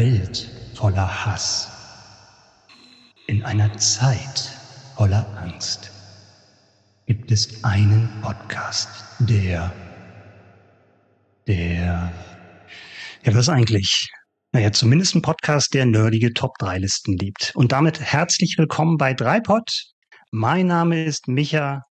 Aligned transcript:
Welt 0.00 0.48
voller 0.72 1.26
Hass, 1.26 1.68
in 3.26 3.42
einer 3.42 3.76
Zeit 3.76 4.50
voller 4.96 5.26
Angst, 5.36 5.92
gibt 7.04 7.30
es 7.30 7.62
einen 7.64 8.08
Podcast, 8.22 8.88
der, 9.18 9.70
der, 11.46 12.10
ja, 13.24 13.34
was 13.34 13.50
eigentlich? 13.50 14.08
Naja, 14.52 14.72
zumindest 14.72 15.16
ein 15.16 15.20
Podcast, 15.20 15.74
der 15.74 15.84
nerdige 15.84 16.32
Top-3-Listen 16.32 17.18
liebt. 17.18 17.52
Und 17.54 17.72
damit 17.72 18.00
herzlich 18.00 18.54
willkommen 18.56 18.96
bei 18.96 19.12
Dreipod. 19.12 19.70
Mein 20.30 20.68
Name 20.68 21.04
ist 21.04 21.28
Micha 21.28 21.82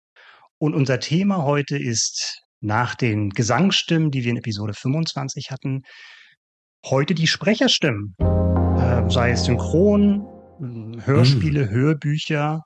und 0.57 0.73
unser 0.73 0.99
Thema 0.99 1.44
heute 1.44 1.77
ist 1.77 2.41
nach 2.60 2.96
den 2.96 3.30
Gesangsstimmen, 3.30 4.10
die 4.10 4.23
wir 4.23 4.32
in 4.32 4.38
Episode 4.38 4.74
25 4.74 5.52
hatten, 5.52 5.84
heute 6.85 7.13
die 7.13 7.27
Sprecherstimmen. 7.27 8.16
Äh, 8.20 9.10
sei 9.10 9.32
es 9.32 9.46
Synchron, 9.46 10.26
äh, 10.62 11.05
Hörspiele, 11.05 11.66
Mm. 11.66 11.70
Hörbücher. 11.70 12.63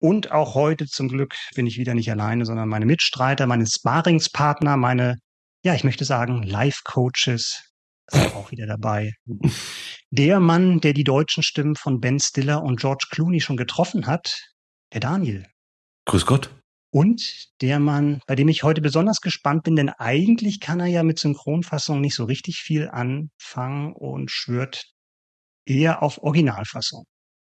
Und 0.00 0.32
auch 0.32 0.54
heute 0.54 0.86
zum 0.86 1.08
Glück 1.08 1.34
bin 1.54 1.66
ich 1.66 1.78
wieder 1.78 1.94
nicht 1.94 2.10
alleine, 2.10 2.44
sondern 2.44 2.68
meine 2.68 2.84
Mitstreiter, 2.86 3.46
meine 3.46 3.66
Sparingspartner, 3.66 4.76
meine, 4.76 5.16
ja, 5.64 5.74
ich 5.74 5.84
möchte 5.84 6.04
sagen, 6.04 6.42
Life-Coaches 6.42 7.72
sind 8.10 8.34
auch 8.34 8.50
wieder 8.50 8.66
dabei. 8.66 9.12
Der 10.10 10.40
Mann, 10.40 10.80
der 10.80 10.92
die 10.92 11.04
deutschen 11.04 11.42
Stimmen 11.42 11.74
von 11.74 12.00
Ben 12.00 12.20
Stiller 12.20 12.62
und 12.62 12.78
George 12.80 13.06
Clooney 13.10 13.40
schon 13.40 13.56
getroffen 13.56 14.06
hat, 14.06 14.36
der 14.92 15.00
Daniel. 15.00 15.46
Grüß 16.06 16.26
Gott. 16.26 16.50
Und 16.94 17.48
der 17.60 17.80
Mann, 17.80 18.20
bei 18.28 18.36
dem 18.36 18.46
ich 18.46 18.62
heute 18.62 18.80
besonders 18.80 19.20
gespannt 19.20 19.64
bin, 19.64 19.74
denn 19.74 19.88
eigentlich 19.88 20.60
kann 20.60 20.78
er 20.78 20.86
ja 20.86 21.02
mit 21.02 21.18
Synchronfassung 21.18 22.00
nicht 22.00 22.14
so 22.14 22.22
richtig 22.22 22.58
viel 22.58 22.88
anfangen 22.88 23.92
und 23.94 24.30
schwört 24.30 24.84
eher 25.66 26.04
auf 26.04 26.22
Originalfassung. 26.22 27.02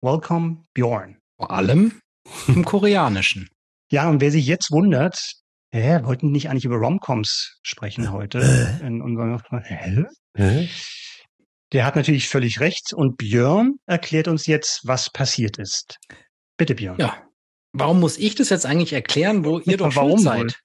Welcome, 0.03 0.65
Bjorn. 0.75 1.19
Vor 1.37 1.53
allem 1.53 2.01
im 2.49 2.65
Koreanischen. 2.65 3.49
Ja, 3.91 4.11
und 4.11 4.21
wer 4.21 4.31
sich 4.31 4.47
jetzt 4.47 4.71
wundert, 4.71 5.19
hä, 5.73 6.01
wollten 6.03 6.31
nicht 6.31 6.51
eigentlich 6.51 6.67
über 6.67 6.77
Romcoms 6.77 7.59
sprechen 7.63 8.13
heute? 8.13 8.41
Äh? 8.83 8.87
In 8.87 9.01
unserem, 9.01 9.41
hä? 9.63 10.05
Hä? 10.37 10.69
Der 11.73 11.87
hat 11.87 11.97
natürlich 11.97 12.29
völlig 12.29 12.61
recht. 12.61 12.93
Und 12.93 13.17
Björn 13.17 13.77
erklärt 13.87 14.29
uns 14.29 14.45
jetzt, 14.45 14.83
was 14.85 15.09
passiert 15.09 15.57
ist. 15.57 15.97
Bitte, 16.59 16.75
Björn. 16.75 16.99
Ja. 16.99 17.28
Warum 17.73 18.01
muss 18.01 18.17
ich 18.19 18.35
das 18.35 18.49
jetzt 18.51 18.67
eigentlich 18.67 18.93
erklären, 18.93 19.45
wo 19.45 19.59
ihr 19.61 19.77
doch 19.77 19.95
Warum 19.95 20.19
schuld 20.19 20.35
wohl? 20.39 20.49
seid? 20.51 20.61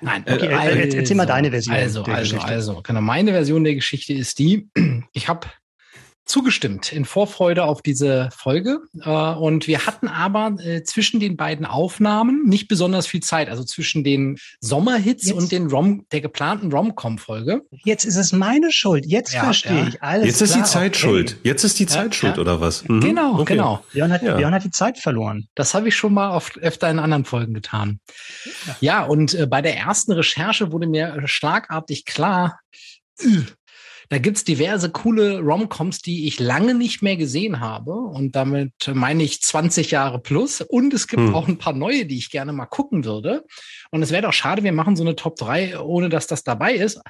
Nein, 0.00 0.24
Okay, 0.26 0.46
äh, 0.46 0.82
äh, 0.88 0.96
erzähl 0.96 1.16
mal 1.16 1.26
deine 1.26 1.50
Version 1.50 1.74
Also, 1.74 2.02
also, 2.04 2.34
Geschichte. 2.36 2.46
also, 2.46 2.82
genau. 2.82 3.00
Meine 3.00 3.32
Version 3.32 3.64
der 3.64 3.74
Geschichte 3.74 4.12
ist 4.14 4.38
die, 4.38 4.68
ich 5.12 5.28
habe 5.28 5.46
zugestimmt 6.26 6.92
in 6.92 7.04
Vorfreude 7.04 7.64
auf 7.64 7.82
diese 7.82 8.30
Folge. 8.36 8.78
Äh, 9.02 9.10
und 9.10 9.66
wir 9.66 9.86
hatten 9.86 10.08
aber 10.08 10.56
äh, 10.64 10.82
zwischen 10.82 11.20
den 11.20 11.36
beiden 11.36 11.66
Aufnahmen 11.66 12.44
nicht 12.46 12.68
besonders 12.68 13.06
viel 13.06 13.20
Zeit, 13.20 13.48
also 13.48 13.64
zwischen 13.64 14.04
den 14.04 14.38
Sommerhits 14.60 15.26
Jetzt- 15.26 15.36
und 15.36 15.52
den 15.52 15.68
Rom, 15.70 16.06
der 16.12 16.20
geplanten 16.20 16.72
Rom-Com-Folge. 16.72 17.62
Jetzt 17.84 18.04
ist 18.04 18.16
es 18.16 18.32
meine 18.32 18.72
Schuld. 18.72 19.04
Jetzt 19.06 19.34
Ja, 19.34 19.44
verstehe 19.44 19.78
ja. 19.82 19.88
ich. 19.88 20.02
Alles 20.02 20.26
Jetzt 20.26 20.40
ist 20.42 20.54
die 20.54 20.58
klar, 20.60 20.66
Zeit 20.70 20.92
okay. 20.92 20.98
schuld. 21.00 21.36
Jetzt 21.42 21.64
ist 21.64 21.78
die 21.78 21.84
Ja, 21.84 21.88
Zeit 21.90 22.14
schuld, 22.14 22.36
ja. 22.36 22.40
oder 22.40 22.60
was? 22.60 22.88
Mhm. 22.88 23.00
Genau, 23.00 23.40
Okay. 23.40 23.54
genau. 23.54 23.84
Björn 23.92 24.12
hat, 24.12 24.22
Ja. 24.22 24.36
Björn 24.36 24.54
hat 24.54 24.64
die 24.64 24.70
Zeit 24.70 24.98
verloren. 24.98 25.48
Das 25.54 25.74
habe 25.74 25.88
ich 25.88 25.96
schon 25.96 26.14
mal 26.14 26.30
oft 26.34 26.58
öfter 26.58 26.88
in 26.90 26.98
anderen 26.98 27.24
Folgen 27.24 27.54
getan. 27.54 28.00
Ja, 28.80 29.04
und 29.04 29.34
äh, 29.34 29.46
bei 29.46 29.60
der 29.62 29.76
ersten 29.76 30.12
Recherche 30.12 30.72
wurde 30.72 30.86
mir 30.86 31.22
schlagartig 31.26 32.04
klar, 32.06 32.58
äh, 33.20 33.26
da 34.08 34.18
gibt's 34.18 34.44
diverse 34.44 34.90
coole 34.90 35.40
Romcoms, 35.40 36.00
die 36.00 36.26
ich 36.26 36.38
lange 36.40 36.74
nicht 36.74 37.02
mehr 37.02 37.16
gesehen 37.16 37.60
habe. 37.60 37.92
Und 37.92 38.36
damit 38.36 38.72
meine 38.92 39.22
ich 39.22 39.40
20 39.42 39.90
Jahre 39.90 40.20
plus. 40.20 40.60
Und 40.60 40.92
es 40.94 41.06
gibt 41.08 41.22
Hm. 41.22 41.34
auch 41.34 41.48
ein 41.48 41.58
paar 41.58 41.72
neue, 41.72 42.06
die 42.06 42.18
ich 42.18 42.30
gerne 42.30 42.52
mal 42.52 42.66
gucken 42.66 43.04
würde. 43.04 43.44
Und 43.90 44.02
es 44.02 44.10
wäre 44.10 44.22
doch 44.22 44.32
schade, 44.32 44.62
wir 44.62 44.72
machen 44.72 44.96
so 44.96 45.02
eine 45.04 45.16
Top 45.16 45.36
3, 45.36 45.78
ohne 45.80 46.08
dass 46.08 46.26
das 46.26 46.42
dabei 46.44 46.74
ist. 46.74 47.00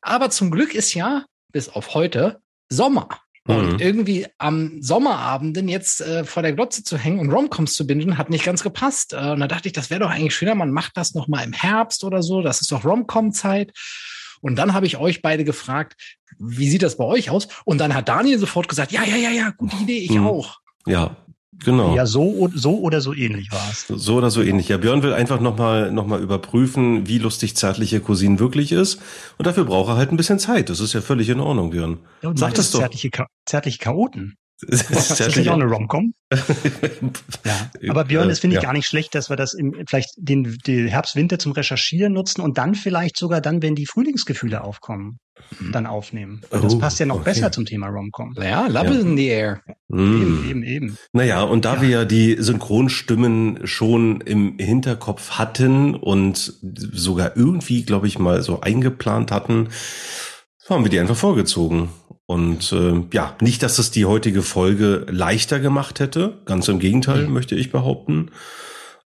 Aber 0.00 0.30
zum 0.30 0.50
Glück 0.50 0.74
ist 0.74 0.94
ja, 0.94 1.24
bis 1.52 1.68
auf 1.68 1.94
heute, 1.94 2.38
Sommer. 2.70 3.08
Und 3.46 3.72
Mhm. 3.72 3.78
irgendwie 3.78 4.26
am 4.36 4.82
Sommerabenden 4.82 5.68
jetzt 5.68 6.02
äh, 6.02 6.24
vor 6.24 6.42
der 6.42 6.52
Glotze 6.52 6.84
zu 6.84 6.98
hängen 6.98 7.18
und 7.18 7.30
Romcoms 7.32 7.72
zu 7.72 7.86
binden, 7.86 8.18
hat 8.18 8.28
nicht 8.28 8.44
ganz 8.44 8.62
gepasst. 8.62 9.14
Äh, 9.14 9.30
und 9.30 9.40
da 9.40 9.46
dachte 9.48 9.68
ich, 9.68 9.72
das 9.72 9.88
wäre 9.88 10.00
doch 10.00 10.10
eigentlich 10.10 10.34
schöner, 10.36 10.54
man 10.54 10.70
macht 10.70 10.98
das 10.98 11.14
noch 11.14 11.28
mal 11.28 11.42
im 11.44 11.54
Herbst 11.54 12.04
oder 12.04 12.22
so. 12.22 12.42
Das 12.42 12.60
ist 12.60 12.70
doch 12.70 12.84
Romcom-Zeit. 12.84 13.72
Und 14.40 14.56
dann 14.56 14.74
habe 14.74 14.86
ich 14.86 14.96
euch 14.98 15.22
beide 15.22 15.44
gefragt, 15.44 16.16
wie 16.38 16.68
sieht 16.68 16.82
das 16.82 16.96
bei 16.96 17.04
euch 17.04 17.30
aus? 17.30 17.48
Und 17.64 17.78
dann 17.78 17.94
hat 17.94 18.08
Daniel 18.08 18.38
sofort 18.38 18.68
gesagt, 18.68 18.92
ja, 18.92 19.02
ja, 19.04 19.16
ja, 19.16 19.30
ja, 19.30 19.50
gute 19.56 19.76
Idee, 19.76 19.98
ich 19.98 20.10
Mhm. 20.12 20.26
auch. 20.26 20.58
Ja, 20.86 21.16
genau. 21.64 21.94
Ja, 21.96 22.06
so, 22.06 22.48
so 22.54 22.78
oder 22.78 23.00
so 23.00 23.12
ähnlich 23.14 23.50
war 23.50 23.66
es. 23.70 23.86
So 23.88 24.16
oder 24.16 24.30
so 24.30 24.42
ähnlich. 24.42 24.68
Ja, 24.68 24.76
Björn 24.76 25.02
will 25.02 25.12
einfach 25.12 25.40
nochmal 25.40 25.90
noch 25.90 26.06
mal 26.06 26.20
überprüfen, 26.22 27.08
wie 27.08 27.18
lustig 27.18 27.56
zärtliche 27.56 28.00
Cousine 28.00 28.38
wirklich 28.38 28.72
ist. 28.72 29.00
Und 29.38 29.46
dafür 29.46 29.64
braucht 29.64 29.90
er 29.90 29.96
halt 29.96 30.10
ein 30.12 30.16
bisschen 30.16 30.38
Zeit. 30.38 30.70
Das 30.70 30.80
ist 30.80 30.92
ja 30.92 31.00
völlig 31.00 31.28
in 31.28 31.40
Ordnung, 31.40 31.70
Björn. 31.70 31.98
Ja, 32.22 32.28
und 32.30 32.38
Sag 32.38 32.54
das 32.54 32.70
doch. 32.70 32.78
Zärtliche, 32.80 33.10
Cha 33.10 33.26
zärtliche 33.46 33.78
Chaoten. 33.78 34.36
Das 34.66 34.86
Das 34.88 35.10
ist 35.10 35.16
sicherlich 35.18 35.50
auch 35.50 35.54
eine 35.54 35.66
Romcom. 35.66 36.14
Ja. 37.44 37.70
Aber 37.90 38.04
Björn, 38.04 38.28
das 38.28 38.40
finde 38.40 38.56
ich 38.56 38.62
Ja. 38.62 38.68
gar 38.68 38.72
nicht 38.74 38.86
schlecht, 38.86 39.14
dass 39.14 39.30
wir 39.30 39.36
das 39.36 39.54
im, 39.54 39.74
vielleicht 39.88 40.10
den, 40.16 40.58
den 40.66 40.88
Herbst, 40.88 41.16
Winter 41.16 41.38
zum 41.38 41.52
Recherchieren 41.52 42.12
nutzen 42.12 42.40
und 42.42 42.58
dann 42.58 42.74
vielleicht 42.74 43.16
sogar 43.16 43.40
dann, 43.40 43.62
wenn 43.62 43.74
die 43.74 43.86
Frühlingsgefühle 43.86 44.62
aufkommen, 44.62 45.20
dann 45.72 45.86
aufnehmen. 45.86 46.42
Weil 46.50 46.60
das 46.60 46.74
Oh, 46.74 46.78
passt 46.78 46.98
ja 46.98 47.06
noch 47.06 47.16
okay. 47.16 47.24
besser 47.26 47.52
zum 47.52 47.64
Thema 47.64 47.86
Romcom. 47.88 48.34
Ja, 48.36 48.66
Love 48.66 48.86
Ja. 48.86 48.92
is 48.92 49.04
in 49.04 49.16
the 49.16 49.26
air. 49.28 49.62
Mm. 49.88 49.96
Eben, 50.00 50.50
eben, 50.50 50.62
eben. 50.64 50.98
Naja, 51.12 51.42
und 51.42 51.64
da 51.64 51.76
Ja. 51.76 51.82
wir 51.82 51.88
ja 51.88 52.04
die 52.04 52.36
Synchronstimmen 52.38 53.66
schon 53.66 54.20
im 54.22 54.58
Hinterkopf 54.58 55.30
hatten 55.38 55.94
und 55.94 56.54
sogar 56.62 57.36
irgendwie, 57.36 57.84
glaube 57.84 58.08
ich, 58.08 58.18
mal 58.18 58.42
so 58.42 58.60
eingeplant 58.60 59.30
hatten, 59.30 59.68
haben 60.68 60.84
wir 60.84 60.90
die 60.90 60.98
einfach 61.00 61.16
vorgezogen. 61.16 61.88
Und 62.30 62.72
äh, 62.72 63.04
ja, 63.12 63.36
nicht, 63.40 63.62
dass 63.62 63.78
es 63.78 63.90
die 63.90 64.04
heutige 64.04 64.42
Folge 64.42 65.06
leichter 65.08 65.60
gemacht 65.60 65.98
hätte. 65.98 66.42
Ganz 66.44 66.68
im 66.68 66.78
Gegenteil, 66.78 67.26
Mhm. 67.26 67.32
möchte 67.32 67.54
ich 67.54 67.72
behaupten. 67.72 68.30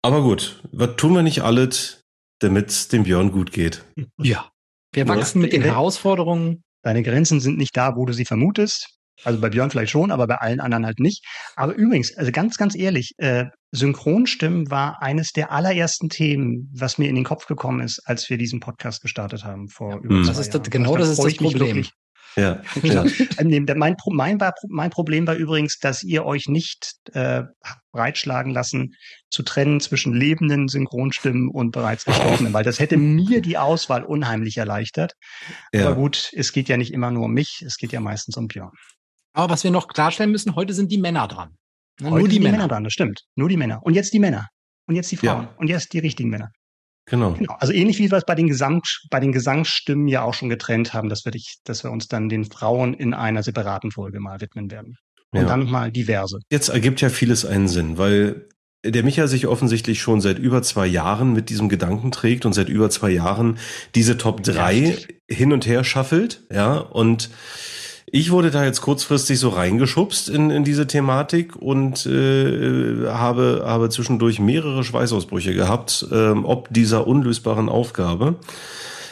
Aber 0.02 0.22
gut, 0.22 0.62
was 0.72 0.96
tun 0.96 1.14
wir 1.14 1.22
nicht 1.22 1.42
alles, 1.44 2.06
damit 2.40 2.70
es 2.70 2.88
dem 2.88 3.04
Björn 3.04 3.32
gut 3.34 3.52
geht? 3.52 3.84
Ja. 4.18 4.50
Wir 4.94 5.04
Ja. 5.06 5.08
wachsen 5.10 5.42
mit 5.42 5.52
den 5.52 5.62
Ja. 5.64 5.68
Herausforderungen. 5.74 6.64
Deine 6.82 7.04
Grenzen 7.04 7.42
sind 7.42 7.58
nicht 7.58 7.76
da, 7.76 7.98
wo 7.98 8.06
du 8.06 8.14
sie 8.14 8.24
vermutest. 8.24 8.88
Also 9.26 9.42
bei 9.42 9.50
Björn 9.50 9.70
vielleicht 9.70 9.92
schon, 9.92 10.12
aber 10.12 10.26
bei 10.28 10.36
allen 10.36 10.62
anderen 10.62 10.86
halt 10.86 11.02
nicht. 11.02 11.26
Aber 11.58 11.74
übrigens, 11.76 12.16
also 12.18 12.32
ganz, 12.32 12.56
ganz 12.58 12.74
ehrlich, 12.74 13.12
äh, 13.18 13.48
Synchronstimmen 13.72 14.72
war 14.72 15.02
eines 15.02 15.34
der 15.34 15.52
allerersten 15.52 16.08
Themen, 16.08 16.72
was 16.74 16.98
mir 16.98 17.10
in 17.10 17.16
den 17.16 17.26
Kopf 17.26 17.46
gekommen 17.48 17.82
ist, 17.82 18.00
als 18.06 18.30
wir 18.30 18.38
diesen 18.38 18.62
Podcast 18.62 19.02
gestartet 19.02 19.44
haben 19.44 19.68
vor 19.68 19.98
über 20.02 20.16
Mhm. 20.16 20.24
zwei 20.24 20.30
Das 20.32 20.40
ist 20.40 20.54
das- 20.54 20.60
Jahren. 20.62 20.72
genau 20.72 20.94
Da 20.94 21.00
das 21.00 21.10
ist 21.10 21.24
das 21.24 21.36
Problem. 21.36 21.86
Ja, 22.36 22.62
Ja. 22.84 23.04
ja. 23.04 23.06
Ähm, 23.38 23.66
mein, 23.76 23.96
mein, 24.08 24.40
mein 24.68 24.90
Problem 24.90 25.28
war 25.28 25.36
übrigens, 25.36 25.80
dass 25.80 26.04
ihr 26.04 26.26
euch 26.26 26.48
nicht 26.48 26.96
äh, 27.14 27.44
breitschlagen 27.92 28.54
lassen, 28.54 28.96
zu 29.30 29.44
trennen 29.44 29.80
zwischen 29.80 30.14
lebenden 30.14 30.68
Synchronstimmen 30.68 31.50
und 31.50 31.72
bereits 31.72 32.06
gestorbenen, 32.06 32.54
weil 32.54 32.64
das 32.64 32.80
hätte 32.80 32.98
mir 32.98 33.42
die 33.42 33.58
Auswahl 33.58 34.04
unheimlich 34.04 34.58
erleichtert. 34.58 35.14
Aber 35.74 35.84
ja. 35.84 35.92
gut, 35.92 36.32
es 36.34 36.52
geht 36.52 36.70
ja 36.70 36.78
nicht 36.78 36.94
immer 36.94 37.12
nur 37.12 37.26
um 37.26 37.34
mich, 37.34 37.64
es 37.66 37.78
geht 37.78 37.92
ja 37.92 38.00
meistens 38.00 38.38
um 38.38 38.48
Björn. 38.48 38.72
Aber 39.34 39.54
was 39.54 39.64
wir 39.64 39.72
noch 39.72 39.88
klarstellen 39.88 40.32
müssen, 40.32 40.56
heute 40.56 40.74
sind 40.74 40.92
die 40.92 40.98
Männer 40.98 41.28
dran. 41.28 41.56
Na, 42.00 42.12
Heute 42.12 42.20
nur 42.20 42.28
die 42.30 42.36
sind 42.36 42.44
Männer. 42.44 42.68
dran, 42.68 42.84
das 42.84 42.94
stimmt. 42.94 43.22
Nur 43.36 43.50
die 43.50 43.58
Männer. 43.58 43.82
Und 43.84 43.94
jetzt 43.94 44.14
die 44.14 44.20
Männer. 44.20 44.48
Und 44.88 44.96
jetzt 44.96 45.12
die 45.12 45.18
Frauen. 45.18 45.44
Ja. 45.44 45.56
Und 45.58 45.68
jetzt 45.68 45.94
die 45.94 46.00
richtigen 46.00 46.30
Männer. 46.30 46.50
Genau. 47.10 47.34
Genau. 47.34 47.56
Also 47.60 47.74
ähnlich 47.74 48.00
wie 48.00 48.12
wir 48.12 48.18
es 48.18 48.26
bei 48.26 48.36
den 48.36 48.48
Gesang, 48.48 48.82
bei 49.10 49.20
den 49.20 49.32
Gesangsstimmen 49.32 50.08
ja 50.08 50.24
auch 50.24 50.34
schon 50.34 50.50
getrennt 50.50 50.94
haben, 50.94 51.10
dass 51.10 51.26
wir, 51.26 51.32
dich, 51.32 51.58
dass 51.64 51.84
wir 51.84 51.92
uns 51.92 52.08
dann 52.08 52.30
den 52.30 52.46
Frauen 52.46 52.94
in 52.94 53.14
einer 53.14 53.44
separaten 53.44 53.92
Folge 53.92 54.20
mal 54.20 54.42
widmen 54.42 54.72
werden. 54.72 54.98
Und 55.32 55.42
Ja. 55.42 55.48
dann 55.48 55.70
mal 55.70 55.92
diverse. 55.92 56.40
Jetzt 56.52 56.70
ergibt 56.70 57.02
ja 57.02 57.10
vieles 57.10 57.46
einen 57.46 57.68
Sinn, 57.68 57.98
weil 57.98 58.48
der 58.86 59.04
Micha 59.04 59.28
sich 59.28 59.46
offensichtlich 59.46 60.02
schon 60.02 60.22
seit 60.22 60.40
über 60.40 60.62
zwei 60.62 60.88
Jahren 60.88 61.34
mit 61.34 61.50
diesem 61.50 61.70
Gedanken 61.70 62.12
trägt 62.12 62.46
und 62.46 62.54
seit 62.54 62.70
über 62.70 62.90
zwei 62.90 63.10
Jahren 63.12 63.58
diese 63.94 64.18
Top 64.18 64.42
3 64.42 64.74
ja, 64.74 64.96
hin 65.30 65.52
und 65.52 65.68
her 65.68 65.84
schaffelt, 65.84 66.44
ja, 66.52 66.78
und 66.78 67.30
ich 68.12 68.32
wurde 68.32 68.52
da 68.52 68.64
jetzt 68.64 68.82
kurzfristig 68.82 69.40
so 69.40 69.50
reingeschubst 69.50 70.30
in, 70.30 70.50
in 70.50 70.64
diese 70.64 70.88
Thematik 70.88 71.56
und 71.56 72.06
äh, 72.06 73.08
habe, 73.08 73.64
habe 73.66 73.90
zwischendurch 73.90 74.40
mehrere 74.40 74.84
Schweißausbrüche 74.84 75.54
gehabt, 75.54 76.06
äh, 76.12 76.30
ob 76.30 76.68
dieser 76.72 77.08
unlösbaren 77.08 77.70
Aufgabe. 77.70 78.40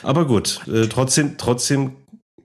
Aber 0.03 0.25
gut, 0.25 0.61
äh, 0.67 0.87
trotzdem, 0.87 1.37
trotzdem, 1.37 1.97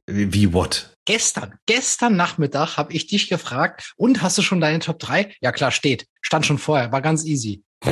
wie 0.07 0.53
what? 0.53 0.97
Gestern, 1.05 1.55
gestern 1.67 2.17
Nachmittag 2.17 2.77
habe 2.77 2.93
ich 2.93 3.07
dich 3.07 3.29
gefragt, 3.29 3.93
und 3.97 4.23
hast 4.23 4.39
du 4.39 4.43
schon 4.43 4.61
deine 4.61 4.79
Top 4.79 4.99
3? 5.01 5.35
Ja 5.41 5.51
klar, 5.51 5.71
steht. 5.71 6.07
Stand 6.21 6.47
schon 6.47 6.59
vorher, 6.59 6.93
war 6.93 7.03
ganz 7.03 7.25
easy. 7.25 7.63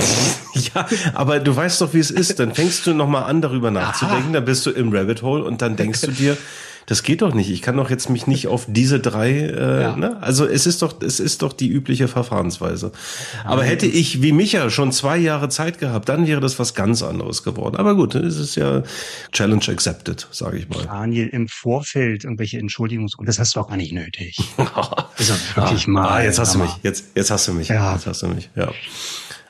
ja, 0.75 0.89
aber 1.15 1.41
du 1.41 1.55
weißt 1.55 1.81
doch, 1.81 1.93
wie 1.95 1.99
es 1.99 2.13
ist. 2.13 2.39
Dann 2.39 2.55
fängst 2.55 2.87
du 2.87 2.95
nochmal 2.95 3.25
an, 3.25 3.43
darüber 3.43 3.73
nachzudenken, 3.73 4.27
Aha. 4.27 4.33
dann 4.35 4.45
bist 4.45 4.65
du 4.67 4.71
im 4.71 4.93
Rabbit 4.93 5.23
Hole 5.23 5.43
und 5.43 5.63
dann 5.63 5.77
denkst 5.77 6.03
du 6.03 6.13
dir, 6.13 6.37
das 6.87 7.03
geht 7.03 7.23
doch 7.23 7.35
nicht. 7.35 7.51
Ich 7.51 7.63
kann 7.63 7.77
doch 7.77 7.91
jetzt 7.91 8.11
mich 8.11 8.27
nicht 8.27 8.49
auf 8.49 8.67
diese 8.69 9.01
drei. 9.01 9.31
Äh, 9.31 9.83
ja. 9.83 9.97
ne? 9.97 10.23
Also 10.23 10.47
es 10.47 10.67
ist 10.67 10.83
doch, 10.83 11.01
es 11.03 11.21
ist 11.21 11.43
doch 11.43 11.53
die 11.53 11.69
übliche 11.69 12.09
Verfahrensweise. 12.09 12.93
Aber 13.45 13.63
hätte 13.63 13.87
ich 13.87 14.23
wie 14.23 14.33
Micha 14.33 14.71
schon 14.71 14.93
zwei 14.93 15.19
Jahre 15.19 15.49
Zeit 15.49 15.79
gehabt, 15.79 16.09
dann 16.09 16.27
wäre 16.27 16.41
das 16.41 16.59
was 16.59 16.75
ganz 16.75 17.03
anderes 17.03 17.43
geworden. 17.43 17.77
Aber 17.77 17.95
gut, 17.95 18.15
es 18.15 18.37
ist 18.37 18.57
ja 18.57 18.83
Challenge 19.33 19.65
accepted, 19.69 20.27
sage 20.31 20.59
ich 20.59 20.69
mal. 20.69 20.85
Daniel, 20.85 21.29
im 21.29 21.49
Vorfeld 21.49 22.25
irgendwelche 22.25 22.59
Entschuldigungsgründe, 22.59 23.29
das 23.31 23.39
hast 23.39 23.55
du 23.55 23.61
doch 23.61 23.69
gar 23.69 23.77
nicht 23.77 23.93
nötig. 23.93 24.37
also 24.57 25.35
wirklich 25.55 25.87
ah, 25.87 25.91
mal. 25.91 26.09
Ah, 26.09 26.23
jetzt 26.23 26.39
hast 26.39 26.55
du 26.55 26.59
mich. 26.59 26.71
Jetzt, 26.83 27.07
jetzt 27.15 27.31
hast 27.31 27.47
du 27.49 27.53
mich. 27.53 27.69
Ja. 27.69 27.95
Jetzt 27.95 28.07
hast 28.07 28.23
du 28.23 28.29
mich. 28.29 28.51
Ja. 28.55 28.73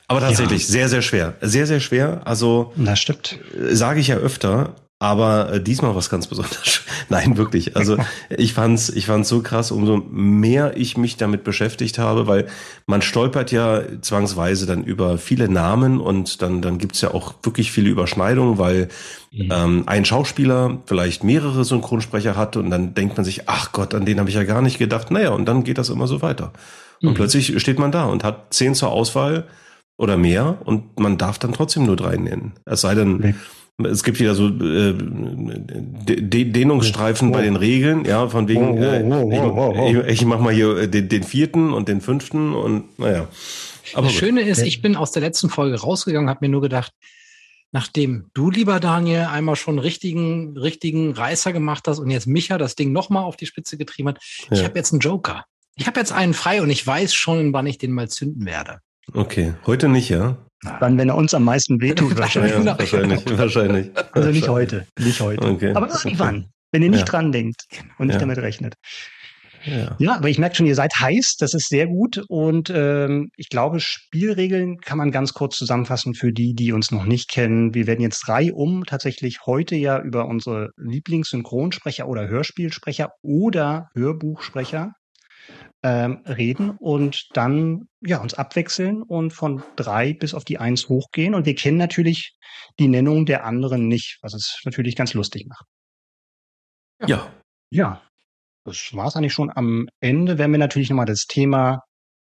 Aber 0.07 0.19
tatsächlich, 0.19 0.63
ja. 0.63 0.67
sehr, 0.67 0.89
sehr 0.89 1.01
schwer. 1.01 1.35
Sehr, 1.39 1.65
sehr 1.67 1.79
schwer. 1.79 2.21
Also. 2.25 2.73
Das 2.75 2.99
stimmt. 2.99 3.39
Sage 3.71 4.01
ich 4.01 4.09
ja 4.09 4.17
öfter. 4.17 4.75
Aber 5.01 5.53
äh, 5.53 5.59
diesmal 5.63 5.95
was 5.95 6.11
ganz 6.11 6.27
Besonderes. 6.27 6.81
Nein, 7.09 7.35
wirklich. 7.35 7.75
Also 7.75 7.97
ich 8.29 8.53
fand's, 8.53 8.87
ich 8.89 9.07
fand's 9.07 9.29
so 9.29 9.41
krass, 9.41 9.71
umso 9.71 9.97
mehr 9.97 10.77
ich 10.77 10.95
mich 10.95 11.17
damit 11.17 11.43
beschäftigt 11.43 11.97
habe, 11.97 12.27
weil 12.27 12.45
man 12.85 13.01
stolpert 13.01 13.51
ja 13.51 13.81
zwangsweise 14.01 14.67
dann 14.67 14.83
über 14.83 15.17
viele 15.17 15.49
Namen 15.49 15.99
und 15.99 16.43
dann, 16.43 16.61
dann 16.61 16.77
gibt's 16.77 17.01
ja 17.01 17.15
auch 17.15 17.33
wirklich 17.41 17.71
viele 17.71 17.89
Überschneidungen, 17.89 18.59
weil 18.59 18.89
mhm. 19.31 19.49
ähm, 19.51 19.83
ein 19.87 20.05
Schauspieler 20.05 20.83
vielleicht 20.85 21.23
mehrere 21.23 21.65
Synchronsprecher 21.65 22.37
hat 22.37 22.55
und 22.55 22.69
dann 22.69 22.93
denkt 22.93 23.17
man 23.17 23.25
sich, 23.25 23.49
ach 23.49 23.71
Gott, 23.71 23.95
an 23.95 24.05
den 24.05 24.19
habe 24.19 24.29
ich 24.29 24.35
ja 24.35 24.43
gar 24.43 24.61
nicht 24.61 24.77
gedacht. 24.77 25.09
Naja, 25.09 25.31
und 25.31 25.45
dann 25.45 25.63
geht 25.63 25.79
das 25.79 25.89
immer 25.89 26.05
so 26.05 26.21
weiter. 26.21 26.53
Und 27.01 27.09
mhm. 27.09 27.15
plötzlich 27.15 27.59
steht 27.59 27.79
man 27.79 27.91
da 27.91 28.05
und 28.05 28.23
hat 28.23 28.53
zehn 28.53 28.75
zur 28.75 28.91
Auswahl 28.91 29.47
oder 29.97 30.15
mehr 30.15 30.59
und 30.63 30.99
man 30.99 31.17
darf 31.17 31.39
dann 31.39 31.53
trotzdem 31.53 31.87
nur 31.87 31.95
drei 31.95 32.17
nennen. 32.17 32.53
Es 32.65 32.81
sei 32.81 32.93
denn, 32.93 33.35
es 33.85 34.03
gibt 34.03 34.19
wieder 34.19 34.35
so 34.35 34.47
äh, 34.47 34.93
Dehnungsstreifen 34.95 37.29
oh. 37.29 37.31
bei 37.31 37.41
den 37.41 37.55
Regeln, 37.55 38.05
ja, 38.05 38.27
von 38.27 38.47
wegen, 38.47 38.77
äh, 38.77 39.89
ich, 39.89 40.21
ich 40.21 40.25
mach 40.25 40.39
mal 40.39 40.53
hier 40.53 40.77
äh, 40.77 40.87
den, 40.87 41.09
den 41.09 41.23
vierten 41.23 41.73
und 41.73 41.87
den 41.87 42.01
fünften 42.01 42.53
und 42.53 42.99
naja. 42.99 43.27
Aber 43.93 44.07
das 44.07 44.15
Schöne 44.15 44.41
ist, 44.41 44.61
ich 44.61 44.81
bin 44.81 44.95
aus 44.95 45.11
der 45.11 45.21
letzten 45.21 45.49
Folge 45.49 45.79
rausgegangen, 45.79 46.29
habe 46.29 46.45
mir 46.45 46.49
nur 46.49 46.61
gedacht, 46.61 46.93
nachdem 47.71 48.29
du, 48.33 48.49
lieber 48.49 48.79
Daniel, 48.79 49.27
einmal 49.31 49.55
schon 49.55 49.79
richtigen, 49.79 50.57
richtigen 50.57 51.11
Reißer 51.11 51.53
gemacht 51.53 51.87
hast 51.87 51.99
und 51.99 52.09
jetzt 52.09 52.27
Micha 52.27 52.57
das 52.57 52.75
Ding 52.75 52.91
nochmal 52.91 53.23
auf 53.23 53.37
die 53.37 53.45
Spitze 53.45 53.77
getrieben 53.77 54.09
hat, 54.09 54.19
ja. 54.49 54.57
ich 54.57 54.63
habe 54.63 54.77
jetzt 54.77 54.91
einen 54.91 54.99
Joker. 54.99 55.45
Ich 55.75 55.87
habe 55.87 55.99
jetzt 55.99 56.11
einen 56.11 56.33
frei 56.33 56.61
und 56.61 56.69
ich 56.69 56.85
weiß 56.85 57.13
schon, 57.13 57.53
wann 57.53 57.65
ich 57.65 57.77
den 57.77 57.91
mal 57.91 58.09
zünden 58.09 58.45
werde. 58.45 58.79
Okay, 59.13 59.53
heute 59.65 59.89
nicht, 59.89 60.09
ja? 60.09 60.37
Dann, 60.79 60.97
wenn 60.97 61.09
er 61.09 61.15
uns 61.15 61.33
am 61.33 61.43
meisten 61.43 61.81
wehtut, 61.81 62.17
wahrscheinlich. 62.17 62.65
Ja, 62.65 62.77
wahrscheinlich, 62.77 63.37
wahrscheinlich. 63.37 63.89
Also 64.11 64.29
nicht 64.29 64.47
heute, 64.47 64.85
nicht 64.99 65.19
heute. 65.19 65.47
Okay. 65.47 65.73
Aber 65.73 65.87
irgendwann, 66.03 66.51
wenn 66.71 66.83
ihr 66.83 66.89
nicht 66.89 66.99
ja. 66.99 67.05
dran 67.05 67.31
denkt 67.31 67.63
und 67.97 68.07
nicht 68.07 68.15
ja. 68.15 68.19
damit 68.19 68.37
rechnet. 68.37 68.75
Ja. 69.65 69.95
ja, 69.99 70.15
aber 70.15 70.27
ich 70.27 70.39
merke 70.39 70.55
schon, 70.55 70.65
ihr 70.65 70.75
seid 70.75 70.91
heiß, 70.99 71.35
das 71.37 71.53
ist 71.53 71.69
sehr 71.69 71.87
gut. 71.87 72.23
Und 72.27 72.71
ähm, 72.73 73.29
ich 73.35 73.49
glaube, 73.49 73.79
Spielregeln 73.79 74.79
kann 74.79 74.97
man 74.97 75.11
ganz 75.11 75.33
kurz 75.33 75.57
zusammenfassen 75.57 76.15
für 76.15 76.33
die, 76.33 76.53
die 76.53 76.71
uns 76.71 76.91
noch 76.91 77.05
nicht 77.05 77.29
kennen. 77.29 77.73
Wir 77.73 77.85
werden 77.85 78.01
jetzt 78.01 78.27
reihum 78.27 78.85
tatsächlich 78.85 79.45
heute 79.45 79.75
ja 79.75 80.01
über 80.01 80.27
unsere 80.27 80.71
Lieblingssynchronsprecher 80.77 82.07
oder 82.07 82.27
Hörspielsprecher 82.27 83.09
oder 83.21 83.89
Hörbuchsprecher 83.93 84.93
ähm, 85.83 86.23
reden 86.25 86.71
und 86.71 87.29
dann 87.33 87.87
ja 88.01 88.21
uns 88.21 88.33
abwechseln 88.33 89.01
und 89.01 89.31
von 89.31 89.63
drei 89.75 90.13
bis 90.13 90.33
auf 90.33 90.45
die 90.45 90.59
eins 90.59 90.89
hochgehen. 90.89 91.33
Und 91.33 91.45
wir 91.45 91.55
kennen 91.55 91.77
natürlich 91.77 92.37
die 92.79 92.87
Nennung 92.87 93.25
der 93.25 93.45
anderen 93.45 93.87
nicht, 93.87 94.19
was 94.21 94.33
es 94.33 94.61
natürlich 94.63 94.95
ganz 94.95 95.13
lustig 95.13 95.47
macht. 95.47 95.65
Ja. 97.07 97.33
Ja. 97.71 98.01
Das 98.63 98.93
war 98.93 99.07
es 99.07 99.15
eigentlich 99.15 99.33
schon. 99.33 99.49
Am 99.49 99.87
Ende 99.99 100.37
werden 100.37 100.51
wir 100.51 100.59
natürlich 100.59 100.89
nochmal 100.89 101.07
das 101.07 101.25
Thema 101.25 101.83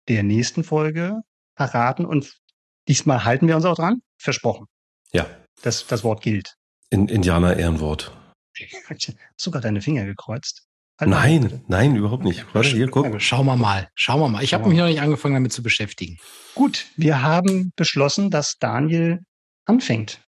der 0.08 0.22
nächsten 0.22 0.62
Folge 0.62 1.20
verraten 1.56 2.06
und 2.06 2.38
diesmal 2.86 3.24
halten 3.24 3.48
wir 3.48 3.56
uns 3.56 3.64
auch 3.64 3.74
dran. 3.74 4.02
Versprochen. 4.18 4.66
Ja. 5.12 5.26
Das, 5.62 5.86
das 5.86 6.04
Wort 6.04 6.22
gilt. 6.22 6.54
In, 6.90 7.08
Indianer 7.08 7.56
Ehrenwort. 7.56 8.16
Sogar 9.36 9.62
deine 9.62 9.80
Finger 9.80 10.04
gekreuzt. 10.04 10.68
Nein, 11.00 11.42
mal, 11.42 11.60
nein, 11.66 11.96
überhaupt 11.96 12.24
nicht. 12.24 12.44
Warte, 12.52 12.68
hier, 12.68 12.88
guck. 12.88 13.20
Schauen 13.20 13.46
wir 13.46 13.56
mal. 13.56 13.88
Schauen 13.94 14.20
wir 14.20 14.28
mal. 14.28 14.44
Ich 14.44 14.54
habe 14.54 14.68
mich 14.68 14.78
noch 14.78 14.86
nicht 14.86 15.00
angefangen, 15.00 15.34
damit 15.34 15.52
zu 15.52 15.62
beschäftigen. 15.62 16.18
Gut, 16.54 16.86
wir 16.96 17.22
haben 17.22 17.72
beschlossen, 17.76 18.30
dass 18.30 18.58
Daniel 18.58 19.20
anfängt 19.64 20.20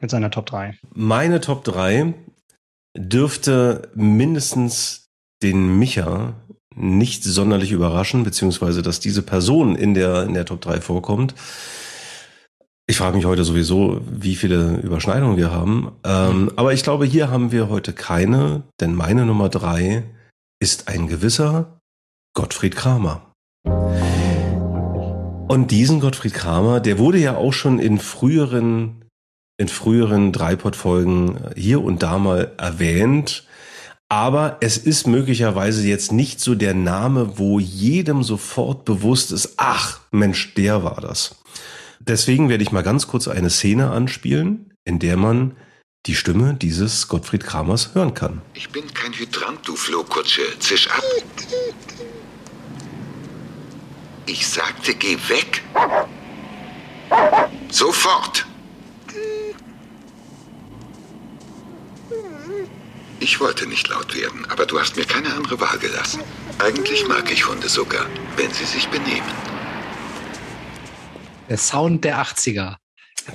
mit 0.00 0.10
seiner 0.10 0.30
Top 0.30 0.46
3. 0.46 0.78
Meine 0.94 1.40
Top 1.40 1.64
3 1.64 2.14
dürfte 2.96 3.90
mindestens 3.94 5.08
den 5.42 5.78
Micha 5.78 6.34
nicht 6.74 7.22
sonderlich 7.24 7.72
überraschen, 7.72 8.24
beziehungsweise 8.24 8.82
dass 8.82 9.00
diese 9.00 9.22
Person 9.22 9.76
in 9.76 9.94
der, 9.94 10.24
in 10.24 10.34
der 10.34 10.44
Top 10.44 10.60
3 10.60 10.80
vorkommt. 10.80 11.34
Ich 12.86 12.98
frage 12.98 13.16
mich 13.16 13.24
heute 13.24 13.44
sowieso, 13.44 14.02
wie 14.06 14.36
viele 14.36 14.76
Überschneidungen 14.82 15.38
wir 15.38 15.50
haben. 15.50 15.92
Ähm, 16.04 16.52
aber 16.56 16.74
ich 16.74 16.82
glaube, 16.82 17.06
hier 17.06 17.30
haben 17.30 17.50
wir 17.50 17.70
heute 17.70 17.94
keine, 17.94 18.64
denn 18.78 18.94
meine 18.94 19.24
Nummer 19.24 19.48
drei 19.48 20.04
ist 20.60 20.86
ein 20.86 21.08
gewisser 21.08 21.80
Gottfried 22.34 22.76
Kramer. 22.76 23.32
Und 25.48 25.70
diesen 25.70 26.00
Gottfried 26.00 26.34
Kramer, 26.34 26.80
der 26.80 26.98
wurde 26.98 27.16
ja 27.16 27.36
auch 27.36 27.52
schon 27.52 27.78
in 27.78 27.98
früheren, 27.98 29.06
in 29.56 29.68
früheren 29.68 30.32
Dreipod-Folgen 30.32 31.52
hier 31.56 31.82
und 31.82 32.02
da 32.02 32.18
mal 32.18 32.52
erwähnt. 32.58 33.46
Aber 34.10 34.58
es 34.60 34.76
ist 34.76 35.06
möglicherweise 35.06 35.86
jetzt 35.88 36.12
nicht 36.12 36.38
so 36.38 36.54
der 36.54 36.74
Name, 36.74 37.38
wo 37.38 37.58
jedem 37.58 38.22
sofort 38.22 38.84
bewusst 38.84 39.32
ist, 39.32 39.54
ach 39.56 40.00
Mensch, 40.10 40.52
der 40.52 40.84
war 40.84 41.00
das. 41.00 41.36
Deswegen 42.06 42.50
werde 42.50 42.62
ich 42.62 42.70
mal 42.70 42.82
ganz 42.82 43.06
kurz 43.06 43.28
eine 43.28 43.48
Szene 43.48 43.90
anspielen, 43.90 44.74
in 44.84 44.98
der 44.98 45.16
man 45.16 45.56
die 46.04 46.14
Stimme 46.14 46.52
dieses 46.52 47.08
Gottfried 47.08 47.44
Kramers 47.44 47.94
hören 47.94 48.12
kann. 48.12 48.42
Ich 48.52 48.68
bin 48.68 48.92
kein 48.92 49.14
Hydrant, 49.14 49.66
du 49.66 49.74
Flohkutsche. 49.74 50.42
Zisch 50.58 50.90
ab. 50.90 51.02
Ich 54.26 54.46
sagte, 54.46 54.94
geh 54.94 55.16
weg. 55.28 55.62
Sofort. 57.70 58.46
Ich 63.18 63.40
wollte 63.40 63.66
nicht 63.66 63.88
laut 63.88 64.14
werden, 64.14 64.44
aber 64.50 64.66
du 64.66 64.78
hast 64.78 64.96
mir 64.96 65.06
keine 65.06 65.32
andere 65.32 65.58
Wahl 65.58 65.78
gelassen. 65.78 66.20
Eigentlich 66.58 67.08
mag 67.08 67.32
ich 67.32 67.48
Hunde 67.48 67.70
sogar, 67.70 68.04
wenn 68.36 68.52
sie 68.52 68.66
sich 68.66 68.88
benehmen. 68.88 69.53
Der 71.48 71.58
Sound 71.58 72.04
der 72.04 72.22
80er. 72.22 72.76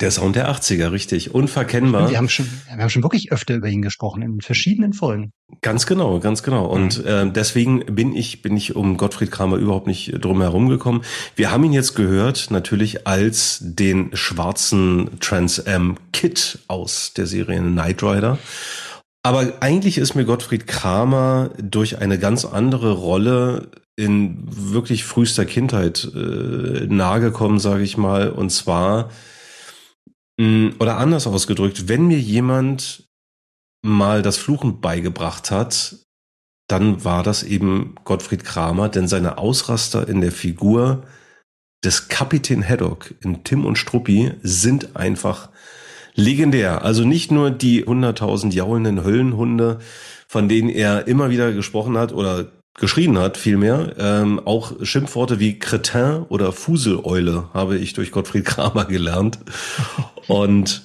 Der 0.01 0.11
Sound 0.11 0.35
der 0.35 0.51
80er, 0.51 0.91
richtig. 0.91 1.33
Unverkennbar. 1.33 2.09
Wir 2.09 2.17
haben 2.17 2.29
schon, 2.29 2.47
wir 2.65 2.77
haben 2.77 2.89
schon 2.89 3.03
wirklich 3.03 3.31
öfter 3.31 3.55
über 3.55 3.67
ihn 3.67 3.81
gesprochen, 3.81 4.21
in 4.21 4.41
verschiedenen 4.41 4.93
Folgen. 4.93 5.31
Ganz 5.61 5.85
genau, 5.85 6.19
ganz 6.19 6.43
genau. 6.43 6.65
Und 6.65 7.03
äh, 7.05 7.29
deswegen 7.31 7.85
bin 7.85 8.15
ich, 8.15 8.41
bin 8.41 8.55
ich 8.55 8.75
um 8.75 8.97
Gottfried 8.97 9.31
Kramer 9.31 9.57
überhaupt 9.57 9.87
nicht 9.87 10.13
drum 10.23 10.41
herum 10.41 10.69
gekommen. 10.69 11.01
Wir 11.35 11.51
haben 11.51 11.63
ihn 11.63 11.73
jetzt 11.73 11.95
gehört, 11.95 12.51
natürlich 12.51 13.07
als 13.07 13.59
den 13.61 14.11
schwarzen 14.13 15.19
Trans 15.19 15.65
Am 15.65 15.97
Kid 16.11 16.59
aus 16.67 17.13
der 17.15 17.25
Serie 17.25 17.59
Knight 17.59 18.03
Rider. 18.03 18.37
Aber 19.23 19.53
eigentlich 19.59 19.97
ist 19.97 20.15
mir 20.15 20.25
Gottfried 20.25 20.65
Kramer 20.65 21.49
durch 21.57 21.97
eine 21.99 22.17
ganz 22.19 22.45
andere 22.45 22.91
Rolle 22.93 23.69
in 23.99 24.45
wirklich 24.47 25.03
frühester 25.03 25.43
Kindheit 25.45 26.09
äh, 26.15 26.87
nahegekommen, 26.87 27.59
sage 27.59 27.83
ich 27.83 27.97
mal. 27.97 28.29
Und 28.29 28.49
zwar, 28.49 29.09
mh, 30.37 30.47
mm, 30.47 30.73
oder 30.79 30.97
anders 30.97 31.27
ausgedrückt, 31.27 31.89
wenn 31.89 32.07
mir 32.07 32.19
jemand 32.19 33.09
mal 33.81 34.21
das 34.21 34.37
Fluchen 34.37 34.79
beigebracht 34.79 35.51
hat, 35.51 35.97
dann 36.69 37.03
war 37.03 37.23
das 37.23 37.43
eben 37.43 37.95
Gottfried 38.05 38.45
Kramer, 38.45 38.87
denn 38.87 39.07
seine 39.07 39.37
Ausraster 39.37 40.07
in 40.07 40.21
der 40.21 40.31
Figur 40.31 41.03
des 41.83 42.07
Kapitän 42.07 42.67
Haddock 42.67 43.13
in 43.21 43.43
Tim 43.43 43.65
und 43.65 43.77
Struppi 43.77 44.31
sind 44.43 44.95
einfach 44.95 45.49
legendär. 46.15 46.83
Also 46.85 47.03
nicht 47.03 47.31
nur 47.31 47.51
die 47.51 47.85
100.000 47.85 48.53
jaulenden 48.53 49.03
Höllenhunde, 49.03 49.79
von 50.27 50.47
denen 50.47 50.69
er 50.69 51.07
immer 51.07 51.29
wieder 51.29 51.51
gesprochen 51.51 51.97
hat 51.97 52.13
oder 52.13 52.58
geschrien 52.79 53.17
hat, 53.17 53.37
vielmehr. 53.37 53.95
Ähm, 53.97 54.41
auch 54.45 54.73
Schimpfworte 54.81 55.39
wie 55.39 55.59
Cretin 55.59 56.25
oder 56.29 56.51
Fuseleule 56.51 57.49
habe 57.53 57.77
ich 57.77 57.93
durch 57.93 58.11
Gottfried 58.11 58.45
Kramer 58.45 58.85
gelernt. 58.85 59.39
Und 60.27 60.83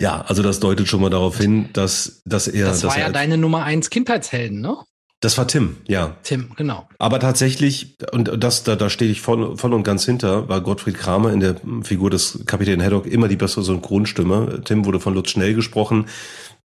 ja, 0.00 0.22
also 0.22 0.42
das 0.42 0.60
deutet 0.60 0.88
schon 0.88 1.00
mal 1.00 1.10
darauf 1.10 1.38
hin, 1.38 1.68
dass, 1.72 2.22
dass 2.24 2.48
er. 2.48 2.66
Das 2.66 2.84
war 2.84 2.98
ja 2.98 3.10
deine 3.10 3.36
Nummer 3.36 3.64
eins 3.64 3.90
Kindheitshelden, 3.90 4.60
ne? 4.60 4.76
Das 5.22 5.38
war 5.38 5.46
Tim, 5.46 5.76
ja. 5.86 6.16
Tim, 6.24 6.50
genau. 6.56 6.88
Aber 6.98 7.20
tatsächlich, 7.20 7.96
und 8.10 8.42
das, 8.42 8.64
da, 8.64 8.74
da 8.74 8.90
stehe 8.90 9.08
ich 9.08 9.20
voll, 9.20 9.56
voll 9.56 9.72
und 9.72 9.84
ganz 9.84 10.04
hinter, 10.04 10.48
war 10.48 10.60
Gottfried 10.60 10.98
Kramer 10.98 11.32
in 11.32 11.38
der 11.38 11.60
Figur 11.84 12.10
des 12.10 12.40
Kapitän 12.44 12.82
Haddock 12.82 13.06
immer 13.06 13.28
die 13.28 13.36
bessere 13.36 13.62
Synchronstimme. 13.62 14.62
Tim 14.64 14.84
wurde 14.84 14.98
von 14.98 15.14
Lutz 15.14 15.30
Schnell 15.30 15.54
gesprochen. 15.54 16.06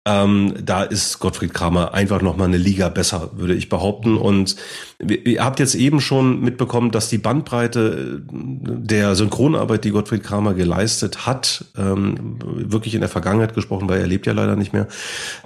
Ähm, 0.06 0.54
da 0.62 0.84
ist 0.84 1.20
Gottfried 1.20 1.54
Kramer 1.54 1.94
einfach 1.94 2.22
noch 2.22 2.36
mal 2.36 2.44
eine 2.44 2.58
Liga 2.58 2.90
besser, 2.90 3.30
würde 3.36 3.54
ich 3.54 3.70
behaupten. 3.70 4.18
Und 4.18 4.58
ihr 5.00 5.44
habt 5.44 5.60
jetzt 5.60 5.76
eben 5.76 6.02
schon 6.02 6.42
mitbekommen, 6.42 6.92
dass 6.92 7.08
die 7.08 7.18
Bandbreite 7.18 8.22
äh, 8.22 8.34
der 8.34 9.16
Synchronarbeit, 9.16 9.86
die 9.86 9.92
Gottfried 9.92 10.22
Kramer 10.22 10.56
geleistet 10.56 11.26
hat, 11.26 11.64
ähm, 11.78 12.38
wirklich 12.44 12.96
in 12.96 13.00
der 13.00 13.10
Vergangenheit 13.10 13.56
gesprochen, 13.56 13.88
weil 13.88 14.02
er 14.02 14.08
lebt 14.08 14.28
ja 14.28 14.34
leider 14.34 14.58
nicht 14.58 14.74
mehr, 14.74 14.88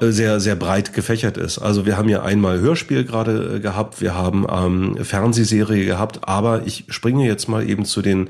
äh, 0.01 0.07
sehr, 0.07 0.39
sehr 0.39 0.55
breit 0.55 0.91
gefächert 0.91 1.37
ist. 1.37 1.59
Also 1.59 1.85
wir 1.85 1.95
haben 1.95 2.09
ja 2.09 2.23
einmal 2.23 2.59
Hörspiel 2.59 3.03
gerade 3.03 3.57
äh, 3.57 3.59
gehabt, 3.59 4.01
wir 4.01 4.15
haben 4.15 4.47
ähm, 4.49 4.97
Fernsehserie 5.05 5.85
gehabt, 5.85 6.27
aber 6.27 6.65
ich 6.65 6.85
springe 6.89 7.27
jetzt 7.27 7.47
mal 7.47 7.69
eben 7.69 7.85
zu 7.85 8.01
den 8.01 8.29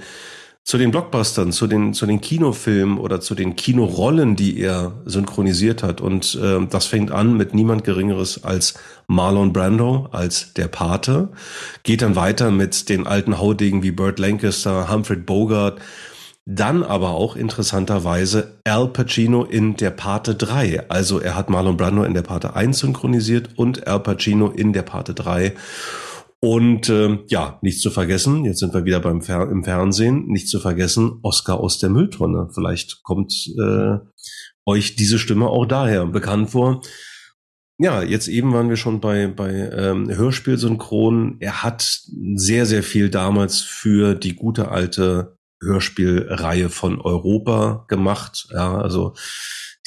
zu 0.67 0.77
den 0.77 0.91
Blockbustern, 0.91 1.53
zu 1.53 1.65
den, 1.65 1.93
zu 1.93 2.05
den 2.05 2.19
Kinofilmen 2.19 2.97
oder 2.97 3.21
zu 3.21 3.35
den 3.35 3.55
Kinorollen, 3.55 4.35
die 4.35 4.59
er 4.59 4.91
synchronisiert 5.05 5.81
hat. 5.81 6.01
Und 6.01 6.37
äh, 6.43 6.59
das 6.69 6.87
fängt 6.87 7.09
an 7.09 7.37
mit 7.37 7.53
niemand 7.53 7.85
Geringeres 7.85 8.43
als 8.43 8.73
Marlon 9.07 9.53
Brando, 9.53 10.09
als 10.11 10.53
der 10.55 10.67
Pate. 10.67 11.29
Geht 11.83 12.01
dann 12.01 12.17
weiter 12.17 12.51
mit 12.51 12.89
den 12.89 13.07
alten 13.07 13.39
Haudegen 13.39 13.81
wie 13.81 13.91
Burt 13.91 14.19
Lancaster, 14.19 14.91
Humphrey 14.91 15.15
Bogart. 15.15 15.79
Dann 16.45 16.83
aber 16.83 17.11
auch 17.11 17.37
interessanterweise 17.37 18.57
Al 18.65 18.89
Pacino 18.89 19.45
in 19.45 19.77
der 19.77 19.91
Pate 19.91 20.35
3. 20.35 20.89
Also 20.89 21.19
er 21.21 21.35
hat 21.37 21.49
Marlon 21.49 21.77
Brando 21.77 22.03
in 22.03 22.13
der 22.13 22.23
Pate 22.23 22.57
1 22.57 22.79
synchronisiert 22.79 23.51
und 23.55 23.87
Al 23.87 24.01
Pacino 24.01 24.49
in 24.49 24.73
der 24.73 24.81
Pate 24.81 25.13
3. 25.13 25.53
Und 26.39 26.87
äh, 26.89 27.19
ja, 27.29 27.57
nicht 27.63 27.81
zu 27.81 27.89
vergessen, 27.89 28.45
jetzt 28.45 28.59
sind 28.59 28.73
wir 28.73 28.85
wieder 28.85 28.99
beim 28.99 29.21
Fer 29.21 29.49
im 29.49 29.63
Fernsehen, 29.63 30.27
nicht 30.27 30.47
zu 30.49 30.59
vergessen, 30.59 31.19
Oscar 31.23 31.59
aus 31.59 31.79
der 31.79 31.89
Mülltonne. 31.89 32.49
Vielleicht 32.53 33.01
kommt 33.03 33.33
äh, 33.59 33.97
euch 34.65 34.95
diese 34.95 35.17
Stimme 35.17 35.47
auch 35.47 35.65
daher 35.65 36.05
bekannt 36.05 36.51
vor. 36.51 36.81
Ja, 37.79 38.01
jetzt 38.01 38.27
eben 38.27 38.53
waren 38.53 38.69
wir 38.69 38.77
schon 38.77 39.01
bei, 39.01 39.27
bei 39.27 39.51
ähm, 39.51 40.09
Hörspielsynchron. 40.09 41.37
Er 41.39 41.63
hat 41.63 42.01
sehr, 42.35 42.65
sehr 42.65 42.83
viel 42.83 43.09
damals 43.09 43.61
für 43.61 44.15
die 44.15 44.35
gute 44.35 44.69
alte 44.69 45.37
Hörspielreihe 45.61 46.69
von 46.69 47.01
Europa 47.01 47.85
gemacht. 47.87 48.47
Ja, 48.51 48.77
also 48.79 49.13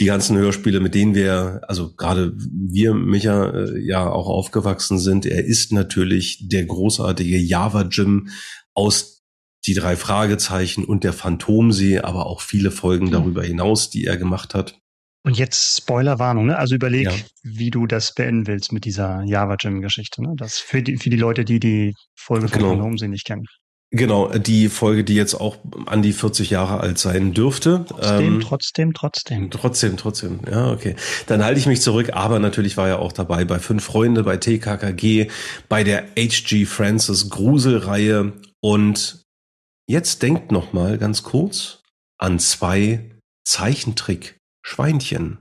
die 0.01 0.07
ganzen 0.07 0.37
Hörspiele, 0.37 0.81
mit 0.81 0.95
denen 0.95 1.15
wir, 1.15 1.61
also 1.69 1.95
gerade 1.95 2.33
wir, 2.35 2.95
Micha, 2.95 3.51
äh, 3.51 3.79
ja 3.79 4.11
auch 4.11 4.27
aufgewachsen 4.27 4.99
sind. 4.99 5.27
Er 5.27 5.45
ist 5.45 5.73
natürlich 5.73 6.49
der 6.49 6.65
großartige 6.65 7.39
Java 7.39 7.83
Jim 7.83 8.29
aus 8.75 9.23
die 9.67 9.75
drei 9.75 9.97
Fragezeichen 9.97 10.85
und 10.85 11.05
der 11.05 11.13
Phantomsee, 11.13 12.01
aber 12.01 12.27
auch 12.27 12.41
viele 12.41 12.71
Folgen 12.71 13.07
mhm. 13.07 13.11
darüber 13.11 13.45
hinaus, 13.45 13.91
die 13.91 14.07
er 14.07 14.17
gemacht 14.17 14.55
hat. 14.55 14.79
Und 15.23 15.37
jetzt 15.37 15.77
Spoilerwarnung, 15.77 16.47
ne? 16.47 16.57
Also 16.57 16.77
überleg, 16.77 17.09
ja. 17.09 17.13
wie 17.43 17.71
du 17.71 17.87
das 17.87 18.15
beenden 18.15 18.47
willst 18.47 18.73
mit 18.73 18.87
dieser 18.87 19.23
Java 19.25 19.57
Jim 19.61 19.83
Geschichte, 19.83 20.23
ne? 20.23 20.33
Das 20.35 20.57
für 20.59 20.83
die, 20.83 20.97
für 20.97 21.11
die 21.11 21.19
Leute, 21.19 21.45
die 21.45 21.61
die 21.61 21.95
Folge 22.15 22.49
von 22.49 22.59
genau. 22.59 22.71
Phantomsee 22.71 23.09
nicht 23.09 23.27
kennen. 23.27 23.45
Genau, 23.93 24.29
die 24.29 24.69
Folge, 24.69 25.03
die 25.03 25.17
jetzt 25.17 25.35
auch 25.35 25.57
an 25.87 26.01
die 26.01 26.13
40 26.13 26.51
Jahre 26.51 26.79
alt 26.79 26.99
sein 26.99 27.35
dürfte. 27.35 27.85
Trotzdem, 27.89 28.35
ähm, 28.35 28.41
trotzdem, 28.41 28.93
trotzdem. 28.95 29.51
Trotzdem, 29.51 29.97
trotzdem. 29.97 30.39
Ja, 30.49 30.71
okay. 30.71 30.95
Dann 31.27 31.43
halte 31.43 31.59
ich 31.59 31.67
mich 31.67 31.83
zurück, 31.83 32.11
aber 32.13 32.39
natürlich 32.39 32.77
war 32.77 32.89
er 32.89 33.01
auch 33.01 33.11
dabei 33.11 33.45
bei 33.45 33.59
Fünf 33.59 33.83
Freunde, 33.83 34.23
bei 34.23 34.37
TKKG, 34.37 35.27
bei 35.69 35.83
der 35.83 36.05
H.G. 36.17 36.67
Francis 36.67 37.31
Gruselreihe 37.31 38.33
und 38.61 39.25
jetzt 39.89 40.23
denkt 40.23 40.53
noch 40.53 40.73
mal 40.73 40.97
ganz 40.97 41.25
kurz 41.25 41.83
an 42.17 42.39
zwei 42.39 43.11
Zeichentrick-Schweinchen. 43.45 45.39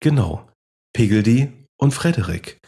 Genau. 0.00 0.48
Piggledy 0.92 1.52
und 1.78 1.92
Frederik. 1.92 2.58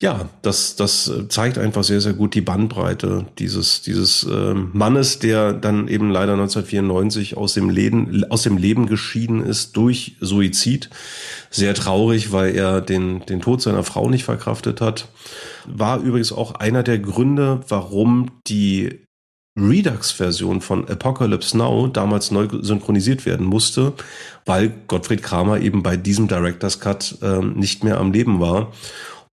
Ja, 0.00 0.28
das, 0.42 0.76
das 0.76 1.10
zeigt 1.28 1.58
einfach 1.58 1.82
sehr, 1.82 2.00
sehr 2.00 2.12
gut 2.12 2.36
die 2.36 2.40
Bandbreite 2.40 3.26
dieses, 3.40 3.82
dieses 3.82 4.22
äh, 4.22 4.54
Mannes, 4.54 5.18
der 5.18 5.52
dann 5.52 5.88
eben 5.88 6.10
leider 6.10 6.34
1994 6.34 7.36
aus 7.36 7.54
dem, 7.54 7.68
Leben, 7.68 8.24
aus 8.30 8.42
dem 8.42 8.58
Leben 8.58 8.86
geschieden 8.86 9.44
ist 9.44 9.76
durch 9.76 10.16
Suizid. 10.20 10.88
Sehr 11.50 11.74
traurig, 11.74 12.30
weil 12.30 12.54
er 12.54 12.80
den, 12.80 13.26
den 13.26 13.40
Tod 13.40 13.60
seiner 13.60 13.82
Frau 13.82 14.08
nicht 14.08 14.22
verkraftet 14.22 14.80
hat. 14.80 15.08
War 15.66 15.98
übrigens 15.98 16.30
auch 16.30 16.54
einer 16.54 16.84
der 16.84 17.00
Gründe, 17.00 17.62
warum 17.66 18.30
die 18.46 19.00
Redux-Version 19.58 20.60
von 20.60 20.88
Apocalypse 20.88 21.58
Now 21.58 21.88
damals 21.88 22.30
neu 22.30 22.46
synchronisiert 22.60 23.26
werden 23.26 23.46
musste, 23.46 23.94
weil 24.46 24.72
Gottfried 24.86 25.24
Kramer 25.24 25.60
eben 25.60 25.82
bei 25.82 25.96
diesem 25.96 26.28
Director's 26.28 26.78
Cut 26.78 27.18
äh, 27.20 27.40
nicht 27.42 27.82
mehr 27.82 27.98
am 27.98 28.12
Leben 28.12 28.38
war. 28.38 28.72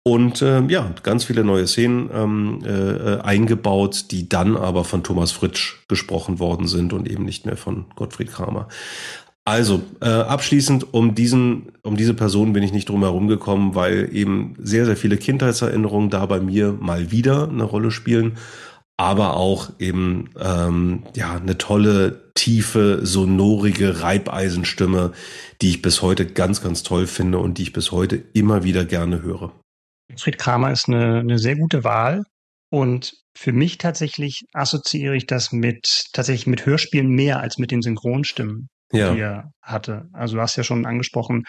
Und 0.04 0.42
äh, 0.42 0.62
ja, 0.66 0.92
ganz 1.04 1.24
viele 1.24 1.44
neue 1.44 1.66
Szenen 1.68 2.10
ähm, 2.12 2.58
äh, 2.64 3.20
eingebaut, 3.20 4.06
die 4.10 4.28
dann 4.28 4.56
aber 4.56 4.82
von 4.82 5.04
Thomas 5.04 5.30
Fritsch 5.30 5.86
gesprochen 5.86 6.40
worden 6.40 6.66
sind 6.66 6.92
und 6.92 7.08
eben 7.08 7.24
nicht 7.24 7.46
mehr 7.46 7.56
von 7.56 7.84
Gottfried 7.94 8.32
Kramer. 8.32 8.66
Also 9.44 9.82
äh, 10.00 10.08
abschließend 10.08 10.92
um 10.92 11.14
diesen, 11.14 11.72
um 11.82 11.96
diese 11.96 12.14
Person 12.14 12.52
bin 12.52 12.62
ich 12.62 12.72
nicht 12.72 12.88
drum 12.88 13.02
herum 13.02 13.28
gekommen, 13.28 13.74
weil 13.74 14.08
eben 14.12 14.54
sehr 14.58 14.86
sehr 14.86 14.96
viele 14.96 15.16
Kindheitserinnerungen 15.16 16.10
da 16.10 16.26
bei 16.26 16.40
mir 16.40 16.76
mal 16.80 17.10
wieder 17.10 17.48
eine 17.48 17.64
Rolle 17.64 17.90
spielen, 17.90 18.38
aber 18.96 19.36
auch 19.36 19.70
eben 19.80 20.30
ähm, 20.40 21.04
ja 21.16 21.34
eine 21.36 21.58
tolle 21.58 22.32
tiefe 22.34 23.00
sonorige 23.04 24.02
Reibeisenstimme, 24.02 25.12
die 25.60 25.70
ich 25.70 25.82
bis 25.82 26.02
heute 26.02 26.26
ganz 26.26 26.62
ganz 26.62 26.84
toll 26.84 27.08
finde 27.08 27.38
und 27.38 27.58
die 27.58 27.62
ich 27.64 27.72
bis 27.72 27.90
heute 27.90 28.22
immer 28.34 28.62
wieder 28.62 28.84
gerne 28.84 29.22
höre. 29.22 29.52
Fried 30.16 30.38
Kramer 30.38 30.72
ist 30.72 30.88
eine, 30.88 31.20
eine 31.20 31.38
sehr 31.38 31.56
gute 31.56 31.84
Wahl. 31.84 32.24
Und 32.70 33.12
für 33.36 33.52
mich 33.52 33.78
tatsächlich 33.78 34.42
assoziiere 34.52 35.16
ich 35.16 35.26
das 35.26 35.52
mit 35.52 36.06
tatsächlich 36.12 36.46
mit 36.46 36.64
Hörspielen 36.66 37.08
mehr 37.08 37.40
als 37.40 37.58
mit 37.58 37.70
den 37.70 37.82
Synchronstimmen, 37.82 38.68
ja. 38.92 39.12
die 39.12 39.20
er 39.20 39.52
hatte. 39.62 40.08
Also 40.12 40.36
du 40.36 40.42
hast 40.42 40.56
ja 40.56 40.64
schon 40.64 40.86
angesprochen, 40.86 41.44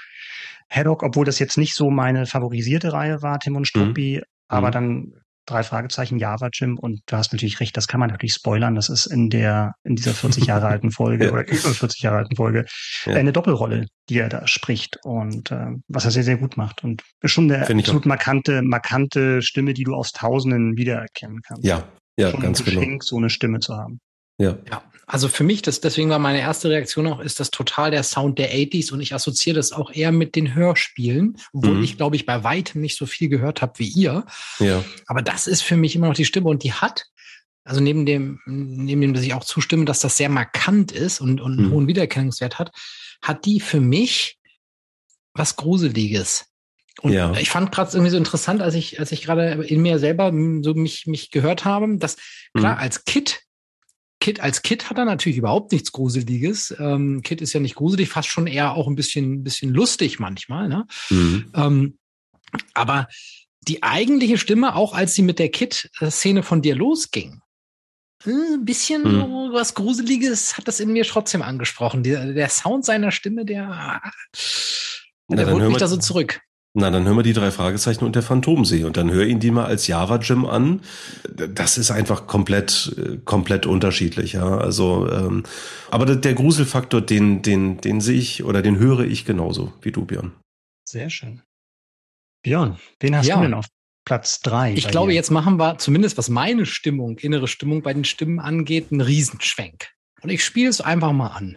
Haddock, 0.70 1.04
obwohl 1.04 1.26
das 1.26 1.40
jetzt 1.40 1.58
nicht 1.58 1.76
so 1.76 1.90
meine 1.90 2.26
favorisierte 2.26 2.94
Reihe 2.94 3.22
war, 3.22 3.40
Tim 3.40 3.56
und 3.56 3.68
Struppi, 3.68 4.18
mhm. 4.18 4.24
aber 4.48 4.68
mhm. 4.68 4.72
dann 4.72 5.14
drei 5.46 5.64
Fragezeichen 5.64 6.18
Java 6.18 6.50
Jim 6.52 6.78
und 6.78 7.02
du 7.06 7.18
hast 7.18 7.34
natürlich 7.34 7.60
recht, 7.60 7.76
das 7.76 7.88
kann 7.88 8.00
man 8.00 8.10
natürlich 8.10 8.34
spoilern. 8.34 8.76
Das 8.76 8.90
ist 8.90 9.06
in 9.06 9.30
der, 9.30 9.74
in 9.84 9.96
dieser 9.96 10.14
40 10.14 10.46
Jahre 10.46 10.68
alten 10.68 10.92
Folge 10.92 11.32
oder 11.34 11.48
über 11.48 11.74
40 11.74 12.02
Jahre 12.02 12.18
alten 12.18 12.36
Folge 12.36 12.66
ja. 13.06 13.14
eine 13.14 13.34
Doppelrolle, 13.34 13.88
die 14.10 14.20
er 14.20 14.30
da 14.30 14.48
spricht 14.48 15.00
und 15.04 15.52
äh, 15.52 15.68
was 15.88 16.06
er 16.06 16.12
sehr, 16.12 16.24
sehr 16.24 16.38
gut 16.38 16.58
macht 16.58 16.84
und 16.84 17.04
ist 17.22 17.32
schon 17.32 17.52
eine 17.52 17.66
Find 17.66 17.82
absolut 17.82 18.06
markante, 18.06 18.62
markante 18.62 19.42
Stimme, 19.42 19.74
die 19.74 19.84
du 19.84 19.96
aus 19.96 20.12
Tausenden 20.12 20.78
wiedererkennen 20.78 21.42
kannst. 21.42 21.66
Ja, 21.66 21.84
ja, 22.18 22.32
schon 22.32 22.42
ganz 22.42 22.60
ein 22.60 22.66
genau. 22.66 22.80
Geschenk, 22.80 23.02
genau. 23.02 23.06
so 23.06 23.18
eine 23.18 23.30
Stimme 23.30 23.60
zu 23.60 23.76
haben. 23.76 24.00
Ja. 24.38 24.58
ja. 24.70 24.84
Also 25.06 25.28
für 25.28 25.44
mich, 25.44 25.62
das, 25.62 25.82
deswegen 25.82 26.10
war 26.10 26.20
meine 26.20 26.40
erste 26.40 26.70
Reaktion 26.70 27.08
auch, 27.08 27.20
ist 27.20 27.40
das 27.40 27.52
total 27.52 27.92
der 27.92 28.04
Sound 28.04 28.40
der 28.40 28.54
80s 28.54 28.94
und 28.94 29.02
ich 29.02 29.14
assoziiere 29.14 29.58
das 29.58 29.74
auch 29.74 29.92
eher 29.92 30.12
mit 30.12 30.36
den 30.36 30.56
Hörspielen, 30.56 31.38
wo 31.52 31.70
mhm. 31.70 31.84
ich, 31.84 31.98
glaube 31.98 32.16
ich, 32.16 32.26
bei 32.26 32.44
weitem 32.44 32.82
nicht 32.82 32.98
so 32.98 33.06
viel 33.06 33.28
gehört 33.28 33.62
habe 33.62 33.80
wie 33.80 33.88
ihr. 33.88 34.26
Ja. 34.60 34.84
Aber 35.06 35.22
das 35.22 35.48
ist 35.48 35.62
für 35.62 35.76
mich 35.76 35.96
immer 35.96 36.08
noch 36.08 36.16
die 36.16 36.26
Stimme 36.26 36.50
und 36.50 36.64
die 36.64 36.74
hat, 36.74 37.06
also 37.66 37.82
neben 37.82 38.06
dem, 38.06 38.40
neben 38.46 39.02
dem, 39.02 39.14
dass 39.14 39.24
ich 39.24 39.34
auch 39.34 39.44
zustimme, 39.44 39.86
dass 39.86 40.00
das 40.00 40.18
sehr 40.18 40.30
markant 40.30 40.92
ist 40.92 41.20
und, 41.22 41.42
und 41.42 41.58
einen 41.58 41.68
mhm. 41.68 41.72
hohen 41.72 41.88
Wiedererkennungswert 41.88 42.60
hat, 42.60 42.72
hat 43.22 43.46
die 43.46 43.60
für 43.60 43.80
mich 43.80 44.38
was 45.34 45.56
Gruseliges. 45.56 46.46
Und 47.02 47.12
ja. 47.12 47.34
ich 47.34 47.50
fand 47.50 47.72
gerade 47.72 47.92
irgendwie 47.92 48.12
so 48.12 48.18
interessant, 48.18 48.62
als 48.62 48.76
ich, 48.76 49.00
als 49.00 49.12
ich 49.12 49.24
gerade 49.24 49.64
in 49.66 49.82
mir 49.82 50.00
selber 50.00 50.32
so 50.62 50.74
mich, 50.74 51.08
mich 51.08 51.32
gehört 51.32 51.66
habe, 51.66 51.98
dass 51.98 52.18
klar, 52.56 52.76
mhm. 52.76 52.82
als 52.82 53.04
Kid 53.06 53.43
Kit 54.24 54.40
als 54.40 54.62
Kit 54.62 54.90
hat 54.90 54.98
er 54.98 55.04
natürlich 55.04 55.38
überhaupt 55.38 55.74
nichts 55.74 55.92
Gruseliges. 55.92 56.74
Ähm, 56.80 57.22
Kit 57.24 57.42
ist 57.42 57.52
ja 57.52 57.60
nicht 57.60 57.76
gruselig, 57.76 58.08
fast 58.08 58.30
schon 58.30 58.48
eher 58.48 58.74
auch 58.74 58.88
ein 58.88 58.96
bisschen, 58.96 59.44
bisschen 59.44 59.74
lustig 59.74 60.18
manchmal. 60.18 60.70
Ne? 60.70 60.88
Mhm. 61.10 61.52
Ähm, 61.54 61.98
aber 62.74 63.10
die 63.68 63.84
eigentliche 63.84 64.38
Stimme, 64.38 64.78
auch 64.78 64.94
als 64.94 65.14
sie 65.14 65.24
mit 65.24 65.40
der 65.40 65.50
Kit-Szene 65.50 66.42
von 66.42 66.62
dir 66.62 66.74
losging, 66.74 67.42
ein 68.26 68.64
bisschen 68.64 69.04
hm. 69.04 69.52
was 69.52 69.74
Gruseliges 69.74 70.58
hat 70.58 70.70
das 70.70 70.80
in 70.80 70.94
mir 70.94 71.04
trotzdem 71.04 71.42
angesprochen. 71.42 72.04
Der, 72.04 72.32
der 72.32 72.48
Sound 72.48 72.86
seiner 72.86 73.12
Stimme, 73.12 73.44
der, 73.44 74.02
der 75.28 75.52
holt 75.52 75.68
mich 75.68 75.78
da 75.80 75.90
so 75.90 75.98
zurück. 75.98 76.40
Na, 76.76 76.90
dann 76.90 77.06
hören 77.06 77.18
wir 77.18 77.24
die 77.24 77.34
drei 77.34 77.52
Fragezeichen 77.52 78.04
und 78.04 78.16
der 78.16 78.24
Phantomsee 78.24 78.84
und 78.84 78.98
dann 78.98 79.12
hör 79.12 79.24
ihn 79.24 79.40
die 79.40 79.52
mal 79.52 79.66
als 79.66 79.86
Java 79.86 80.16
Jim 80.18 80.44
an. 80.46 80.82
Das 81.30 81.78
ist 81.78 81.92
einfach 81.92 82.26
komplett, 82.26 82.96
komplett 83.26 83.68
unterschiedlich, 83.68 84.34
ja. 84.34 84.58
Also, 84.58 85.08
ähm, 85.08 85.44
aber 85.92 86.16
der 86.16 86.34
Gruselfaktor, 86.34 87.02
den, 87.02 87.44
den, 87.44 87.78
den 87.78 88.02
sehe 88.02 88.18
ich 88.18 88.44
oder 88.44 88.64
den 88.64 88.80
höre 88.80 89.02
ich 89.02 89.24
genauso 89.24 89.72
wie 89.82 89.92
du, 89.92 90.06
Björn. 90.06 90.32
Sehr 90.84 91.12
schön. 91.12 91.44
Björn, 92.42 92.80
wen 93.00 93.16
hast 93.16 93.28
ja. 93.28 93.36
du 93.36 93.44
denn 93.44 93.54
auf 93.54 93.68
Platz 94.04 94.42
drei? 94.42 94.74
Ich 94.74 94.88
glaube, 94.88 95.12
dir? 95.12 95.16
jetzt 95.16 95.30
machen 95.30 95.58
wir 95.58 95.78
zumindest, 95.78 96.18
was 96.18 96.30
meine 96.30 96.66
Stimmung, 96.66 97.20
innere 97.20 97.48
Stimmung 97.48 97.84
bei 97.84 97.94
den 97.94 98.04
Stimmen 98.04 98.40
angeht, 98.40 98.88
einen 98.92 99.02
Riesenschwenk. 99.02 99.90
Und 100.24 100.32
ich 100.32 100.44
spiele 100.44 100.70
es 100.70 100.82
einfach 100.82 101.12
mal 101.12 101.28
an. 101.28 101.56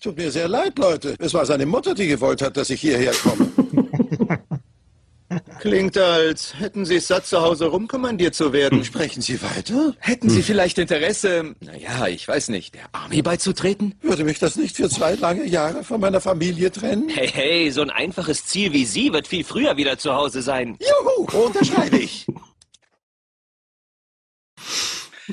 Tut 0.00 0.16
mir 0.16 0.30
sehr 0.30 0.48
leid, 0.48 0.78
Leute. 0.78 1.16
Es 1.18 1.34
war 1.34 1.44
seine 1.44 1.66
Mutter, 1.66 1.94
die 1.94 2.06
gewollt 2.06 2.40
hat, 2.40 2.56
dass 2.56 2.70
ich 2.70 2.80
hierher 2.80 3.12
komme. 3.12 3.50
Klingt, 5.60 5.98
als 5.98 6.58
hätten 6.58 6.84
Sie 6.84 6.96
es 6.96 7.08
satt, 7.08 7.26
zu 7.26 7.40
Hause 7.40 7.66
rumkommandiert 7.66 8.34
zu 8.34 8.52
werden. 8.52 8.84
Sprechen 8.84 9.22
Sie 9.22 9.42
weiter? 9.42 9.94
Hätten 9.98 10.30
Sie 10.30 10.42
vielleicht 10.42 10.78
Interesse, 10.78 11.56
naja, 11.60 12.06
ich 12.06 12.28
weiß 12.28 12.48
nicht, 12.50 12.74
der 12.74 12.84
Armee 12.92 13.22
beizutreten? 13.22 13.96
Würde 14.02 14.22
mich 14.22 14.38
das 14.38 14.56
nicht 14.56 14.76
für 14.76 14.88
zwei 14.88 15.14
lange 15.14 15.44
Jahre 15.44 15.82
von 15.82 16.00
meiner 16.00 16.20
Familie 16.20 16.70
trennen? 16.70 17.08
Hey, 17.08 17.28
hey, 17.28 17.70
so 17.72 17.82
ein 17.82 17.90
einfaches 17.90 18.44
Ziel 18.46 18.72
wie 18.72 18.84
Sie 18.84 19.12
wird 19.12 19.26
viel 19.26 19.42
früher 19.42 19.76
wieder 19.76 19.98
zu 19.98 20.14
Hause 20.14 20.42
sein. 20.42 20.78
Juhu, 20.80 21.46
unterschreibe 21.46 21.96
ich. 21.98 22.26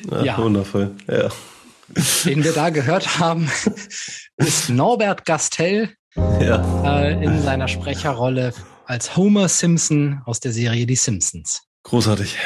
Ja, 0.09 0.23
ja. 0.23 0.37
Wundervoll, 0.39 0.95
ja. 1.07 1.29
Den 2.25 2.43
wir 2.43 2.53
da 2.53 2.71
gehört 2.71 3.19
haben, 3.19 3.51
ist 4.37 4.69
Norbert 4.69 5.25
Gastel 5.25 5.95
ja. 6.15 7.01
äh, 7.01 7.23
in 7.23 7.41
seiner 7.41 7.67
Sprecherrolle 7.67 8.53
als 8.85 9.15
Homer 9.15 9.47
Simpson 9.49 10.21
aus 10.25 10.39
der 10.39 10.51
Serie 10.51 10.85
Die 10.85 10.95
Simpsons. 10.95 11.63
Großartig. 11.83 12.37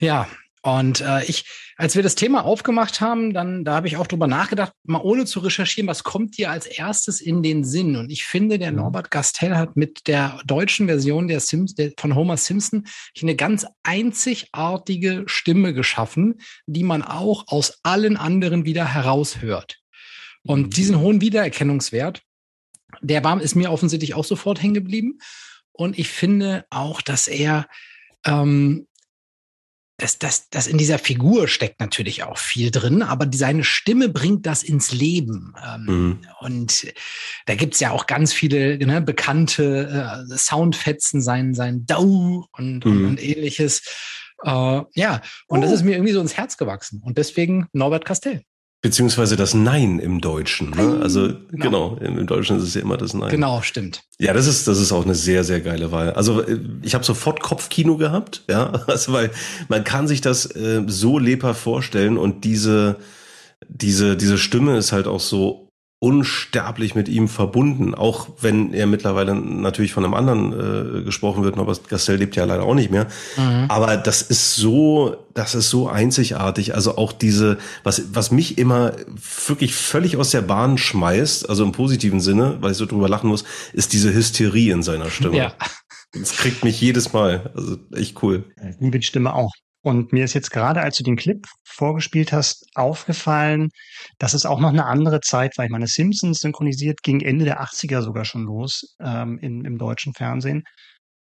Ja, 0.00 0.28
und 0.64 1.00
äh, 1.00 1.24
ich, 1.24 1.44
als 1.76 1.96
wir 1.96 2.04
das 2.04 2.14
Thema 2.14 2.44
aufgemacht 2.44 3.00
haben, 3.00 3.34
dann 3.34 3.64
da 3.64 3.74
habe 3.74 3.88
ich 3.88 3.96
auch 3.96 4.06
drüber 4.06 4.28
nachgedacht, 4.28 4.72
mal 4.84 5.00
ohne 5.00 5.24
zu 5.24 5.40
recherchieren, 5.40 5.88
was 5.88 6.04
kommt 6.04 6.38
dir 6.38 6.50
als 6.50 6.66
erstes 6.66 7.20
in 7.20 7.42
den 7.42 7.64
Sinn? 7.64 7.96
Und 7.96 8.10
ich 8.10 8.24
finde, 8.24 8.60
der 8.60 8.70
mhm. 8.70 8.78
Norbert 8.78 9.10
Gastel 9.10 9.56
hat 9.56 9.76
mit 9.76 10.06
der 10.06 10.40
deutschen 10.46 10.86
Version 10.86 11.26
der 11.26 11.40
Sims, 11.40 11.74
der, 11.74 11.92
von 11.98 12.14
Homer 12.14 12.36
Simpson 12.36 12.86
eine 13.20 13.34
ganz 13.34 13.66
einzigartige 13.82 15.24
Stimme 15.26 15.74
geschaffen, 15.74 16.40
die 16.66 16.84
man 16.84 17.02
auch 17.02 17.48
aus 17.48 17.80
allen 17.82 18.16
anderen 18.16 18.64
wieder 18.64 18.94
heraushört. 18.94 19.78
Und 20.44 20.62
mhm. 20.62 20.70
diesen 20.70 21.00
hohen 21.00 21.20
Wiedererkennungswert, 21.20 22.22
der 23.00 23.24
war, 23.24 23.40
ist 23.40 23.54
mir 23.54 23.70
offensichtlich 23.70 24.14
auch 24.14 24.24
sofort 24.24 24.62
hängen 24.62 24.74
geblieben. 24.74 25.18
Und 25.72 25.98
ich 25.98 26.08
finde 26.08 26.66
auch, 26.70 27.00
dass 27.00 27.28
er, 27.28 27.66
ähm, 28.24 28.86
dass, 29.96 30.18
dass, 30.18 30.48
dass 30.50 30.66
in 30.66 30.78
dieser 30.78 30.98
Figur 30.98 31.48
steckt 31.48 31.80
natürlich 31.80 32.24
auch 32.24 32.38
viel 32.38 32.70
drin, 32.70 33.02
aber 33.02 33.28
seine 33.32 33.64
Stimme 33.64 34.08
bringt 34.08 34.46
das 34.46 34.62
ins 34.62 34.92
Leben. 34.92 35.54
Ähm, 35.64 35.84
mhm. 35.84 36.18
Und 36.40 36.92
da 37.46 37.54
gibt's 37.54 37.80
ja 37.80 37.90
auch 37.90 38.06
ganz 38.06 38.32
viele 38.32 38.78
ne, 38.78 39.00
bekannte 39.00 40.26
äh, 40.28 40.36
Soundfetzen, 40.36 41.22
sein, 41.22 41.54
sein 41.54 41.86
Dau 41.86 42.46
und, 42.52 42.84
mhm. 42.84 43.06
und, 43.06 43.22
ähnliches. 43.22 43.82
Äh, 44.44 44.82
ja, 44.94 45.22
und 45.46 45.60
oh. 45.60 45.62
das 45.62 45.72
ist 45.72 45.84
mir 45.84 45.92
irgendwie 45.92 46.12
so 46.12 46.20
ins 46.20 46.36
Herz 46.36 46.56
gewachsen. 46.56 47.00
Und 47.04 47.16
deswegen 47.16 47.68
Norbert 47.72 48.04
Castell. 48.04 48.42
Beziehungsweise 48.82 49.36
das 49.36 49.54
Nein 49.54 50.00
im 50.00 50.20
Deutschen. 50.20 50.70
Ne? 50.70 50.98
Also 51.00 51.28
genau. 51.52 51.94
genau, 51.94 51.96
im 52.00 52.26
Deutschen 52.26 52.56
ist 52.58 52.64
es 52.64 52.74
ja 52.74 52.80
immer 52.80 52.96
das 52.96 53.14
Nein. 53.14 53.30
Genau, 53.30 53.62
stimmt. 53.62 54.02
Ja, 54.18 54.32
das 54.32 54.48
ist 54.48 54.66
das 54.66 54.80
ist 54.80 54.90
auch 54.90 55.04
eine 55.04 55.14
sehr 55.14 55.44
sehr 55.44 55.60
geile 55.60 55.92
Wahl. 55.92 56.12
Also 56.14 56.42
äh, 56.42 56.58
ich 56.82 56.94
habe 56.94 57.04
sofort 57.04 57.40
Kopfkino 57.40 57.96
gehabt, 57.96 58.42
ja, 58.48 58.66
also 58.88 59.12
weil 59.12 59.30
man 59.68 59.84
kann 59.84 60.08
sich 60.08 60.20
das 60.20 60.46
äh, 60.46 60.82
so 60.88 61.20
lebhaft 61.20 61.60
vorstellen 61.60 62.18
und 62.18 62.42
diese 62.42 62.96
diese 63.68 64.16
diese 64.16 64.36
Stimme 64.36 64.76
ist 64.76 64.90
halt 64.90 65.06
auch 65.06 65.20
so 65.20 65.71
unsterblich 66.02 66.96
mit 66.96 67.08
ihm 67.08 67.28
verbunden, 67.28 67.94
auch 67.94 68.26
wenn 68.40 68.74
er 68.74 68.88
mittlerweile 68.88 69.36
natürlich 69.36 69.92
von 69.92 70.04
einem 70.04 70.14
anderen 70.14 70.98
äh, 70.98 71.02
gesprochen 71.04 71.44
wird, 71.44 71.56
aber 71.56 71.76
Gastel 71.88 72.16
lebt 72.16 72.34
ja 72.34 72.44
leider 72.44 72.64
auch 72.64 72.74
nicht 72.74 72.90
mehr. 72.90 73.06
Mhm. 73.36 73.66
Aber 73.68 73.96
das 73.96 74.20
ist 74.20 74.56
so, 74.56 75.16
das 75.32 75.54
ist 75.54 75.70
so 75.70 75.88
einzigartig. 75.88 76.74
Also 76.74 76.96
auch 76.96 77.12
diese, 77.12 77.56
was, 77.84 78.02
was 78.14 78.32
mich 78.32 78.58
immer 78.58 78.94
wirklich 79.46 79.76
völlig 79.76 80.16
aus 80.16 80.30
der 80.30 80.42
Bahn 80.42 80.76
schmeißt, 80.76 81.48
also 81.48 81.62
im 81.62 81.70
positiven 81.70 82.20
Sinne, 82.20 82.56
weil 82.60 82.72
ich 82.72 82.78
so 82.78 82.86
drüber 82.86 83.08
lachen 83.08 83.28
muss, 83.28 83.44
ist 83.72 83.92
diese 83.92 84.12
Hysterie 84.12 84.72
in 84.72 84.82
seiner 84.82 85.08
Stimme. 85.08 85.36
Ja. 85.36 85.54
Das 86.12 86.32
kriegt 86.32 86.64
mich 86.64 86.80
jedes 86.80 87.12
Mal. 87.12 87.52
Also 87.54 87.76
echt 87.94 88.20
cool. 88.24 88.44
Liebe 88.80 88.98
die 88.98 89.06
Stimme 89.06 89.32
auch. 89.34 89.52
Und 89.82 90.12
mir 90.12 90.24
ist 90.24 90.34
jetzt 90.34 90.52
gerade, 90.52 90.80
als 90.80 90.96
du 90.96 91.02
den 91.02 91.16
Clip 91.16 91.44
vorgespielt 91.64 92.32
hast, 92.32 92.66
aufgefallen, 92.74 93.70
dass 94.18 94.32
es 94.32 94.46
auch 94.46 94.60
noch 94.60 94.68
eine 94.68 94.86
andere 94.86 95.20
Zeit 95.20 95.58
war. 95.58 95.64
Ich 95.64 95.72
meine, 95.72 95.88
Simpsons 95.88 96.38
synchronisiert 96.38 97.02
ging 97.02 97.20
Ende 97.20 97.44
der 97.44 97.60
80er 97.60 98.00
sogar 98.00 98.24
schon 98.24 98.44
los 98.44 98.94
ähm, 99.00 99.38
in, 99.40 99.64
im 99.64 99.78
deutschen 99.78 100.14
Fernsehen. 100.14 100.62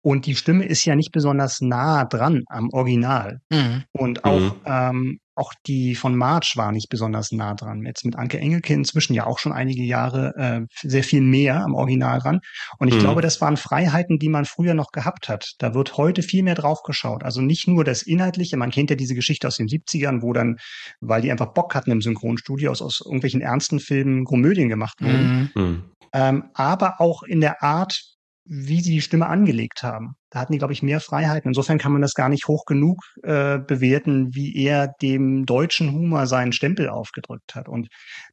Und 0.05 0.27
die 0.27 0.35
Stimme 0.35 0.65
ist 0.65 0.85
ja 0.85 0.95
nicht 0.95 1.11
besonders 1.11 1.61
nah 1.61 2.05
dran 2.05 2.43
am 2.45 2.69
Original. 2.73 3.39
Mhm. 3.49 3.85
Und 3.91 4.23
auch 4.23 4.39
mhm. 4.39 4.61
ähm, 4.63 5.19
auch 5.33 5.51
die 5.65 5.95
von 5.95 6.15
March 6.15 6.53
war 6.57 6.71
nicht 6.71 6.89
besonders 6.89 7.31
nah 7.31 7.55
dran. 7.55 7.83
Jetzt 7.83 8.05
mit 8.05 8.15
Anke 8.15 8.37
Engelke 8.37 8.71
inzwischen 8.71 9.15
ja 9.15 9.25
auch 9.25 9.39
schon 9.39 9.51
einige 9.51 9.81
Jahre 9.81 10.35
äh, 10.37 10.87
sehr 10.87 11.03
viel 11.03 11.21
mehr 11.21 11.63
am 11.63 11.73
Original 11.73 12.19
dran. 12.19 12.41
Und 12.77 12.89
ich 12.89 12.93
mhm. 12.93 12.99
glaube, 12.99 13.23
das 13.23 13.41
waren 13.41 13.57
Freiheiten, 13.57 14.19
die 14.19 14.29
man 14.29 14.45
früher 14.45 14.75
noch 14.75 14.91
gehabt 14.91 15.27
hat. 15.27 15.53
Da 15.57 15.73
wird 15.73 15.97
heute 15.97 16.21
viel 16.21 16.43
mehr 16.43 16.55
drauf 16.55 16.83
geschaut. 16.83 17.23
Also 17.23 17.41
nicht 17.41 17.67
nur 17.67 17.83
das 17.83 18.03
Inhaltliche, 18.03 18.57
man 18.57 18.69
kennt 18.69 18.91
ja 18.91 18.95
diese 18.95 19.15
Geschichte 19.15 19.47
aus 19.47 19.57
den 19.57 19.67
70ern, 19.67 20.21
wo 20.21 20.33
dann, 20.33 20.57
weil 21.01 21.23
die 21.23 21.31
einfach 21.31 21.53
Bock 21.53 21.73
hatten 21.73 21.89
im 21.89 22.01
Synchronstudio, 22.01 22.69
aus, 22.69 22.83
aus 22.83 23.01
irgendwelchen 23.03 23.41
ernsten 23.41 23.79
Filmen 23.79 24.23
Komödien 24.23 24.69
gemacht 24.69 25.01
wurden. 25.01 25.51
Mhm. 25.55 25.61
mhm. 25.63 25.83
Ähm, 26.13 26.45
aber 26.53 27.01
auch 27.01 27.23
in 27.23 27.41
der 27.41 27.61
Art, 27.61 28.14
wie 28.45 28.81
sie 28.81 28.91
die 28.91 29.01
Stimme 29.01 29.27
angelegt 29.27 29.81
haben. 29.81 30.13
Da 30.29 30.39
hatten 30.39 30.53
die, 30.53 30.59
glaube 30.59 30.73
ich, 30.73 30.83
mehr 30.83 30.99
Freiheiten. 30.99 31.49
Insofern 31.49 31.79
kann 31.79 31.91
man 31.91 32.01
das 32.01 32.13
gar 32.13 32.29
nicht 32.29 32.47
hoch 32.47 32.65
genug 32.65 32.99
äh, 33.23 33.57
bewerten, 33.57 34.35
wie 34.35 34.55
er 34.55 34.93
dem 35.01 35.45
deutschen 35.45 35.91
Humor 35.91 36.27
seinen 36.27 36.51
Stempel 36.51 36.89
aufgedrückt 36.89 37.55
hat. 37.55 37.67
Und 37.67 37.87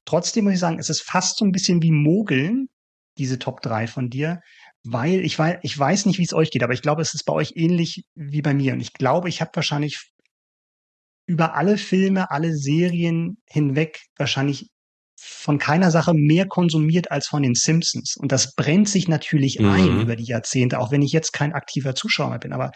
trotzdem 0.05 0.45
muss 0.45 0.55
ich 0.55 0.59
sagen, 0.61 0.79
es 0.79 0.91
ist 0.91 1.03
fast 1.03 1.39
so 1.39 1.45
ein 1.45 1.53
bisschen 1.53 1.83
wie 1.83 1.93
Mogeln, 1.93 2.67
diese 3.19 3.39
Top 3.39 3.63
3 3.63 3.87
von 3.87 4.11
dir, 4.11 4.41
weil 4.85 5.21
ich 5.21 5.39
weiß, 5.39 5.59
ich 5.63 5.79
weiß 5.79 6.07
nicht, 6.07 6.19
wie 6.19 6.25
es 6.25 6.35
euch 6.35 6.51
geht, 6.51 6.63
aber 6.63 6.75
ich 6.75 6.83
glaube, 6.83 7.03
es 7.03 7.15
ist 7.15 7.25
bei 7.25 7.33
euch 7.33 7.53
ähnlich 7.55 8.05
wie 8.15 8.43
bei 8.43 8.53
mir. 8.53 8.75
Und 8.75 8.81
ich 8.81 8.93
glaube, 8.93 9.29
ich 9.29 9.41
habe 9.41 9.53
wahrscheinlich 9.55 10.11
über 11.27 11.55
alle 11.55 11.79
Filme, 11.79 12.31
alle 12.31 12.55
Serien 12.55 13.39
hinweg 13.49 14.01
wahrscheinlich 14.19 14.69
von 15.25 15.59
keiner 15.59 15.91
Sache 15.91 16.15
mehr 16.15 16.47
konsumiert 16.47 17.11
als 17.11 17.29
von 17.29 17.43
den 17.43 17.55
Simpsons. 17.55 18.17
Und 18.17 18.33
das 18.33 18.55
brennt 18.55 18.89
sich 18.89 19.07
natürlich 19.07 19.61
mhm. 19.61 19.71
ein 19.71 20.01
über 20.01 20.17
die 20.17 20.25
Jahrzehnte, 20.25 20.79
auch 20.79 20.91
wenn 20.91 21.03
ich 21.03 21.13
jetzt 21.13 21.33
kein 21.33 21.53
aktiver 21.53 21.95
Zuschauer 21.95 22.39
bin. 22.39 22.53
Aber 22.53 22.73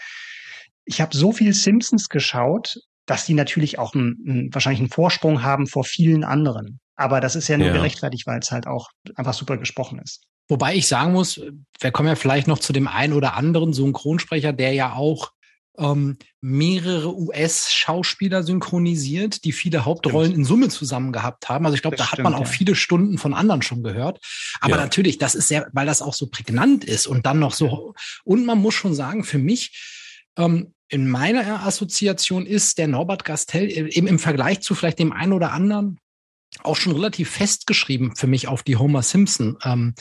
ich 0.85 1.01
habe 1.01 1.17
so 1.17 1.33
viel 1.33 1.53
Simpsons 1.53 2.09
geschaut, 2.09 2.77
dass 3.05 3.27
die 3.27 3.35
natürlich 3.35 3.79
auch 3.79 3.95
einen, 3.95 4.17
einen, 4.27 4.55
wahrscheinlich 4.55 4.81
einen 4.81 4.91
Vorsprung 4.91 5.43
haben 5.43 5.67
vor 5.67 5.85
vielen 5.85 6.25
anderen. 6.25 6.79
Aber 6.95 7.21
das 7.21 7.37
ist 7.37 7.49
ja 7.49 7.59
nur 7.59 7.69
ja. 7.69 7.73
gerechtfertigt, 7.73 8.27
weil 8.27 8.39
es 8.39 8.51
halt 8.51 8.67
auch 8.67 8.89
einfach 9.17 9.35
super 9.35 9.57
gesprochen 9.57 10.01
ist. 10.03 10.23
Wobei 10.49 10.77
ich 10.77 10.87
sagen 10.87 11.13
muss, 11.13 11.41
wir 11.81 11.91
kommen 11.91 12.09
ja 12.09 12.15
vielleicht 12.15 12.47
noch 12.47 12.61
zu 12.61 12.73
dem 12.73 12.87
einen 12.87 13.13
oder 13.13 13.35
anderen 13.35 13.73
Synchronsprecher, 13.73 14.53
der 14.53 14.73
ja 14.73 14.95
auch 14.95 15.33
ähm, 15.79 16.19
mehrere 16.41 17.17
US-Schauspieler 17.17 18.43
synchronisiert, 18.43 19.45
die 19.45 19.53
viele 19.53 19.85
Hauptrollen 19.85 20.31
stimmt. 20.31 20.39
in 20.39 20.45
Summe 20.45 20.69
zusammen 20.69 21.13
gehabt 21.13 21.49
haben. 21.49 21.67
Also 21.67 21.75
ich 21.75 21.83
glaube, 21.83 21.97
da 21.97 22.13
hat 22.13 22.19
man 22.21 22.35
auch 22.35 22.41
ja. 22.41 22.47
viele 22.47 22.75
Stunden 22.75 23.19
von 23.19 23.35
anderen 23.35 23.63
schon 23.63 23.83
gehört. 23.83 24.21
Aber 24.61 24.77
ja. 24.77 24.83
natürlich, 24.83 25.19
das 25.19 25.35
ist 25.35 25.49
sehr, 25.49 25.69
weil 25.73 25.87
das 25.87 26.03
auch 26.03 26.15
so 26.15 26.27
prägnant 26.29 26.85
ist 26.85 27.07
und 27.07 27.27
dann 27.27 27.39
noch 27.39 27.53
so. 27.53 27.95
Und 28.25 28.47
man 28.47 28.59
muss 28.59 28.75
schon 28.75 28.95
sagen, 28.95 29.25
für 29.25 29.39
mich, 29.39 30.25
ähm, 30.37 30.73
in 30.89 31.09
meiner 31.09 31.67
Assoziation 31.67 32.47
ist 32.47 32.79
der 32.79 32.87
Norbert 32.87 33.25
Gastel 33.25 33.69
eben 33.71 34.07
im 34.07 34.19
Vergleich 34.19 34.61
zu 34.61 34.75
vielleicht 34.75 35.01
dem 35.01 35.13
einen 35.13 35.33
oder 35.33 35.53
anderen 35.53 35.99
auch 36.63 36.77
schon 36.77 36.93
relativ 36.93 37.31
festgeschrieben 37.31 38.15
für 38.17 38.27
mich 38.27 38.49
auf 38.49 38.63
die 38.63 38.77
Homer 38.77 39.03
Simpson 39.03 39.59
ähm, 39.65 39.95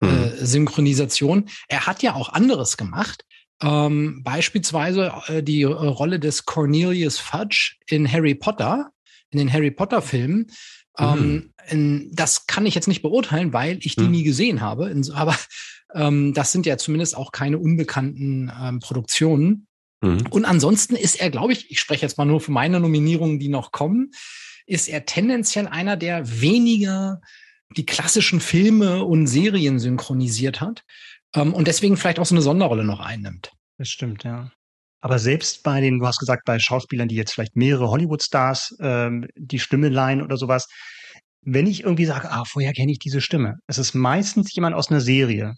mhm. 0.00 0.08
äh, 0.08 0.46
Synchronisation. 0.46 1.48
Er 1.68 1.86
hat 1.86 2.02
ja 2.02 2.14
auch 2.14 2.28
anderes 2.30 2.76
gemacht. 2.76 3.24
Ähm, 3.60 4.22
beispielsweise 4.22 5.12
äh, 5.26 5.42
die 5.42 5.62
äh, 5.62 5.66
Rolle 5.66 6.20
des 6.20 6.44
Cornelius 6.44 7.18
Fudge 7.18 7.74
in 7.86 8.10
Harry 8.10 8.34
Potter, 8.34 8.90
in 9.30 9.38
den 9.38 9.52
Harry 9.52 9.70
Potter 9.70 10.02
Filmen. 10.02 10.46
Ähm, 10.98 11.52
mhm. 11.70 12.10
das 12.12 12.46
kann 12.46 12.66
ich 12.66 12.74
jetzt 12.74 12.88
nicht 12.88 13.02
beurteilen, 13.02 13.52
weil 13.52 13.78
ich 13.82 13.94
die 13.94 14.04
mhm. 14.04 14.10
nie 14.10 14.22
gesehen 14.24 14.60
habe. 14.60 14.92
Aber 15.14 15.36
ähm, 15.94 16.34
das 16.34 16.52
sind 16.52 16.66
ja 16.66 16.76
zumindest 16.76 17.16
auch 17.16 17.30
keine 17.30 17.58
unbekannten 17.58 18.50
ähm, 18.60 18.80
Produktionen. 18.80 19.66
Mhm. 20.00 20.26
Und 20.30 20.44
ansonsten 20.44 20.96
ist 20.96 21.20
er, 21.20 21.30
glaube 21.30 21.52
ich, 21.52 21.70
ich 21.70 21.80
spreche 21.80 22.02
jetzt 22.02 22.18
mal 22.18 22.24
nur 22.24 22.40
für 22.40 22.52
meine 22.52 22.80
Nominierungen, 22.80 23.38
die 23.38 23.48
noch 23.48 23.72
kommen, 23.72 24.10
ist 24.66 24.88
er 24.88 25.06
tendenziell 25.06 25.66
einer, 25.66 25.96
der 25.96 26.40
weniger 26.40 27.20
die 27.76 27.86
klassischen 27.86 28.40
Filme 28.40 29.04
und 29.04 29.26
Serien 29.26 29.78
synchronisiert 29.78 30.60
hat 30.60 30.84
ähm, 31.34 31.54
und 31.54 31.68
deswegen 31.68 31.96
vielleicht 31.96 32.18
auch 32.18 32.26
so 32.26 32.34
eine 32.34 32.42
Sonderrolle 32.42 32.84
noch 32.84 33.00
einnimmt. 33.00 33.50
Das 33.78 33.88
stimmt, 33.88 34.24
ja. 34.24 34.50
Aber 35.00 35.18
selbst 35.18 35.62
bei 35.62 35.80
den, 35.80 36.00
du 36.00 36.06
hast 36.06 36.18
gesagt, 36.18 36.44
bei 36.44 36.58
Schauspielern, 36.58 37.08
die 37.08 37.14
jetzt 37.14 37.32
vielleicht 37.32 37.56
mehrere 37.56 37.88
Hollywood-Stars 37.88 38.76
ähm, 38.80 39.26
die 39.36 39.60
Stimme 39.60 39.88
leihen 39.88 40.22
oder 40.22 40.36
sowas, 40.36 40.66
wenn 41.42 41.66
ich 41.66 41.84
irgendwie 41.84 42.04
sage, 42.04 42.30
ah, 42.30 42.44
vorher 42.44 42.72
kenne 42.72 42.92
ich 42.92 42.98
diese 42.98 43.20
Stimme, 43.20 43.54
es 43.68 43.78
ist 43.78 43.94
meistens 43.94 44.52
jemand 44.54 44.74
aus 44.74 44.90
einer 44.90 45.00
Serie 45.00 45.54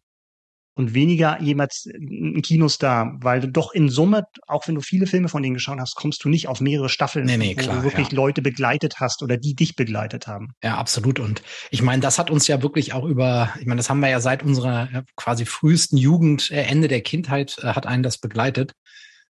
und 0.81 0.95
weniger 0.95 1.41
jemand 1.43 1.73
ein 1.85 2.41
Kinostar, 2.41 3.19
weil 3.21 3.41
du 3.41 3.49
doch 3.49 3.73
in 3.73 3.91
Summe, 3.91 4.25
auch 4.47 4.67
wenn 4.67 4.75
du 4.75 4.81
viele 4.81 5.07
Filme 5.07 5.29
von 5.29 5.43
denen 5.43 5.55
geschaut 5.55 5.79
hast, 5.79 5.95
kommst 5.95 6.25
du 6.25 6.31
nicht 6.31 6.49
auf 6.49 6.63
mehrere 6.63 6.89
Staffeln, 6.89 7.27
nee, 7.27 7.37
nee, 7.37 7.55
wo 7.55 7.63
klar, 7.63 7.77
du 7.77 7.83
wirklich 7.83 8.09
ja. 8.09 8.17
Leute 8.17 8.41
begleitet 8.41 8.95
hast 8.99 9.23
oder 9.23 9.37
die 9.37 9.55
dich 9.55 9.77
begleitet 9.77 10.27
haben. 10.27 10.55
Ja, 10.65 10.79
absolut. 10.79 11.21
Und 11.21 11.43
ich 11.71 11.83
meine, 11.83 12.01
das 12.01 12.19
hat 12.19 12.31
uns 12.31 12.47
ja 12.47 12.63
wirklich 12.63 12.95
auch 12.95 13.05
über, 13.05 13.51
ich 13.61 13.67
meine, 13.67 13.79
das 13.79 13.91
haben 13.91 14.01
wir 14.01 14.09
ja 14.09 14.21
seit 14.21 14.43
unserer 14.43 14.89
quasi 15.17 15.45
frühesten 15.45 15.99
Jugend, 15.99 16.51
äh, 16.51 16.63
Ende 16.63 16.89
der 16.89 17.03
Kindheit, 17.03 17.59
äh, 17.63 17.69
hat 17.69 17.87
einen 17.87 18.03
das 18.03 18.17
begleitet. 18.17 18.73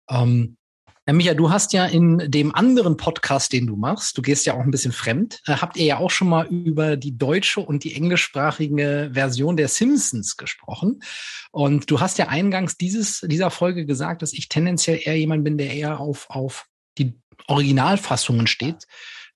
Ähm, 0.09 0.55
Herr 1.05 1.13
Micha, 1.13 1.33
du 1.33 1.49
hast 1.49 1.73
ja 1.73 1.85
in 1.85 2.31
dem 2.31 2.55
anderen 2.55 2.95
Podcast, 2.95 3.51
den 3.51 3.67
du 3.67 3.75
machst, 3.75 4.17
du 4.17 4.21
gehst 4.21 4.45
ja 4.45 4.53
auch 4.53 4.61
ein 4.61 4.71
bisschen 4.71 4.93
fremd, 4.93 5.41
äh, 5.47 5.57
habt 5.57 5.75
ihr 5.75 5.83
ja 5.85 5.97
auch 5.97 6.11
schon 6.11 6.29
mal 6.29 6.47
über 6.47 6.95
die 6.95 7.17
deutsche 7.17 7.59
und 7.59 7.83
die 7.83 7.93
englischsprachige 7.93 9.09
Version 9.11 9.57
der 9.57 9.67
Simpsons 9.67 10.37
gesprochen. 10.37 11.01
Und 11.51 11.91
du 11.91 11.99
hast 11.99 12.19
ja 12.19 12.29
eingangs 12.29 12.77
dieses, 12.77 13.19
dieser 13.19 13.51
Folge 13.51 13.85
gesagt, 13.85 14.21
dass 14.21 14.31
ich 14.31 14.47
tendenziell 14.47 15.01
eher 15.03 15.17
jemand 15.17 15.43
bin, 15.43 15.57
der 15.57 15.73
eher 15.73 15.99
auf, 15.99 16.29
auf 16.29 16.67
die 16.97 17.19
Originalfassungen 17.47 18.47
steht, 18.47 18.85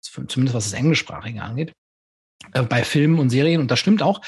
zumindest 0.01 0.53
was 0.53 0.71
das 0.71 0.73
Englischsprachige 0.73 1.41
angeht, 1.41 1.73
äh, 2.53 2.62
bei 2.62 2.86
Filmen 2.86 3.19
und 3.19 3.30
Serien. 3.30 3.60
Und 3.60 3.71
das 3.71 3.80
stimmt 3.80 4.01
auch. 4.01 4.21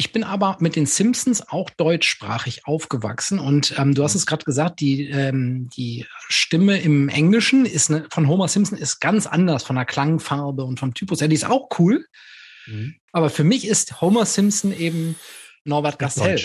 Ich 0.00 0.12
bin 0.12 0.22
aber 0.22 0.56
mit 0.60 0.76
den 0.76 0.86
Simpsons 0.86 1.48
auch 1.48 1.70
deutschsprachig 1.70 2.66
aufgewachsen 2.66 3.40
und 3.40 3.74
ähm, 3.76 3.94
du 3.96 4.04
hast 4.04 4.14
es 4.14 4.26
gerade 4.26 4.44
gesagt, 4.44 4.78
die, 4.78 5.08
ähm, 5.08 5.68
die 5.76 6.06
Stimme 6.28 6.78
im 6.78 7.08
Englischen 7.08 7.66
ist 7.66 7.90
ne, 7.90 8.06
von 8.08 8.28
Homer 8.28 8.46
Simpson 8.46 8.78
ist 8.78 9.00
ganz 9.00 9.26
anders 9.26 9.64
von 9.64 9.74
der 9.74 9.86
Klangfarbe 9.86 10.62
und 10.62 10.78
vom 10.78 10.94
Typus. 10.94 11.18
Ja, 11.18 11.26
die 11.26 11.34
ist 11.34 11.50
auch 11.50 11.68
cool, 11.80 12.06
mhm. 12.68 12.94
aber 13.10 13.28
für 13.28 13.42
mich 13.42 13.66
ist 13.66 14.00
Homer 14.00 14.24
Simpson 14.24 14.72
eben 14.72 15.16
Norbert 15.64 15.98
Gastel. 15.98 16.38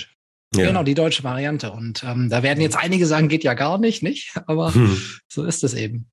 Ja. 0.55 0.65
Genau, 0.65 0.81
die 0.81 0.95
deutsche 0.95 1.23
Variante. 1.23 1.71
Und 1.71 2.03
ähm, 2.03 2.29
da 2.31 2.41
werden 2.41 2.59
jetzt 2.59 2.75
einige 2.75 3.05
sagen, 3.05 3.27
geht 3.27 3.43
ja 3.43 3.53
gar 3.53 3.77
nicht, 3.77 4.01
nicht? 4.01 4.31
Aber 4.47 4.73
hm. 4.73 4.99
so 5.27 5.43
ist 5.43 5.63
es 5.63 5.73
eben 5.73 6.11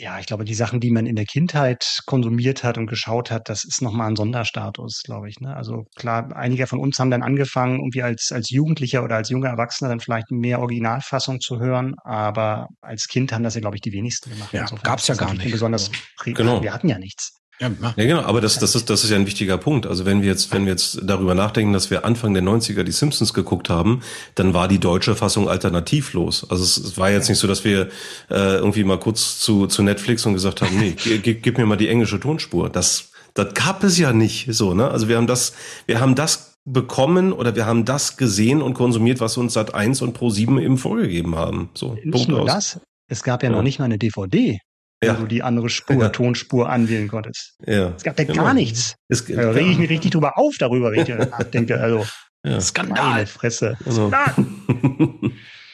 ja, 0.00 0.18
ich 0.18 0.24
glaube, 0.24 0.44
die 0.44 0.54
Sachen, 0.54 0.80
die 0.80 0.90
man 0.90 1.04
in 1.04 1.14
der 1.14 1.26
Kindheit 1.26 2.00
konsumiert 2.06 2.64
hat 2.64 2.78
und 2.78 2.86
geschaut 2.86 3.30
hat, 3.30 3.50
das 3.50 3.64
ist 3.64 3.82
nochmal 3.82 4.08
ein 4.08 4.16
Sonderstatus, 4.16 5.02
glaube 5.04 5.28
ich. 5.28 5.40
Ne? 5.40 5.54
Also 5.54 5.84
klar, 5.94 6.34
einige 6.34 6.66
von 6.66 6.80
uns 6.80 6.98
haben 6.98 7.10
dann 7.10 7.22
angefangen, 7.22 7.80
irgendwie 7.80 8.02
als, 8.02 8.32
als 8.32 8.48
Jugendlicher 8.48 9.04
oder 9.04 9.16
als 9.16 9.28
junger 9.28 9.50
Erwachsener 9.50 9.90
dann 9.90 10.00
vielleicht 10.00 10.30
mehr 10.30 10.60
Originalfassung 10.60 11.40
zu 11.40 11.60
hören, 11.60 11.96
aber 12.02 12.68
als 12.80 13.08
Kind 13.08 13.30
haben 13.32 13.42
das 13.42 13.54
ja, 13.54 13.60
glaube 13.60 13.76
ich, 13.76 13.82
die 13.82 13.92
wenigsten 13.92 14.30
gemacht. 14.30 14.54
Ja, 14.54 14.64
gab 14.82 15.00
es 15.00 15.06
ja 15.06 15.14
gar 15.14 15.34
nicht. 15.34 15.50
Besonders, 15.50 15.90
genau. 16.24 16.62
wir 16.62 16.72
hatten 16.72 16.88
ja 16.88 16.98
nichts. 16.98 17.39
Ja, 17.60 17.70
ja, 17.96 18.04
genau, 18.06 18.22
aber 18.22 18.40
das, 18.40 18.58
das, 18.58 18.74
ist, 18.74 18.88
das 18.88 19.04
ist 19.04 19.10
ja 19.10 19.16
ein 19.16 19.26
wichtiger 19.26 19.58
Punkt. 19.58 19.86
Also 19.86 20.06
wenn 20.06 20.22
wir 20.22 20.28
jetzt, 20.28 20.50
wenn 20.50 20.64
wir 20.64 20.72
jetzt 20.72 20.98
darüber 21.02 21.34
nachdenken, 21.34 21.74
dass 21.74 21.90
wir 21.90 22.06
Anfang 22.06 22.32
der 22.32 22.42
90er 22.42 22.84
die 22.84 22.92
Simpsons 22.92 23.34
geguckt 23.34 23.68
haben, 23.68 24.00
dann 24.34 24.54
war 24.54 24.66
die 24.66 24.78
deutsche 24.78 25.14
Fassung 25.14 25.46
alternativlos. 25.46 26.48
Also 26.48 26.64
es, 26.64 26.78
es 26.78 26.96
war 26.96 27.10
jetzt 27.10 27.28
nicht 27.28 27.38
so, 27.38 27.46
dass 27.46 27.62
wir 27.62 27.88
äh, 28.30 28.56
irgendwie 28.56 28.82
mal 28.82 28.98
kurz 28.98 29.40
zu, 29.40 29.66
zu 29.66 29.82
Netflix 29.82 30.24
und 30.24 30.32
gesagt 30.32 30.62
haben, 30.62 30.74
nee, 30.78 30.96
gib, 31.22 31.42
gib 31.42 31.58
mir 31.58 31.66
mal 31.66 31.76
die 31.76 31.88
englische 31.88 32.18
Tonspur. 32.18 32.70
Das, 32.70 33.10
das 33.34 33.52
gab 33.52 33.84
es 33.84 33.98
ja 33.98 34.14
nicht 34.14 34.46
so, 34.54 34.72
ne? 34.72 34.90
Also 34.90 35.08
wir 35.08 35.18
haben 35.18 35.26
das, 35.26 35.52
wir 35.84 36.00
haben 36.00 36.14
das 36.14 36.54
bekommen 36.64 37.30
oder 37.30 37.54
wir 37.56 37.66
haben 37.66 37.84
das 37.84 38.16
gesehen 38.16 38.62
und 38.62 38.72
konsumiert, 38.72 39.20
was 39.20 39.36
uns 39.36 39.52
Sat 39.52 39.74
1 39.74 40.00
und 40.00 40.14
Pro 40.14 40.30
7 40.30 40.58
eben 40.58 40.78
vorgegeben 40.78 41.36
haben. 41.36 41.68
So, 41.74 41.92
nicht 41.92 42.10
Punkt 42.10 42.28
nur 42.28 42.40
aus. 42.40 42.46
das, 42.46 42.80
es 43.06 43.22
gab 43.22 43.42
ja, 43.42 43.50
ja, 43.50 43.56
noch 43.56 43.62
nicht 43.62 43.78
mal 43.78 43.84
eine 43.84 43.98
DVD 43.98 44.60
ja. 45.02 45.16
wo 45.16 45.22
du 45.22 45.26
die 45.26 45.42
andere 45.42 45.68
Spur, 45.68 46.02
ja. 46.02 46.08
Tonspur 46.10 46.68
anwählen 46.68 47.08
konntest. 47.08 47.54
Ja. 47.66 47.94
Es 47.96 48.02
gab 48.02 48.18
ja 48.18 48.24
genau. 48.24 48.44
gar 48.44 48.54
nichts. 48.54 48.94
Es, 49.08 49.24
da 49.24 49.50
rege 49.50 49.70
ich 49.70 49.78
mich 49.78 49.90
richtig 49.90 50.12
drüber 50.12 50.36
auf, 50.38 50.56
darüber, 50.58 50.92
wenn 50.92 51.02
ich 51.02 51.08
nachdenke. 51.30 51.80
Also, 51.80 52.06
ja. 52.44 52.60
Skandal. 52.60 53.10
Meine 53.10 53.26
Fresse. 53.26 53.76
Also. 53.84 54.10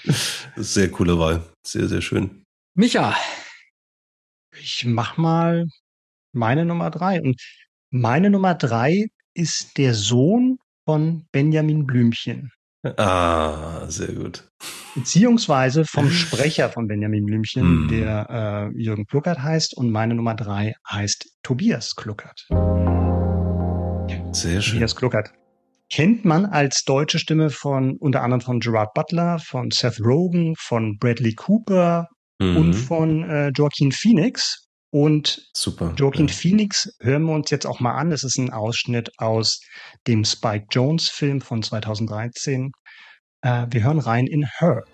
sehr 0.56 0.90
coole 0.90 1.18
Wahl. 1.18 1.42
Sehr, 1.66 1.88
sehr 1.88 2.02
schön. 2.02 2.44
Micha. 2.74 3.16
Ich 4.58 4.84
mach 4.86 5.16
mal 5.16 5.66
meine 6.32 6.64
Nummer 6.64 6.90
drei. 6.90 7.20
Und 7.20 7.40
meine 7.90 8.30
Nummer 8.30 8.54
drei 8.54 9.06
ist 9.34 9.76
der 9.76 9.94
Sohn 9.94 10.58
von 10.84 11.26
Benjamin 11.32 11.86
Blümchen. 11.86 12.50
Ah, 12.96 13.86
sehr 13.88 14.12
gut. 14.12 14.48
Beziehungsweise 14.94 15.84
vom 15.84 16.10
Sprecher 16.10 16.70
von 16.70 16.86
Benjamin 16.86 17.24
Blümchen, 17.24 17.86
mm. 17.86 17.88
der 17.88 18.70
äh, 18.74 18.82
Jürgen 18.82 19.06
Kluckert 19.06 19.42
heißt 19.42 19.76
und 19.76 19.90
meine 19.90 20.14
Nummer 20.14 20.34
drei 20.34 20.74
heißt 20.88 21.26
Tobias 21.42 21.94
Kluckert. 21.96 22.46
Sehr 24.32 24.60
schön. 24.60 24.74
Tobias 24.74 24.96
Kluckert. 24.96 25.30
Kennt 25.90 26.24
man 26.24 26.46
als 26.46 26.82
deutsche 26.84 27.18
Stimme 27.18 27.50
von 27.50 27.96
unter 27.98 28.22
anderem 28.22 28.40
von 28.40 28.60
Gerard 28.60 28.92
Butler, 28.94 29.38
von 29.38 29.70
Seth 29.70 30.00
Rogen, 30.00 30.54
von 30.58 30.98
Bradley 30.98 31.34
Cooper 31.34 32.08
mm. 32.40 32.56
und 32.56 32.74
von 32.74 33.22
äh, 33.22 33.50
Joaquin 33.54 33.92
Phoenix. 33.92 34.65
Und 34.90 35.48
Super, 35.52 35.92
Joaquin 35.96 36.28
ja. 36.28 36.34
Phoenix 36.34 36.96
hören 37.00 37.24
wir 37.24 37.34
uns 37.34 37.50
jetzt 37.50 37.66
auch 37.66 37.80
mal 37.80 37.96
an. 37.96 38.10
Das 38.10 38.22
ist 38.22 38.38
ein 38.38 38.52
Ausschnitt 38.52 39.10
aus 39.18 39.60
dem 40.06 40.24
Spike 40.24 40.66
Jones 40.70 41.08
Film 41.08 41.40
von 41.40 41.62
2013. 41.62 42.70
Äh, 43.42 43.66
wir 43.70 43.84
hören 43.84 43.98
rein 43.98 44.26
in 44.26 44.46
Her. 44.58 44.84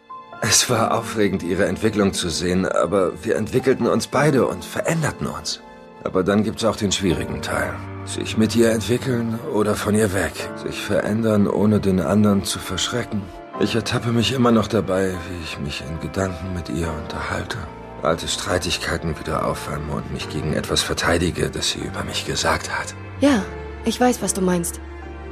Es 0.41 0.69
war 0.69 0.99
aufregend, 0.99 1.45
ihre 1.45 1.67
Entwicklung 1.67 2.13
zu 2.13 2.29
sehen, 2.29 2.67
aber 2.67 3.25
wir 3.25 3.37
entwickelten 3.37 3.87
uns 3.87 4.09
beide 4.09 4.47
und 4.47 4.65
veränderten 4.65 5.29
uns. 5.29 5.61
Aber 6.03 6.25
dann 6.25 6.43
gibt's 6.43 6.65
auch 6.65 6.75
den 6.75 6.91
schwierigen 6.91 7.43
Teil. 7.43 7.73
Sich 8.05 8.37
mit 8.37 8.57
ihr 8.57 8.73
entwickeln 8.73 9.39
oder 9.55 9.77
von 9.77 9.95
ihr 9.95 10.13
weg. 10.13 10.33
Sich 10.57 10.81
verändern, 10.81 11.47
ohne 11.47 11.79
den 11.79 12.01
anderen 12.01 12.43
zu 12.43 12.59
verschrecken. 12.59 13.23
Ich 13.61 13.77
ertappe 13.77 14.09
mich 14.09 14.33
immer 14.33 14.51
noch 14.51 14.67
dabei, 14.67 15.15
wie 15.29 15.45
ich 15.45 15.61
mich 15.61 15.85
in 15.89 16.01
Gedanken 16.01 16.55
mit 16.55 16.69
ihr 16.71 16.93
unterhalte 16.93 17.59
alte 18.05 18.29
Streitigkeiten 18.29 19.19
wieder 19.19 19.47
aufwärme 19.47 19.93
und 19.93 20.12
mich 20.12 20.29
gegen 20.29 20.53
etwas 20.55 20.83
verteidige, 20.83 21.51
das 21.51 21.71
sie 21.71 21.81
über 21.81 22.05
mich 22.05 22.27
gesagt 22.27 22.71
hat. 22.71 22.95
Ja, 23.21 23.45
ich 23.85 24.01
weiß, 24.01 24.23
was 24.23 24.35
du 24.35 24.41
meinst. 24.41 24.81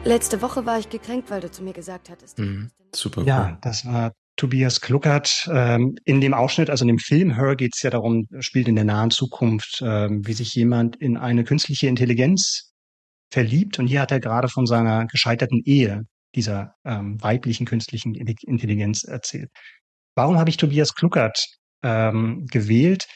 Letzte 0.04 0.40
Woche 0.40 0.64
war 0.66 0.78
ich 0.78 0.88
gekränkt, 0.88 1.30
weil 1.30 1.40
du 1.40 1.50
zu 1.50 1.62
mir 1.62 1.72
gesagt 1.72 2.11
hattest. 2.11 2.38
Mhm. 2.38 2.70
Super. 2.94 3.20
Cool. 3.20 3.26
Ja, 3.26 3.59
das 3.61 3.85
war 3.85 4.12
Tobias 4.37 4.80
Kluckert. 4.80 5.48
Ähm, 5.52 5.96
in 6.04 6.20
dem 6.20 6.33
Ausschnitt, 6.33 6.70
also 6.70 6.85
in 6.85 6.88
dem 6.88 6.98
Film 6.98 7.35
Her, 7.35 7.54
geht 7.56 7.72
es 7.74 7.83
ja 7.83 7.90
darum, 7.90 8.26
spielt 8.38 8.68
in 8.68 8.76
der 8.76 8.85
nahen 8.85 9.11
Zukunft, 9.11 9.83
ähm, 9.85 10.22
wie 10.24 10.33
sich 10.33 10.54
jemand 10.54 10.96
in 10.96 11.16
eine 11.16 11.44
künstliche 11.44 11.88
Intelligenz 11.88 12.72
verliebt. 13.30 13.78
Und 13.78 13.87
hier 13.87 14.00
hat 14.00 14.11
er 14.11 14.20
gerade 14.20 14.48
von 14.48 14.66
seiner 14.66 15.06
gescheiterten 15.06 15.61
Ehe 15.64 16.02
dieser 16.35 16.74
ähm, 16.85 17.22
weiblichen 17.22 17.66
künstlichen 17.66 18.14
Intelligenz 18.14 19.04
erzählt. 19.04 19.50
Warum 20.14 20.38
habe 20.38 20.50
ich 20.50 20.56
Tobias 20.56 20.94
Kluckert 20.94 21.44
ähm, 21.82 22.46
gewählt. 22.50 23.06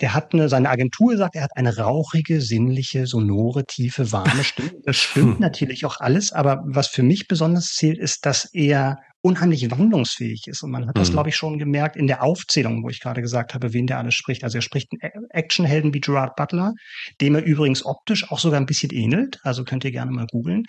Der 0.00 0.14
hat 0.14 0.32
eine, 0.32 0.48
seine 0.48 0.68
Agentur 0.68 1.16
sagt, 1.16 1.36
er 1.36 1.44
hat 1.44 1.56
eine 1.56 1.76
rauchige, 1.76 2.40
sinnliche, 2.40 3.06
sonore, 3.06 3.64
tiefe, 3.64 4.10
warme 4.10 4.42
Stimme. 4.44 4.72
Das 4.84 4.96
stimmt 4.96 5.34
hm. 5.34 5.40
natürlich 5.40 5.84
auch 5.84 6.00
alles, 6.00 6.32
aber 6.32 6.62
was 6.66 6.88
für 6.88 7.02
mich 7.02 7.28
besonders 7.28 7.66
zählt, 7.74 7.98
ist, 7.98 8.26
dass 8.26 8.46
er 8.52 8.98
unheimlich 9.20 9.70
wandlungsfähig 9.70 10.48
ist. 10.48 10.62
Und 10.62 10.72
man 10.72 10.88
hat 10.88 10.98
das, 10.98 11.08
hm. 11.08 11.14
glaube 11.14 11.28
ich, 11.28 11.36
schon 11.36 11.58
gemerkt 11.58 11.96
in 11.96 12.08
der 12.08 12.22
Aufzählung, 12.22 12.82
wo 12.82 12.88
ich 12.88 13.00
gerade 13.00 13.22
gesagt 13.22 13.54
habe, 13.54 13.72
wen 13.72 13.86
der 13.86 13.98
alles 13.98 14.14
spricht. 14.14 14.42
Also 14.42 14.58
er 14.58 14.62
spricht 14.62 14.90
einen 15.00 15.30
Actionhelden 15.30 15.94
wie 15.94 16.00
Gerard 16.00 16.34
Butler, 16.34 16.72
dem 17.20 17.36
er 17.36 17.44
übrigens 17.44 17.84
optisch 17.84 18.30
auch 18.30 18.40
sogar 18.40 18.60
ein 18.60 18.66
bisschen 18.66 18.90
ähnelt. 18.90 19.38
Also 19.44 19.64
könnt 19.64 19.84
ihr 19.84 19.92
gerne 19.92 20.10
mal 20.10 20.26
googeln. 20.26 20.64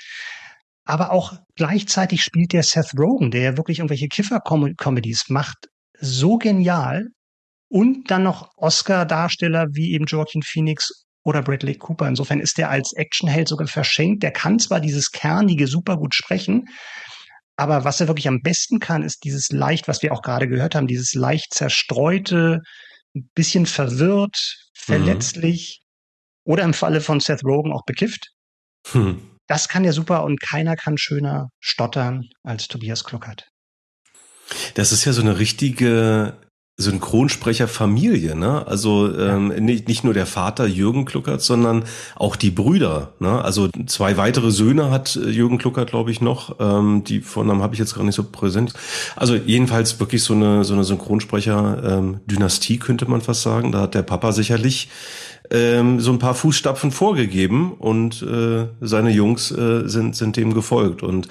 Aber 0.86 1.12
auch 1.12 1.34
gleichzeitig 1.56 2.24
spielt 2.24 2.54
der 2.54 2.64
Seth 2.64 2.94
Rogen, 2.98 3.32
der 3.32 3.42
ja 3.42 3.58
wirklich 3.58 3.80
irgendwelche 3.80 4.08
Kiffer-Comedies 4.08 5.30
macht, 5.30 5.70
so 6.04 6.38
genial 6.38 7.08
und 7.70 8.12
dann 8.12 8.24
noch 8.24 8.50
Oscar-Darsteller 8.58 9.68
wie 9.72 9.94
eben 9.94 10.06
Joaquin 10.06 10.44
Phoenix 10.44 11.06
oder 11.24 11.42
Bradley 11.42 11.76
Cooper. 11.76 12.08
Insofern 12.08 12.40
ist 12.40 12.58
der 12.58 12.70
als 12.70 12.94
Actionheld 12.94 13.48
sogar 13.48 13.68
verschenkt. 13.68 14.24
Der 14.24 14.32
kann 14.32 14.60
zwar 14.60 14.80
dieses 14.80 15.12
Kernige 15.12 15.68
super 15.68 15.98
gut 15.98 16.14
sprechen, 16.14 16.68
aber 17.56 17.86
was 17.86 18.02
er 18.02 18.08
wirklich 18.08 18.28
am 18.28 18.42
besten 18.42 18.80
kann, 18.80 19.04
ist 19.04 19.24
dieses 19.24 19.52
leicht, 19.52 19.88
was 19.88 20.02
wir 20.02 20.12
auch 20.12 20.22
gerade 20.22 20.48
gehört 20.48 20.76
haben, 20.76 20.88
dieses 20.88 21.14
leicht 21.14 21.54
zerstreute, 21.54 22.62
ein 23.16 23.30
bisschen 23.36 23.66
verwirrt, 23.66 24.38
mhm. 24.38 24.70
verletzlich 24.74 25.82
mhm. 25.82 26.52
oder 26.52 26.64
im 26.64 26.74
Falle 26.74 27.00
von 27.00 27.20
Seth 27.20 27.44
Rogen 27.44 27.72
auch 27.72 27.86
bekifft. 27.86 28.30
Hm. 28.92 29.30
Das 29.48 29.70
kann 29.70 29.86
er 29.86 29.94
super 29.94 30.24
und 30.24 30.42
keiner 30.42 30.76
kann 30.76 30.98
schöner 30.98 31.50
stottern 31.60 32.30
als 32.44 32.68
Tobias 32.68 33.04
Kluckert. 33.04 33.48
Das 34.76 34.92
ist 34.92 35.06
ja 35.06 35.14
so 35.14 35.22
eine 35.22 35.40
richtige 35.40 36.34
Synchronsprecherfamilie, 36.76 38.36
ne? 38.36 38.66
Also 38.66 39.16
ähm, 39.16 39.50
nicht, 39.50 39.88
nicht 39.88 40.04
nur 40.04 40.16
der 40.16 40.26
Vater 40.26 40.66
Jürgen 40.66 41.06
Kluckert, 41.06 41.44
sondern 41.44 41.84
auch 42.16 42.36
die 42.36 42.50
Brüder. 42.50 43.14
Ne? 43.20 43.44
Also 43.44 43.70
zwei 43.86 44.18
weitere 44.18 44.50
Söhne 44.50 44.90
hat 44.90 45.16
äh, 45.16 45.30
Jürgen 45.30 45.60
Kluckert, 45.60 45.92
glaube 45.92 46.10
ich, 46.10 46.20
noch. 46.20 46.56
Ähm, 46.60 47.04
die 47.04 47.22
Vornamen 47.22 47.62
habe 47.62 47.76
ich 47.76 47.80
jetzt 47.80 47.94
gar 47.94 48.04
nicht 48.04 48.16
so 48.16 48.24
präsent. 48.24 48.74
Also 49.16 49.36
jedenfalls 49.36 50.00
wirklich 50.00 50.24
so 50.24 50.34
eine 50.34 50.64
so 50.64 50.74
eine 50.74 50.84
Synchronsprecher-Dynastie 50.84 52.80
könnte 52.80 53.06
man 53.06 53.22
fast 53.22 53.44
sagen. 53.44 53.72
Da 53.72 53.82
hat 53.82 53.94
der 53.94 54.02
Papa 54.02 54.32
sicherlich 54.32 54.90
ähm, 55.52 56.00
so 56.00 56.12
ein 56.12 56.20
paar 56.20 56.36
Fußstapfen 56.36 56.92
vorgegeben 56.92 57.74
und 57.74 58.22
äh, 58.22 58.68
seine 58.82 59.12
Jungs 59.12 59.52
äh, 59.52 59.88
sind, 59.88 60.16
sind 60.16 60.38
dem 60.38 60.54
gefolgt. 60.54 61.04
Und 61.04 61.28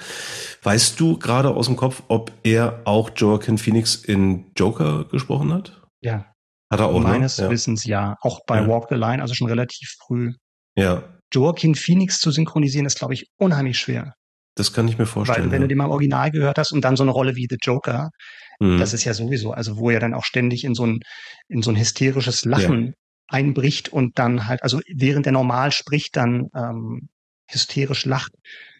weißt 0.63 0.99
du 0.99 1.17
gerade 1.17 1.49
aus 1.49 1.67
dem 1.67 1.75
Kopf, 1.75 2.03
ob 2.07 2.31
er 2.43 2.81
auch 2.85 3.11
Joaquin 3.15 3.57
Phoenix 3.57 3.95
in 3.95 4.51
Joker 4.55 5.05
gesprochen 5.05 5.53
hat? 5.53 5.81
Ja. 6.01 6.25
Hat 6.71 6.79
er 6.79 6.87
auch, 6.87 6.99
ne? 6.99 7.07
Meines 7.07 7.37
ne? 7.37 7.49
Wissens 7.49 7.85
ja. 7.85 8.15
Auch 8.21 8.41
bei 8.47 8.61
ja. 8.61 8.67
Walk 8.67 8.87
the 8.89 8.95
Line, 8.95 9.21
also 9.21 9.33
schon 9.33 9.47
relativ 9.47 9.95
früh. 10.05 10.33
Ja. 10.75 11.03
Joaquin 11.31 11.75
Phoenix 11.75 12.19
zu 12.19 12.31
synchronisieren 12.31 12.85
ist, 12.85 12.99
glaube 12.99 13.13
ich, 13.13 13.25
unheimlich 13.37 13.79
schwer. 13.79 14.13
Das 14.55 14.71
kann 14.71 14.87
ich 14.87 14.99
mir 14.99 15.07
vorstellen. 15.07 15.45
Weil 15.45 15.51
wenn 15.51 15.61
ja. 15.61 15.65
du 15.65 15.67
den 15.69 15.77
mal 15.79 15.85
im 15.85 15.91
Original 15.91 16.29
gehört 16.29 16.59
hast 16.59 16.71
und 16.71 16.81
dann 16.85 16.95
so 16.95 17.03
eine 17.03 17.11
Rolle 17.11 17.35
wie 17.35 17.47
The 17.49 17.57
Joker, 17.59 18.11
mhm. 18.59 18.77
das 18.77 18.93
ist 18.93 19.03
ja 19.03 19.13
sowieso, 19.13 19.51
also 19.51 19.77
wo 19.77 19.89
er 19.89 19.99
dann 19.99 20.13
auch 20.13 20.23
ständig 20.23 20.63
in 20.63 20.75
so 20.75 20.85
ein, 20.85 20.99
in 21.47 21.63
so 21.63 21.71
ein 21.71 21.77
hysterisches 21.77 22.45
Lachen 22.45 22.93
einbricht 23.33 23.89
und 23.89 24.19
dann 24.19 24.47
halt, 24.47 24.63
also 24.63 24.79
während 24.87 25.25
er 25.25 25.31
normal 25.31 25.71
spricht, 25.71 26.15
dann 26.15 26.49
ähm, 26.55 27.09
hysterisch 27.47 28.05
lacht. 28.05 28.31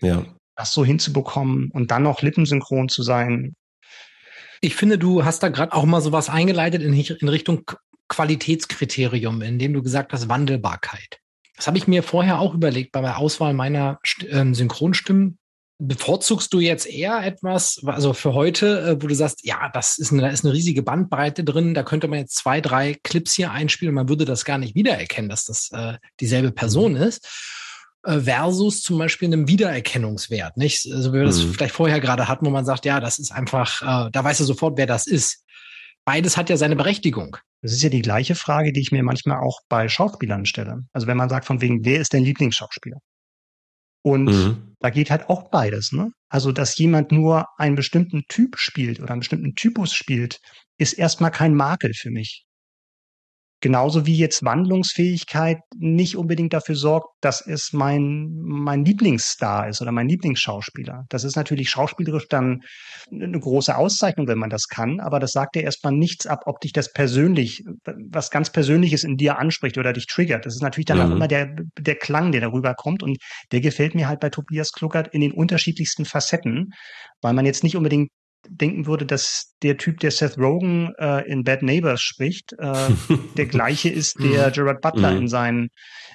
Ja. 0.01 0.25
Das 0.55 0.73
so 0.73 0.85
hinzubekommen 0.85 1.69
und 1.71 1.91
dann 1.91 2.03
noch 2.03 2.21
lippensynchron 2.21 2.87
zu 2.87 3.01
sein. 3.01 3.55
Ich 4.61 4.75
finde, 4.75 4.97
du 4.97 5.25
hast 5.25 5.41
da 5.41 5.49
gerade 5.49 5.73
auch 5.73 5.85
mal 5.85 6.01
sowas 6.01 6.29
eingeleitet 6.29 6.83
in, 6.83 6.93
in 6.93 7.29
Richtung 7.29 7.63
Qualitätskriterium, 8.07 9.41
indem 9.41 9.73
du 9.73 9.81
gesagt 9.81 10.13
hast, 10.13 10.29
Wandelbarkeit. 10.29 11.19
Das 11.55 11.67
habe 11.67 11.77
ich 11.77 11.87
mir 11.87 12.03
vorher 12.03 12.39
auch 12.39 12.53
überlegt 12.53 12.91
bei 12.91 13.01
der 13.01 13.17
Auswahl 13.17 13.53
meiner 13.53 13.99
ähm, 14.29 14.53
Synchronstimmen 14.53 15.37
bevorzugst 15.79 16.53
du 16.53 16.59
jetzt 16.59 16.85
eher 16.85 17.23
etwas, 17.23 17.81
also 17.85 18.13
für 18.13 18.33
heute, 18.33 18.81
äh, 18.81 19.01
wo 19.01 19.07
du 19.07 19.15
sagst, 19.15 19.45
ja, 19.45 19.69
das 19.73 19.97
ist 19.97 20.11
eine, 20.11 20.21
da 20.21 20.29
ist 20.29 20.45
eine 20.45 20.53
riesige 20.53 20.83
Bandbreite 20.83 21.43
drin, 21.43 21.73
da 21.73 21.83
könnte 21.83 22.07
man 22.07 22.19
jetzt 22.19 22.35
zwei, 22.35 22.61
drei 22.61 22.95
Clips 23.03 23.33
hier 23.33 23.51
einspielen 23.51 23.93
man 23.93 24.09
würde 24.09 24.25
das 24.25 24.45
gar 24.45 24.57
nicht 24.57 24.75
wiedererkennen, 24.75 25.29
dass 25.29 25.45
das 25.45 25.71
äh, 25.71 25.97
dieselbe 26.19 26.51
Person 26.51 26.93
mhm. 26.93 27.01
ist, 27.01 27.27
äh, 28.03 28.19
versus 28.19 28.81
zum 28.81 28.97
Beispiel 28.97 29.27
einem 29.27 29.47
Wiedererkennungswert, 29.47 30.57
nicht? 30.57 30.87
Also 30.91 31.13
wie 31.13 31.17
wir 31.17 31.25
das 31.25 31.43
mhm. 31.43 31.53
vielleicht 31.53 31.75
vorher 31.75 31.99
gerade 31.99 32.27
hatten, 32.27 32.45
wo 32.45 32.49
man 32.49 32.65
sagt, 32.65 32.85
ja, 32.85 32.99
das 32.99 33.19
ist 33.19 33.31
einfach, 33.31 33.81
äh, 33.81 34.09
da 34.11 34.23
weißt 34.23 34.39
du 34.39 34.45
sofort, 34.45 34.77
wer 34.77 34.87
das 34.87 35.07
ist. 35.07 35.43
Beides 36.05 36.35
hat 36.35 36.49
ja 36.49 36.57
seine 36.57 36.75
Berechtigung. 36.75 37.37
Das 37.61 37.71
ist 37.71 37.81
ja 37.81 37.89
die 37.89 38.01
gleiche 38.01 38.35
Frage, 38.35 38.73
die 38.73 38.81
ich 38.81 38.91
mir 38.91 39.03
manchmal 39.03 39.39
auch 39.39 39.61
bei 39.69 39.87
Schauspielern 39.87 40.45
stelle. 40.45 40.83
Also 40.91 41.07
wenn 41.07 41.15
man 41.15 41.29
sagt 41.29 41.45
von 41.45 41.61
wegen, 41.61 41.85
wer 41.85 42.01
ist 42.01 42.13
dein 42.13 42.23
Lieblingsschauspieler? 42.23 42.97
Und 44.03 44.25
mhm. 44.25 44.75
da 44.79 44.89
geht 44.89 45.09
halt 45.09 45.29
auch 45.29 45.49
beides. 45.49 45.91
Ne? 45.91 46.11
Also, 46.29 46.51
dass 46.51 46.77
jemand 46.77 47.11
nur 47.11 47.47
einen 47.57 47.75
bestimmten 47.75 48.23
Typ 48.27 48.57
spielt 48.57 48.99
oder 48.99 49.11
einen 49.11 49.21
bestimmten 49.21 49.55
Typus 49.55 49.93
spielt, 49.93 50.39
ist 50.77 50.93
erstmal 50.93 51.31
kein 51.31 51.55
Makel 51.55 51.93
für 51.93 52.11
mich. 52.11 52.45
Genauso 53.63 54.05
wie 54.05 54.17
jetzt 54.17 54.43
Wandlungsfähigkeit 54.43 55.59
nicht 55.77 56.17
unbedingt 56.17 56.51
dafür 56.51 56.75
sorgt, 56.75 57.07
dass 57.21 57.39
es 57.39 57.71
mein, 57.71 58.27
mein 58.43 58.83
Lieblingsstar 58.83 59.69
ist 59.69 59.81
oder 59.81 59.93
mein 59.93 60.09
Lieblingsschauspieler. 60.09 61.05
Das 61.07 61.23
ist 61.23 61.37
natürlich 61.37 61.69
schauspielerisch 61.69 62.27
dann 62.27 62.59
eine 63.09 63.39
große 63.39 63.73
Auszeichnung, 63.73 64.27
wenn 64.27 64.37
man 64.37 64.49
das 64.49 64.67
kann, 64.67 64.99
aber 64.99 65.21
das 65.21 65.31
sagt 65.31 65.55
ja 65.55 65.61
erstmal 65.61 65.93
nichts 65.93 66.27
ab, 66.27 66.41
ob 66.45 66.59
dich 66.59 66.73
das 66.73 66.91
persönlich, 66.91 67.63
was 68.11 68.31
ganz 68.31 68.49
Persönliches 68.49 69.05
in 69.05 69.15
dir 69.15 69.39
anspricht 69.39 69.77
oder 69.77 69.93
dich 69.93 70.07
triggert. 70.07 70.45
Das 70.45 70.55
ist 70.55 70.61
natürlich 70.61 70.87
dann 70.87 70.97
mhm. 70.97 71.03
auch 71.05 71.15
immer 71.15 71.29
der, 71.29 71.55
der 71.79 71.95
Klang, 71.95 72.33
der 72.33 72.41
darüber 72.41 72.73
kommt 72.73 73.01
und 73.01 73.15
der 73.53 73.61
gefällt 73.61 73.95
mir 73.95 74.09
halt 74.09 74.19
bei 74.19 74.29
Tobias 74.29 74.73
Kluckert 74.73 75.07
in 75.13 75.21
den 75.21 75.31
unterschiedlichsten 75.31 76.03
Facetten, 76.03 76.73
weil 77.21 77.31
man 77.31 77.45
jetzt 77.45 77.63
nicht 77.63 77.77
unbedingt 77.77 78.09
denken 78.49 78.85
würde, 78.85 79.05
dass 79.05 79.53
der 79.61 79.77
Typ, 79.77 79.99
der 79.99 80.11
Seth 80.11 80.37
Rogen 80.37 80.93
äh, 80.97 81.27
in 81.29 81.43
Bad 81.43 81.63
Neighbors 81.63 82.01
spricht, 82.01 82.53
äh, 82.53 82.89
der 83.37 83.45
gleiche 83.47 83.89
ist, 83.89 84.19
der 84.19 84.47
mhm. 84.47 84.53
Gerard 84.53 84.81
Butler 84.81 85.11
mhm. 85.11 85.17
in 85.17 85.27
seinen, 85.27 85.69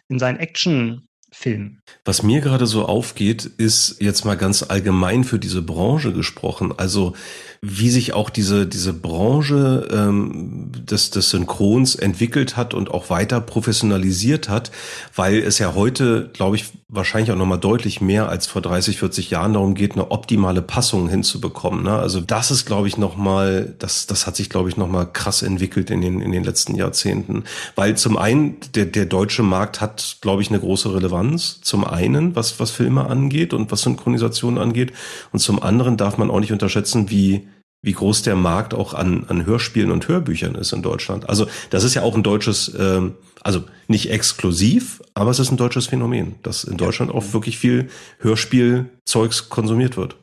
in 0.09 0.19
seinen 0.19 0.39
Action 0.39 1.09
Film. 1.31 1.79
Was 2.05 2.23
mir 2.23 2.41
gerade 2.41 2.67
so 2.67 2.87
aufgeht, 2.87 3.45
ist 3.45 3.97
jetzt 4.01 4.25
mal 4.25 4.37
ganz 4.37 4.63
allgemein 4.63 5.25
für 5.25 5.39
diese 5.39 5.63
Branche 5.63 6.13
gesprochen. 6.13 6.73
Also 6.77 7.15
wie 7.61 7.91
sich 7.91 8.13
auch 8.13 8.31
diese 8.31 8.67
diese 8.67 8.93
Branche 8.93 9.89
ähm, 9.93 10.71
des, 10.73 11.11
des 11.11 11.31
Synchrons 11.31 11.97
entwickelt 11.97 12.57
hat 12.57 12.73
und 12.73 12.91
auch 12.91 13.11
weiter 13.11 13.41
professionalisiert 13.41 14.49
hat, 14.49 14.71
weil 15.15 15.39
es 15.39 15.59
ja 15.59 15.75
heute, 15.75 16.31
glaube 16.33 16.57
ich, 16.57 16.67
wahrscheinlich 16.89 17.33
auch 17.33 17.37
noch 17.37 17.47
mal 17.47 17.57
deutlich 17.57 18.01
mehr 18.01 18.29
als 18.29 18.47
vor 18.47 18.63
30, 18.63 18.99
40 18.99 19.31
Jahren 19.31 19.55
darum 19.55 19.75
geht, 19.75 19.93
eine 19.93 20.11
optimale 20.11 20.63
Passung 20.63 21.09
hinzubekommen. 21.09 21.83
Ne? 21.83 21.93
Also 21.93 22.21
das 22.21 22.51
ist, 22.51 22.65
glaube 22.65 22.87
ich, 22.89 22.97
noch 22.97 23.17
mal, 23.17 23.75
das 23.79 24.07
das 24.07 24.27
hat 24.27 24.37
sich, 24.37 24.51
glaube 24.51 24.69
ich, 24.69 24.77
noch 24.77 24.89
mal 24.89 25.05
krass 25.05 25.43
entwickelt 25.43 25.91
in 25.91 26.01
den 26.01 26.21
in 26.21 26.33
den 26.33 26.45
letzten 26.45 26.75
Jahrzehnten, 26.77 27.45
weil 27.75 27.97
zum 27.97 28.17
einen 28.17 28.57
der 28.75 28.87
der 28.87 29.07
deutsche 29.07 29.43
Markt 29.43 29.81
hat, 29.81 30.19
glaube 30.21 30.43
ich, 30.43 30.49
eine 30.49 30.61
große 30.61 30.95
Relevanz. 30.95 31.18
Zum 31.63 31.85
einen, 31.85 32.37
was 32.37 32.61
was 32.61 32.71
Filme 32.71 33.07
angeht 33.07 33.53
und 33.53 33.71
was 33.71 33.83
Synchronisation 33.83 34.59
angeht, 34.59 34.93
und 35.33 35.39
zum 35.39 35.63
anderen 35.63 35.97
darf 35.97 36.19
man 36.19 36.31
auch 36.31 36.41
nicht 36.41 36.53
unterschätzen, 36.53 37.11
wie 37.11 37.49
wie 37.83 37.93
groß 37.93 38.23
der 38.23 38.35
Markt 38.35 38.75
auch 38.75 38.95
an, 38.95 39.25
an 39.29 39.47
Hörspielen 39.47 39.93
und 39.93 40.09
Hörbüchern 40.09 40.57
ist 40.57 40.73
in 40.73 40.83
Deutschland. 40.83 41.29
Also 41.29 41.47
das 41.71 41.85
ist 41.85 41.95
ja 41.95 42.03
auch 42.03 42.17
ein 42.17 42.25
deutsches, 42.25 42.75
ähm, 42.77 43.15
also 43.43 43.65
nicht 43.87 44.11
exklusiv, 44.11 45.01
aber 45.15 45.31
es 45.31 45.39
ist 45.39 45.53
ein 45.53 45.57
deutsches 45.57 45.87
Phänomen, 45.87 46.35
dass 46.43 46.65
in 46.65 46.77
Deutschland 46.77 47.13
auch 47.13 47.33
wirklich 47.33 47.57
viel 47.57 47.89
Hörspielzeugs 48.19 49.49
konsumiert 49.49 49.97
wird. 49.97 50.17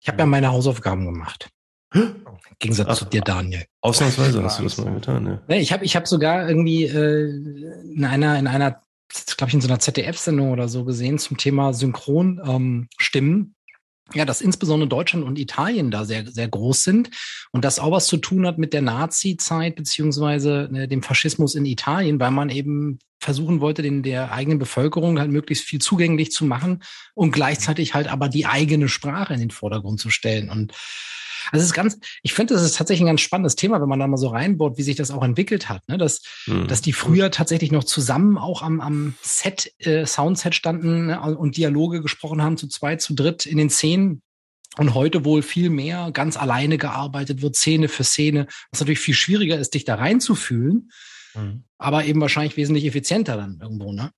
Ich 0.00 0.08
habe 0.08 0.18
ja 0.18 0.26
meine 0.26 0.48
Hausaufgaben 0.48 1.04
gemacht. 1.04 1.50
Im 1.92 2.14
Gegensatz 2.58 2.88
Ach, 2.88 2.96
zu 2.96 3.04
dir, 3.04 3.20
Daniel. 3.20 3.64
Ausnahmsweise 3.82 4.42
hast 4.42 4.58
du 4.58 4.64
das 4.64 4.78
mal 4.78 4.94
getan, 4.94 5.40
ja. 5.48 5.56
Ich 5.56 5.72
habe 5.72 5.84
ich 5.84 5.96
hab 5.96 6.08
sogar 6.08 6.48
irgendwie 6.48 6.84
äh, 6.84 7.30
in 7.94 8.04
einer, 8.04 8.38
in 8.38 8.46
einer, 8.46 8.80
glaube 9.36 9.50
ich, 9.50 9.54
in 9.54 9.60
so 9.60 9.68
einer 9.68 9.80
ZDF-Sendung 9.80 10.50
oder 10.50 10.68
so 10.68 10.84
gesehen 10.84 11.18
zum 11.18 11.36
Thema 11.36 11.72
Synchronstimmen. 11.72 12.88
Ähm, 12.96 13.54
ja, 14.12 14.26
dass 14.26 14.42
insbesondere 14.42 14.88
Deutschland 14.88 15.24
und 15.24 15.38
Italien 15.38 15.90
da 15.90 16.04
sehr, 16.04 16.26
sehr 16.26 16.46
groß 16.46 16.84
sind 16.84 17.10
und 17.52 17.64
das 17.64 17.78
auch 17.78 17.90
was 17.90 18.06
zu 18.06 18.18
tun 18.18 18.46
hat 18.46 18.58
mit 18.58 18.74
der 18.74 18.82
Nazi-Zeit 18.82 19.76
beziehungsweise 19.76 20.68
ne, 20.70 20.86
dem 20.86 21.02
Faschismus 21.02 21.54
in 21.54 21.64
Italien, 21.64 22.20
weil 22.20 22.30
man 22.30 22.50
eben 22.50 22.98
versuchen 23.18 23.60
wollte, 23.60 23.80
den 23.80 24.02
der 24.02 24.30
eigenen 24.30 24.58
Bevölkerung 24.58 25.18
halt 25.18 25.30
möglichst 25.30 25.64
viel 25.64 25.80
zugänglich 25.80 26.30
zu 26.32 26.44
machen 26.44 26.82
und 27.14 27.32
gleichzeitig 27.32 27.94
halt 27.94 28.08
aber 28.08 28.28
die 28.28 28.44
eigene 28.44 28.88
Sprache 28.88 29.32
in 29.32 29.40
den 29.40 29.50
Vordergrund 29.50 29.98
zu 29.98 30.10
stellen. 30.10 30.50
Und 30.50 30.74
also 31.52 31.62
es 31.62 31.70
ist 31.70 31.74
ganz, 31.74 31.98
ich 32.22 32.34
finde, 32.34 32.54
das 32.54 32.62
ist 32.62 32.76
tatsächlich 32.76 33.04
ein 33.04 33.08
ganz 33.08 33.20
spannendes 33.20 33.56
Thema, 33.56 33.80
wenn 33.80 33.88
man 33.88 33.98
da 33.98 34.06
mal 34.06 34.16
so 34.16 34.28
reinbaut, 34.28 34.78
wie 34.78 34.82
sich 34.82 34.96
das 34.96 35.10
auch 35.10 35.22
entwickelt 35.22 35.68
hat, 35.68 35.86
ne? 35.88 35.98
dass, 35.98 36.22
mhm. 36.46 36.66
dass 36.66 36.82
die 36.82 36.92
früher 36.92 37.30
tatsächlich 37.30 37.72
noch 37.72 37.84
zusammen 37.84 38.38
auch 38.38 38.62
am, 38.62 38.80
am 38.80 39.14
Set, 39.22 39.72
äh, 39.78 40.06
Soundset 40.06 40.54
standen 40.54 41.06
ne? 41.06 41.20
und 41.20 41.56
Dialoge 41.56 42.02
gesprochen 42.02 42.42
haben, 42.42 42.56
zu 42.56 42.68
zweit, 42.68 43.02
zu 43.02 43.14
dritt 43.14 43.46
in 43.46 43.58
den 43.58 43.70
Szenen. 43.70 44.22
Und 44.76 44.94
heute 44.94 45.24
wohl 45.24 45.42
viel 45.42 45.70
mehr 45.70 46.10
ganz 46.12 46.36
alleine 46.36 46.78
gearbeitet 46.78 47.42
wird, 47.42 47.54
Szene 47.54 47.86
für 47.86 48.02
Szene, 48.02 48.48
was 48.72 48.80
natürlich 48.80 48.98
viel 48.98 49.14
schwieriger 49.14 49.56
ist, 49.56 49.74
dich 49.74 49.84
da 49.84 49.94
reinzufühlen, 49.94 50.90
mhm. 51.36 51.62
aber 51.78 52.06
eben 52.06 52.20
wahrscheinlich 52.20 52.56
wesentlich 52.56 52.84
effizienter 52.84 53.36
dann 53.36 53.60
irgendwo, 53.62 53.92
ne? 53.92 54.10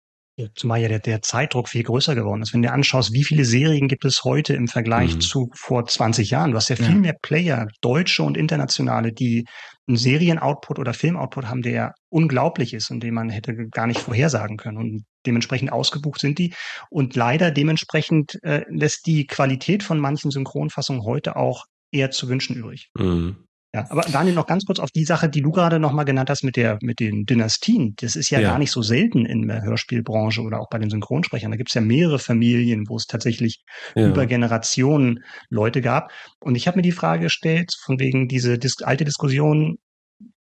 Zumal 0.54 0.82
ja 0.82 0.88
der, 0.88 0.98
der 0.98 1.22
Zeitdruck 1.22 1.68
viel 1.70 1.82
größer 1.82 2.14
geworden 2.14 2.42
ist. 2.42 2.52
Wenn 2.52 2.60
du 2.60 2.70
anschaust, 2.70 3.14
wie 3.14 3.24
viele 3.24 3.46
Serien 3.46 3.88
gibt 3.88 4.04
es 4.04 4.22
heute 4.22 4.52
im 4.52 4.68
Vergleich 4.68 5.14
mhm. 5.14 5.20
zu 5.22 5.50
vor 5.54 5.86
20 5.86 6.30
Jahren? 6.30 6.50
Du 6.50 6.58
hast 6.58 6.68
ja 6.68 6.76
viel 6.76 6.86
ja. 6.86 6.94
mehr 6.94 7.16
Player, 7.22 7.68
deutsche 7.80 8.22
und 8.22 8.36
internationale, 8.36 9.14
die 9.14 9.46
einen 9.88 9.96
Serienoutput 9.96 10.78
oder 10.78 10.92
Filmoutput 10.92 11.46
haben, 11.46 11.62
der 11.62 11.94
unglaublich 12.10 12.74
ist 12.74 12.90
und 12.90 13.00
den 13.00 13.14
man 13.14 13.30
hätte 13.30 13.54
gar 13.70 13.86
nicht 13.86 14.00
vorhersagen 14.00 14.58
können. 14.58 14.76
Und 14.76 15.04
dementsprechend 15.24 15.72
ausgebucht 15.72 16.20
sind 16.20 16.38
die. 16.38 16.52
Und 16.90 17.16
leider 17.16 17.50
dementsprechend 17.50 18.38
äh, 18.42 18.64
lässt 18.68 19.06
die 19.06 19.26
Qualität 19.26 19.82
von 19.82 19.98
manchen 19.98 20.30
Synchronfassungen 20.30 21.02
heute 21.04 21.36
auch 21.36 21.64
eher 21.90 22.10
zu 22.10 22.28
wünschen 22.28 22.56
übrig. 22.56 22.90
Mhm. 22.98 23.46
Ja, 23.74 23.84
aber 23.90 24.02
Daniel, 24.02 24.34
noch 24.34 24.46
ganz 24.46 24.64
kurz 24.64 24.78
auf 24.78 24.90
die 24.90 25.04
Sache, 25.04 25.28
die 25.28 25.42
du 25.42 25.50
gerade 25.50 25.78
noch 25.78 25.92
mal 25.92 26.04
genannt 26.04 26.30
hast 26.30 26.44
mit 26.44 26.56
der, 26.56 26.78
mit 26.80 26.98
den 27.00 27.26
Dynastien. 27.26 27.94
Das 28.00 28.16
ist 28.16 28.30
ja, 28.30 28.40
ja. 28.40 28.50
gar 28.50 28.58
nicht 28.58 28.70
so 28.70 28.80
selten 28.80 29.26
in 29.26 29.46
der 29.46 29.62
Hörspielbranche 29.62 30.40
oder 30.40 30.60
auch 30.60 30.68
bei 30.70 30.78
den 30.78 30.88
Synchronsprechern. 30.88 31.50
Da 31.50 31.56
gibt 31.56 31.70
es 31.70 31.74
ja 31.74 31.80
mehrere 31.80 32.18
Familien, 32.18 32.88
wo 32.88 32.96
es 32.96 33.06
tatsächlich 33.06 33.62
ja. 33.94 34.08
über 34.08 34.26
Generationen 34.26 35.22
Leute 35.50 35.82
gab. 35.82 36.10
Und 36.40 36.54
ich 36.54 36.66
habe 36.66 36.78
mir 36.78 36.82
die 36.82 36.92
Frage 36.92 37.24
gestellt, 37.24 37.72
von 37.84 37.98
wegen 37.98 38.28
diese 38.28 38.58
dis 38.58 38.82
alte 38.82 39.04
Diskussion, 39.04 39.76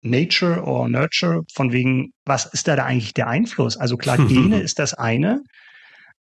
Nature 0.02 0.64
or 0.64 0.90
Nurture, 0.90 1.42
von 1.54 1.72
wegen, 1.72 2.12
was 2.26 2.48
ist 2.48 2.68
da, 2.68 2.76
da 2.76 2.86
eigentlich 2.86 3.14
der 3.14 3.28
Einfluss? 3.28 3.78
Also 3.78 3.98
klar, 3.98 4.18
Gene 4.28 4.60
ist 4.60 4.80
das 4.80 4.94
eine, 4.94 5.42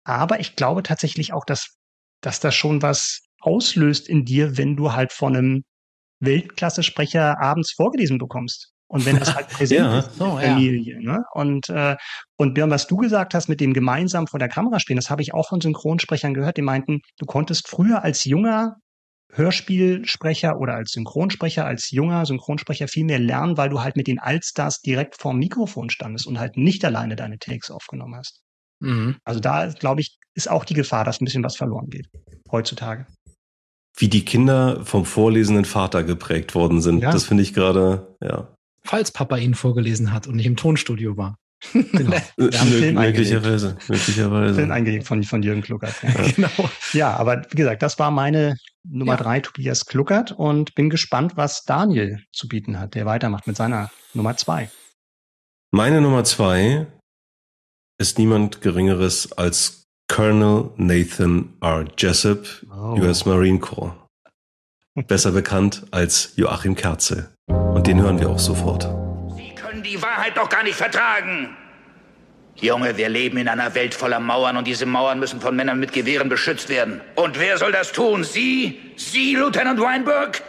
aber 0.05 0.41
ich 0.41 0.57
glaube 0.57 0.83
tatsächlich 0.83 1.33
auch, 1.33 1.45
dass, 1.45 1.77
dass 2.23 2.41
das 2.41 2.55
schon 2.55 2.83
was 2.83 3.21
auslöst 3.41 4.09
in 4.09 4.25
dir, 4.25 4.57
wenn 4.57 4.75
du 4.75 4.95
halt 4.95 5.13
von 5.13 5.37
einem 5.37 5.65
Weltklasse-Sprecher 6.21 7.41
abends 7.41 7.73
vorgelesen 7.73 8.19
bekommst. 8.19 8.73
Und 8.91 9.05
wenn 9.05 9.17
es 9.17 9.35
halt 9.35 9.49
präsent 9.51 9.81
Ja. 9.87 9.99
ist 9.99 10.13
in 10.13 10.19
der 10.19 10.27
Oh, 10.27 10.39
ja. 10.39 10.49
Familie. 10.55 11.01
Ne? 11.03 11.23
Und, 11.33 11.69
äh, 11.69 11.97
und 12.37 12.55
Björn, 12.55 12.71
was 12.71 12.87
du 12.87 12.97
gesagt 12.97 13.35
hast 13.35 13.49
mit 13.49 13.61
dem 13.61 13.75
gemeinsam 13.75 14.27
vor 14.27 14.39
der 14.39 14.49
Kamera 14.49 14.81
stehen, 14.81 14.97
das 14.97 15.11
habe 15.11 15.23
ich 15.23 15.35
auch 15.35 15.49
von 15.49 15.61
Synchronsprechern 15.61 16.33
gehört, 16.35 16.57
die 16.57 16.63
meinten, 16.63 17.01
du 17.19 17.27
konntest 17.27 17.69
früher 17.69 18.03
als 18.03 18.25
junger 18.25 18.77
Hörspielsprecher 19.35 20.59
oder 20.59 20.75
als 20.75 20.93
Synchronsprecher, 20.93 21.67
als 21.67 21.91
junger 21.91 22.25
Synchronsprecher 22.25 22.89
viel 22.89 23.05
mehr 23.05 23.19
lernen, 23.19 23.57
weil 23.57 23.69
du 23.69 23.83
halt 23.83 23.97
mit 23.97 24.07
den 24.07 24.19
Altstars 24.19 24.81
direkt 24.81 25.21
vorm 25.21 25.39
Mikrofon 25.39 25.91
standest 25.91 26.27
und 26.27 26.39
halt 26.39 26.57
nicht 26.57 26.85
alleine 26.85 27.15
deine 27.15 27.39
Takes 27.39 27.71
aufgenommen 27.71 28.17
hast. 28.17 28.41
Mhm. 28.81 29.17
Also 29.25 29.41
da, 29.41 29.67
glaube 29.67 30.01
ich, 30.01 30.17
ist 30.35 30.51
auch 30.51 30.65
die 30.65 30.75
Gefahr, 30.75 31.05
dass 31.05 31.21
ein 31.21 31.25
bisschen 31.25 31.45
was 31.45 31.57
verloren 31.57 31.89
geht 31.91 32.09
heutzutage. 32.51 33.07
Wie 33.99 34.09
die 34.09 34.25
Kinder 34.25 34.85
vom 34.85 35.05
vorlesenden 35.05 35.65
Vater 35.65 36.05
geprägt 36.05 36.55
worden 36.55 36.81
sind. 36.81 37.03
Ja. 37.03 37.11
Das 37.11 37.25
finde 37.25 37.43
ich 37.43 37.53
gerade, 37.53 38.17
ja. 38.23 38.47
Falls 38.85 39.11
Papa 39.11 39.37
ihn 39.37 39.55
vorgelesen 39.55 40.13
hat 40.13 40.29
und 40.29 40.37
nicht 40.37 40.47
im 40.47 40.57
Tonstudio 40.57 41.17
war. 41.17 41.37
Genau. 41.73 42.17
Wir 42.37 42.61
haben 42.61 42.69
einen 42.69 42.79
Film 42.79 42.95
möglicherweise, 42.95 43.77
Film 43.81 43.99
möglicherweise. 43.99 44.73
eingelegt 44.73 45.07
von, 45.09 45.25
von 45.25 45.43
Jürgen 45.43 45.63
Kluckert. 45.63 45.95
Ja. 46.05 46.11
genau. 46.37 46.71
ja, 46.93 47.17
aber 47.17 47.43
wie 47.51 47.57
gesagt, 47.57 47.83
das 47.83 47.99
war 47.99 48.13
meine 48.13 48.57
Nummer 48.89 49.15
Ja. 49.15 49.19
drei, 49.19 49.41
Tobias 49.41 49.87
Kluckert. 49.87 50.31
Und 50.31 50.77
bin 50.77 50.89
gespannt, 50.89 51.33
was 51.37 51.65
Daniel 51.65 52.23
zu 52.33 52.47
bieten 52.47 52.79
hat, 52.79 52.95
der 52.95 53.07
weitermacht 53.07 53.49
mit 53.49 53.57
seiner 53.57 53.91
Nummer 54.15 54.37
zwei. 54.37 54.71
Meine 55.73 56.01
Nummer 56.01 56.23
zwei 56.23 56.87
ist 58.01 58.19
niemand 58.19 58.61
Geringeres 58.61 59.33
als 59.33 59.88
Colonel 60.09 60.71
Nathan 60.77 61.53
R. 61.63 61.85
Jessup, 61.97 62.47
Oh. 62.73 62.97
US 62.99 63.25
Marine 63.27 63.59
Corps. 63.61 63.95
Besser 65.07 65.31
bekannt 65.33 65.85
als 65.91 66.33
Joachim 66.37 66.75
Kerzel. 66.75 67.29
Und 67.47 67.87
den 67.87 68.01
hören 68.01 68.19
wir 68.19 68.29
auch 68.29 68.39
sofort. 68.39 68.89
Sie 69.37 69.55
können 69.55 69.83
die 69.83 70.01
Wahrheit 70.03 70.37
doch 70.37 70.49
gar 70.49 70.65
nicht 70.65 70.75
vertragen. 70.75 71.57
Junge, 72.57 72.97
wir 72.97 73.09
leben 73.09 73.37
in 73.39 73.47
einer 73.49 73.75
Welt 73.77 73.95
voller 73.95 74.19
Mauern 74.19 74.57
und 74.57 74.67
diese 74.67 74.87
Mauern 74.87 75.21
müssen 75.21 75.41
von 75.41 75.55
Männern 75.55 75.79
mit 75.79 75.93
Gewehren 75.93 76.29
beschützt 76.29 76.69
werden. 76.69 77.01
Und 77.15 77.39
wer 77.39 77.57
soll 77.59 77.71
das 77.71 77.93
tun? 77.93 78.25
Sie? 78.25 78.81
Sie, 78.97 79.37
Lieutenant 79.37 79.79
Weinberg? 79.81 80.43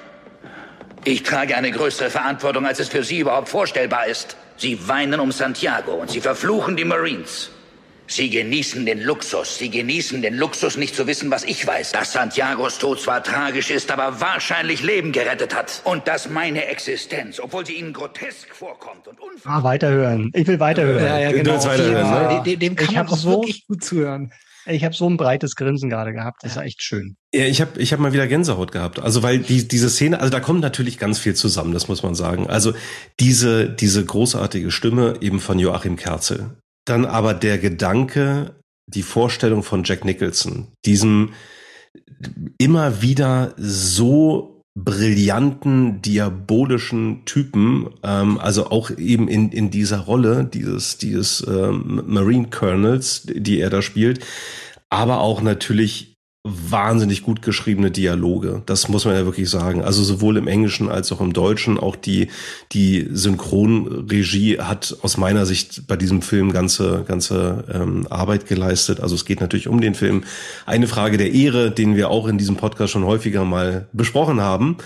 Ich 1.04 1.22
trage 1.22 1.56
eine 1.56 1.70
größere 1.72 2.10
Verantwortung, 2.10 2.66
als 2.66 2.80
es 2.80 2.90
für 2.90 3.04
Sie 3.04 3.20
überhaupt 3.20 3.50
vorstellbar 3.50 4.08
ist. 4.08 4.36
Sie 4.58 4.88
weinen 4.88 5.20
um 5.20 5.32
Santiago 5.32 5.92
und 5.94 6.10
Sie 6.10 6.20
verfluchen 6.22 6.76
die 6.76 6.86
Marines. 6.86 7.52
Sie 8.12 8.30
genießen 8.32 8.86
den 8.88 9.02
Luxus. 9.02 9.58
Sie 9.60 9.70
genießen 9.70 10.22
den 10.24 10.36
Luxus, 10.36 10.78
nicht 10.78 10.96
zu 10.96 11.06
wissen, 11.06 11.30
was 11.30 11.44
ich 11.44 11.66
weiß. 11.66 11.92
Dass 11.92 12.12
Santiagos 12.14 12.80
Tod 12.80 13.00
zwar 13.00 13.24
tragisch 13.24 13.70
ist, 13.70 13.92
aber 13.92 14.20
wahrscheinlich 14.20 14.82
Leben 14.82 15.12
gerettet 15.12 15.56
hat. 15.56 15.82
Und 15.84 16.08
dass 16.08 16.28
meine 16.28 16.66
Existenz, 16.66 17.40
obwohl 17.40 17.66
sie 17.68 17.74
Ihnen 17.74 17.94
grotesk 17.94 18.54
vorkommt 18.56 19.08
und 19.08 19.18
Ah, 19.46 19.62
weiterhören. 19.64 20.32
Ich 20.34 20.48
will 20.48 20.60
weiterhören. 20.60 21.06
Ja, 21.06 21.20
ja, 21.20 21.32
genau. 21.32 21.64
Ja, 21.64 22.34
ne? 22.40 22.44
Dem, 22.44 22.60
dem 22.60 22.76
kann 22.76 22.90
Ich 22.90 22.96
man 22.96 23.08
auch 23.08 23.16
so- 23.16 23.30
wirklich 23.42 23.68
gut 23.68 23.84
zuhören. 23.84 24.32
Ich 24.66 24.84
habe 24.84 24.94
so 24.96 25.08
ein 25.10 25.16
breites 25.18 25.56
Grinsen 25.56 25.90
gerade 25.90 26.12
gehabt. 26.12 26.44
Das 26.44 26.56
war 26.56 26.64
echt 26.64 26.84
schön. 26.84 27.16
Ja, 27.34 27.46
ich 27.46 27.62
habe 27.62 27.80
ich 27.80 27.94
hab 27.94 28.00
mal 28.00 28.12
wieder 28.14 28.28
Gänsehaut 28.28 28.72
gehabt. 28.72 29.00
Also 29.00 29.24
weil 29.24 29.40
die, 29.40 29.68
diese 29.68 29.90
Szene, 29.90 30.20
also 30.20 30.32
da 30.32 30.40
kommt 30.40 30.62
natürlich 30.62 30.98
ganz 31.00 31.18
viel 31.20 31.36
zusammen, 31.36 31.74
das 31.74 31.88
muss 31.88 32.04
man 32.04 32.14
sagen. 32.16 32.48
Also 32.50 32.74
diese, 33.20 33.70
diese 33.70 34.04
großartige 34.04 34.72
Stimme 34.72 35.16
eben 35.22 35.40
von 35.40 35.58
Joachim 35.60 35.96
Kerzel. 35.96 36.58
Dann 36.90 37.06
aber 37.06 37.36
der 37.36 37.60
Gedanke, 37.60 38.56
die 38.88 39.04
Vorstellung 39.04 39.62
von 39.62 39.84
Jack 39.84 40.06
Nicholson, 40.06 40.70
diesem 40.86 41.34
immer 42.58 43.04
wieder 43.04 43.54
so 43.58 44.64
brillanten, 44.76 46.02
diabolischen 46.02 47.26
Typen, 47.26 47.92
ähm, 48.02 48.40
also 48.40 48.72
auch 48.72 48.90
eben 48.90 49.28
in, 49.28 49.52
in 49.52 49.70
dieser 49.70 50.00
Rolle 50.00 50.46
dieses, 50.46 50.98
dieses 50.98 51.46
ähm, 51.48 52.02
Marine 52.08 52.50
Colonels, 52.50 53.24
die 53.28 53.60
er 53.60 53.70
da 53.70 53.84
spielt, 53.84 54.26
aber 54.90 55.20
auch 55.20 55.42
natürlich 55.44 56.16
wahnsinnig 56.44 57.24
gut 57.24 57.42
geschriebene 57.42 57.92
Dialoge. 57.92 58.62
Das 58.66 58.88
muss 58.88 59.04
man 59.04 59.16
ja 59.16 59.26
wirklich 59.26 59.50
sagen. 59.50 59.82
Also 59.82 60.04
sowohl 60.04 60.38
im 60.38 60.48
Englischen 60.48 60.90
als 60.90 61.12
auch 61.12 61.20
im 61.20 61.34
Deutschen. 61.34 61.78
Auch 61.78 61.98
die, 61.98 62.30
die 62.72 63.08
Synchronregie 63.12 64.60
hat 64.60 64.96
aus 65.02 65.18
meiner 65.18 65.46
Sicht 65.46 65.86
bei 65.88 65.98
diesem 65.98 66.22
Film 66.22 66.54
ganze, 66.54 67.04
ganze 67.06 67.66
ähm, 67.74 68.08
Arbeit 68.10 68.48
geleistet. 68.48 69.02
Also 69.02 69.16
es 69.16 69.26
geht 69.26 69.42
natürlich 69.42 69.68
um 69.68 69.82
den 69.82 69.96
Film. 69.96 70.24
Eine 70.66 70.88
Frage 70.88 71.18
der 71.18 71.34
Ehre, 71.34 71.72
den 71.72 71.98
wir 71.98 72.10
auch 72.10 72.28
in 72.28 72.38
diesem 72.38 72.56
Podcast 72.56 72.94
schon 72.94 73.06
häufiger 73.06 73.44
mal 73.44 73.90
besprochen 73.92 74.40
haben. 74.40 74.78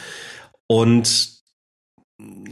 Und 0.66 1.33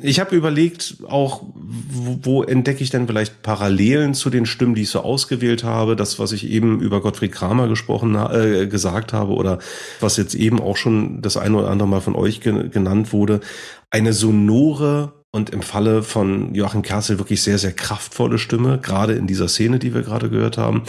ich 0.02 0.20
habe 0.20 0.36
überlegt, 0.36 0.98
auch 1.08 1.44
wo, 1.54 2.20
wo 2.22 2.44
entdecke 2.44 2.84
ich 2.84 2.90
denn 2.90 3.08
vielleicht 3.08 3.42
Parallelen 3.42 4.14
zu 4.14 4.30
den 4.30 4.46
Stimmen, 4.46 4.76
die 4.76 4.84
ich 4.84 4.90
so 4.90 5.02
ausgewählt 5.02 5.64
habe, 5.64 5.96
das, 5.96 6.20
was 6.20 6.32
ich 6.32 6.50
eben 6.50 6.80
über 6.80 7.02
Gottfried 7.02 7.32
Kramer 7.32 7.68
gesprochen, 7.68 8.16
äh, 8.16 8.68
gesagt 8.68 9.14
habe 9.14 9.34
oder 9.34 9.60
was 10.00 10.18
jetzt 10.18 10.36
eben 10.36 10.60
auch 10.60 10.78
schon 10.78 11.22
das 11.22 11.38
eine 11.38 11.58
oder 11.58 11.70
andere 11.70 11.88
Mal 11.88 12.02
von 12.02 12.16
euch 12.16 12.42
gen 12.42 12.72
genannt 12.72 13.14
wurde, 13.14 13.42
eine 13.90 14.14
sonore 14.14 15.14
und 15.32 15.50
im 15.50 15.62
Falle 15.62 16.04
von 16.04 16.54
Joachim 16.54 16.82
Kerzel 16.82 17.18
wirklich 17.18 17.42
sehr, 17.42 17.58
sehr 17.58 17.72
kraftvolle 17.72 18.38
Stimme, 18.38 18.80
gerade 18.80 19.14
in 19.14 19.28
dieser 19.28 19.48
Szene, 19.48 19.80
die 19.80 19.94
wir 19.94 20.02
gerade 20.02 20.30
gehört 20.30 20.58
haben. 20.58 20.84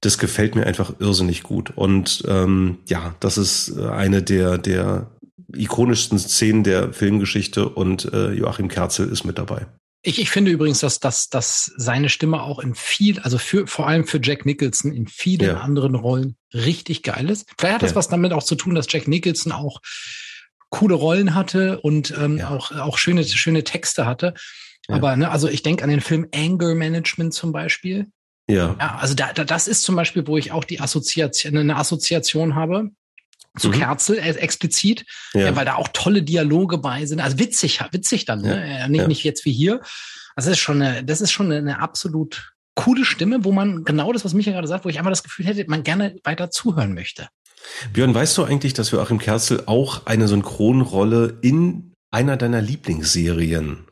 Das 0.00 0.18
gefällt 0.18 0.56
mir 0.56 0.66
einfach 0.66 0.94
irrsinnig 0.98 1.44
gut. 1.44 1.72
Und 1.76 2.24
ähm, 2.26 2.78
ja, 2.88 3.14
das 3.20 3.38
ist 3.38 3.78
eine 3.78 4.22
der, 4.22 4.58
der 4.58 5.06
ikonischsten 5.56 6.18
Szenen 6.18 6.64
der 6.64 6.92
Filmgeschichte 6.92 7.68
und 7.68 8.12
äh, 8.12 8.32
Joachim 8.32 8.68
Kerzel 8.68 9.08
ist 9.08 9.24
mit 9.24 9.38
dabei. 9.38 9.66
Ich, 10.06 10.20
ich 10.20 10.28
finde 10.30 10.50
übrigens, 10.50 10.80
dass, 10.80 11.00
dass, 11.00 11.30
dass 11.30 11.72
seine 11.78 12.10
Stimme 12.10 12.42
auch 12.42 12.58
in 12.58 12.74
viel, 12.74 13.20
also 13.20 13.38
für, 13.38 13.66
vor 13.66 13.86
allem 13.88 14.06
für 14.06 14.20
Jack 14.22 14.44
Nicholson 14.44 14.92
in 14.92 15.06
vielen 15.08 15.46
Ja. 15.46 15.60
anderen 15.60 15.94
Rollen 15.94 16.36
richtig 16.52 17.02
geil 17.02 17.30
ist. 17.30 17.46
Vielleicht 17.58 17.76
hat 17.76 17.82
das 17.82 17.90
Ja. 17.92 17.96
was 17.96 18.08
damit 18.08 18.32
auch 18.32 18.42
zu 18.42 18.54
tun, 18.54 18.74
dass 18.74 18.86
Jack 18.90 19.08
Nicholson 19.08 19.52
auch 19.52 19.80
coole 20.68 20.94
Rollen 20.94 21.34
hatte 21.34 21.80
und 21.80 22.12
ähm, 22.18 22.36
Ja. 22.38 22.50
auch, 22.50 22.70
auch 22.72 22.98
schöne, 22.98 23.24
schöne 23.24 23.64
Texte 23.64 24.04
hatte. 24.06 24.34
Aber 24.88 25.16
ne, 25.16 25.30
also 25.30 25.48
ich 25.48 25.62
denke 25.62 25.82
an 25.82 25.88
den 25.88 26.02
Film 26.02 26.26
Anger 26.34 26.74
Management 26.74 27.32
zum 27.32 27.52
Beispiel. 27.52 28.08
Ja, 28.46 28.76
Ja, 28.78 28.96
also 29.00 29.14
da, 29.14 29.32
da, 29.32 29.44
das 29.44 29.66
ist 29.68 29.84
zum 29.84 29.96
Beispiel, 29.96 30.26
wo 30.26 30.36
ich 30.36 30.52
auch 30.52 30.64
die 30.64 30.80
Assoziation, 30.80 31.56
eine 31.56 31.76
Assoziation 31.76 32.54
habe 32.54 32.90
zu 33.56 33.68
Mhm. 33.68 33.72
Kerzel 33.72 34.18
äh, 34.18 34.30
explizit, 34.36 35.04
ja, 35.32 35.54
weil 35.56 35.64
da 35.64 35.76
auch 35.76 35.88
tolle 35.92 36.22
Dialoge 36.22 36.78
bei 36.78 37.06
sind. 37.06 37.20
Also 37.20 37.38
witzig, 37.38 37.80
witzig 37.92 38.24
dann, 38.24 38.40
ne? 38.42 38.78
Ja. 38.78 38.88
Nicht, 38.88 39.00
Ja. 39.02 39.08
nicht 39.08 39.24
jetzt 39.24 39.44
wie 39.44 39.52
hier. 39.52 39.80
Also 40.36 40.50
das 40.50 40.58
ist 40.58 40.64
schon 40.64 40.82
eine, 40.82 41.04
das 41.04 41.20
ist 41.20 41.30
schon 41.32 41.52
eine, 41.52 41.78
absolut 41.80 42.52
coole 42.74 43.04
Stimme, 43.04 43.44
wo 43.44 43.52
man 43.52 43.84
genau 43.84 44.12
das, 44.12 44.24
was 44.24 44.34
Micha 44.34 44.50
gerade 44.50 44.66
sagt, 44.66 44.84
wo 44.84 44.88
ich 44.88 44.98
einfach 44.98 45.12
das 45.12 45.22
Gefühl 45.22 45.46
hätte, 45.46 45.64
man 45.68 45.84
gerne 45.84 46.16
weiter 46.24 46.50
zuhören 46.50 46.92
möchte. 46.94 47.28
Björn, 47.92 48.14
weißt 48.14 48.36
du 48.36 48.44
eigentlich, 48.44 48.74
dass 48.74 48.90
Joachim 48.90 49.18
Kerzel 49.18 49.62
auch 49.66 50.06
eine 50.06 50.26
Synchronrolle 50.26 51.38
in 51.42 51.92
einer 52.10 52.36
deiner 52.36 52.60
Lieblingsserien, 52.60 53.86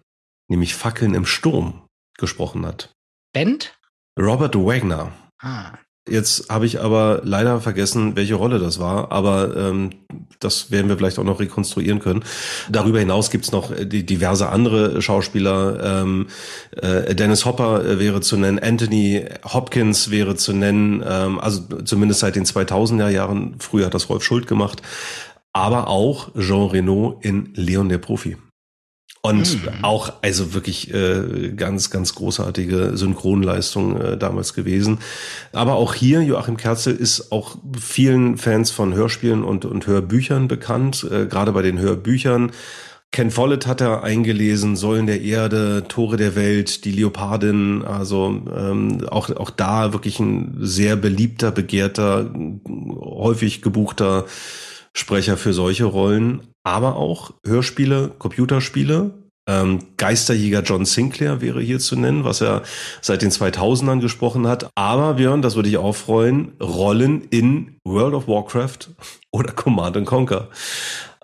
nämlich 0.48 0.74
Fackeln 0.74 1.14
im 1.14 1.24
Sturm, 1.26 1.86
gesprochen 2.18 2.66
hat? 2.66 2.92
Band? 3.32 3.78
Robert 4.18 4.56
Wagner. 4.56 5.12
Ah. 5.40 5.72
Jetzt 6.08 6.48
habe 6.50 6.66
ich 6.66 6.80
aber 6.80 7.20
leider 7.22 7.60
vergessen, 7.60 8.16
welche 8.16 8.34
Rolle 8.34 8.58
das 8.58 8.80
war, 8.80 9.12
aber 9.12 9.56
ähm, 9.56 9.90
das 10.40 10.72
werden 10.72 10.88
wir 10.88 10.96
vielleicht 10.96 11.20
auch 11.20 11.24
noch 11.24 11.38
rekonstruieren 11.38 12.00
können. 12.00 12.24
Darüber 12.68 12.98
hinaus 12.98 13.30
gibt's 13.30 13.52
noch 13.52 13.70
äh, 13.70 13.86
die, 13.86 14.04
diverse 14.04 14.48
andere 14.48 15.00
Schauspieler. 15.00 16.02
Ähm, 16.02 16.26
äh, 16.72 17.14
Dennis 17.14 17.44
Hopper 17.44 17.84
äh, 17.84 18.00
wäre 18.00 18.20
zu 18.20 18.36
nennen, 18.36 18.58
Anthony 18.58 19.26
Hopkins 19.44 20.10
wäre 20.10 20.34
zu 20.34 20.52
nennen, 20.52 21.04
ähm, 21.06 21.38
also 21.38 21.60
zumindest 21.84 22.18
seit 22.18 22.34
den 22.34 22.46
2000er 22.46 23.08
Jahren. 23.08 23.54
Früher 23.60 23.86
hat 23.86 23.94
das 23.94 24.08
Rolf 24.08 24.24
Schuld 24.24 24.48
gemacht, 24.48 24.82
aber 25.52 25.86
auch 25.86 26.34
Jean 26.36 26.68
Reno 26.68 27.20
in 27.22 27.52
Leon 27.54 27.88
der 27.88 27.98
Profi. 27.98 28.36
Und 29.24 29.62
Mhm. 29.62 29.84
auch, 29.84 30.14
also 30.22 30.52
wirklich 30.52 30.92
äh, 30.92 31.52
ganz, 31.54 31.90
ganz 31.90 32.16
großartige 32.16 32.96
Synchronleistung 32.96 34.00
äh, 34.00 34.16
damals 34.18 34.52
gewesen. 34.52 34.98
Aber 35.52 35.74
auch 35.74 35.94
hier, 35.94 36.22
Joachim 36.22 36.56
Kerzel 36.56 36.96
ist 36.96 37.30
auch 37.30 37.56
vielen 37.80 38.36
Fans 38.36 38.72
von 38.72 38.94
Hörspielen 38.94 39.44
und, 39.44 39.64
und 39.64 39.86
Hörbüchern 39.86 40.48
bekannt, 40.48 41.06
äh, 41.08 41.26
gerade 41.26 41.52
bei 41.52 41.62
den 41.62 41.78
Hörbüchern. 41.78 42.50
Ken 43.12 43.30
Follett 43.30 43.66
hat 43.68 43.80
er 43.80 44.02
eingelesen, 44.02 44.74
Säulen 44.74 45.06
der 45.06 45.20
Erde, 45.20 45.84
Tore 45.86 46.16
der 46.16 46.34
Welt, 46.34 46.84
die 46.84 46.92
Leopardin, 46.92 47.84
also 47.84 48.42
ähm, 48.56 49.06
auch, 49.08 49.30
auch 49.36 49.50
da 49.50 49.92
wirklich 49.92 50.18
ein 50.18 50.56
sehr 50.60 50.96
beliebter, 50.96 51.52
begehrter, 51.52 52.32
häufig 52.66 53.62
gebuchter 53.62 54.24
Sprecher 54.94 55.36
für 55.36 55.52
solche 55.52 55.84
Rollen, 55.84 56.40
aber 56.64 56.96
auch 56.96 57.32
Hörspiele, 57.44 58.12
Computerspiele. 58.18 59.10
Ähm, 59.48 59.80
Geisterjäger 59.96 60.62
John 60.62 60.84
Sinclair 60.84 61.40
wäre 61.40 61.60
hier 61.60 61.80
zu 61.80 61.96
nennen, 61.96 62.24
was 62.24 62.40
er 62.40 62.62
seit 63.00 63.22
den 63.22 63.30
2000ern 63.30 64.00
gesprochen 64.00 64.46
hat. 64.46 64.70
Aber 64.76 65.14
Björn, 65.14 65.42
das 65.42 65.56
würde 65.56 65.68
ich 65.68 65.78
auch 65.78 65.96
freuen, 65.96 66.52
Rollen 66.60 67.22
in 67.30 67.76
World 67.84 68.14
of 68.14 68.28
Warcraft 68.28 68.90
oder 69.32 69.52
Command 69.52 69.96
and 69.96 70.06
Conquer. 70.06 70.48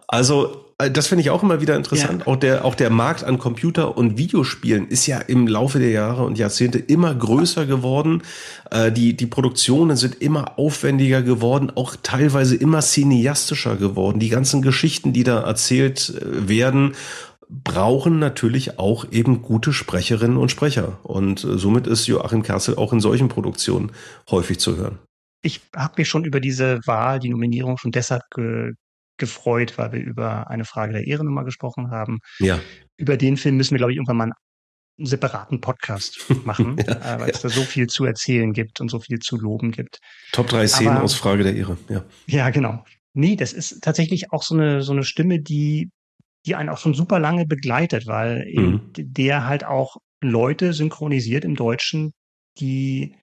Also 0.09 0.67
das 0.78 1.08
finde 1.08 1.22
ich 1.22 1.30
auch 1.30 1.42
immer 1.42 1.60
wieder 1.60 1.74
interessant. 1.74 2.20
Ja. 2.20 2.26
Auch 2.28 2.36
der, 2.36 2.64
auch 2.64 2.76
der 2.76 2.90
Markt 2.90 3.24
an 3.24 3.38
Computer- 3.38 3.96
und 3.96 4.16
Videospielen 4.16 4.86
ist 4.86 5.08
ja 5.08 5.18
im 5.18 5.48
Laufe 5.48 5.80
der 5.80 5.90
Jahre 5.90 6.24
und 6.24 6.38
Jahrzehnte 6.38 6.78
immer 6.78 7.12
größer 7.14 7.66
geworden. 7.66 8.22
Äh, 8.70 8.92
die, 8.92 9.16
die 9.16 9.26
Produktionen 9.26 9.96
sind 9.96 10.22
immer 10.22 10.56
aufwendiger 10.56 11.22
geworden, 11.22 11.72
auch 11.74 11.96
teilweise 12.00 12.54
immer 12.54 12.80
cineastischer 12.80 13.74
geworden. 13.74 14.20
Die 14.20 14.28
ganzen 14.28 14.62
Geschichten, 14.62 15.12
die 15.12 15.24
da 15.24 15.40
erzählt 15.40 16.10
äh, 16.10 16.48
werden, 16.48 16.94
brauchen 17.48 18.20
natürlich 18.20 18.78
auch 18.78 19.10
eben 19.10 19.42
gute 19.42 19.72
Sprecherinnen 19.72 20.36
und 20.36 20.50
Sprecher. 20.50 20.98
Und 21.02 21.40
somit 21.40 21.88
ist 21.88 22.06
Joachim 22.06 22.44
Kersel 22.44 22.76
auch 22.76 22.92
in 22.92 23.00
solchen 23.00 23.28
Produktionen 23.28 23.90
häufig 24.30 24.60
zu 24.60 24.76
hören. 24.76 24.98
Ich 25.42 25.60
habe 25.74 25.94
mich 25.96 26.08
schon 26.08 26.24
über 26.24 26.38
diese 26.38 26.78
Wahl, 26.84 27.18
die 27.18 27.30
Nominierung 27.30 27.78
schon 27.78 27.90
deshalb 27.90 28.22
ge 28.32 28.74
gefreut, 29.18 29.76
weil 29.78 29.92
wir 29.92 30.00
über 30.00 30.48
eine 30.50 30.64
Frage 30.64 30.92
der 30.92 31.06
Ehrennummer 31.06 31.44
gesprochen 31.44 31.90
haben. 31.90 32.18
Ja. 32.38 32.60
Über 32.96 33.16
den 33.16 33.36
Film 33.36 33.56
müssen 33.56 33.72
wir, 33.72 33.78
glaube 33.78 33.92
ich, 33.92 33.96
irgendwann 33.96 34.16
mal 34.16 34.24
einen 34.24 35.06
separaten 35.06 35.60
Podcast 35.60 36.26
machen, 36.44 36.76
ja, 36.78 36.94
äh, 36.94 37.20
weil 37.20 37.28
ja. 37.28 37.34
es 37.34 37.42
da 37.42 37.48
so 37.48 37.62
viel 37.62 37.86
zu 37.86 38.04
erzählen 38.04 38.52
gibt 38.52 38.80
und 38.80 38.88
so 38.88 39.00
viel 39.00 39.18
zu 39.18 39.36
loben 39.36 39.70
gibt. 39.70 39.98
Top 40.32 40.48
drei 40.48 40.66
Szenen 40.66 40.96
Aber, 40.96 41.04
aus 41.04 41.14
Frage 41.14 41.44
der 41.44 41.54
Ehre, 41.54 41.78
ja. 41.88 42.04
Ja, 42.26 42.50
genau. 42.50 42.84
Nee, 43.14 43.36
das 43.36 43.52
ist 43.52 43.82
tatsächlich 43.82 44.32
auch 44.32 44.42
so 44.42 44.54
eine, 44.54 44.82
so 44.82 44.92
eine 44.92 45.04
Stimme, 45.04 45.40
die, 45.40 45.90
die 46.46 46.54
einen 46.54 46.68
auch 46.68 46.78
schon 46.78 46.94
super 46.94 47.18
lange 47.18 47.46
begleitet, 47.46 48.06
weil 48.06 48.46
mhm. 48.54 48.92
der 48.96 49.46
halt 49.46 49.64
auch 49.64 49.96
Leute 50.22 50.72
synchronisiert 50.72 51.44
im 51.44 51.54
Deutschen, 51.54 52.12
die 52.58 53.16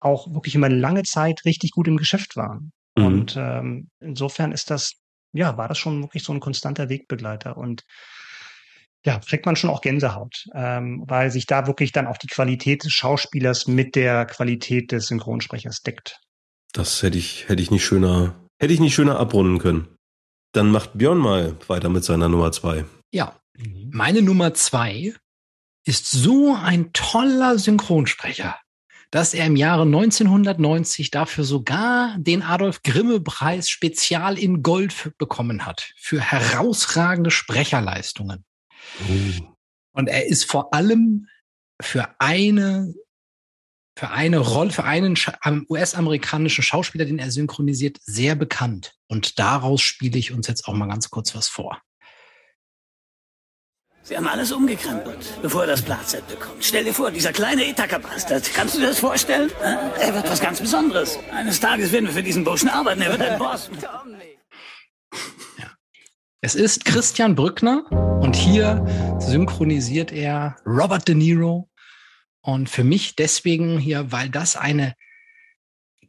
auch 0.00 0.32
wirklich 0.32 0.54
immer 0.54 0.68
lange 0.68 1.02
Zeit 1.02 1.44
richtig 1.44 1.72
gut 1.72 1.88
im 1.88 1.96
Geschäft 1.96 2.36
waren. 2.36 2.70
Mhm. 2.98 3.04
Und 3.04 3.36
ähm, 3.36 3.88
insofern 4.00 4.52
ist 4.52 4.70
das, 4.70 4.94
ja, 5.32 5.56
war 5.56 5.68
das 5.68 5.78
schon 5.78 6.02
wirklich 6.02 6.22
so 6.22 6.32
ein 6.32 6.40
konstanter 6.40 6.88
Wegbegleiter. 6.88 7.56
Und 7.56 7.84
ja, 9.04 9.20
kriegt 9.20 9.46
man 9.46 9.56
schon 9.56 9.70
auch 9.70 9.80
Gänsehaut, 9.80 10.44
ähm, 10.54 11.04
weil 11.06 11.30
sich 11.30 11.46
da 11.46 11.66
wirklich 11.66 11.92
dann 11.92 12.06
auch 12.06 12.18
die 12.18 12.26
Qualität 12.26 12.84
des 12.84 12.92
Schauspielers 12.92 13.66
mit 13.66 13.94
der 13.94 14.26
Qualität 14.26 14.92
des 14.92 15.06
Synchronsprechers 15.06 15.82
deckt. 15.82 16.20
Das 16.72 17.02
hätte 17.02 17.18
ich, 17.18 17.48
hätte 17.48 17.62
ich 17.62 17.70
nicht 17.70 17.84
schöner, 17.84 18.34
hätte 18.60 18.74
ich 18.74 18.80
nicht 18.80 18.94
schöner 18.94 19.18
abrunden 19.18 19.58
können. 19.58 19.96
Dann 20.52 20.70
macht 20.70 20.90
Björn 20.94 21.18
mal 21.18 21.56
weiter 21.68 21.88
mit 21.88 22.04
seiner 22.04 22.28
Nummer 22.28 22.52
zwei. 22.52 22.84
Ja, 23.12 23.38
mhm. 23.56 23.90
meine 23.92 24.22
Nummer 24.22 24.54
zwei 24.54 25.14
ist 25.86 26.10
so 26.10 26.54
ein 26.54 26.92
toller 26.92 27.58
Synchronsprecher 27.58 28.58
dass 29.10 29.34
er 29.34 29.46
im 29.46 29.56
Jahre 29.56 29.82
1990 29.82 31.10
dafür 31.10 31.44
sogar 31.44 32.16
den 32.18 32.42
Adolf 32.42 32.82
Grimme 32.82 33.20
Preis 33.20 33.68
Spezial 33.68 34.38
in 34.38 34.62
Gold 34.62 35.12
bekommen 35.18 35.64
hat 35.64 35.92
für 35.96 36.20
herausragende 36.20 37.30
Sprecherleistungen. 37.30 38.44
Oh. 39.08 39.54
Und 39.92 40.08
er 40.08 40.26
ist 40.26 40.44
vor 40.44 40.74
allem 40.74 41.26
für 41.80 42.08
eine 42.18 42.94
für 43.98 44.10
eine 44.10 44.38
Rolle, 44.38 44.70
für 44.70 44.84
einen 44.84 45.16
US-amerikanischen 45.68 46.62
Schauspieler, 46.62 47.04
den 47.04 47.18
er 47.18 47.32
synchronisiert, 47.32 47.98
sehr 48.04 48.36
bekannt. 48.36 48.94
Und 49.08 49.40
daraus 49.40 49.82
spiele 49.82 50.16
ich 50.18 50.30
uns 50.30 50.46
jetzt 50.46 50.68
auch 50.68 50.74
mal 50.74 50.86
ganz 50.86 51.10
kurz 51.10 51.34
was 51.34 51.48
vor. 51.48 51.82
Sie 54.08 54.16
haben 54.16 54.26
alles 54.26 54.52
umgekrempelt, 54.52 55.18
bevor 55.42 55.64
er 55.64 55.66
das 55.66 55.82
Platz 55.82 56.16
bekommt. 56.26 56.64
Stell 56.64 56.82
dir 56.82 56.94
vor, 56.94 57.10
dieser 57.10 57.30
kleine 57.30 57.68
Ithaka-Bastard. 57.68 58.54
Kannst 58.54 58.74
du 58.74 58.80
dir 58.80 58.86
das 58.86 59.00
vorstellen? 59.00 59.50
Er 60.00 60.14
wird 60.14 60.30
was 60.30 60.40
ganz 60.40 60.60
Besonderes. 60.62 61.18
Eines 61.30 61.60
Tages 61.60 61.92
werden 61.92 62.06
wir 62.06 62.14
für 62.14 62.22
diesen 62.22 62.42
Burschen 62.42 62.70
arbeiten. 62.70 63.02
Er 63.02 63.10
wird 63.10 63.20
ein 63.20 63.38
Boss. 63.38 63.70
Ja. 65.58 65.72
Es 66.40 66.54
ist 66.54 66.86
Christian 66.86 67.34
Brückner 67.34 67.90
und 68.22 68.34
hier 68.34 68.86
synchronisiert 69.18 70.10
er 70.10 70.56
Robert 70.64 71.06
De 71.06 71.14
Niro. 71.14 71.68
Und 72.40 72.70
für 72.70 72.84
mich 72.84 73.14
deswegen 73.14 73.78
hier, 73.78 74.10
weil 74.10 74.30
das 74.30 74.56
eine 74.56 74.94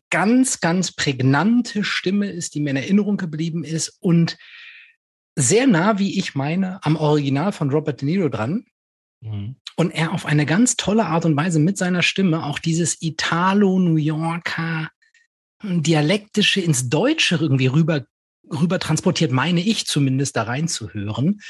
ganz, 0.10 0.62
ganz 0.62 0.94
prägnante 0.94 1.84
Stimme 1.84 2.30
ist, 2.30 2.56
die 2.56 2.62
mir 2.62 2.70
in 2.70 2.78
Erinnerung 2.78 3.18
geblieben 3.18 3.66
ist 3.66 3.98
und 4.00 4.38
sehr 5.40 5.68
nah, 5.68 6.00
wie 6.00 6.18
ich 6.20 6.36
meine, 6.36 6.84
am 6.84 6.96
Original 6.96 7.52
von 7.52 7.70
Robert 7.70 8.02
De 8.02 8.06
Niro 8.06 8.30
dran. 8.30 8.66
Mhm. 9.22 9.56
Und 9.76 9.92
er 9.92 10.14
auf 10.14 10.26
eine 10.26 10.46
ganz 10.46 10.76
tolle 10.76 11.06
Art 11.06 11.26
und 11.26 11.38
Weise 11.38 11.60
mit 11.60 11.78
seiner 11.78 12.04
Stimme 12.04 12.46
auch 12.46 12.60
dieses 12.60 13.02
Italo-New 13.02 13.96
Yorker 13.96 14.90
hm, 15.62 15.84
dialektische 15.84 16.62
ins 16.62 16.90
Deutsche 16.90 17.38
irgendwie 17.38 17.68
rüber 17.68 18.06
rüber 18.52 18.80
transportiert, 18.80 19.32
meine 19.32 19.62
ich 19.62 19.86
zumindest 19.86 20.36
da 20.36 20.44
reinzuhören. 20.44 21.42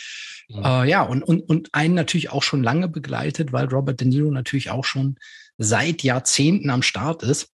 Mhm. 0.50 0.64
Äh, 0.64 0.90
ja, 0.90 1.04
und, 1.04 1.24
und, 1.24 1.42
und 1.42 1.70
einen 1.74 1.94
natürlich 1.94 2.32
auch 2.32 2.44
schon 2.44 2.64
lange 2.64 2.90
begleitet, 2.90 3.54
weil 3.54 3.68
Robert 3.68 4.00
De 4.00 4.08
Niro 4.08 4.32
natürlich 4.32 4.70
auch 4.70 4.86
schon 4.86 5.18
seit 5.58 6.04
Jahrzehnten 6.04 6.70
am 6.70 6.82
Start 6.82 7.24
ist. 7.24 7.50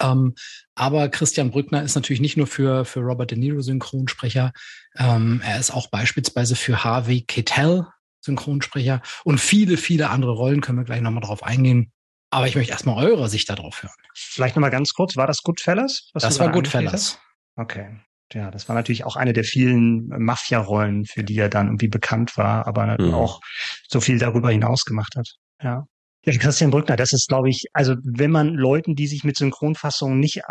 Ähm, 0.00 0.34
aber 0.74 1.08
Christian 1.08 1.50
Brückner 1.50 1.82
ist 1.82 1.94
natürlich 1.94 2.20
nicht 2.20 2.36
nur 2.36 2.46
für, 2.46 2.84
für 2.84 3.00
Robert 3.00 3.30
De 3.30 3.38
Niro 3.38 3.60
Synchronsprecher, 3.60 4.52
ähm, 4.96 5.40
er 5.44 5.58
ist 5.58 5.70
auch 5.70 5.88
beispielsweise 5.88 6.56
für 6.56 6.84
Harvey 6.84 7.22
Keitel 7.22 7.86
Synchronsprecher 8.22 9.00
und 9.24 9.40
viele, 9.40 9.76
viele 9.76 10.10
andere 10.10 10.32
Rollen 10.32 10.60
können 10.60 10.78
wir 10.78 10.84
gleich 10.84 11.00
nochmal 11.00 11.22
drauf 11.22 11.42
eingehen. 11.42 11.92
Aber 12.30 12.46
ich 12.46 12.54
möchte 12.54 12.72
erstmal 12.72 13.04
eure 13.04 13.28
Sicht 13.28 13.48
darauf 13.50 13.82
hören. 13.82 13.92
Vielleicht 14.14 14.56
nochmal 14.56 14.70
ganz 14.70 14.92
kurz, 14.92 15.16
war 15.16 15.26
das 15.26 15.42
Goodfellas? 15.42 16.10
das 16.14 16.38
war 16.38 16.50
Goodfellas. 16.50 17.18
Okay. 17.56 17.98
Ja, 18.32 18.52
das 18.52 18.68
war 18.68 18.76
natürlich 18.76 19.04
auch 19.04 19.16
eine 19.16 19.32
der 19.32 19.42
vielen 19.42 20.06
Mafia-Rollen, 20.06 21.04
für 21.04 21.24
die 21.24 21.36
er 21.36 21.48
dann 21.48 21.66
irgendwie 21.66 21.88
bekannt 21.88 22.36
war, 22.36 22.68
aber 22.68 23.00
mhm. 23.00 23.12
auch 23.12 23.40
so 23.88 24.00
viel 24.00 24.18
darüber 24.18 24.50
hinaus 24.50 24.84
gemacht 24.84 25.16
hat. 25.16 25.28
Ja. 25.60 25.68
Ja, 25.68 25.84
Christian 26.24 26.70
Brückner, 26.70 26.96
das 26.96 27.12
ist, 27.12 27.28
glaube 27.28 27.48
ich, 27.48 27.64
also 27.72 27.94
wenn 28.02 28.30
man 28.30 28.54
Leuten, 28.54 28.94
die 28.94 29.06
sich 29.06 29.24
mit 29.24 29.36
Synchronfassungen 29.36 30.20
nicht 30.20 30.42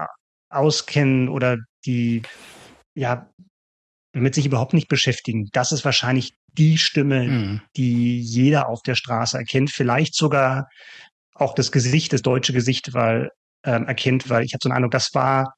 auskennen 0.50 1.30
oder 1.30 1.58
die 1.86 2.24
ja 2.96 3.30
damit 4.14 4.34
sich 4.34 4.48
überhaupt 4.48 4.74
nicht 4.74 4.88
beschäftigen, 4.88 5.50
das 5.54 5.72
ist 5.72 5.86
wahrscheinlich 5.86 6.34
die 6.54 6.80
Stimme, 6.80 7.28
mhm. 7.28 7.62
die 7.78 8.20
jeder 8.20 8.68
auf 8.68 8.82
der 8.82 8.96
Straße 8.96 9.38
erkennt, 9.38 9.70
vielleicht 9.70 10.16
sogar 10.16 10.68
auch 11.36 11.54
das 11.54 11.72
Gesicht, 11.72 12.12
das 12.12 12.24
deutsche 12.24 12.52
Gesicht, 12.52 12.94
weil 12.94 13.30
ähm, 13.64 13.86
erkennt, 13.86 14.30
weil 14.30 14.44
ich 14.44 14.54
habe 14.54 14.62
so 14.64 14.70
einen 14.70 14.78
Eindruck, 14.78 14.92
das 14.92 15.14
war 15.14 15.54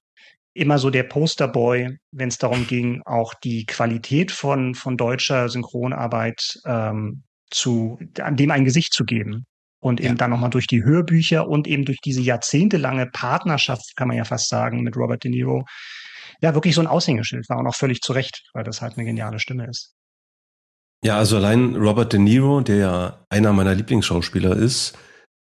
immer 0.54 0.80
so 0.80 0.90
der 0.90 1.04
Posterboy, 1.04 1.98
wenn 2.12 2.28
es 2.28 2.38
darum 2.38 2.68
ging, 2.68 3.02
auch 3.06 3.34
die 3.36 3.66
Qualität 3.66 4.32
von 4.32 4.76
von 4.76 4.98
deutscher 4.98 5.48
Synchronarbeit 5.48 6.60
ähm, 6.66 7.24
zu 7.50 8.00
an 8.20 8.36
dem 8.36 8.52
ein 8.52 8.66
Gesicht 8.66 8.94
zu 8.94 9.06
geben 9.06 9.46
und 9.82 10.00
eben 10.00 10.10
ja. 10.10 10.16
dann 10.16 10.30
nochmal 10.30 10.52
durch 10.52 10.68
die 10.68 10.84
Hörbücher 10.84 11.48
und 11.48 11.68
eben 11.68 11.84
durch 11.84 12.00
diese 12.00 12.22
jahrzehntelange 12.22 13.08
Partnerschaft, 13.08 13.96
kann 13.96 14.08
man 14.08 14.16
ja 14.16 14.24
fast 14.24 14.48
sagen, 14.48 14.84
mit 14.84 14.96
Robert 14.96 15.24
De 15.24 15.32
Niro, 15.32 15.66
ja, 16.42 16.54
wirklich 16.54 16.76
so 16.76 16.82
ein 16.82 16.88
Aushängeschild 16.88 17.50
war 17.50 17.58
und 17.58 17.68
auch 17.68 17.76
völlig 17.76 18.02
zu 18.02 18.14
Recht, 18.14 18.44
weil 18.54 18.64
das 18.64 18.82
halt 18.82 18.98
eine 18.98 19.06
geniale 19.06 19.40
Stimme 19.40 19.68
ist. 19.68 19.94
Ja, 21.04 21.18
also 21.18 21.38
allein 21.38 21.76
Robert 21.76 22.14
De 22.14 22.20
Niro, 22.20 22.62
der 22.62 22.76
ja 22.76 23.26
einer 23.30 23.54
meiner 23.54 23.74
Lieblingsschauspieler 23.74 24.56
ist, 24.56 24.98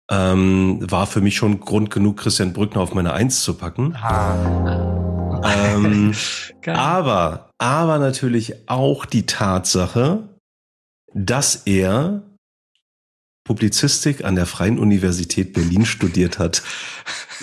ähm, 0.10 0.80
war 0.90 1.06
für 1.06 1.22
mich 1.22 1.36
schon 1.36 1.60
Grund 1.60 1.92
genug, 1.92 2.18
Christian 2.18 2.54
Brückner 2.54 2.82
auf 2.82 2.94
meine 2.94 3.14
Eins 3.14 3.44
zu 3.44 3.56
packen. 3.56 3.96
Ah. 3.96 5.42
Ähm, 5.44 6.14
aber, 6.66 7.52
aber 7.58 8.00
natürlich 8.00 8.70
auch 8.70 9.06
die 9.06 9.26
Tatsache, 9.26 10.30
dass 11.14 11.64
er 11.66 12.24
Publizistik 13.50 14.24
an 14.24 14.36
der 14.36 14.46
Freien 14.46 14.78
Universität 14.78 15.54
Berlin 15.54 15.84
studiert 15.84 16.38
hat. 16.38 16.62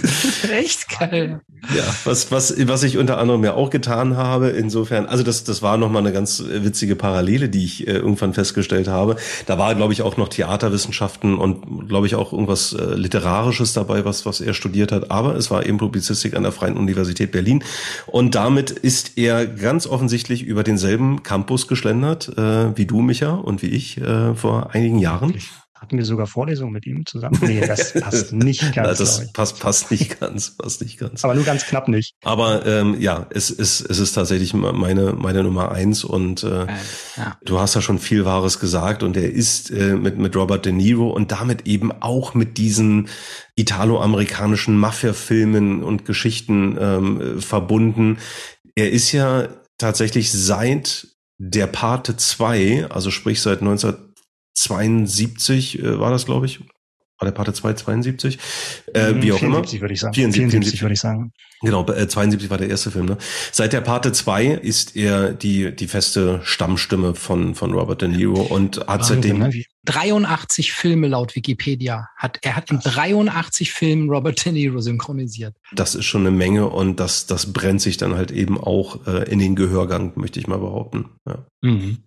Echt 0.52 0.88
geil. 1.00 1.40
Ja, 1.74 1.82
was, 2.04 2.30
was, 2.30 2.54
was 2.68 2.84
ich 2.84 2.96
unter 2.96 3.18
anderem 3.18 3.42
ja 3.42 3.54
auch 3.54 3.70
getan 3.70 4.16
habe. 4.16 4.50
Insofern, 4.50 5.06
also 5.06 5.24
das, 5.24 5.42
das 5.42 5.62
war 5.62 5.76
nochmal 5.78 6.02
eine 6.02 6.12
ganz 6.12 6.44
witzige 6.48 6.94
Parallele, 6.94 7.48
die 7.48 7.64
ich 7.64 7.88
äh, 7.88 7.92
irgendwann 7.94 8.34
festgestellt 8.34 8.86
habe. 8.86 9.16
Da 9.46 9.58
war, 9.58 9.74
glaube 9.74 9.94
ich, 9.94 10.02
auch 10.02 10.16
noch 10.16 10.28
Theaterwissenschaften 10.28 11.38
und, 11.38 11.88
glaube 11.88 12.06
ich, 12.06 12.14
auch 12.14 12.32
irgendwas 12.32 12.72
äh, 12.72 12.94
Literarisches 12.94 13.72
dabei, 13.72 14.04
was, 14.04 14.24
was 14.24 14.40
er 14.40 14.54
studiert 14.54 14.92
hat. 14.92 15.10
Aber 15.10 15.34
es 15.34 15.50
war 15.50 15.66
eben 15.66 15.78
Publizistik 15.78 16.36
an 16.36 16.44
der 16.44 16.52
Freien 16.52 16.76
Universität 16.76 17.32
Berlin. 17.32 17.64
Und 18.06 18.36
damit 18.36 18.70
ist 18.70 19.18
er 19.18 19.44
ganz 19.44 19.88
offensichtlich 19.88 20.44
über 20.44 20.62
denselben 20.62 21.24
Campus 21.24 21.66
geschlendert, 21.66 22.28
äh, 22.38 22.76
wie 22.76 22.86
du, 22.86 23.00
Micha, 23.00 23.32
und 23.34 23.60
wie 23.62 23.70
ich 23.70 24.00
äh, 24.00 24.36
vor 24.36 24.70
einigen 24.72 25.00
Jahren. 25.00 25.30
Wirklich? 25.30 25.50
Hatten 25.78 25.98
wir 25.98 26.06
sogar 26.06 26.26
Vorlesungen 26.26 26.72
mit 26.72 26.86
ihm 26.86 27.04
zusammen? 27.04 27.38
Nee, 27.42 27.60
das 27.60 27.92
passt 28.00 28.32
nicht 28.32 28.74
ganz. 28.74 28.98
das 28.98 29.30
passt, 29.32 29.60
passt 29.60 29.90
nicht 29.90 30.18
ganz, 30.18 30.56
passt 30.56 30.80
nicht 30.80 30.98
ganz. 30.98 31.22
Aber 31.22 31.34
nur 31.34 31.44
ganz 31.44 31.66
knapp 31.66 31.88
nicht. 31.88 32.14
Aber 32.24 32.64
ähm, 32.64 32.98
ja, 32.98 33.26
es 33.28 33.50
ist, 33.50 33.82
es 33.82 33.98
ist 33.98 34.12
tatsächlich 34.12 34.54
meine, 34.54 35.12
meine 35.12 35.42
Nummer 35.42 35.72
eins 35.72 36.02
und 36.02 36.44
äh, 36.44 36.66
ja. 37.16 37.38
du 37.44 37.60
hast 37.60 37.74
ja 37.74 37.82
schon 37.82 37.98
viel 37.98 38.24
Wahres 38.24 38.58
gesagt 38.58 39.02
und 39.02 39.18
er 39.18 39.30
ist 39.30 39.70
äh, 39.70 39.96
mit, 39.96 40.16
mit 40.16 40.34
Robert 40.34 40.64
De 40.64 40.72
Niro 40.72 41.10
und 41.10 41.30
damit 41.30 41.66
eben 41.66 41.92
auch 41.92 42.32
mit 42.32 42.56
diesen 42.56 43.08
italo-amerikanischen 43.54 44.78
Mafia-Filmen 44.78 45.82
und 45.82 46.06
Geschichten 46.06 46.78
ähm, 46.80 47.40
verbunden. 47.42 48.16
Er 48.74 48.92
ist 48.92 49.12
ja 49.12 49.48
tatsächlich 49.76 50.32
seit 50.32 51.08
der 51.38 51.66
Pate 51.66 52.16
2, 52.16 52.86
also 52.90 53.10
sprich 53.10 53.42
seit 53.42 53.60
1972 54.56 55.78
äh, 55.82 55.98
war 55.98 56.10
das, 56.10 56.26
glaube 56.26 56.46
ich, 56.46 56.60
war 57.18 57.24
der 57.26 57.32
Pate 57.32 57.52
2 57.52 57.74
72? 57.74 58.38
Äh, 58.92 59.14
wie 59.22 59.32
auch 59.32 59.38
74 59.38 59.74
immer. 59.74 59.80
würde 59.82 59.94
ich 59.94 60.00
sagen. 60.00 60.14
74, 60.14 60.50
74 60.50 60.82
würde 60.82 60.92
ich 60.94 61.00
sagen. 61.00 61.32
Genau, 61.62 61.86
äh, 61.88 62.06
72 62.06 62.50
war 62.50 62.58
der 62.58 62.68
erste 62.68 62.90
Film. 62.90 63.06
Ne? 63.06 63.16
Seit 63.52 63.72
der 63.72 63.80
Pate 63.80 64.12
2 64.12 64.46
ist 64.46 64.96
er 64.96 65.32
die 65.32 65.74
die 65.74 65.86
feste 65.88 66.40
Stammstimme 66.44 67.14
von 67.14 67.54
von 67.54 67.72
Robert 67.72 68.02
De 68.02 68.08
Niro 68.08 68.42
und 68.42 68.86
hat 68.86 69.06
seitdem 69.06 69.38
ne? 69.38 69.52
Wie- 69.52 69.66
83 69.86 70.72
Filme 70.72 71.08
laut 71.08 71.34
Wikipedia 71.36 72.08
hat 72.16 72.38
er 72.42 72.56
hat 72.56 72.70
in 72.70 72.80
83 72.80 73.72
Filmen 73.72 74.10
Robert 74.10 74.44
De 74.44 74.52
Niro 74.52 74.80
synchronisiert. 74.80 75.54
das 75.72 75.94
ist 75.94 76.04
schon 76.04 76.22
eine 76.26 76.30
Menge 76.36 76.68
und 76.68 77.00
das 77.00 77.26
das 77.26 77.52
brennt 77.52 77.80
sich 77.80 77.96
dann 77.96 78.14
halt 78.14 78.30
eben 78.30 78.58
auch 78.60 79.06
äh, 79.06 79.30
in 79.30 79.38
den 79.38 79.56
Gehörgang, 79.56 80.12
möchte 80.16 80.38
ich 80.40 80.46
mal 80.46 80.58
behaupten. 80.58 81.06
Ja. 81.26 81.46
Mhm. 81.62 81.98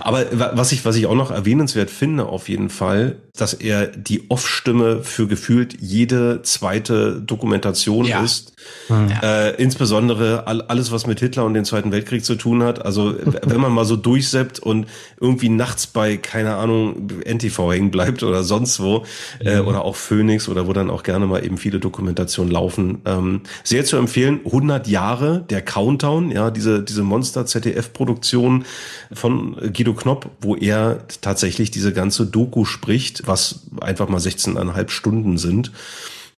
Aber 0.00 0.26
wa- 0.38 0.52
was 0.54 0.72
ich, 0.72 0.84
was 0.84 0.96
ich 0.96 1.06
auch 1.06 1.14
noch 1.14 1.30
erwähnenswert 1.30 1.90
finde, 1.90 2.26
auf 2.26 2.48
jeden 2.48 2.70
Fall, 2.70 3.22
dass 3.36 3.54
er 3.54 3.86
die 3.86 4.28
Off-Stimme 4.30 5.02
für 5.02 5.26
gefühlt 5.28 5.76
jede 5.80 6.42
zweite 6.42 7.20
Dokumentation 7.20 8.04
Ja. 8.04 8.22
ist. 8.22 8.52
Mhm. 8.88 9.10
Äh, 9.22 9.50
insbesondere 9.62 10.46
all, 10.46 10.62
alles, 10.62 10.90
was 10.92 11.06
mit 11.06 11.20
Hitler 11.20 11.44
und 11.44 11.54
dem 11.54 11.64
Zweiten 11.64 11.92
Weltkrieg 11.92 12.24
zu 12.24 12.34
tun 12.34 12.62
hat. 12.62 12.84
Also 12.84 13.14
wenn 13.42 13.60
man 13.60 13.72
mal 13.72 13.84
so 13.84 13.96
durchseppt 13.96 14.58
und 14.58 14.86
irgendwie 15.20 15.48
nachts 15.48 15.86
bei, 15.86 16.16
keine 16.16 16.56
Ahnung, 16.56 17.08
NTV 17.24 17.72
hängen 17.72 17.90
bleibt 17.90 18.22
oder 18.22 18.42
sonst 18.42 18.80
wo, 18.80 19.04
äh, 19.40 19.60
oder 19.60 19.84
auch 19.84 19.96
Phoenix 19.96 20.48
oder 20.48 20.66
wo 20.66 20.72
dann 20.72 20.90
auch 20.90 21.02
gerne 21.02 21.26
mal 21.26 21.44
eben 21.44 21.58
viele 21.58 21.80
Dokumentationen 21.80 22.52
laufen. 22.52 23.02
Ähm, 23.04 23.42
sehr 23.64 23.84
zu 23.84 23.96
empfehlen, 23.96 24.40
100 24.44 24.88
Jahre, 24.88 25.44
der 25.48 25.62
Countdown, 25.62 26.30
ja, 26.30 26.50
diese, 26.50 26.82
diese 26.82 27.02
Monster-ZDF-Produktion 27.02 28.64
von 29.12 29.56
Guido 29.72 29.94
Knopp, 29.94 30.30
wo 30.40 30.56
er 30.56 31.06
tatsächlich 31.20 31.70
diese 31.70 31.92
ganze 31.92 32.26
Doku 32.26 32.64
spricht, 32.64 33.26
was 33.26 33.66
einfach 33.80 34.08
mal 34.08 34.20
16,5 34.20 34.90
Stunden 34.90 35.38
sind. 35.38 35.72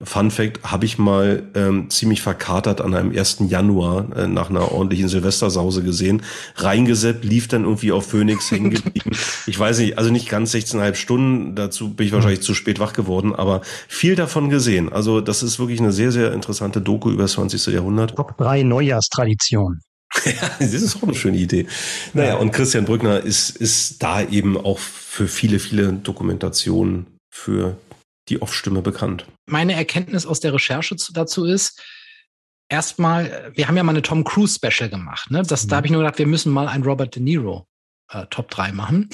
Fun 0.05 0.31
Fact, 0.31 0.63
habe 0.65 0.85
ich 0.85 0.99
mal 0.99 1.45
ähm, 1.55 1.91
ziemlich 1.91 2.23
verkatert 2.23 2.81
an 2.81 2.95
einem 2.95 3.17
1. 3.17 3.39
Januar 3.49 4.07
äh, 4.17 4.27
nach 4.27 4.51
einer 4.51 4.73
ordentlichen 4.73 5.09
Silvestersause 5.09 5.83
gesehen. 5.83 6.23
Reingeseppt, 6.57 7.25
lief 7.25 7.49
dann 7.49 7.65
irgendwie 7.65 7.93
auf 7.93 8.07
Phoenix 8.07 8.51
hängen 8.51 8.71
geblieben. 8.71 9.11
Ich 9.47 9.59
weiß 9.59 9.79
nicht, 9.79 9.99
also 9.99 10.11
nicht 10.11 10.29
ganz 10.29 10.55
16,5 10.55 10.95
Stunden, 10.95 11.55
dazu 11.55 11.95
bin 11.95 12.07
ich 12.07 12.13
wahrscheinlich 12.13 12.43
zu 12.43 12.55
spät 12.55 12.81
wach 12.81 12.93
geworden, 12.93 13.35
aber 13.35 13.63
viel 13.89 14.17
davon 14.17 14.51
gesehen. 14.51 14.93
Also 14.93 15.21
das 15.21 15.43
ist 15.43 15.59
wirklich 15.59 15.81
eine 15.81 15.93
sehr, 15.93 16.13
sehr 16.13 16.33
interessante 16.33 16.81
Doku 16.81 17.11
über 17.11 17.23
das 17.23 17.33
20. 17.33 17.67
Jahrhundert. 17.67 18.17
Top 18.17 18.37
3 18.39 18.63
Neujahrstradition. 18.65 19.81
das 20.59 20.73
ist 20.73 20.97
auch 20.97 21.05
eine 21.05 21.15
schöne 21.15 21.39
Idee. 21.39 21.67
Naja, 22.13 22.37
und 22.37 22.53
Christian 22.53 22.85
Brückner 22.85 23.21
ist, 23.21 23.51
ist 23.51 24.03
da 24.03 24.23
eben 24.23 24.57
auch 24.57 24.79
für 24.79 25.27
viele, 25.27 25.59
viele 25.59 25.93
Dokumentationen 25.93 27.07
für 27.31 27.77
die 28.33 28.43
Off-Stimme 28.43 28.83
bekannt. 28.83 29.27
Meine 29.47 29.75
Erkenntnis 29.75 30.27
aus 30.27 30.41
der 30.41 30.55
Recherche 30.55 30.97
zu, 30.97 31.13
dazu 31.13 31.45
ist, 31.45 31.81
erstmal, 32.69 33.53
wir 33.55 33.69
haben 33.69 33.77
ja 33.77 33.83
mal 33.83 33.93
eine 33.93 34.03
Tom 34.03 34.25
Cruise 34.25 34.57
Special 34.57 34.89
gemacht. 34.89 35.31
Ne? 35.31 35.43
Das, 35.43 35.67
Da 35.67 35.77
habe 35.77 35.87
ich 35.87 35.93
nur 35.93 36.03
gedacht, 36.03 36.19
wir 36.19 36.27
müssen 36.27 36.53
mal 36.53 36.67
ein 36.67 36.83
Robert 36.83 37.15
De 37.15 37.23
Niro 37.23 37.67
äh, 38.11 38.27
Top 38.31 38.51
3 38.51 38.73
machen. 38.73 39.11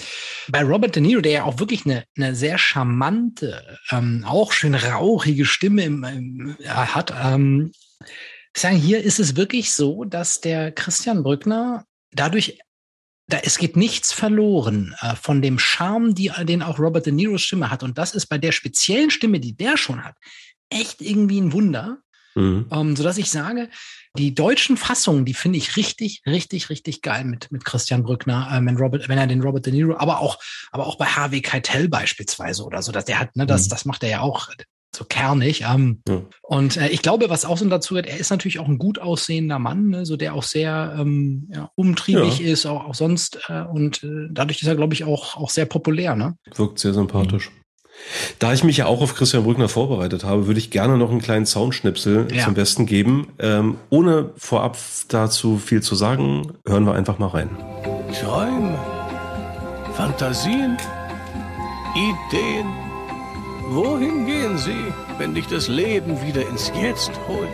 Bei 0.49 0.63
Robert 0.63 0.95
De 0.95 1.03
Niro, 1.03 1.21
der 1.21 1.33
ja 1.33 1.45
auch 1.45 1.59
wirklich 1.59 1.85
eine, 1.85 2.05
eine 2.17 2.35
sehr 2.35 2.59
charmante, 2.59 3.79
ähm, 3.91 4.25
auch 4.27 4.53
schön 4.53 4.75
rauchige 4.75 5.45
Stimme 5.45 5.83
im, 5.83 6.05
im, 6.05 6.57
äh, 6.61 6.69
hat, 6.69 7.13
ähm, 7.21 7.73
ich 8.55 8.63
sagen, 8.63 8.77
hier 8.77 9.03
ist 9.03 9.21
es 9.21 9.37
wirklich 9.37 9.73
so, 9.73 10.05
dass 10.05 10.41
der 10.41 10.73
Christian 10.73 11.23
Brückner 11.23 11.85
dadurch 12.13 12.59
da, 13.29 13.39
es 13.39 13.59
geht 13.59 13.77
nichts 13.77 14.13
verloren 14.13 14.95
äh, 15.01 15.15
von 15.15 15.43
dem 15.43 15.59
Charme, 15.59 16.15
die, 16.15 16.33
den 16.45 16.63
auch 16.63 16.79
Robert 16.79 17.07
De 17.07 17.13
Niros 17.13 17.43
Stimme 17.43 17.71
hat. 17.71 17.83
Und 17.83 17.99
das 17.99 18.15
ist 18.15 18.27
bei 18.27 18.39
der 18.39 18.53
speziellen 18.53 19.11
Stimme, 19.11 19.39
die 19.39 19.57
der 19.57 19.77
schon 19.77 20.03
hat, 20.03 20.17
echt 20.71 21.01
irgendwie 21.01 21.41
ein 21.41 21.53
Wunder. 21.53 21.99
Mhm. 22.35 22.67
Ähm, 22.71 22.97
sodass 22.97 23.19
ich 23.19 23.31
sage, 23.31 23.69
die 24.17 24.35
deutschen 24.35 24.77
Fassungen, 24.77 25.25
die 25.25 25.35
finde 25.35 25.59
ich 25.59 25.77
richtig, 25.77 26.23
richtig, 26.27 26.71
richtig 26.71 27.03
geil 27.03 27.25
mit, 27.25 27.51
mit 27.51 27.65
Christian 27.65 28.03
Brückner, 28.03 28.49
äh, 28.53 28.65
wenn, 28.65 28.77
Robert, 28.77 29.09
wenn 29.09 29.19
er 29.19 29.27
den 29.27 29.43
Robert 29.43 29.67
De 29.67 29.73
Niro, 29.73 29.97
aber 29.99 30.21
auch, 30.21 30.39
aber 30.71 30.87
auch 30.87 30.97
bei 30.97 31.07
Harvey 31.07 31.43
Keitel 31.43 31.89
beispielsweise 31.89 32.65
oder 32.65 32.83
so, 32.83 32.93
dass 32.93 33.05
der 33.05 33.19
hat, 33.19 33.37
ne, 33.37 33.47
das, 33.47 33.67
Mhm. 33.67 33.71
das 33.71 33.85
macht 33.85 34.03
er 34.03 34.11
ja 34.11 34.21
auch 34.21 34.49
so 34.95 35.05
kernig. 35.05 35.65
Ähm, 35.69 36.01
Ja. 36.09 36.23
Und 36.43 36.77
äh, 36.77 36.89
ich 36.89 37.03
glaube, 37.03 37.29
was 37.31 37.45
auch 37.45 37.59
so 37.59 37.69
dazu 37.69 37.95
gehört, 37.95 38.07
er 38.09 38.19
ist 38.19 38.31
natürlich 38.31 38.59
auch 38.59 38.69
ein 38.69 38.79
gut 38.79 38.99
aussehender 38.99 39.59
Mann, 39.59 39.89
ne, 39.89 40.07
so 40.07 40.17
der 40.17 40.35
auch 40.35 40.43
sehr 40.43 40.97
ähm, 40.99 41.49
ja, 41.55 41.71
umtriebig 41.75 42.41
Ja. 42.41 42.53
ist, 42.53 42.67
auch, 42.67 42.87
auch 42.87 42.95
sonst. 42.95 43.39
Äh, 43.49 43.63
und 43.63 44.03
äh, 44.03 44.29
dadurch 44.31 44.63
ist 44.63 44.69
er, 44.69 44.77
glaube 44.77 44.95
ich, 44.95 45.05
auch, 45.05 45.37
auch 45.37 45.51
sehr 45.51 45.67
populär. 45.67 46.15
Ne? 46.17 46.37
Wirkt 46.57 46.79
sehr 46.79 46.95
sympathisch. 46.95 47.51
Da 48.39 48.53
ich 48.53 48.63
mich 48.63 48.77
ja 48.77 48.87
auch 48.87 49.03
auf 49.03 49.15
Christian 49.17 49.43
Brückner 49.43 49.69
vorbereitet 49.69 50.23
habe, 50.23 50.47
würde 50.47 50.61
ich 50.61 50.71
gerne 50.71 50.97
noch 50.97 51.11
einen 51.11 51.21
kleinen 51.21 51.47
Soundschnipsel 51.47 52.29
Ja. 52.33 52.45
zum 52.45 52.55
Besten 52.55 52.87
geben. 52.87 53.29
Ähm, 53.41 53.77
ohne 53.91 54.31
vorab 54.37 54.77
dazu 55.09 55.59
viel 55.59 55.83
zu 55.83 55.97
sagen, 55.97 56.53
hören 56.67 56.87
wir 56.87 56.95
einfach 56.95 57.19
mal 57.19 57.27
rein. 57.27 57.51
Träume, 58.21 58.79
Fantasien, 59.95 60.77
Ideen. 61.97 62.88
Wohin 63.71 64.25
gehen 64.25 64.57
sie, 64.57 64.93
wenn 65.19 65.35
dich 65.35 65.47
das 65.47 65.69
Leben 65.69 66.23
wieder 66.23 66.49
ins 66.49 66.73
Jetzt 66.81 67.11
holt? 67.29 67.49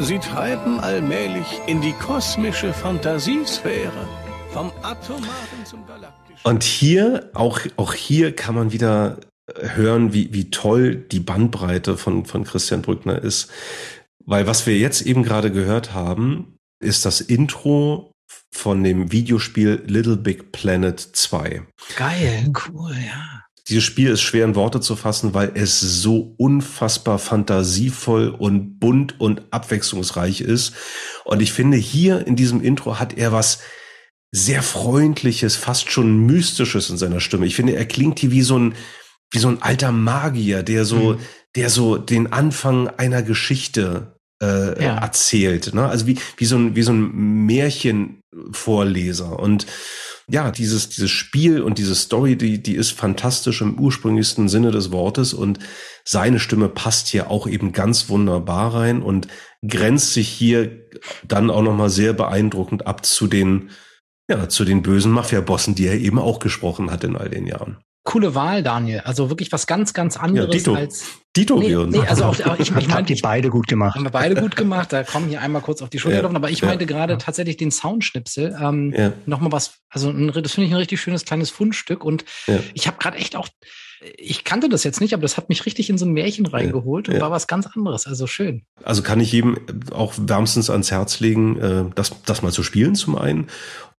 Sie 0.00 0.18
treiben 0.18 0.80
allmählich 0.80 1.60
in 1.68 1.80
die 1.80 1.92
kosmische 1.92 2.72
Fantasiesphäre, 2.72 4.08
vom 4.50 4.72
Atomaren 4.82 5.64
zum 5.64 5.86
Galaktischen. 5.86 6.40
Und 6.42 6.64
hier, 6.64 7.30
auch, 7.34 7.60
auch 7.76 7.94
hier 7.94 8.34
kann 8.34 8.56
man 8.56 8.72
wieder 8.72 9.18
hören, 9.56 10.12
wie, 10.12 10.34
wie 10.34 10.50
toll 10.50 10.96
die 10.96 11.20
Bandbreite 11.20 11.96
von, 11.96 12.24
von 12.24 12.42
Christian 12.42 12.82
Brückner 12.82 13.22
ist. 13.22 13.48
Weil 14.24 14.48
was 14.48 14.66
wir 14.66 14.76
jetzt 14.76 15.02
eben 15.02 15.22
gerade 15.22 15.52
gehört 15.52 15.94
haben, 15.94 16.56
ist 16.82 17.04
das 17.04 17.20
Intro 17.20 18.10
von 18.50 18.82
dem 18.82 19.12
Videospiel 19.12 19.84
Little 19.86 20.16
Big 20.16 20.50
Planet 20.50 20.98
2. 20.98 21.62
Geil, 21.96 22.52
cool, 22.66 22.96
ja. 23.06 23.39
Dieses 23.68 23.84
Spiel 23.84 24.10
ist 24.10 24.22
schwer 24.22 24.44
in 24.44 24.54
Worte 24.56 24.80
zu 24.80 24.96
fassen, 24.96 25.32
weil 25.34 25.52
es 25.54 25.78
so 25.80 26.34
unfassbar 26.38 27.18
fantasievoll 27.18 28.28
und 28.28 28.78
bunt 28.80 29.20
und 29.20 29.42
abwechslungsreich 29.52 30.40
ist. 30.40 30.72
Und 31.24 31.40
ich 31.40 31.52
finde, 31.52 31.76
hier 31.76 32.26
in 32.26 32.36
diesem 32.36 32.60
Intro 32.62 32.98
hat 32.98 33.16
er 33.16 33.32
was 33.32 33.60
sehr 34.32 34.62
freundliches, 34.62 35.56
fast 35.56 35.90
schon 35.90 36.24
mystisches 36.26 36.88
in 36.90 36.96
seiner 36.96 37.20
Stimme. 37.20 37.46
Ich 37.46 37.54
finde, 37.56 37.74
er 37.76 37.84
klingt 37.86 38.18
hier 38.20 38.30
wie 38.30 38.42
so 38.42 38.58
ein, 38.58 38.74
wie 39.32 39.38
so 39.38 39.48
ein 39.48 39.62
alter 39.62 39.92
Magier, 39.92 40.62
der 40.62 40.84
so, 40.84 41.14
Mhm. 41.14 41.18
der 41.56 41.70
so 41.70 41.96
den 41.98 42.32
Anfang 42.32 42.88
einer 42.88 43.22
Geschichte 43.22 44.14
äh, 44.42 44.82
Ja. 44.82 44.96
erzählt. 44.98 45.74
Ne? 45.74 45.86
Also 45.86 46.06
wie, 46.06 46.16
wie 46.38 46.44
so 46.46 46.56
ein, 46.56 46.74
wie 46.74 46.82
so 46.82 46.92
ein 46.92 47.44
Märchenvorleser. 47.46 49.38
Und 49.38 49.66
ja, 50.30 50.50
dieses, 50.50 50.88
dieses 50.88 51.10
Spiel 51.10 51.60
und 51.60 51.78
diese 51.78 51.94
Story, 51.94 52.36
die, 52.36 52.62
die 52.62 52.74
ist 52.74 52.92
fantastisch 52.92 53.60
im 53.60 53.78
ursprünglichsten 53.78 54.48
Sinne 54.48 54.70
des 54.70 54.92
Wortes 54.92 55.34
und 55.34 55.58
seine 56.04 56.38
Stimme 56.38 56.68
passt 56.68 57.08
hier 57.08 57.30
auch 57.30 57.46
eben 57.46 57.72
ganz 57.72 58.08
wunderbar 58.08 58.74
rein 58.74 59.02
und 59.02 59.28
grenzt 59.66 60.14
sich 60.14 60.28
hier 60.28 60.88
dann 61.24 61.50
auch 61.50 61.62
nochmal 61.62 61.90
sehr 61.90 62.12
beeindruckend 62.12 62.86
ab 62.86 63.04
zu 63.04 63.26
den, 63.26 63.70
ja, 64.28 64.48
zu 64.48 64.64
den 64.64 64.82
bösen 64.82 65.12
Mafia-Bossen, 65.12 65.74
die 65.74 65.86
er 65.86 65.98
eben 65.98 66.18
auch 66.18 66.38
gesprochen 66.38 66.90
hat 66.90 67.04
in 67.04 67.16
all 67.16 67.28
den 67.28 67.46
Jahren. 67.46 67.78
Coole 68.04 68.34
Wahl, 68.34 68.62
Daniel. 68.62 69.00
Also 69.00 69.28
wirklich 69.28 69.52
was 69.52 69.66
ganz, 69.66 69.92
ganz 69.92 70.16
anderes 70.16 70.50
Dito. 70.50 70.74
als. 70.74 71.04
Dito, 71.36 71.60
Nee, 71.60 71.76
nee, 71.86 72.00
also 72.08 72.24
auch, 72.24 72.40
auch 72.40 72.54
ich, 72.58 72.60
ich 72.70 72.74
Habt 72.74 72.88
meinte, 72.88 73.12
ihr 73.12 73.20
beide 73.22 73.50
gut 73.50 73.68
gemacht. 73.68 73.94
haben 73.94 74.02
wir 74.02 74.10
beide 74.10 74.34
gut 74.34 74.56
gemacht. 74.56 74.92
Da 74.92 75.04
kommen 75.04 75.28
hier 75.28 75.40
einmal 75.40 75.62
kurz 75.62 75.80
auf 75.80 75.88
die 75.88 76.00
Schulter 76.00 76.16
Ja. 76.16 76.20
gelaufen. 76.22 76.36
Aber 76.36 76.50
ich 76.50 76.60
Ja. 76.60 76.66
meinte 76.68 76.86
gerade 76.86 77.18
tatsächlich 77.18 77.56
den 77.56 77.70
Soundschnipsel. 77.70 78.56
Ähm, 78.60 78.92
Ja. 78.96 79.12
Nochmal 79.26 79.52
was, 79.52 79.74
also 79.88 80.10
ein, 80.10 80.32
das 80.32 80.52
finde 80.52 80.66
ich 80.66 80.72
ein 80.72 80.78
richtig 80.78 81.00
schönes 81.00 81.24
kleines 81.24 81.50
Fundstück. 81.50 82.04
Und 82.04 82.24
Ja. 82.48 82.58
ich 82.74 82.88
habe 82.88 82.96
gerade 82.98 83.16
echt 83.18 83.36
auch, 83.36 83.48
ich 84.16 84.42
kannte 84.42 84.68
das 84.68 84.82
jetzt 84.82 85.00
nicht, 85.00 85.14
aber 85.14 85.22
das 85.22 85.36
hat 85.36 85.48
mich 85.50 85.66
richtig 85.66 85.88
in 85.88 85.98
so 85.98 86.04
ein 86.04 86.12
Märchen 86.12 86.46
reingeholt 86.46 87.08
und 87.08 87.14
Ja. 87.14 87.20
war 87.20 87.30
was 87.30 87.46
ganz 87.46 87.66
anderes. 87.68 88.08
Also 88.08 88.26
schön. 88.26 88.64
Also 88.82 89.02
kann 89.02 89.20
ich 89.20 89.30
jedem 89.30 89.56
auch 89.92 90.14
wärmstens 90.16 90.68
ans 90.68 90.90
Herz 90.90 91.20
legen, 91.20 91.60
äh, 91.60 91.84
das, 91.94 92.10
das 92.24 92.42
mal 92.42 92.50
zu 92.50 92.64
spielen 92.64 92.96
zum 92.96 93.14
einen. 93.16 93.46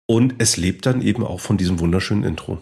Und 0.05 0.35
es 0.39 0.57
lebt 0.57 0.85
dann 0.85 1.01
eben 1.01 1.25
auch 1.25 1.39
von 1.39 1.55
diesem 1.55 1.79
wunderschönen 1.79 2.23
Intro. 2.25 2.57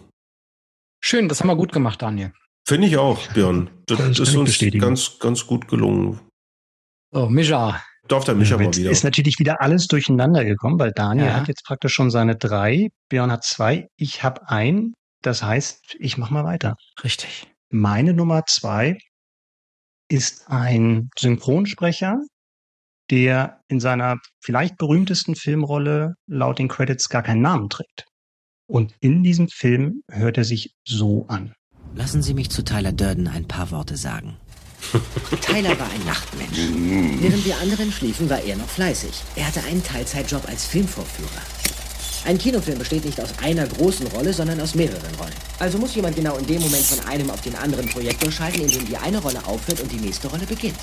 Schön, 1.02 1.28
das 1.28 1.40
haben 1.40 1.48
wir 1.48 1.56
gut 1.56 1.72
gemacht, 1.72 2.00
Daniel. 2.02 2.32
Finde 2.66 2.86
ich 2.86 2.96
auch, 2.98 3.26
Björn. 3.32 3.70
Das, 3.86 3.98
Das 3.98 4.18
ist 4.20 4.36
uns 4.36 4.50
bestätigen. 4.50 4.80
ganz, 4.80 5.18
ganz 5.18 5.46
gut 5.46 5.66
gelungen. 5.68 6.20
So, 7.12 7.28
Mischa. 7.28 7.82
Darf 8.08 8.24
der 8.24 8.34
Micha 8.34 8.56
mal 8.56 8.64
Jetzt 8.64 8.78
wieder. 8.78 8.90
ist 8.90 9.04
natürlich 9.04 9.38
wieder 9.38 9.60
alles 9.60 9.86
durcheinander 9.86 10.44
gekommen, 10.44 10.78
weil 10.78 10.92
Daniel 10.92 11.26
Ja. 11.28 11.34
hat 11.34 11.48
jetzt 11.48 11.64
praktisch 11.64 11.92
schon 11.92 12.10
seine 12.10 12.36
drei, 12.36 12.88
Björn 13.08 13.30
hat 13.30 13.44
zwei, 13.44 13.86
ich 13.96 14.22
habe 14.22 14.48
ein. 14.48 14.94
Das 15.22 15.42
heißt, 15.42 15.96
ich 15.98 16.16
mache 16.18 16.32
mal 16.32 16.44
weiter. 16.44 16.76
Richtig. 17.04 17.46
Meine 17.70 18.14
Nummer 18.14 18.46
zwei 18.46 18.96
ist 20.08 20.48
ein 20.48 21.10
Synchronsprecher, 21.18 22.18
der 23.10 23.60
in 23.68 23.80
seiner 23.80 24.16
vielleicht 24.42 24.76
berühmtesten 24.76 25.36
Filmrolle 25.36 26.14
laut 26.26 26.58
den 26.58 26.68
Credits 26.68 27.08
gar 27.08 27.22
keinen 27.22 27.42
Namen 27.42 27.68
trägt. 27.68 28.06
Und 28.66 28.94
in 29.00 29.22
diesem 29.22 29.48
Film 29.48 30.02
hört 30.10 30.38
er 30.38 30.44
sich 30.44 30.72
so 30.86 31.26
an. 31.28 31.54
Lassen 31.94 32.22
Sie 32.22 32.34
mich 32.34 32.50
zu 32.50 32.62
Tyler 32.62 32.92
Durden 32.92 33.28
ein 33.28 33.46
paar 33.46 33.70
Worte 33.70 33.96
sagen. 33.96 34.36
Tyler 35.40 35.78
war 35.78 35.90
ein 35.90 36.04
Nachtmensch. 36.06 36.58
Während 37.20 37.44
wir 37.44 37.58
anderen 37.58 37.92
schliefen, 37.92 38.30
war 38.30 38.40
er 38.42 38.56
noch 38.56 38.68
fleißig. 38.68 39.10
Er 39.36 39.46
hatte 39.46 39.62
einen 39.64 39.82
Teilzeitjob 39.82 40.48
als 40.48 40.64
Filmvorführer. 40.64 41.42
Ein 42.26 42.38
Kinofilm 42.38 42.78
besteht 42.78 43.04
nicht 43.04 43.20
aus 43.20 43.30
einer 43.42 43.66
großen 43.66 44.06
Rolle, 44.08 44.32
sondern 44.32 44.60
aus 44.60 44.74
mehreren 44.74 45.14
Rollen. 45.18 45.32
Also 45.58 45.78
muss 45.78 45.94
jemand 45.94 46.16
genau 46.16 46.36
in 46.36 46.46
dem 46.46 46.60
Moment 46.60 46.84
von 46.84 47.06
einem 47.06 47.30
auf 47.30 47.40
den 47.40 47.54
anderen 47.56 47.88
Projektor 47.88 48.30
schalten, 48.30 48.60
in 48.60 48.68
dem 48.68 48.86
die 48.86 48.96
eine 48.96 49.18
Rolle 49.18 49.44
aufhört 49.46 49.80
und 49.80 49.90
die 49.90 49.96
nächste 49.96 50.28
Rolle 50.28 50.46
beginnt. 50.46 50.76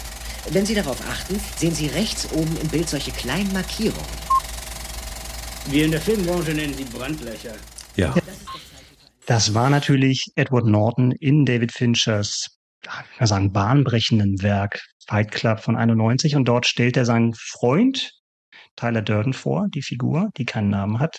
Wenn 0.49 0.65
Sie 0.65 0.75
darauf 0.75 0.97
achten, 1.09 1.39
sehen 1.57 1.75
Sie 1.75 1.87
rechts 1.87 2.27
oben 2.33 2.55
im 2.61 2.67
Bild 2.67 2.89
solche 2.89 3.11
kleinen 3.11 3.51
Markierungen. 3.53 4.05
Wir 5.69 5.85
in 5.85 5.91
der 5.91 6.01
Filmbranche 6.01 6.51
nennen 6.51 6.73
sie 6.75 6.85
Brandlöcher. 6.85 7.53
Ja. 7.97 8.15
Das 9.27 9.53
war 9.53 9.69
natürlich 9.69 10.31
Edward 10.35 10.65
Norton 10.65 11.11
in 11.11 11.43
David 11.43 11.73
Finchers, 11.73 12.57
kann 12.81 13.03
man 13.19 13.27
sagen, 13.27 13.51
bahnbrechenden 13.51 14.41
Werk 14.41 14.81
Fight 15.05 15.31
Club 15.31 15.59
von 15.59 15.75
91 15.75 16.37
und 16.37 16.45
dort 16.45 16.65
stellt 16.65 16.95
er 16.95 17.03
seinen 17.03 17.33
Freund 17.33 18.13
Tyler 18.77 19.01
Durden 19.01 19.33
vor, 19.33 19.67
die 19.75 19.81
Figur, 19.81 20.29
die 20.37 20.45
keinen 20.45 20.69
Namen 20.69 20.99
hat. 20.99 21.17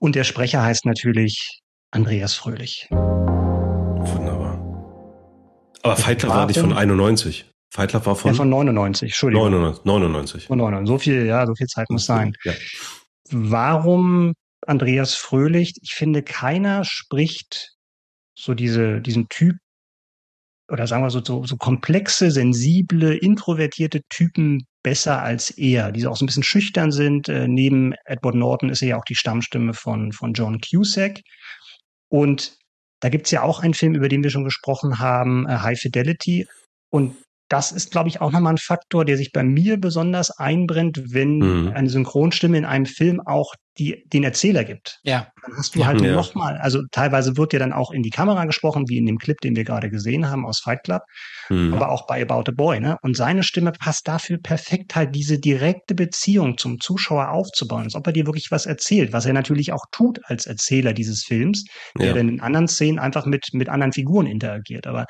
Und 0.00 0.16
der 0.16 0.24
Sprecher 0.24 0.60
heißt 0.60 0.86
natürlich 0.86 1.60
Andreas 1.92 2.34
Fröhlich. 2.34 2.88
Wunderbar. 2.90 4.58
Aber 5.84 5.96
Fight 5.96 6.18
Club 6.18 6.32
war 6.32 6.46
nicht 6.46 6.58
von 6.58 6.72
91. 6.72 7.48
Fight 7.72 7.90
Club 7.90 8.06
war 8.06 8.16
von? 8.16 8.32
Ja, 8.32 8.36
von 8.36 8.48
99, 8.48 9.10
Entschuldigung. 9.10 9.52
99. 9.52 9.84
99. 9.84 10.46
Von 10.48 10.58
99. 10.58 10.88
So 10.88 10.98
viel, 10.98 11.24
ja, 11.26 11.46
so 11.46 11.54
viel 11.54 11.68
Zeit 11.68 11.88
muss 11.90 12.06
sein. 12.06 12.32
Ja. 12.42 12.54
Warum 13.30 14.34
Andreas 14.66 15.14
Fröhlich? 15.14 15.74
Ich 15.82 15.94
finde, 15.94 16.22
keiner 16.22 16.84
spricht 16.84 17.74
so 18.38 18.54
diese, 18.54 19.00
diesen 19.00 19.28
Typ 19.28 19.56
oder 20.70 20.86
sagen 20.86 21.04
wir 21.04 21.10
so, 21.10 21.22
so, 21.24 21.44
so 21.44 21.56
komplexe, 21.56 22.30
sensible, 22.30 23.16
introvertierte 23.16 24.00
Typen 24.08 24.66
besser 24.82 25.22
als 25.22 25.50
er, 25.50 25.92
die 25.92 26.00
so 26.00 26.10
auch 26.10 26.16
so 26.16 26.24
ein 26.24 26.26
bisschen 26.26 26.42
schüchtern 26.42 26.90
sind. 26.90 27.28
Äh, 27.28 27.46
neben 27.48 27.94
Edward 28.04 28.34
Norton 28.34 28.70
ist 28.70 28.82
er 28.82 28.88
ja 28.88 28.96
auch 28.98 29.04
die 29.04 29.14
Stammstimme 29.14 29.74
von, 29.74 30.12
von 30.12 30.32
John 30.32 30.60
Cusack. 30.60 31.20
Und 32.08 32.56
da 33.00 33.08
gibt's 33.08 33.30
ja 33.30 33.42
auch 33.42 33.60
einen 33.60 33.74
Film, 33.74 33.94
über 33.94 34.08
den 34.08 34.22
wir 34.22 34.30
schon 34.30 34.44
gesprochen 34.44 34.98
haben, 34.98 35.46
äh, 35.48 35.58
High 35.58 35.78
Fidelity. 35.78 36.46
Und 36.90 37.16
das 37.48 37.70
ist, 37.70 37.92
glaube 37.92 38.08
ich, 38.08 38.20
auch 38.20 38.32
nochmal 38.32 38.54
ein 38.54 38.58
Faktor, 38.58 39.04
der 39.04 39.16
sich 39.16 39.30
bei 39.32 39.44
mir 39.44 39.76
besonders 39.76 40.30
einbrennt, 40.32 41.00
wenn 41.12 41.38
Mhm. 41.38 41.68
eine 41.74 41.90
Synchronstimme 41.90 42.58
in 42.58 42.64
einem 42.64 42.86
Film 42.86 43.20
auch 43.24 43.54
die, 43.78 44.02
den 44.12 44.24
Erzähler 44.24 44.64
gibt. 44.64 44.98
Ja. 45.02 45.28
Dann 45.42 45.56
hast 45.56 45.74
du 45.74 45.80
Ja. 45.80 45.86
halt 45.86 46.00
Ja. 46.00 46.12
nochmal, 46.14 46.56
also 46.58 46.80
teilweise 46.92 47.36
wird 47.36 47.52
ja 47.52 47.58
dann 47.58 47.72
auch 47.72 47.90
in 47.92 48.02
die 48.02 48.10
Kamera 48.10 48.44
gesprochen, 48.46 48.84
wie 48.88 48.96
in 48.98 49.06
dem 49.06 49.18
Clip, 49.18 49.38
den 49.40 49.54
wir 49.54 49.64
gerade 49.64 49.90
gesehen 49.90 50.28
haben 50.30 50.46
aus 50.46 50.60
Fight 50.60 50.82
Club, 50.84 51.02
Mhm. 51.50 51.74
aber 51.74 51.90
auch 51.90 52.06
bei 52.06 52.20
About 52.22 52.50
a 52.50 52.54
Boy, 52.54 52.80
ne? 52.80 52.96
Und 53.02 53.16
seine 53.16 53.42
Stimme 53.42 53.72
passt 53.72 54.08
dafür 54.08 54.38
perfekt 54.38 54.96
halt 54.96 55.14
diese 55.14 55.38
direkte 55.38 55.94
Beziehung 55.94 56.58
zum 56.58 56.80
Zuschauer 56.80 57.30
aufzubauen, 57.30 57.84
als 57.84 57.94
ob 57.94 58.06
er 58.06 58.12
dir 58.12 58.26
wirklich 58.26 58.50
was 58.50 58.66
erzählt, 58.66 59.12
was 59.12 59.26
er 59.26 59.32
natürlich 59.34 59.72
auch 59.72 59.84
tut 59.92 60.18
als 60.24 60.46
Erzähler 60.46 60.92
dieses 60.92 61.24
Films, 61.24 61.64
der 61.98 62.06
Ja. 62.08 62.12
dann 62.14 62.28
in 62.28 62.40
anderen 62.40 62.68
Szenen 62.68 62.98
einfach 62.98 63.26
mit, 63.26 63.48
mit 63.52 63.68
anderen 63.68 63.92
Figuren 63.92 64.26
interagiert. 64.26 64.86
Aber 64.86 65.06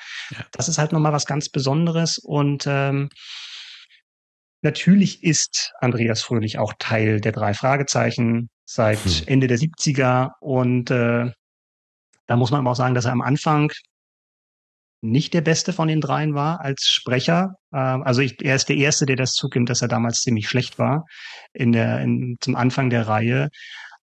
das 0.52 0.68
ist 0.68 0.78
halt 0.78 0.92
nochmal 0.92 1.12
was 1.12 1.26
ganz 1.26 1.48
Besonderes 1.48 2.18
und 2.18 2.64
ähm, 2.66 3.08
Natürlich 4.62 5.22
ist 5.22 5.72
Andreas 5.80 6.22
Fröhlich 6.22 6.58
auch 6.58 6.72
Teil 6.78 7.20
der 7.20 7.32
drei 7.32 7.54
Fragezeichen 7.54 8.48
seit 8.66 8.98
Hm. 8.98 9.22
Ende 9.26 9.46
der 9.46 9.58
70er 9.58 10.32
und 10.40 10.90
äh, 10.90 11.30
da 12.26 12.36
muss 12.36 12.50
man 12.50 12.60
aber 12.60 12.72
auch 12.72 12.76
sagen, 12.76 12.94
dass 12.94 13.04
er 13.06 13.12
am 13.12 13.22
Anfang 13.22 13.70
nicht 15.02 15.34
der 15.34 15.42
Beste 15.42 15.72
von 15.72 15.88
den 15.88 16.00
dreien 16.00 16.34
war 16.34 16.60
als 16.60 16.86
Sprecher. 16.86 17.54
Ähm, 17.72 18.02
also 18.02 18.22
ich, 18.22 18.42
er 18.42 18.56
ist 18.56 18.68
der 18.68 18.76
Erste, 18.76 19.06
der 19.06 19.16
das 19.16 19.32
zugibt, 19.32 19.70
dass 19.70 19.82
er 19.82 19.88
damals 19.88 20.20
ziemlich 20.20 20.48
schlecht 20.48 20.78
war 20.78 21.04
in 21.52 21.72
der, 21.72 22.00
in, 22.00 22.36
zum 22.40 22.56
Anfang 22.56 22.90
der 22.90 23.06
Reihe. 23.06 23.48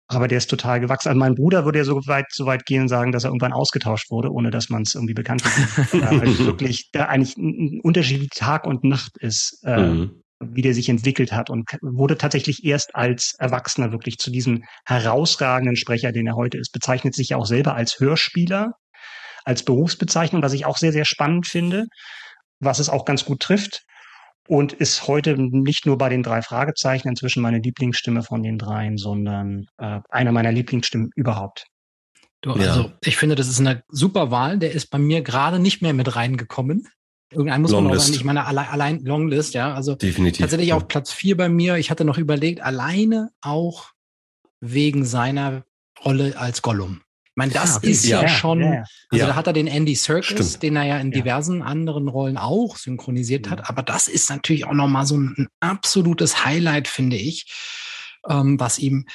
Aber 0.08 0.28
der 0.28 0.38
ist 0.38 0.52
total 0.52 0.80
gewachsen. 0.80 1.10
Also 1.10 1.20
mein 1.20 1.34
Bruder 1.34 1.66
würde 1.66 1.80
ja 1.80 1.84
so 1.84 1.96
weit, 2.06 2.28
so 2.32 2.46
weit 2.46 2.66
gehen 2.68 2.84
und 2.84 2.88
sagen, 2.90 3.12
dass 3.12 3.24
er 3.24 3.30
irgendwann 3.30 3.54
ausgetauscht 3.54 4.12
wurde, 4.12 4.32
ohne 4.32 4.52
dass 4.52 4.70
man 4.70 4.84
es 4.84 4.94
irgendwie 4.94 5.16
bekannt 5.16 5.44
hat. 5.44 5.52
weil 6.22 6.38
wirklich 6.46 6.90
da 6.92 7.06
eigentlich 7.08 7.36
ein 7.38 7.78
ein 7.78 7.82
Unterschied 7.82 8.22
wie 8.22 8.28
Tag 8.28 8.66
und 8.68 8.84
Nacht 8.84 9.18
ist. 9.18 9.64
Äh, 9.66 9.82
Mhm. 9.82 10.22
Wie 10.40 10.62
der 10.62 10.74
sich 10.74 10.90
entwickelt 10.90 11.32
hat 11.32 11.50
und 11.50 11.70
wurde 11.82 12.18
tatsächlich 12.18 12.66
erst 12.66 12.96
als 12.96 13.34
Erwachsener 13.40 13.92
wirklich 13.92 14.18
zu 14.18 14.32
diesem 14.32 14.64
herausragenden 14.86 15.76
Sprecher, 15.76 16.12
den 16.12 16.28
er 16.28 16.36
heute 16.36 16.58
ist, 16.58 16.72
bezeichnet 16.72 17.16
sich 17.16 17.30
ja 17.30 17.38
auch 17.38 17.46
selber 17.46 17.76
als 17.76 18.00
Hörspieler, 18.00 18.74
als 19.46 19.64
Berufsbezeichnung, 19.64 20.42
was 20.42 20.54
ich 20.54 20.66
auch 20.66 20.78
sehr, 20.78 20.92
sehr 20.92 21.06
spannend 21.06 21.48
finde, 21.48 21.86
was 22.60 22.80
es 22.80 22.90
auch 22.90 23.06
ganz 23.06 23.26
gut 23.26 23.42
trifft 23.42 23.84
und 24.48 24.74
ist 24.74 25.08
heute 25.08 25.36
nicht 25.38 25.86
nur 25.86 25.98
bei 25.98 26.10
den 26.10 26.24
drei 26.24 26.42
Fragezeichen 26.42 27.08
inzwischen 27.08 27.42
meine 27.42 27.60
Lieblingsstimme 27.60 28.24
von 28.24 28.44
den 28.44 28.58
dreien, 28.58 28.98
sondern 28.98 29.66
äh, 29.78 30.00
einer 30.10 30.32
meiner 30.32 30.52
Lieblingsstimmen 30.52 31.10
überhaupt. 31.16 31.66
Du, 32.42 32.52
Ja. 32.52 32.68
also 32.68 32.92
ich 33.02 33.18
finde, 33.18 33.36
das 33.36 33.48
ist 33.48 33.60
eine 33.60 33.84
super 33.88 34.32
Wahl. 34.32 34.60
Der 34.60 34.72
ist 34.72 34.90
bei 34.90 35.00
mir 35.00 35.22
gerade 35.22 35.60
nicht 35.60 35.82
mehr 35.82 35.94
mit 35.94 36.16
reingekommen. 36.16 36.88
Irgendein 37.32 37.62
muss 37.62 37.72
man 37.72 37.80
auch 37.80 37.84
Longlist. 37.86 38.06
sagen, 38.08 38.18
ich 38.18 38.24
meine, 38.24 38.46
allein, 38.46 38.68
allein 38.68 39.04
Longlist, 39.04 39.54
ja. 39.56 39.74
Also 39.74 39.96
Definitiv. 39.96 40.42
tatsächlich 40.42 40.70
Ja. 40.70 40.76
auf 40.78 40.88
Platz 40.88 41.12
vier 41.12 41.36
bei 41.36 41.50
mir. 41.50 41.76
Ich 41.78 41.90
hatte 41.90 42.06
noch 42.06 42.18
überlegt, 42.18 42.62
alleine 42.62 43.32
auch 43.42 43.90
wegen 44.62 45.06
seiner 45.06 45.64
Rolle 46.04 46.38
als 46.38 46.62
Gollum. 46.62 47.02
Ich 47.26 47.32
meine, 47.38 47.52
das 47.52 47.78
okay. 47.78 47.90
ist 47.92 48.06
ja, 48.06 48.22
Ja, 48.22 48.28
schon, 48.30 48.62
ja, 48.62 48.74
ja. 48.74 48.84
also 49.10 49.22
Ja. 49.24 49.28
da 49.28 49.36
hat 49.36 49.48
er 49.48 49.54
den 49.54 49.68
Andy 49.68 49.96
Serkis, 49.96 50.28
Stimmt. 50.52 50.64
den 50.64 50.76
er 50.78 50.84
ja 50.86 50.98
in 51.00 51.12
Ja. 51.12 51.20
diversen 51.20 51.62
anderen 51.62 52.08
Rollen 52.08 52.38
auch 52.38 52.78
synchronisiert 52.78 53.48
Mhm. 53.48 53.50
hat. 53.52 53.70
Aber 53.70 53.84
das 53.84 54.08
ist 54.08 54.30
natürlich 54.30 54.66
auch 54.66 54.74
nochmal 54.74 55.06
so 55.06 55.18
ein, 55.18 55.34
ein 55.38 55.48
absolutes 55.60 56.46
Highlight, 56.46 56.88
finde 56.88 57.18
ich, 57.18 57.52
ähm, 58.28 58.60
was 58.60 58.80
ihm, 58.80 59.06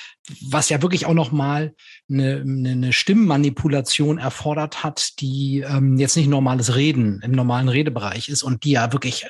was 0.48 0.68
ja 0.68 0.82
wirklich 0.82 1.06
auch 1.06 1.14
nochmal 1.14 1.74
eine, 2.08 2.40
eine, 2.40 2.70
eine 2.70 2.92
Stimmmanipulation 2.92 4.18
erfordert 4.18 4.82
hat, 4.82 5.20
die 5.20 5.64
ähm, 5.66 5.96
jetzt 5.98 6.16
nicht 6.16 6.28
normales 6.28 6.76
Reden 6.76 7.20
im 7.22 7.32
normalen 7.32 7.68
Redebereich 7.68 8.28
ist 8.28 8.42
und 8.42 8.64
die 8.64 8.72
ja 8.72 8.92
wirklich 8.92 9.26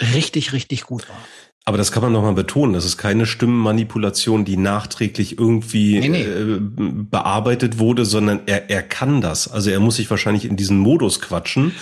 richtig, 0.00 0.52
richtig 0.52 0.84
gut 0.84 1.08
war. 1.08 1.18
Aber 1.64 1.78
das 1.78 1.92
kann 1.92 2.02
man 2.02 2.12
nochmal 2.12 2.34
betonen. 2.34 2.72
Das 2.72 2.84
ist 2.84 2.96
keine 2.98 3.24
Stimmenmanipulation, 3.24 4.44
die 4.44 4.56
nachträglich 4.56 5.38
irgendwie 5.38 6.00
Nee, 6.00 6.08
nee. 6.08 6.22
Äh, 6.22 6.58
bearbeitet 6.60 7.78
wurde, 7.78 8.04
sondern 8.04 8.40
er, 8.46 8.68
er 8.68 8.82
kann 8.82 9.20
das. 9.20 9.46
Also 9.46 9.70
er 9.70 9.78
muss 9.78 9.96
sich 9.96 10.10
wahrscheinlich 10.10 10.44
in 10.44 10.56
diesen 10.56 10.78
Modus 10.78 11.20
quatschen. 11.20 11.72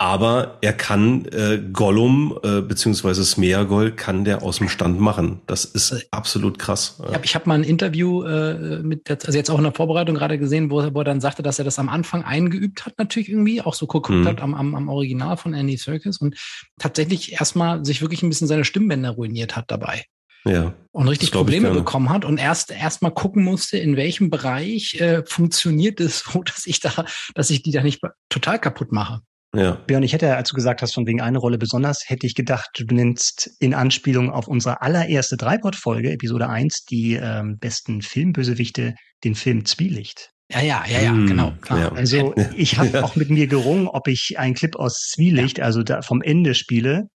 Aber 0.00 0.58
er 0.60 0.72
kann 0.74 1.24
äh, 1.26 1.60
Gollum 1.72 2.38
äh, 2.44 2.60
beziehungsweise 2.60 3.24
Smeagol 3.24 3.90
kann 3.90 4.24
der 4.24 4.44
aus 4.44 4.58
dem 4.58 4.68
Stand 4.68 5.00
machen. 5.00 5.40
Das 5.48 5.64
ist 5.64 6.06
absolut 6.12 6.56
krass. 6.60 7.00
Ich 7.08 7.14
habe 7.14 7.26
hab 7.26 7.46
mal 7.48 7.54
ein 7.56 7.64
Interview 7.64 8.22
äh, 8.22 8.80
mit, 8.80 9.08
der, 9.08 9.18
also 9.26 9.36
jetzt 9.36 9.50
auch 9.50 9.58
in 9.58 9.64
der 9.64 9.72
Vorbereitung 9.74 10.14
gerade 10.14 10.38
gesehen, 10.38 10.70
wo, 10.70 10.78
er- 10.80 10.94
wo 10.94 11.00
er 11.00 11.04
dann 11.04 11.20
sagte, 11.20 11.42
dass 11.42 11.58
er 11.58 11.64
das 11.64 11.80
am 11.80 11.88
Anfang 11.88 12.22
eingeübt 12.22 12.86
hat, 12.86 12.94
natürlich 12.98 13.28
irgendwie, 13.28 13.60
auch 13.60 13.74
so 13.74 13.86
geguckt 13.88 14.10
Mhm. 14.10 14.24
hat 14.28 14.40
am, 14.40 14.54
am, 14.54 14.76
am 14.76 14.88
Original 14.88 15.36
von 15.36 15.52
Andy 15.52 15.76
Serkis 15.76 16.18
und 16.18 16.36
tatsächlich 16.78 17.32
erstmal 17.32 17.84
sich 17.84 18.00
wirklich 18.00 18.22
ein 18.22 18.28
bisschen 18.28 18.46
seine 18.46 18.64
Stimmbänder 18.64 19.10
ruiniert 19.10 19.56
hat 19.56 19.64
dabei. 19.68 20.04
Ja. 20.44 20.74
Und 20.92 21.08
richtig 21.08 21.32
Probleme 21.32 21.72
bekommen 21.72 22.08
hat 22.10 22.24
und 22.24 22.38
erst 22.38 22.70
erst 22.70 23.02
mal 23.02 23.10
gucken 23.10 23.42
musste, 23.42 23.76
in 23.78 23.96
welchem 23.96 24.30
Bereich 24.30 24.94
äh, 25.00 25.24
funktioniert 25.26 25.98
es 26.00 26.20
so, 26.20 26.42
dass 26.44 26.66
ich 26.66 26.78
da, 26.78 27.04
dass 27.34 27.50
ich 27.50 27.62
die 27.64 27.72
da 27.72 27.82
nicht 27.82 28.00
total 28.28 28.60
kaputt 28.60 28.92
mache. 28.92 29.22
Ja. 29.54 29.72
Björn, 29.86 30.02
ich 30.02 30.12
hätte, 30.12 30.36
als 30.36 30.50
du 30.50 30.54
gesagt 30.54 30.82
hast, 30.82 30.94
von 30.94 31.06
wegen 31.06 31.20
eine 31.22 31.38
Rolle 31.38 31.56
besonders, 31.58 32.04
hätte 32.06 32.26
ich 32.26 32.34
gedacht, 32.34 32.68
du 32.86 32.94
nennst 32.94 33.50
in 33.60 33.72
Anspielung 33.72 34.30
auf 34.30 34.46
unsere 34.46 34.82
allererste 34.82 35.36
Dreipod-Folge, 35.38 36.10
Episode 36.12 36.48
1, 36.48 36.84
die 36.84 37.14
ähm, 37.14 37.56
besten 37.58 38.02
Filmbösewichte, 38.02 38.94
den 39.24 39.34
Film 39.34 39.64
Zwielicht. 39.64 40.30
Ja, 40.52 40.60
ja, 40.60 40.84
ja, 40.86 41.00
ja, 41.00 41.10
Hm, 41.12 41.26
genau. 41.26 41.52
Klar. 41.62 41.78
ja. 41.80 41.92
Also 41.92 42.34
ich 42.56 42.78
habe 42.78 42.90
Ja. 42.90 43.02
auch 43.04 43.16
mit 43.16 43.30
mir 43.30 43.46
gerungen, 43.46 43.88
ob 43.88 44.06
ich 44.08 44.38
einen 44.38 44.54
Clip 44.54 44.76
aus 44.76 45.08
Zwielicht, 45.12 45.60
also 45.60 45.82
da 45.82 46.02
vom 46.02 46.20
Ende 46.22 46.54
spiele. 46.54 47.08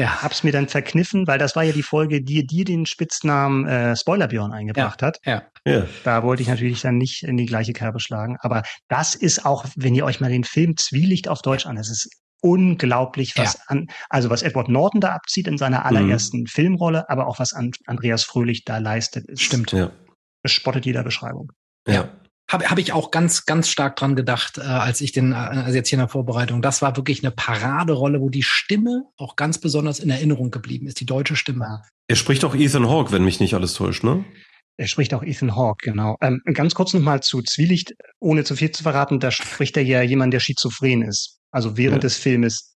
Ja. 0.00 0.22
Hab's 0.22 0.42
mir 0.42 0.52
dann 0.52 0.66
verkniffen, 0.68 1.26
weil 1.26 1.38
das 1.38 1.54
war 1.56 1.62
ja 1.62 1.72
die 1.72 1.82
Folge, 1.82 2.22
die 2.22 2.46
dir 2.46 2.64
den 2.64 2.86
Spitznamen 2.86 3.66
äh, 3.66 3.94
Spoilerbjörn 3.96 4.52
eingebracht 4.52 5.02
hat. 5.02 5.18
Ja. 5.24 5.42
Ja. 5.66 5.86
Da 6.04 6.22
wollte 6.22 6.42
ich 6.42 6.48
natürlich 6.48 6.80
dann 6.80 6.96
nicht 6.96 7.22
in 7.22 7.36
die 7.36 7.44
gleiche 7.46 7.72
Kerbe 7.74 8.00
schlagen. 8.00 8.36
Aber 8.40 8.62
das 8.88 9.14
ist 9.14 9.44
auch, 9.44 9.66
wenn 9.76 9.94
ihr 9.94 10.04
euch 10.06 10.20
mal 10.20 10.30
den 10.30 10.44
Film 10.44 10.76
Zwielicht 10.78 11.28
auf 11.28 11.42
Deutsch 11.42 11.66
an, 11.66 11.76
es 11.76 11.90
ist 11.90 12.08
unglaublich, 12.42 13.36
was 13.36 13.54
Ja. 13.54 13.60
an, 13.66 13.86
also 14.08 14.30
was 14.30 14.42
Edward 14.42 14.70
Norton 14.70 15.02
da 15.02 15.10
abzieht 15.12 15.46
in 15.46 15.58
seiner 15.58 15.84
allerersten 15.84 16.46
Filmrolle, 16.46 17.08
aber 17.10 17.26
auch 17.26 17.38
was 17.38 17.52
an 17.52 17.70
Andreas 17.86 18.24
Fröhlich 18.24 18.64
da 18.64 18.78
leistet, 18.78 19.26
ist 19.28 19.42
Stimmt. 19.42 19.72
Ja. 19.72 19.90
spottet 20.46 20.86
jeder 20.86 21.02
Beschreibung. 21.04 21.52
Ja. 21.86 22.08
Habe 22.50 22.68
hab 22.68 22.78
ich 22.78 22.92
auch 22.92 23.12
ganz, 23.12 23.46
ganz 23.46 23.68
stark 23.68 23.94
dran 23.94 24.16
gedacht, 24.16 24.58
äh, 24.58 24.62
als 24.62 25.00
ich 25.00 25.12
den, 25.12 25.32
äh, 25.32 25.36
also 25.36 25.76
jetzt 25.76 25.88
hier 25.88 25.98
in 25.98 26.00
der 26.00 26.08
Vorbereitung. 26.08 26.62
Das 26.62 26.82
war 26.82 26.96
wirklich 26.96 27.22
eine 27.22 27.30
Paraderolle, 27.30 28.20
wo 28.20 28.28
die 28.28 28.42
Stimme 28.42 29.04
auch 29.16 29.36
ganz 29.36 29.58
besonders 29.58 30.00
in 30.00 30.10
Erinnerung 30.10 30.50
geblieben 30.50 30.88
ist, 30.88 30.98
die 30.98 31.06
deutsche 31.06 31.36
Stimme. 31.36 31.82
Er 32.08 32.16
spricht 32.16 32.44
auch 32.44 32.56
Ethan 32.56 32.88
Hawke, 32.88 33.12
wenn 33.12 33.24
mich 33.24 33.38
nicht 33.38 33.54
alles 33.54 33.74
täuscht, 33.74 34.02
ne? 34.02 34.24
Er 34.76 34.88
spricht 34.88 35.14
auch 35.14 35.22
Ethan 35.22 35.54
Hawke, 35.54 35.90
genau. 35.90 36.16
Ähm, 36.20 36.42
ganz 36.52 36.74
kurz 36.74 36.92
nochmal 36.92 37.22
zu 37.22 37.42
Zwielicht, 37.42 37.94
ohne 38.18 38.42
zu 38.42 38.56
viel 38.56 38.72
zu 38.72 38.82
verraten, 38.82 39.20
da 39.20 39.30
spricht 39.30 39.76
er 39.76 39.84
ja 39.84 40.02
jemand, 40.02 40.34
der 40.34 40.40
schizophren 40.40 41.02
ist. 41.02 41.38
Also 41.52 41.76
während 41.76 41.98
ja. 41.98 42.08
des 42.08 42.16
Filmes 42.16 42.74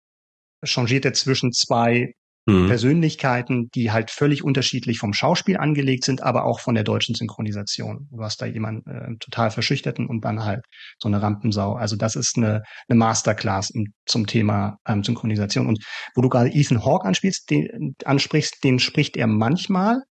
changiert 0.64 1.04
er 1.06 1.14
zwischen 1.14 1.52
zwei 1.52 2.12
mhm. 2.46 2.68
Persönlichkeiten, 2.68 3.70
die 3.74 3.92
halt 3.92 4.10
völlig 4.10 4.42
unterschiedlich 4.42 4.98
vom 4.98 5.12
Schauspiel 5.12 5.56
angelegt 5.56 6.04
sind, 6.04 6.22
aber 6.22 6.44
auch 6.44 6.60
von 6.60 6.74
der 6.74 6.84
deutschen 6.84 7.14
Synchronisation. 7.14 8.08
Du 8.10 8.22
hast 8.22 8.42
da 8.42 8.46
jemanden 8.46 8.90
äh, 8.90 9.16
total 9.18 9.50
verschüchterten 9.50 10.06
und 10.06 10.24
dann 10.24 10.44
halt 10.44 10.64
so 10.98 11.08
eine 11.08 11.22
Rampensau. 11.22 11.74
Also 11.74 11.96
das 11.96 12.16
ist 12.16 12.36
eine, 12.36 12.62
eine 12.88 12.98
Masterclass 12.98 13.70
im, 13.70 13.92
zum 14.06 14.26
Thema 14.26 14.78
ähm, 14.86 15.04
Synchronisation. 15.04 15.66
Und 15.66 15.84
wo 16.14 16.22
du 16.22 16.28
gerade 16.28 16.50
Ethan 16.50 16.84
Hawke 16.84 17.06
anspielst, 17.06 17.50
den, 17.50 17.94
ansprichst, 18.04 18.64
den 18.64 18.78
spricht 18.78 19.16
er 19.16 19.26
manchmal. 19.26 20.02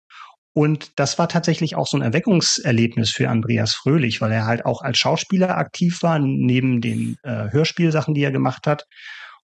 Und 0.54 1.00
das 1.00 1.18
war 1.18 1.30
tatsächlich 1.30 1.76
auch 1.76 1.88
so 1.88 1.98
ein 1.98 2.04
Erweckungserlebnis 2.04 3.12
für 3.12 3.30
Andreas 3.30 3.74
Fröhlich, 3.74 4.20
weil 4.20 4.34
er 4.34 4.46
halt 4.46 4.66
auch 4.66 4.82
als 4.82 4.98
Schauspieler 4.98 5.58
aktiv 5.58 6.04
war, 6.04 6.20
neben 6.20 6.82
den 6.82 7.16
äh, 7.24 7.50
Hörspielsachen, 7.52 8.14
die 8.14 8.24
er 8.24 8.32
gemacht 8.32 8.68
hat. 8.68 8.86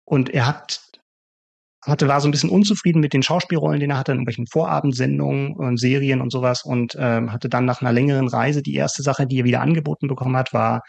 Und 0.04 0.30
er 0.30 0.46
hat 0.46 0.80
hatte, 1.86 2.08
war 2.08 2.20
so 2.20 2.28
ein 2.28 2.30
bisschen 2.30 2.50
unzufrieden 2.50 3.00
mit 3.00 3.12
den 3.12 3.22
Schauspielrollen, 3.22 3.80
die 3.80 3.86
er 3.86 3.98
hatte 3.98 4.12
in 4.12 4.18
irgendwelchen 4.18 4.46
Vorabendsendungen 4.46 5.54
und 5.54 5.78
Serien 5.78 6.20
und 6.20 6.30
sowas 6.30 6.64
und 6.64 6.96
ähm, 6.98 7.32
hatte 7.32 7.48
dann 7.48 7.64
nach 7.64 7.80
einer 7.80 7.92
längeren 7.92 8.28
Reise 8.28 8.62
die 8.62 8.74
erste 8.74 9.02
Sache, 9.02 9.26
die 9.26 9.40
er 9.40 9.44
wieder 9.44 9.60
angeboten 9.60 10.08
bekommen 10.08 10.36
hat, 10.36 10.52
war 10.52 10.82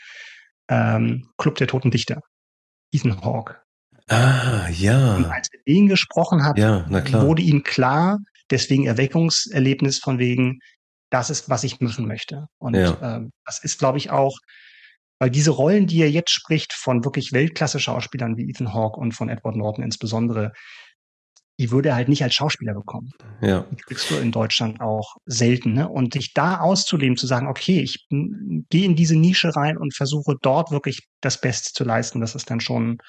ähm, 0.70 1.30
Club 1.38 1.56
der 1.56 1.68
Toten 1.68 1.92
Dichter. 1.92 2.22
Ethan 2.92 3.22
Hawke. 3.22 3.58
Ah, 4.08 4.70
ja. 4.70 5.18
Und 5.18 5.26
als 5.26 5.50
er 5.52 5.60
den 5.68 5.88
gesprochen 5.88 6.44
hat, 6.44 6.58
ja, 6.58 6.86
wurde 6.90 7.42
ihm 7.42 7.64
klar, 7.64 8.20
deswegen 8.50 8.86
Erweckungserlebnis 8.86 10.00
von 10.00 10.18
wegen, 10.18 10.60
das 11.10 11.30
ist, 11.30 11.50
was 11.50 11.64
ich 11.64 11.80
machen 11.82 12.08
möchte. 12.08 12.48
Und 12.58 12.76
ja. 12.76 12.98
ähm, 13.02 13.32
das 13.46 13.64
ist, 13.64 13.80
glaube 13.80 13.98
ich, 13.98 14.10
auch 14.10 14.38
weil 15.20 15.32
diese 15.32 15.52
Rollen, 15.52 15.88
die 15.88 16.02
er 16.02 16.12
jetzt 16.12 16.32
spricht, 16.32 16.74
von 16.74 17.04
wirklich 17.04 17.34
Weltklasse-Schauspielern 17.34 18.38
wie 18.38 18.50
Ethan 18.50 18.74
Hawke 18.74 19.00
und 19.00 19.14
von 19.14 19.30
Edward 19.30 19.56
Norton 19.56 19.84
insbesondere, 19.84 20.54
die 21.60 21.72
würde 21.72 21.90
er 21.90 21.96
halt 21.96 22.10
nicht 22.10 22.24
als 22.24 22.36
Schauspieler 22.36 22.74
bekommen. 22.74 23.12
Ja. 23.42 23.66
Die 23.72 23.82
kriegst 23.82 24.12
du 24.12 24.16
in 24.16 24.32
Deutschland 24.32 24.80
auch 24.80 25.16
selten. 25.26 25.74
Ne? 25.74 25.90
Und 25.90 26.14
dich 26.14 26.34
da 26.34 26.60
auszuleben, 26.60 27.18
zu 27.18 27.26
sagen, 27.26 27.48
okay, 27.48 27.82
ich 27.82 28.06
gehe 28.10 28.86
in 28.86 28.96
diese 28.96 29.16
Nische 29.16 29.56
rein 29.56 29.78
und 29.78 29.96
versuche 29.96 30.36
dort 30.42 30.72
wirklich 30.72 31.08
das 31.22 31.42
Beste 31.42 31.74
zu 31.74 31.84
leisten, 31.84 32.22
das 32.22 32.36
ist 32.36 32.50
dann 32.52 32.60
schon 32.60 33.00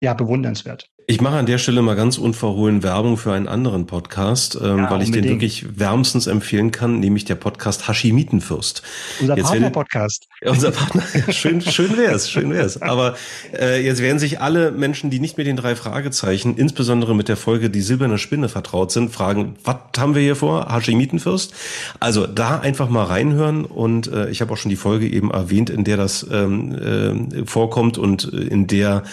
ja 0.00 0.14
bewundernswert. 0.14 0.90
Ich 1.08 1.20
mache 1.20 1.36
an 1.36 1.46
der 1.46 1.58
Stelle 1.58 1.82
mal 1.82 1.94
ganz 1.94 2.18
unverhohlen 2.18 2.82
Werbung 2.82 3.16
für 3.16 3.32
einen 3.32 3.46
anderen 3.46 3.86
Podcast, 3.86 4.58
ähm, 4.60 4.78
ja, 4.78 4.90
weil 4.90 5.02
ich 5.02 5.12
den 5.12 5.22
wirklich 5.22 5.78
wärmstens 5.78 6.26
empfehlen 6.26 6.72
kann, 6.72 6.98
nämlich 6.98 7.24
der 7.24 7.36
Podcast 7.36 7.86
Hashimitenfürst. 7.86 8.82
Unser 9.20 9.36
Partner-Podcast. 9.36 10.26
Unser 10.44 10.72
Partner. 10.72 11.04
schön, 11.32 11.60
schön 11.60 11.96
wär's, 11.96 12.28
schön 12.28 12.50
wär's. 12.50 12.82
Aber 12.82 13.14
äh, 13.56 13.80
jetzt 13.84 14.02
werden 14.02 14.18
sich 14.18 14.40
alle 14.40 14.72
Menschen, 14.72 15.10
die 15.10 15.20
nicht 15.20 15.38
mit 15.38 15.46
den 15.46 15.54
drei 15.54 15.76
Fragezeichen, 15.76 16.56
insbesondere 16.56 17.14
mit 17.14 17.28
der 17.28 17.36
Folge 17.36 17.70
Die 17.70 17.82
silberne 17.82 18.18
Spinne 18.18 18.48
vertraut 18.48 18.90
sind, 18.90 19.12
fragen, 19.12 19.54
was 19.62 19.76
haben 19.98 20.16
wir 20.16 20.22
hier 20.22 20.34
vor? 20.34 20.74
Hashimitenfürst? 20.74 21.54
Also 22.00 22.26
da 22.26 22.58
einfach 22.58 22.88
mal 22.88 23.04
reinhören 23.04 23.64
und 23.64 24.08
äh, 24.08 24.28
ich 24.30 24.40
habe 24.40 24.52
auch 24.52 24.56
schon 24.56 24.70
die 24.70 24.76
Folge 24.76 25.06
eben 25.06 25.30
erwähnt, 25.30 25.70
in 25.70 25.84
der 25.84 25.98
das 25.98 26.26
ähm, 26.32 26.74
äh, 26.74 27.46
vorkommt 27.46 27.96
und 27.96 28.32
äh, 28.32 28.38
in 28.38 28.66
der 28.66 29.04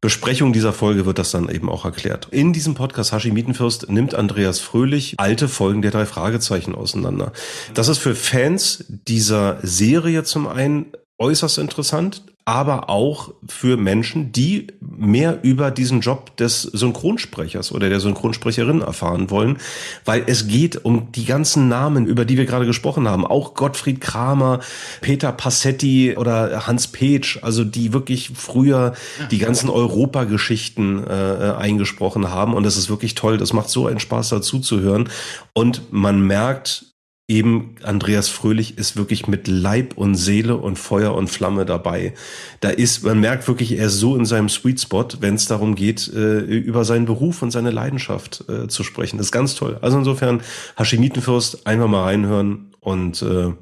Besprechung 0.00 0.54
dieser 0.54 0.72
Folge 0.72 1.04
wird 1.04 1.18
das 1.18 1.30
dann 1.30 1.50
eben 1.50 1.68
auch 1.68 1.84
erklärt. 1.84 2.28
In 2.30 2.54
diesem 2.54 2.74
Podcast 2.74 3.12
Hashi 3.12 3.30
Mietenfürst 3.30 3.90
nimmt 3.90 4.14
Andreas 4.14 4.58
Fröhlich 4.58 5.14
alte 5.18 5.46
Folgen 5.46 5.82
der 5.82 5.90
drei 5.90 6.06
Fragezeichen 6.06 6.74
auseinander. 6.74 7.32
Das 7.74 7.88
ist 7.88 7.98
für 7.98 8.14
Fans 8.14 8.84
dieser 8.88 9.58
Serie 9.62 10.24
zum 10.24 10.48
einen 10.48 10.86
äußerst 11.18 11.58
interessant, 11.58 12.24
aber 12.50 12.90
auch 12.90 13.30
für 13.46 13.76
Menschen, 13.76 14.32
die 14.32 14.66
mehr 14.80 15.38
über 15.42 15.70
diesen 15.70 16.00
Job 16.00 16.36
des 16.36 16.62
Synchronsprechers 16.62 17.70
oder 17.70 17.88
der 17.88 18.00
Synchronsprecherin 18.00 18.80
erfahren 18.80 19.30
wollen, 19.30 19.58
weil 20.04 20.24
es 20.26 20.48
geht 20.48 20.84
um 20.84 21.12
die 21.12 21.26
ganzen 21.26 21.68
Namen, 21.68 22.06
über 22.06 22.24
die 22.24 22.36
wir 22.36 22.46
gerade 22.46 22.66
gesprochen 22.66 23.06
haben, 23.06 23.24
auch 23.24 23.54
Gottfried 23.54 24.00
Kramer, 24.00 24.58
Peter 25.00 25.30
Passetti 25.30 26.16
oder 26.16 26.66
Hans 26.66 26.88
Petsch, 26.88 27.38
also 27.40 27.62
die 27.62 27.92
wirklich 27.92 28.32
früher 28.34 28.94
die 29.30 29.38
ganzen 29.38 29.70
Europageschichten 29.70 31.06
äh, 31.06 31.54
eingesprochen 31.56 32.30
haben. 32.30 32.54
Und 32.54 32.64
das 32.64 32.76
ist 32.76 32.90
wirklich 32.90 33.14
toll, 33.14 33.38
das 33.38 33.52
macht 33.52 33.70
so 33.70 33.86
einen 33.86 34.00
Spaß 34.00 34.30
dazu 34.30 34.58
zu 34.58 34.80
hören. 34.80 35.08
Und 35.52 35.92
man 35.92 36.20
merkt, 36.20 36.89
eben 37.30 37.76
Andreas 37.84 38.28
Fröhlich 38.28 38.76
ist 38.76 38.96
wirklich 38.96 39.28
mit 39.28 39.46
Leib 39.46 39.96
und 39.96 40.16
Seele 40.16 40.56
und 40.56 40.78
Feuer 40.78 41.14
und 41.14 41.30
Flamme 41.30 41.64
dabei. 41.64 42.12
Da 42.58 42.70
ist, 42.70 43.04
man 43.04 43.20
merkt 43.20 43.46
wirklich, 43.46 43.78
er 43.78 43.86
ist 43.86 44.00
so 44.00 44.16
in 44.16 44.26
seinem 44.26 44.48
Sweet 44.48 44.80
Spot, 44.80 45.06
wenn 45.20 45.36
es 45.36 45.46
darum 45.46 45.76
geht, 45.76 46.12
äh, 46.12 46.40
über 46.40 46.84
seinen 46.84 47.06
Beruf 47.06 47.40
und 47.42 47.52
seine 47.52 47.70
Leidenschaft 47.70 48.44
äh, 48.48 48.66
zu 48.66 48.82
sprechen. 48.82 49.16
Das 49.16 49.28
ist 49.28 49.32
ganz 49.32 49.54
toll. 49.54 49.78
Also 49.80 49.96
insofern, 49.96 50.42
Hashimitenfürst, 50.76 51.68
einfach 51.68 51.86
mal 51.86 52.02
reinhören 52.02 52.74
und 52.80 53.22
äh, 53.22 53.52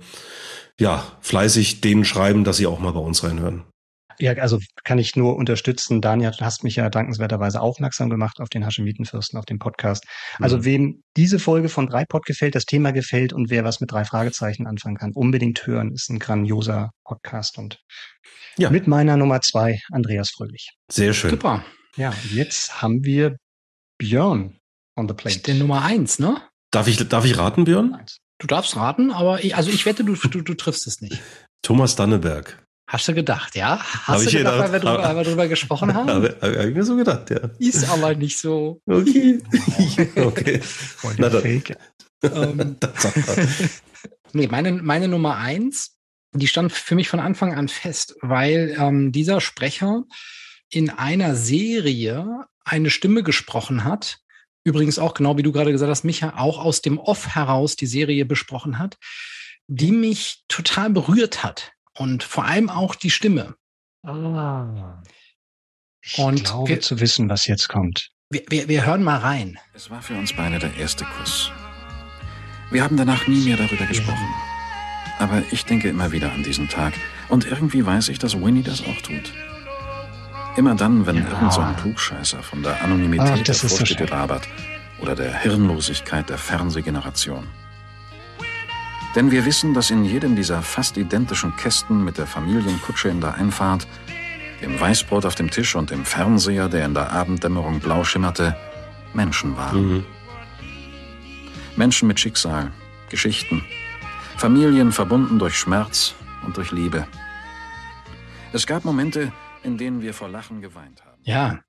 ja, 0.81 1.05
fleißig 1.21 1.83
denen 1.83 2.07
schreiben, 2.07 2.45
dass 2.45 2.57
sie 2.57 2.67
auch 2.67 2.81
mal 2.81 2.93
bei 2.93 3.01
uns 3.01 3.23
reinhören. 3.23 3.65
Ja, 4.21 4.33
also 4.35 4.59
kann 4.85 4.99
ich 4.99 5.15
nur 5.17 5.37
unterstützen. 5.37 6.01
Daniel, 6.01 6.33
du 6.37 6.45
hast 6.45 6.65
mich 6.65 6.77
ja 6.77 6.91
dankenswerterweise 6.91 7.61
aufmerksam 7.61 8.11
gemacht 8.11 8.41
auf 8.41 8.49
den 8.49 8.67
Haschemitenfürsten, 8.67 9.39
auf 9.39 9.45
den 9.45 9.59
Podcast. 9.59 10.05
Also 10.39 10.59
mhm. 10.59 10.65
wem 10.65 11.03
diese 11.17 11.39
Folge 11.39 11.69
von 11.69 11.87
Dreipod 11.87 12.27
gefällt, 12.27 12.55
das 12.55 12.65
Thema 12.65 12.93
gefällt 12.93 13.33
und 13.33 13.51
wer 13.51 13.65
was 13.65 13.81
mit 13.81 13.93
drei 13.93 14.05
Fragezeichen 14.05 14.67
anfangen 14.67 14.97
kann, 14.97 15.13
unbedingt 15.15 15.67
hören. 15.67 15.93
Ist 15.93 16.11
ein 16.11 16.19
grandioser 16.19 16.91
Podcast 17.05 17.59
und 17.59 17.79
ja. 18.57 18.71
mit 18.71 18.87
meiner 18.87 19.17
Nummer 19.17 19.41
zwei, 19.41 19.81
Andreas 19.93 20.31
Fröhlich. 20.31 20.71
Sehr 20.91 21.13
schön. 21.13 21.31
Super. 21.31 21.65
Ja, 21.97 22.13
jetzt 22.31 22.83
haben 22.83 23.05
wir 23.05 23.37
Björn 23.99 24.59
on 24.97 25.09
the 25.09 25.15
plate. 25.15 25.41
Der 25.41 25.55
Nummer 25.55 25.85
eins, 25.85 26.19
ne? 26.19 26.43
Darf 26.71 26.87
ich, 26.87 26.97
darf 27.09 27.25
ich 27.25 27.39
raten, 27.39 27.65
Björn? 27.65 28.05
Du 28.39 28.47
darfst 28.47 28.77
raten, 28.77 29.11
aber 29.11 29.43
ich, 29.43 29.57
also 29.57 29.71
ich 29.71 29.87
wette, 29.87 30.05
du, 30.05 30.15
du, 30.15 30.43
du 30.43 30.55
triffst 30.55 30.87
es 30.87 31.01
nicht. 31.01 31.21
Thomas 31.63 31.97
Danneberg. 31.97 32.65
Hast 32.89 33.07
du 33.07 33.13
gedacht, 33.13 33.55
ja? 33.55 33.79
Hast 33.79 34.09
hab 34.09 34.17
du 34.17 34.25
gedacht, 34.25 34.33
gedacht, 34.33 34.59
weil 34.61 34.73
wir 34.73 34.81
drüber, 34.81 35.17
wir 35.17 35.25
drüber 35.25 35.49
gesprochen 35.49 35.93
haben? 35.93 36.09
Habe 36.09 36.39
hab 36.41 36.67
ich 36.67 36.75
mir 36.75 36.85
so 36.85 36.97
gedacht, 36.97 37.29
ja. 37.29 37.51
Ist 37.59 37.87
aber 37.87 38.15
nicht 38.15 38.39
so. 38.39 38.81
Okay. 38.89 39.43
okay. 40.17 40.61
Na 41.19 41.29
dann. 41.29 41.63
Ähm, 42.23 42.77
nee, 44.33 44.47
meine, 44.49 44.73
meine 44.73 45.07
Nummer 45.07 45.37
eins, 45.37 45.99
die 46.33 46.49
stand 46.49 46.73
für 46.73 46.95
mich 46.95 47.11
von 47.11 47.21
Anfang 47.21 47.55
an 47.55 47.69
fest, 47.69 48.17
weil 48.23 48.75
ähm, 48.79 49.13
dieser 49.13 49.43
Sprecher 49.43 50.05
in 50.71 50.89
einer 50.89 51.35
Serie 51.37 52.47
eine 52.65 52.89
Stimme 52.89 53.23
gesprochen 53.23 53.85
hat. 53.85 54.21
Übrigens 54.65 54.99
auch, 54.99 55.13
genau 55.13 55.37
wie 55.37 55.43
du 55.43 55.53
gerade 55.53 55.73
gesagt 55.73 55.91
hast, 55.91 56.05
Micha, 56.05 56.39
auch 56.39 56.59
aus 56.59 56.81
dem 56.81 56.99
Off 56.99 57.35
heraus 57.35 57.77
die 57.77 57.87
Serie 57.87 58.25
besprochen 58.25 58.79
hat, 58.79 58.97
die 59.67 59.93
mich 59.93 60.45
total 60.49 60.89
berührt 60.89 61.45
hat 61.45 61.73
und 61.99 62.23
vor 62.23 62.45
allem 62.45 62.71
auch 62.71 62.95
die 62.95 63.11
Stimme. 63.11 63.57
Ah. 64.05 65.03
Ich 66.01 66.19
und 66.19 66.45
glaube 66.45 66.69
wir, 66.69 66.81
zu 66.81 67.01
wissen, 67.01 67.29
was 67.29 67.47
jetzt 67.47 67.69
kommt. 67.69 68.11
Wir, 68.31 68.43
wir, 68.49 68.69
wir 68.69 68.87
hören 68.87 69.03
mal 69.03 69.19
rein. 69.19 69.59
Es 69.75 69.91
war 69.91 70.01
für 70.01 70.15
uns 70.15 70.33
beide 70.35 70.59
der 70.59 70.75
erste 70.77 71.05
Kuss. 71.05 71.51
Wir 72.71 72.83
haben 72.85 72.97
danach 72.97 73.27
nie 73.27 73.45
mehr 73.45 73.57
darüber 73.57 73.87
gesprochen. 73.87 74.27
Aber 75.19 75.43
ich 75.51 75.65
denke 75.65 75.89
immer 75.89 76.13
wieder 76.13 76.33
an 76.33 76.45
diesen 76.45 76.69
Tag. 76.69 76.95
Und 77.29 77.47
irgendwie 77.47 77.85
weiß 77.85 78.09
ich, 78.09 78.19
dass 78.19 78.41
Winnie 78.41 78.63
das 78.63 78.83
auch 78.83 79.01
tut. 79.03 79.33
Immer 80.57 80.75
dann, 80.75 81.07
wenn 81.07 81.17
ja. 81.17 81.29
irgend 81.29 81.53
so 81.53 81.61
ein 81.61 81.77
Klugscheißer 81.77 82.43
von 82.43 82.63
der 82.63 82.83
Anonymität 82.83 83.39
Ach, 83.41 83.43
der 83.43 83.55
Vorstädte 83.55 84.07
so 84.07 84.15
labert 84.15 84.47
oder 85.01 85.15
der 85.15 85.35
Hirnlosigkeit 85.35 86.29
der 86.29 86.39
Fernsehgeneration. 86.39 87.47
Denn 89.15 89.31
wir 89.31 89.45
wissen, 89.45 89.75
dass 89.75 89.91
in 89.91 90.05
jedem 90.05 90.37
dieser 90.37 90.63
fast 90.63 90.97
identischen 90.97 91.57
Kästen 91.57 92.05
mit 92.05 92.19
der 92.19 92.27
Familienkutsche 92.27 93.09
in 93.09 93.21
der 93.21 93.35
Einfahrt, 93.35 93.87
dem 94.61 94.79
Weißbrot 94.79 95.25
auf 95.25 95.35
dem 95.35 95.51
Tisch 95.51 95.75
und 95.77 95.91
dem 95.91 96.05
Fernseher, 96.05 96.69
der 96.69 96.85
in 96.85 96.95
der 96.95 97.13
Abenddämmerung 97.13 97.81
blau 97.81 98.05
schimmerte, 98.05 98.57
Menschen 99.15 99.57
waren. 99.57 99.97
Mhm. 99.97 100.07
Menschen 101.77 102.09
mit 102.09 102.21
Schicksal, 102.21 102.73
Geschichten, 103.09 103.65
Familien 104.37 104.93
verbunden 104.93 105.39
durch 105.39 105.57
Schmerz 105.57 106.15
und 106.45 106.57
durch 106.57 106.73
Liebe. 106.73 107.07
Es 108.53 108.67
gab 108.67 108.85
Momente, 108.85 109.33
in 109.63 109.79
denen 109.79 110.03
wir 110.03 110.15
vor 110.15 110.29
Lachen 110.29 110.61
geweint 110.61 111.05
haben. 111.05 111.21
Ja. 111.23 111.61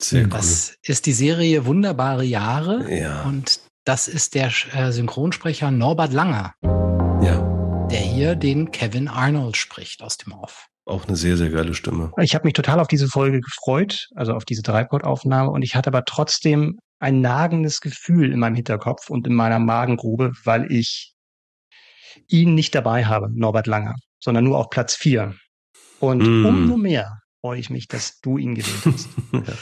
Sehr 0.00 0.24
cool. 0.24 0.30
Das 0.30 0.76
ist 0.82 1.06
die 1.06 1.12
Serie 1.12 1.66
Wunderbare 1.66 2.24
Jahre. 2.24 2.92
Ja. 2.92 3.22
Und 3.22 3.60
das 3.84 4.08
ist 4.08 4.34
der 4.34 4.50
äh, 4.72 4.92
Synchronsprecher 4.92 5.70
Norbert 5.70 6.12
Langer. 6.12 6.54
Ja. 7.22 7.86
Der 7.90 8.00
hier 8.00 8.34
den 8.34 8.70
Kevin 8.70 9.08
Arnold 9.08 9.56
spricht 9.56 10.02
aus 10.02 10.16
dem 10.16 10.32
Off. 10.32 10.68
Auch 10.86 11.06
eine 11.06 11.16
sehr, 11.16 11.36
sehr 11.36 11.50
geile 11.50 11.74
Stimme. 11.74 12.12
Ich 12.20 12.34
habe 12.34 12.44
mich 12.46 12.54
total 12.54 12.80
auf 12.80 12.88
diese 12.88 13.08
Folge 13.08 13.40
gefreut, 13.40 14.08
also 14.14 14.34
auf 14.34 14.44
diese 14.44 14.62
Dreiport-Aufnahme. 14.62 15.50
Und 15.50 15.62
ich 15.62 15.76
hatte 15.76 15.88
aber 15.88 16.04
trotzdem 16.04 16.78
ein 16.98 17.20
nagendes 17.20 17.80
Gefühl 17.80 18.32
in 18.32 18.38
meinem 18.38 18.54
Hinterkopf 18.54 19.10
und 19.10 19.26
in 19.26 19.34
meiner 19.34 19.58
Magengrube, 19.58 20.32
weil 20.44 20.70
ich 20.72 21.12
ihn 22.28 22.54
nicht 22.54 22.74
dabei 22.74 23.04
habe, 23.04 23.28
Norbert 23.30 23.66
Langer, 23.66 23.96
sondern 24.22 24.44
nur 24.44 24.58
auf 24.58 24.70
Platz 24.70 24.94
vier. 24.94 25.34
Und 26.00 26.22
mm. 26.22 26.46
umso 26.46 26.76
mehr 26.76 27.18
freue 27.40 27.58
ich 27.58 27.70
mich, 27.70 27.88
dass 27.88 28.20
du 28.20 28.38
ihn 28.38 28.54
gewählt 28.54 28.86
hast. 28.86 29.08
Ja, 29.32 29.54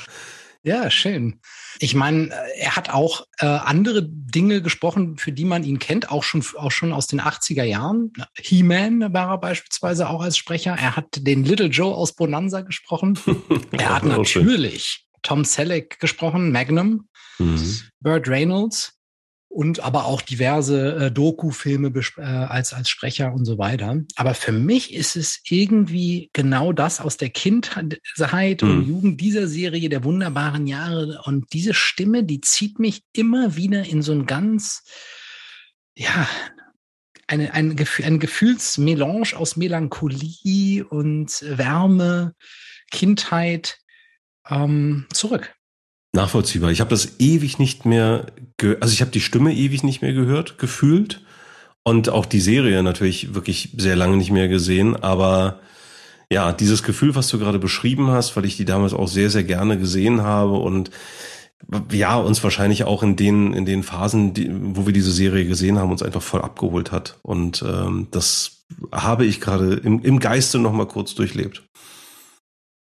schön. 0.91 1.41
Ich 1.81 1.95
meine, 1.95 2.31
er 2.57 2.77
hat 2.77 2.91
auch 2.91 3.27
äh, 3.39 3.47
andere 3.47 4.03
Dinge 4.03 4.63
gesprochen, 4.63 5.19
für 5.19 5.33
die 5.33 5.45
man 5.45 5.65
ihn 5.65 5.79
kennt, 5.79 6.11
auch 6.11 6.23
schon, 6.23 6.45
auch 6.57 6.71
schon 6.71 6.93
aus 6.93 7.09
den 7.09 7.21
80er 7.21 7.65
Jahren. 7.65 8.13
He-Man 8.37 9.13
war 9.13 9.31
er 9.31 9.39
beispielsweise 9.39 10.09
auch 10.09 10.23
als 10.23 10.37
Sprecher. 10.37 10.77
Er 10.79 10.95
hat 10.95 11.07
den 11.19 11.45
Little 11.45 11.67
Joe 11.67 11.95
aus 11.95 12.15
Bonanza 12.15 12.61
gesprochen. 12.61 13.19
er 13.73 13.95
hat 13.97 14.05
natürlich 14.05 15.05
Tom 15.23 15.45
Selleck 15.45 15.99
gesprochen, 15.99 16.53
Magnum, 16.53 17.09
mhm. 17.39 17.81
Burt 18.01 18.29
Reynolds 18.29 18.95
und 19.53 19.81
aber 19.81 20.07
auch 20.07 20.23
diverse 20.23 20.97
äh, 20.97 21.11
Doku-Filme 21.13 21.93
äh, 22.17 22.23
als, 22.23 22.73
als 22.73 22.89
Sprecher 22.89 23.35
und 23.35 23.45
so 23.45 23.59
weiter. 23.59 24.01
Aber 24.17 24.35
für 24.35 24.53
mich 24.53 24.95
ist 24.95 25.15
es 25.15 25.41
irgendwie 25.45 26.31
genau 26.33 26.73
das 26.73 27.01
aus 27.01 27.19
der 27.19 27.29
Kindheit 27.29 28.63
mhm. 28.63 28.71
und 28.71 28.89
Jugend 28.89 29.21
dieser 29.21 29.47
Serie 29.47 29.91
der 29.91 30.05
wunderbaren 30.05 30.67
Jahre. 30.67 31.21
Und 31.25 31.53
diese 31.53 31.75
Stimme, 31.75 32.25
die 32.25 32.41
zieht 32.41 32.79
mich 32.79 33.03
immer 33.13 33.55
wieder 33.55 33.85
in 33.85 34.01
so 34.01 34.13
ein 34.13 34.25
ganz, 34.25 34.85
ja, 35.95 36.27
eine, 37.27 37.53
ein, 37.53 37.77
Gefühl, 37.77 38.07
ein 38.07 38.21
Gefühlsmelange 38.21 39.37
aus 39.37 39.57
Melancholie 39.57 40.85
und 40.85 41.43
Wärme, 41.43 42.35
Kindheit 42.91 43.79
ähm, 44.49 45.07
zurück. 45.13 45.55
Nachvollziehbar. 46.13 46.71
Ich 46.71 46.81
habe 46.81 46.91
das 46.91 47.21
ewig 47.21 47.59
nicht 47.59 47.87
mehr, 47.87 48.27
also 48.81 48.93
ich 48.93 49.01
habe 49.01 49.11
die 49.11 49.21
Stimme 49.21 49.55
ewig 49.55 49.83
nicht 49.83 50.03
mehr 50.03 50.13
gehört, 50.13 50.59
gefühlt 50.59 51.23
und 51.85 52.11
auch 52.11 52.27
die 52.27 52.41
Serie 52.41 52.83
natürlich 52.83 53.35
wirklich 53.35 53.71
sehr 53.77 53.97
lange 53.97 54.17
nicht 54.17 54.31
mehr 54.31 54.49
gesehen, 54.49 54.95
aber 54.97 55.61
ja, 56.31 56.53
dieses 56.53 56.83
Gefühl, 56.83 57.15
was 57.15 57.29
du 57.29 57.39
gerade 57.39 57.59
beschrieben 57.59 58.09
hast, 58.09 58.37
weil 58.37 58.45
ich 58.45 58.57
die 58.57 58.65
damals 58.65 58.95
auch 58.95 59.09
sehr, 59.09 59.31
sehr 59.31 59.45
gerne 59.45 59.79
gesehen 59.79 60.23
habe 60.23 60.53
und 60.53 60.91
ja, 61.91 62.17
uns 62.17 62.43
wahrscheinlich 62.43 62.85
auch 62.85 63.03
in 63.03 63.17
den, 63.17 63.53
in 63.53 63.65
den 63.65 63.83
Phasen, 63.83 64.35
die, 64.35 64.51
wo 64.51 64.87
wir 64.87 64.93
diese 64.93 65.13
Serie 65.13 65.47
gesehen 65.47 65.79
haben, 65.79 65.91
uns 65.91 66.03
einfach 66.03 66.23
voll 66.23 66.43
abgeholt 66.43 66.93
hat. 66.93 67.19
Und 67.23 67.63
ähm, 67.67 68.09
das 68.11 68.65
habe 68.91 69.25
ich 69.25 69.41
gerade 69.41 69.75
im, 69.75 70.01
im 70.03 70.19
Geiste 70.19 70.59
noch 70.59 70.73
mal 70.73 70.87
kurz 70.87 71.15
durchlebt. 71.15 71.63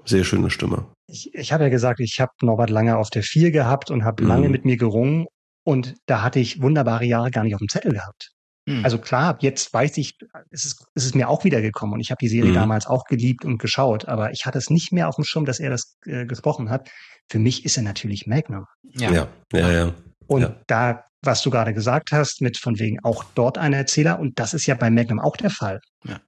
Sehr 0.10 0.24
schöne 0.24 0.50
Stimme. 0.50 0.88
Ich, 1.06 1.34
ich 1.36 1.54
habe 1.54 1.66
ja 1.66 1.70
gesagt, 1.70 2.00
ich 2.00 2.20
habe 2.20 2.32
Norbert 2.42 2.72
Lange 2.72 2.98
auf 2.98 3.12
der 3.12 3.22
vier 3.22 3.52
gehabt 3.52 3.92
und 3.92 4.04
habe 4.04 4.24
mhm. 4.24 4.30
lange 4.30 4.50
mit 4.50 4.66
mir 4.66 4.76
gerungen. 4.76 5.28
Und 5.64 5.94
da 6.08 6.24
hatte 6.24 6.40
ich 6.40 6.64
wunderbare 6.64 7.06
Jahre 7.06 7.30
gar 7.30 7.44
nicht 7.44 7.54
auf 7.54 7.60
dem 7.60 7.70
Zettel 7.70 7.94
gehabt. 7.94 8.32
Mhm. 8.66 8.84
Also 8.84 8.98
klar, 8.98 9.38
jetzt 9.42 9.72
weiß 9.72 9.98
ich, 9.98 10.18
es 10.50 10.66
ist, 10.66 10.84
es 10.96 11.06
ist 11.06 11.14
mir 11.14 11.30
auch 11.30 11.44
wieder 11.44 11.62
gekommen 11.62 11.94
und 11.94 12.00
ich 12.00 12.10
habe 12.10 12.18
die 12.20 12.28
Serie 12.28 12.50
mhm. 12.50 12.56
damals 12.56 12.88
auch 12.88 13.04
geliebt 13.06 13.46
und 13.46 13.60
geschaut, 13.60 14.08
aber 14.08 14.32
ich 14.32 14.48
hatte 14.48 14.58
es 14.58 14.72
nicht 14.72 14.92
mehr 14.92 15.08
auf 15.08 15.16
dem 15.16 15.26
Schirm, 15.26 15.46
dass 15.46 15.60
er 15.60 15.70
das 15.70 15.98
äh, 16.06 16.26
gesprochen 16.26 16.72
hat. 16.72 16.90
Für 17.30 17.38
mich 17.38 17.66
ist 17.66 17.78
er 17.78 17.84
natürlich 17.84 18.26
Magnum. 18.26 18.66
Ja, 18.84 19.12
ja, 19.12 19.28
ja. 19.54 19.72
ja. 19.72 19.94
Und 20.26 20.42
ja. 20.42 20.56
da, 20.66 21.04
was 21.22 21.44
du 21.44 21.52
gerade 21.52 21.76
gesagt 21.76 22.12
hast, 22.12 22.42
mit 22.42 22.58
von 22.58 22.80
wegen 22.80 23.00
auch 23.04 23.24
dort 23.36 23.60
ein 23.60 23.74
Erzähler, 23.74 24.20
und 24.20 24.40
das 24.40 24.56
ist 24.56 24.66
ja 24.66 24.74
bei 24.74 24.90
Magnum 24.90 25.20
auch 25.20 25.38
der 25.38 25.52
Fall. 25.52 25.80
Ja. 26.04 26.20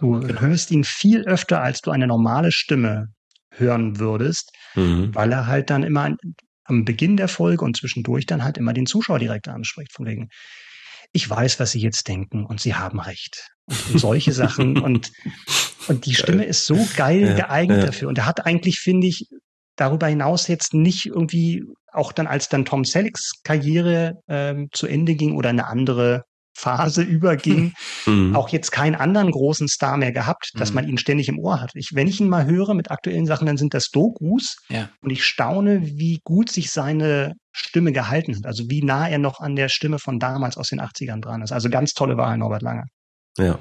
Du 0.00 0.18
genau. 0.18 0.40
hörst 0.40 0.72
ihn 0.72 0.82
viel 0.82 1.22
öfter, 1.22 1.60
als 1.60 1.80
du 1.80 1.92
eine 1.92 2.08
normale 2.08 2.50
Stimme 2.50 3.08
hören 3.58 3.98
würdest, 3.98 4.52
mhm. 4.74 5.14
weil 5.14 5.32
er 5.32 5.46
halt 5.46 5.70
dann 5.70 5.82
immer 5.82 6.14
am 6.64 6.84
Beginn 6.84 7.16
der 7.16 7.28
Folge 7.28 7.64
und 7.64 7.76
zwischendurch 7.76 8.26
dann 8.26 8.44
halt 8.44 8.58
immer 8.58 8.72
den 8.72 8.86
Zuschauer 8.86 9.18
direkt 9.18 9.48
anspricht, 9.48 9.92
von 9.92 10.06
wegen, 10.06 10.28
ich 11.12 11.28
weiß, 11.28 11.58
was 11.58 11.70
Sie 11.70 11.80
jetzt 11.80 12.06
denken 12.08 12.44
und 12.44 12.60
Sie 12.60 12.74
haben 12.74 13.00
recht. 13.00 13.48
Und 13.66 13.98
solche 13.98 14.32
Sachen 14.32 14.78
und, 14.82 15.10
und 15.88 16.06
die 16.06 16.14
Stimme 16.14 16.44
ist 16.44 16.66
so 16.66 16.86
geil 16.96 17.28
ja, 17.28 17.34
geeignet 17.34 17.78
ja. 17.78 17.86
dafür. 17.86 18.08
Und 18.08 18.18
er 18.18 18.26
hat 18.26 18.44
eigentlich, 18.46 18.78
finde 18.78 19.06
ich, 19.06 19.26
darüber 19.76 20.06
hinaus 20.06 20.48
jetzt 20.48 20.74
nicht 20.74 21.06
irgendwie, 21.06 21.64
auch 21.92 22.12
dann 22.12 22.26
als 22.26 22.48
dann 22.48 22.64
Tom 22.64 22.84
Sellecks 22.84 23.42
Karriere 23.42 24.20
ähm, 24.28 24.68
zu 24.72 24.86
Ende 24.86 25.14
ging 25.14 25.36
oder 25.36 25.48
eine 25.48 25.66
andere 25.66 26.24
Phase 26.58 27.02
überging, 27.02 27.72
mhm. 28.06 28.34
auch 28.34 28.48
jetzt 28.48 28.70
keinen 28.70 28.94
anderen 28.94 29.30
großen 29.30 29.68
Star 29.68 29.96
mehr 29.96 30.12
gehabt, 30.12 30.50
dass 30.54 30.70
mhm. 30.70 30.74
man 30.74 30.88
ihn 30.88 30.98
ständig 30.98 31.28
im 31.28 31.38
Ohr 31.38 31.60
hat. 31.60 31.70
Ich, 31.74 31.90
wenn 31.94 32.08
ich 32.08 32.20
ihn 32.20 32.28
mal 32.28 32.46
höre 32.46 32.74
mit 32.74 32.90
aktuellen 32.90 33.26
Sachen, 33.26 33.46
dann 33.46 33.56
sind 33.56 33.74
das 33.74 33.90
Dokus 33.90 34.56
ja. 34.68 34.88
und 35.00 35.10
ich 35.10 35.24
staune, 35.24 35.80
wie 35.82 36.20
gut 36.24 36.50
sich 36.50 36.70
seine 36.70 37.34
Stimme 37.52 37.92
gehalten 37.92 38.36
hat. 38.36 38.46
Also 38.46 38.68
wie 38.68 38.82
nah 38.82 39.08
er 39.08 39.18
noch 39.18 39.40
an 39.40 39.56
der 39.56 39.68
Stimme 39.68 39.98
von 39.98 40.18
damals 40.18 40.56
aus 40.56 40.68
den 40.68 40.80
80ern 40.80 41.20
dran 41.20 41.42
ist. 41.42 41.52
Also 41.52 41.70
ganz 41.70 41.94
tolle 41.94 42.16
Wahl, 42.16 42.38
Norbert 42.38 42.62
Lange. 42.62 42.84
Ja. 43.38 43.58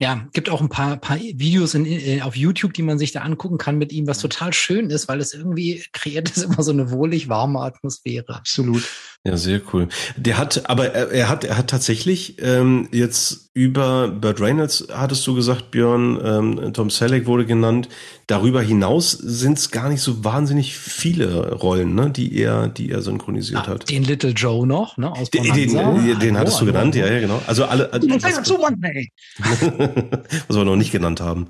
Ja, 0.00 0.28
gibt 0.32 0.48
auch 0.48 0.60
ein 0.60 0.68
paar, 0.68 0.96
paar 0.96 1.18
Videos 1.18 1.74
in, 1.74 1.84
in, 1.84 2.22
auf 2.22 2.36
YouTube, 2.36 2.72
die 2.72 2.82
man 2.82 2.98
sich 2.98 3.10
da 3.10 3.22
angucken 3.22 3.58
kann 3.58 3.78
mit 3.78 3.92
ihm, 3.92 4.06
was 4.06 4.18
total 4.18 4.52
schön 4.52 4.90
ist, 4.90 5.08
weil 5.08 5.20
es 5.20 5.34
irgendwie 5.34 5.84
kreiert 5.92 6.30
es 6.30 6.44
immer 6.44 6.62
so 6.62 6.70
eine 6.70 6.92
wohlig 6.92 7.28
warme 7.28 7.58
Atmosphäre. 7.60 8.36
Absolut. 8.36 8.88
Ja, 9.28 9.36
sehr 9.36 9.60
cool. 9.74 9.88
Der 10.16 10.38
hat, 10.38 10.70
aber 10.70 10.94
er, 10.94 11.10
er 11.10 11.28
hat, 11.28 11.44
er 11.44 11.58
hat 11.58 11.68
tatsächlich 11.68 12.36
ähm, 12.40 12.88
jetzt 12.92 13.50
über 13.52 14.08
Burt 14.08 14.40
Reynolds 14.40 14.88
hattest 14.90 15.26
du 15.26 15.34
gesagt, 15.34 15.70
Björn, 15.70 16.18
ähm, 16.24 16.72
Tom 16.72 16.88
Selleck 16.88 17.26
wurde 17.26 17.44
genannt. 17.44 17.90
Darüber 18.26 18.62
hinaus 18.62 19.10
sind 19.10 19.58
es 19.58 19.70
gar 19.70 19.90
nicht 19.90 20.00
so 20.00 20.24
wahnsinnig 20.24 20.78
viele 20.78 21.52
Rollen, 21.52 21.94
ne, 21.94 22.08
die 22.08 22.38
er, 22.38 22.68
die 22.68 22.90
er 22.90 23.02
synchronisiert 23.02 23.64
ah, 23.64 23.72
hat. 23.72 23.90
Den 23.90 24.04
Little 24.04 24.30
Joe 24.30 24.66
noch, 24.66 24.96
ne, 24.96 25.12
aus 25.12 25.28
Den, 25.28 25.42
den, 25.42 25.74
den, 25.74 26.20
den 26.20 26.38
hattest 26.38 26.62
du 26.62 26.64
genannt, 26.64 26.94
ja, 26.94 27.06
ja, 27.06 27.20
genau. 27.20 27.42
Also 27.46 27.66
alle. 27.66 27.92
Also, 27.92 28.08
was, 28.08 28.22
was 30.48 30.56
wir 30.56 30.64
noch 30.64 30.76
nicht 30.76 30.92
genannt 30.92 31.20
haben. 31.20 31.48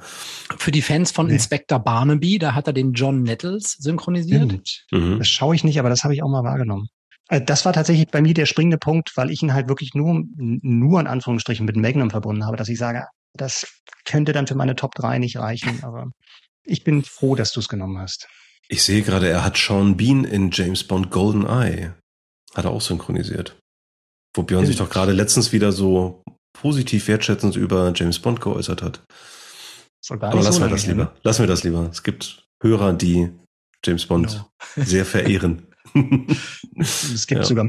Für 0.56 0.72
die 0.72 0.82
Fans 0.82 1.12
von 1.12 1.28
nee. 1.28 1.34
Inspector 1.34 1.78
Barnaby, 1.78 2.40
da 2.40 2.56
hat 2.56 2.66
er 2.66 2.72
den 2.72 2.94
John 2.94 3.22
Nettles 3.22 3.76
synchronisiert. 3.78 4.84
Mhm. 4.90 5.18
Das 5.18 5.28
schaue 5.28 5.54
ich 5.54 5.62
nicht, 5.62 5.78
aber 5.78 5.90
das 5.90 6.02
habe 6.02 6.14
ich 6.14 6.24
auch 6.24 6.28
mal 6.28 6.42
wahrgenommen. 6.42 6.88
Äh, 7.28 7.40
das 7.42 7.64
war 7.64 7.72
tatsächlich 7.72 8.08
bei 8.08 8.20
mir 8.20 8.34
der 8.34 8.46
springende 8.46 8.78
Punkt, 8.78 9.12
weil 9.16 9.30
ich 9.30 9.42
ihn 9.42 9.54
halt 9.54 9.68
wirklich 9.68 9.94
nur, 9.94 10.24
nur 10.36 11.00
in 11.00 11.06
Anführungsstrichen 11.06 11.66
mit 11.66 11.76
Magnum 11.76 12.10
verbunden 12.10 12.46
habe, 12.46 12.56
dass 12.56 12.68
ich 12.68 12.78
sage, 12.78 13.06
das 13.34 13.66
könnte 14.04 14.32
dann 14.32 14.46
für 14.46 14.54
meine 14.54 14.76
Top 14.76 14.94
3 14.94 15.18
nicht 15.18 15.36
reichen, 15.36 15.80
aber 15.84 16.10
ich 16.64 16.84
bin 16.84 17.04
froh, 17.04 17.34
dass 17.34 17.52
du 17.52 17.60
es 17.60 17.68
genommen 17.68 17.98
hast. 17.98 18.28
Ich 18.68 18.82
sehe 18.82 19.02
gerade, 19.02 19.28
er 19.28 19.44
hat 19.44 19.56
Sean 19.56 19.96
Bean 19.96 20.24
in 20.24 20.50
James 20.50 20.84
Bond 20.84 21.10
Golden 21.10 21.46
Eye. 21.46 21.94
Hat 22.54 22.66
er 22.66 22.70
auch 22.70 22.82
synchronisiert. 22.82 23.58
Wo 24.34 24.42
Björn 24.42 24.66
sich 24.66 24.76
doch 24.76 24.90
gerade 24.90 25.12
letztens 25.12 25.52
wieder 25.52 25.72
so 25.72 26.22
positiv 26.52 27.08
wertschätzend 27.08 27.56
über 27.56 27.92
James 27.94 28.18
Bond 28.18 28.40
geäußert 28.40 28.82
hat. 28.82 29.02
Aber 30.10 30.34
lassen 30.34 30.52
so 30.52 30.60
wir 30.60 30.68
das 30.68 30.86
lieber. 30.86 31.04
Ne? 31.04 31.10
Lassen 31.22 31.42
wir 31.42 31.46
das 31.46 31.64
lieber. 31.64 31.88
Es 31.90 32.02
gibt 32.02 32.44
Hörer, 32.62 32.92
die 32.92 33.30
James 33.84 34.06
Bond 34.06 34.44
no. 34.76 34.84
sehr 34.84 35.06
verehren. 35.06 35.66
es 36.76 37.26
gibt 37.26 37.42
ja. 37.42 37.44
sogar 37.44 37.68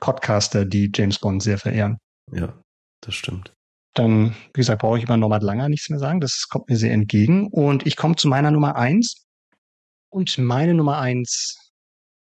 Podcaster, 0.00 0.64
die 0.64 0.90
James 0.94 1.18
Bond 1.18 1.42
sehr 1.42 1.58
verehren. 1.58 1.98
Ja, 2.32 2.60
das 3.00 3.14
stimmt. 3.14 3.52
Dann, 3.94 4.36
wie 4.54 4.60
gesagt, 4.60 4.82
brauche 4.82 4.98
ich 4.98 5.04
über 5.04 5.16
Norbert 5.16 5.42
Langer 5.42 5.68
nichts 5.68 5.90
mehr 5.90 5.98
sagen. 5.98 6.20
Das 6.20 6.46
kommt 6.48 6.68
mir 6.68 6.76
sehr 6.76 6.92
entgegen. 6.92 7.48
Und 7.48 7.86
ich 7.86 7.96
komme 7.96 8.16
zu 8.16 8.28
meiner 8.28 8.50
Nummer 8.50 8.76
eins. 8.76 9.26
Und 10.10 10.38
meine 10.38 10.74
Nummer 10.74 10.98
eins 10.98 11.72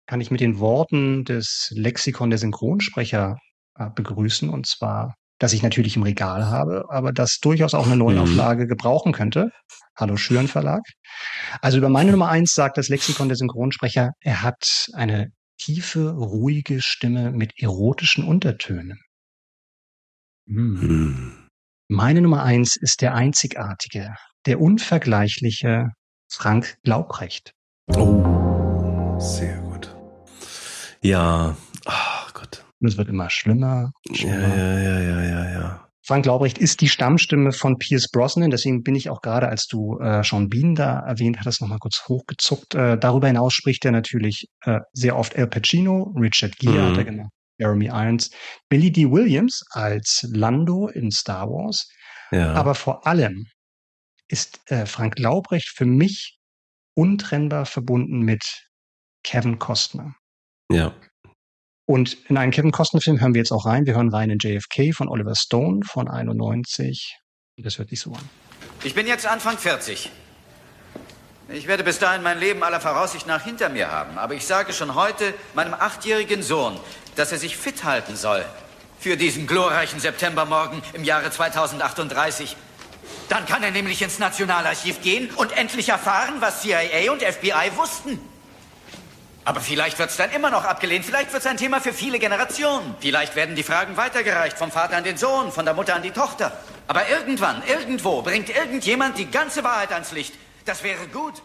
kann 0.07 0.21
ich 0.21 0.31
mit 0.31 0.41
den 0.41 0.59
Worten 0.59 1.25
des 1.25 1.71
Lexikon 1.75 2.31
der 2.31 2.39
Synchronsprecher 2.39 3.37
äh, 3.77 3.91
begrüßen. 3.95 4.49
Und 4.49 4.67
zwar, 4.67 5.15
dass 5.41 5.55
ich 5.55 5.63
natürlich 5.63 5.97
im 5.97 6.03
Regal 6.03 6.47
habe, 6.47 6.85
aber 6.91 7.13
das 7.13 7.39
durchaus 7.41 7.75
auch 7.75 7.87
eine 7.87 7.97
Neuauflage 7.97 8.65
mhm. 8.65 8.69
gebrauchen 8.69 9.13
könnte. 9.13 9.51
Hallo 9.97 10.17
Schüren 10.17 10.49
Verlag. 10.49 10.83
Also 11.63 11.79
über 11.79 11.89
meine 11.89 12.13
Nummer 12.13 12.29
eins 12.29 12.55
sagt 12.55 12.77
das 12.77 12.89
Lexikon 12.89 13.29
der 13.29 13.37
Synchronsprecher, 13.37 14.13
er 14.21 14.43
hat 14.43 14.89
eine 14.93 15.33
tiefe, 15.59 16.11
ruhige 16.11 16.81
Stimme 16.83 17.33
mit 17.33 17.53
erotischen 17.57 18.25
Untertönen. 18.25 19.01
Hm. 20.47 21.49
Meine 21.89 22.21
Nummer 22.21 22.43
eins 22.43 22.77
ist 22.77 23.01
der 23.01 23.15
einzigartige, 23.15 24.15
der 24.47 24.61
unvergleichliche 24.61 25.89
Frank 26.31 26.77
Laubrecht. 26.85 27.53
Oh, 27.89 29.19
sehr 29.19 29.59
gut. 29.63 29.95
Ja, 31.03 31.57
ach 31.87 32.35
Gott. 32.35 32.60
Es 32.89 32.97
wird 32.97 33.09
immer 33.09 33.31
schlimmer. 33.31 33.93
schlimmer. 34.13 34.57
Ja, 34.57 34.81
ja, 34.81 35.01
ja, 35.01 35.23
ja, 35.23 35.53
ja. 35.53 35.91
Frank 36.03 36.27
Laubrecht 36.27 36.59
ist 36.59 36.81
die 36.81 36.89
Stammstimme 36.89 37.53
von 37.53 37.79
Pierce 37.79 38.09
Brosnan, 38.11 38.51
deswegen 38.51 38.83
bin 38.83 38.95
ich 38.95 39.11
auch 39.11 39.21
gerade, 39.21 39.49
als 39.49 39.67
du 39.67 39.99
äh, 40.01 40.25
Sean 40.25 40.49
Bean 40.49 40.75
da 40.75 41.01
erwähnt 41.01 41.39
hattest, 41.39 41.61
nochmal 41.61 41.79
kurz 41.79 42.05
hochgezuckt. 42.09 42.75
Äh, 42.75 42.99
darüber 42.99 43.29
hinaus 43.29 43.53
spricht 43.53 43.85
er 43.85 43.93
natürlich 43.93 44.47
äh, 44.63 44.81
sehr 44.93 45.17
oft 45.17 45.37
Al 45.37 45.47
Pacino, 45.47 46.15
Richard 46.17 46.57
Gere 46.57 46.73
mhm. 46.73 46.91
hat 46.91 46.97
er 46.97 47.05
genannt, 47.05 47.31
Jeremy 47.59 47.87
Irons, 47.87 48.31
Billy 48.69 48.91
D. 48.91 49.11
Williams 49.11 49.63
als 49.71 50.27
Lando 50.33 50.89
in 50.89 51.11
Star 51.11 51.47
Wars. 51.49 51.89
Ja. 52.33 52.55
Aber 52.55 52.75
vor 52.75 53.07
allem 53.07 53.47
ist 54.29 54.61
äh, 54.71 54.87
Frank 54.87 55.19
Laubrecht 55.19 55.69
für 55.69 55.87
mich 55.87 56.39
untrennbar 56.95 57.67
verbunden 57.67 58.21
mit 58.21 58.43
Kevin 59.23 59.59
Costner. 59.59 60.15
Ja. 60.71 60.95
Und 61.91 62.17
in 62.29 62.39
einen 62.39 62.53
Kevin 62.53 62.71
Costner-Film 62.71 63.21
hören 63.21 63.35
wir 63.35 63.41
jetzt 63.41 63.51
auch 63.51 63.67
rein. 63.67 63.85
Wir 63.85 63.97
hören 63.97 64.11
rein 64.11 64.31
in 64.31 64.39
JFK 64.39 64.95
von 64.95 65.09
Oliver 65.09 65.35
Stone 65.35 65.81
von 65.85 66.07
91. 66.07 67.19
Das 67.57 67.79
hört 67.79 67.89
sich 67.89 67.99
so 67.99 68.13
an. 68.13 68.31
Ich 68.85 68.95
bin 68.95 69.09
jetzt 69.09 69.27
Anfang 69.27 69.59
40. 69.59 70.09
Ich 71.49 71.67
werde 71.67 71.83
bis 71.83 71.99
dahin 71.99 72.23
mein 72.23 72.39
Leben 72.39 72.63
aller 72.63 72.81
Voraussicht 72.81 73.27
nach 73.27 73.43
hinter 73.43 73.71
mir 73.71 73.91
haben. 73.91 74.19
Aber 74.19 74.35
ich 74.35 74.47
sage 74.47 74.73
schon 74.73 74.95
heute 74.95 75.35
meinem 75.57 75.75
achtjährigen 75.75 76.45
Sohn, 76.45 76.79
dass 77.17 77.33
er 77.33 77.39
sich 77.39 77.57
fit 77.57 77.83
halten 77.83 78.15
soll. 78.15 78.45
Für 79.01 79.17
diesen 79.17 79.49
glorreichen 79.49 79.99
Septembermorgen 79.99 80.83
im 80.93 81.03
Jahre 81.03 81.33
2038. 81.33 82.57
Dann 83.29 83.47
kann 83.47 83.65
er 83.65 83.73
nämlich 83.73 84.01
ins 84.01 84.21
Nationalarchiv 84.21 85.03
gehen 85.03 85.29
und 85.35 85.51
endlich 85.59 85.89
erfahren, 85.89 86.35
was 86.39 86.63
CIA 86.63 87.11
und 87.11 87.21
FBI 87.21 87.73
wussten. 87.75 88.21
Aber 89.45 89.61
vielleicht 89.61 89.99
wird 89.99 90.11
es 90.11 90.17
dann 90.17 90.31
immer 90.33 90.51
noch 90.51 90.65
abgelehnt. 90.65 91.05
Vielleicht 91.05 91.33
wird 91.33 91.43
es 91.43 91.47
ein 91.47 91.57
Thema 91.57 91.81
für 91.81 91.93
viele 91.93 92.19
Generationen. 92.19 92.95
Vielleicht 93.01 93.37
werden 93.37 93.57
die 93.57 93.63
Fragen 93.63 93.97
weitergereicht 93.97 94.59
vom 94.59 94.71
Vater 94.71 94.97
an 94.97 95.05
den 95.05 95.17
Sohn, 95.17 95.51
von 95.51 95.65
der 95.65 95.75
Mutter 95.75 95.95
an 95.95 96.03
die 96.03 96.11
Tochter. 96.11 96.53
Aber 96.87 97.09
irgendwann, 97.09 97.63
irgendwo 97.67 98.23
bringt 98.23 98.51
irgendjemand 98.51 99.19
die 99.19 99.31
ganze 99.31 99.65
Wahrheit 99.65 99.93
ans 99.93 100.13
Licht. 100.13 100.35
Das 100.67 100.85
wäre 100.85 101.07
gut. 101.09 101.43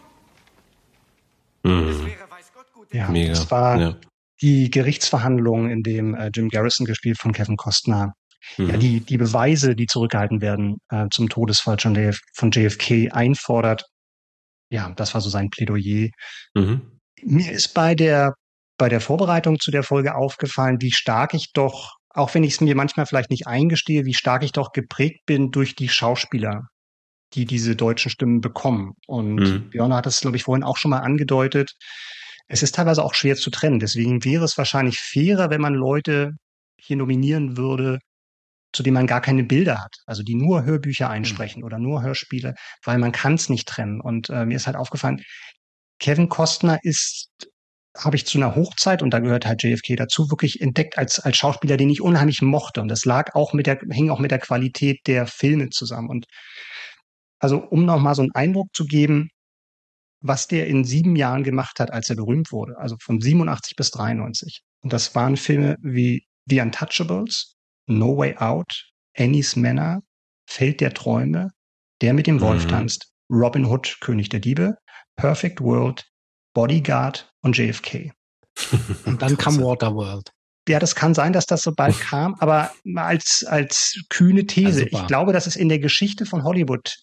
Mhm. 1.62 1.86
Das 1.88 2.04
wäre, 2.04 2.30
weiß 2.30 2.52
Gott, 2.54 2.72
gut. 2.72 2.92
Ja, 2.92 3.08
Mega. 3.08 3.30
das 3.30 3.50
war 3.50 3.80
ja. 3.80 3.96
die 4.42 4.70
Gerichtsverhandlung, 4.70 5.70
in 5.70 5.82
dem 5.82 6.14
äh, 6.14 6.30
Jim 6.34 6.48
Garrison 6.50 6.86
gespielt 6.86 7.18
von 7.18 7.32
Kevin 7.32 7.56
Costner. 7.56 8.12
Mhm. 8.58 8.70
Ja, 8.70 8.76
die, 8.76 9.00
die 9.00 9.18
Beweise, 9.18 9.74
die 9.74 9.86
zurückgehalten 9.86 10.40
werden 10.40 10.80
äh, 10.90 11.06
zum 11.10 11.28
Todesfall 11.28 11.78
von, 11.78 11.94
JF, 11.94 12.20
von 12.34 12.50
JFK 12.50 13.12
einfordert. 13.12 13.86
Ja, 14.68 14.90
das 14.90 15.14
war 15.14 15.20
so 15.20 15.30
sein 15.30 15.48
Plädoyer. 15.50 16.10
Mhm. 16.54 16.95
Mir 17.22 17.52
ist 17.52 17.74
bei 17.74 17.94
der, 17.94 18.34
bei 18.78 18.88
der 18.88 19.00
Vorbereitung 19.00 19.58
zu 19.58 19.70
der 19.70 19.82
Folge 19.82 20.14
aufgefallen, 20.14 20.78
wie 20.80 20.92
stark 20.92 21.34
ich 21.34 21.52
doch, 21.52 21.96
auch 22.10 22.34
wenn 22.34 22.44
ich 22.44 22.54
es 22.54 22.60
mir 22.60 22.74
manchmal 22.74 23.06
vielleicht 23.06 23.30
nicht 23.30 23.46
eingestehe, 23.46 24.04
wie 24.04 24.14
stark 24.14 24.42
ich 24.42 24.52
doch 24.52 24.72
geprägt 24.72 25.20
bin 25.26 25.50
durch 25.50 25.74
die 25.74 25.88
Schauspieler, 25.88 26.68
die 27.34 27.44
diese 27.44 27.76
deutschen 27.76 28.10
Stimmen 28.10 28.40
bekommen. 28.40 28.92
Und 29.06 29.36
mhm. 29.36 29.70
Björn 29.70 29.94
hat 29.94 30.06
das, 30.06 30.20
glaube 30.20 30.36
ich, 30.36 30.44
vorhin 30.44 30.64
auch 30.64 30.76
schon 30.76 30.90
mal 30.90 31.00
angedeutet. 31.00 31.72
Es 32.48 32.62
ist 32.62 32.74
teilweise 32.74 33.02
auch 33.02 33.14
schwer 33.14 33.36
zu 33.36 33.50
trennen. 33.50 33.80
Deswegen 33.80 34.24
wäre 34.24 34.44
es 34.44 34.56
wahrscheinlich 34.56 35.00
fairer, 35.00 35.50
wenn 35.50 35.60
man 35.60 35.74
Leute 35.74 36.32
hier 36.78 36.96
nominieren 36.96 37.56
würde, 37.56 37.98
zu 38.72 38.82
denen 38.82 38.94
man 38.94 39.06
gar 39.06 39.20
keine 39.22 39.42
Bilder 39.42 39.78
hat, 39.82 39.96
also 40.06 40.22
die 40.22 40.34
nur 40.34 40.64
Hörbücher 40.64 41.08
einsprechen 41.08 41.60
mhm. 41.60 41.66
oder 41.66 41.78
nur 41.78 42.02
Hörspiele, 42.02 42.54
weil 42.84 42.98
man 42.98 43.12
kann 43.12 43.34
es 43.34 43.48
nicht 43.48 43.66
trennen. 43.66 44.00
Und 44.00 44.28
äh, 44.30 44.44
mir 44.44 44.56
ist 44.56 44.66
halt 44.66 44.76
aufgefallen, 44.76 45.22
Kevin 45.98 46.28
Costner 46.28 46.78
ist 46.82 47.30
habe 47.98 48.16
ich 48.16 48.26
zu 48.26 48.38
einer 48.38 48.54
Hochzeit, 48.54 49.02
und 49.02 49.10
da 49.10 49.20
gehört 49.20 49.46
halt 49.46 49.62
JFK 49.62 49.96
dazu, 49.96 50.30
wirklich 50.30 50.60
entdeckt 50.60 50.98
als, 50.98 51.18
als 51.20 51.36
Schauspieler, 51.36 51.76
den 51.76 51.90
ich 51.90 52.00
unheimlich 52.00 52.42
mochte. 52.42 52.80
Und 52.80 52.88
das 52.88 53.04
lag 53.04 53.34
auch 53.34 53.52
mit 53.52 53.66
der, 53.66 53.78
hing 53.90 54.10
auch 54.10 54.18
mit 54.18 54.30
der 54.30 54.38
Qualität 54.38 55.06
der 55.06 55.26
Filme 55.26 55.70
zusammen. 55.70 56.08
Und 56.08 56.26
also, 57.38 57.58
um 57.58 57.84
nochmal 57.84 58.14
so 58.14 58.22
einen 58.22 58.34
Eindruck 58.34 58.68
zu 58.74 58.84
geben, 58.84 59.28
was 60.20 60.48
der 60.48 60.66
in 60.66 60.84
sieben 60.84 61.16
Jahren 61.16 61.44
gemacht 61.44 61.78
hat, 61.78 61.92
als 61.92 62.08
er 62.08 62.16
berühmt 62.16 62.50
wurde, 62.50 62.76
also 62.78 62.96
von 63.00 63.20
87 63.20 63.76
bis 63.76 63.90
93. 63.90 64.62
Und 64.82 64.92
das 64.92 65.14
waren 65.14 65.36
Filme 65.36 65.76
wie 65.80 66.24
The 66.46 66.60
Untouchables, 66.60 67.54
No 67.86 68.16
Way 68.16 68.36
Out, 68.38 68.90
Annie's 69.16 69.56
Männer, 69.56 70.00
Feld 70.48 70.80
der 70.80 70.94
Träume, 70.94 71.50
Der 72.02 72.12
mit 72.12 72.26
dem 72.26 72.40
Wolf 72.40 72.64
mhm. 72.64 72.68
tanzt, 72.68 73.10
Robin 73.30 73.66
Hood, 73.66 73.98
König 74.00 74.28
der 74.28 74.40
Diebe, 74.40 74.76
Perfect 75.16 75.60
World, 75.60 76.06
Bodyguard 76.54 77.30
und 77.42 77.56
JFK. 77.56 78.12
Und 79.04 79.20
dann 79.20 79.36
kam 79.36 79.60
Waterworld. 79.62 80.30
Ja, 80.68 80.78
das 80.78 80.94
kann 80.94 81.14
sein, 81.14 81.32
dass 81.32 81.44
das 81.46 81.62
so 81.62 81.72
bald 81.72 82.00
kam, 82.00 82.34
aber 82.40 82.72
als, 82.96 83.44
als 83.46 84.02
kühne 84.08 84.46
These. 84.46 84.88
Ja, 84.90 85.00
ich 85.00 85.06
glaube, 85.06 85.32
dass 85.32 85.46
es 85.46 85.56
in 85.56 85.68
der 85.68 85.78
Geschichte 85.78 86.26
von 86.26 86.42
Hollywood 86.42 86.96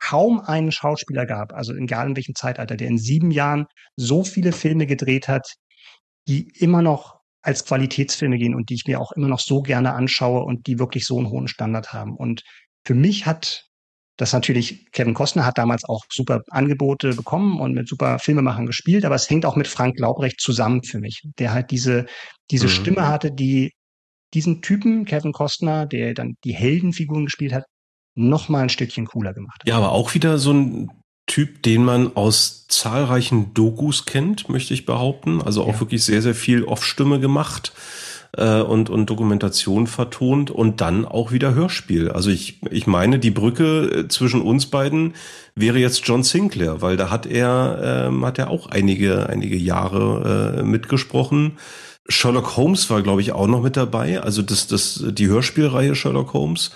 kaum 0.00 0.40
einen 0.40 0.72
Schauspieler 0.72 1.26
gab, 1.26 1.52
also 1.52 1.74
egal 1.74 2.08
in 2.08 2.16
welchem 2.16 2.34
Zeitalter, 2.34 2.76
der 2.76 2.88
in 2.88 2.98
sieben 2.98 3.30
Jahren 3.30 3.66
so 3.96 4.24
viele 4.24 4.52
Filme 4.52 4.86
gedreht 4.86 5.28
hat, 5.28 5.54
die 6.28 6.48
immer 6.58 6.80
noch 6.80 7.18
als 7.42 7.64
Qualitätsfilme 7.64 8.38
gehen 8.38 8.54
und 8.54 8.70
die 8.70 8.74
ich 8.74 8.86
mir 8.86 9.00
auch 9.00 9.12
immer 9.12 9.28
noch 9.28 9.40
so 9.40 9.62
gerne 9.62 9.94
anschaue 9.94 10.44
und 10.44 10.66
die 10.66 10.78
wirklich 10.78 11.04
so 11.04 11.18
einen 11.18 11.30
hohen 11.30 11.48
Standard 11.48 11.92
haben. 11.92 12.16
Und 12.16 12.42
für 12.84 12.94
mich 12.94 13.26
hat 13.26 13.67
das 14.18 14.32
natürlich, 14.32 14.90
Kevin 14.90 15.14
Costner 15.14 15.46
hat 15.46 15.58
damals 15.58 15.84
auch 15.84 16.04
super 16.10 16.42
Angebote 16.50 17.14
bekommen 17.14 17.60
und 17.60 17.72
mit 17.72 17.88
super 17.88 18.18
Filmemachern 18.18 18.66
gespielt, 18.66 19.04
aber 19.04 19.14
es 19.14 19.30
hängt 19.30 19.46
auch 19.46 19.56
mit 19.56 19.68
Frank 19.68 19.98
Laubrecht 19.98 20.40
zusammen 20.40 20.82
für 20.82 20.98
mich, 20.98 21.22
der 21.38 21.52
halt 21.52 21.70
diese, 21.70 22.06
diese 22.50 22.66
mhm. 22.66 22.70
Stimme 22.70 23.08
hatte, 23.08 23.30
die 23.32 23.72
diesen 24.34 24.60
Typen, 24.60 25.06
Kevin 25.06 25.32
Costner, 25.32 25.86
der 25.86 26.12
dann 26.14 26.34
die 26.44 26.52
Heldenfiguren 26.52 27.24
gespielt 27.26 27.54
hat, 27.54 27.64
noch 28.14 28.48
mal 28.48 28.62
ein 28.62 28.68
Stückchen 28.68 29.06
cooler 29.06 29.32
gemacht 29.32 29.60
hat. 29.60 29.68
Ja, 29.68 29.76
aber 29.76 29.92
auch 29.92 30.14
wieder 30.14 30.38
so 30.38 30.52
ein 30.52 30.90
Typ, 31.26 31.62
den 31.62 31.84
man 31.84 32.16
aus 32.16 32.66
zahlreichen 32.68 33.54
Dokus 33.54 34.04
kennt, 34.04 34.48
möchte 34.48 34.74
ich 34.74 34.84
behaupten. 34.84 35.40
Also 35.40 35.62
auch 35.62 35.74
ja. 35.74 35.80
wirklich 35.80 36.04
sehr, 36.04 36.22
sehr 36.22 36.34
viel 36.34 36.64
Off-Stimme 36.64 37.20
gemacht 37.20 37.72
äh, 38.36 38.60
und, 38.60 38.90
und 38.90 39.06
Dokumentation 39.06 39.86
vertont 39.86 40.50
und 40.50 40.80
dann 40.80 41.04
auch 41.04 41.32
wieder 41.32 41.54
Hörspiel. 41.54 42.10
Also 42.10 42.30
ich, 42.30 42.60
ich 42.70 42.86
meine, 42.86 43.18
die 43.18 43.30
Brücke 43.30 43.84
äh, 43.84 44.08
zwischen 44.08 44.42
uns 44.42 44.66
beiden 44.66 45.14
wäre 45.54 45.78
jetzt 45.78 46.06
John 46.06 46.22
Sinclair, 46.22 46.82
weil 46.82 46.96
da 46.96 47.10
hat 47.10 47.26
er, 47.26 48.08
ähm, 48.08 48.24
hat 48.24 48.38
er 48.38 48.50
auch 48.50 48.68
einige, 48.68 49.28
einige 49.28 49.56
Jahre 49.56 50.58
äh, 50.58 50.62
mitgesprochen. 50.62 51.58
Sherlock 52.10 52.56
Holmes 52.56 52.88
war, 52.88 53.02
glaube 53.02 53.20
ich, 53.20 53.32
auch 53.32 53.46
noch 53.46 53.62
mit 53.62 53.76
dabei. 53.76 54.22
Also 54.22 54.40
das, 54.40 54.66
das, 54.66 55.04
die 55.06 55.26
Hörspielreihe 55.26 55.94
Sherlock 55.94 56.32
Holmes. 56.32 56.70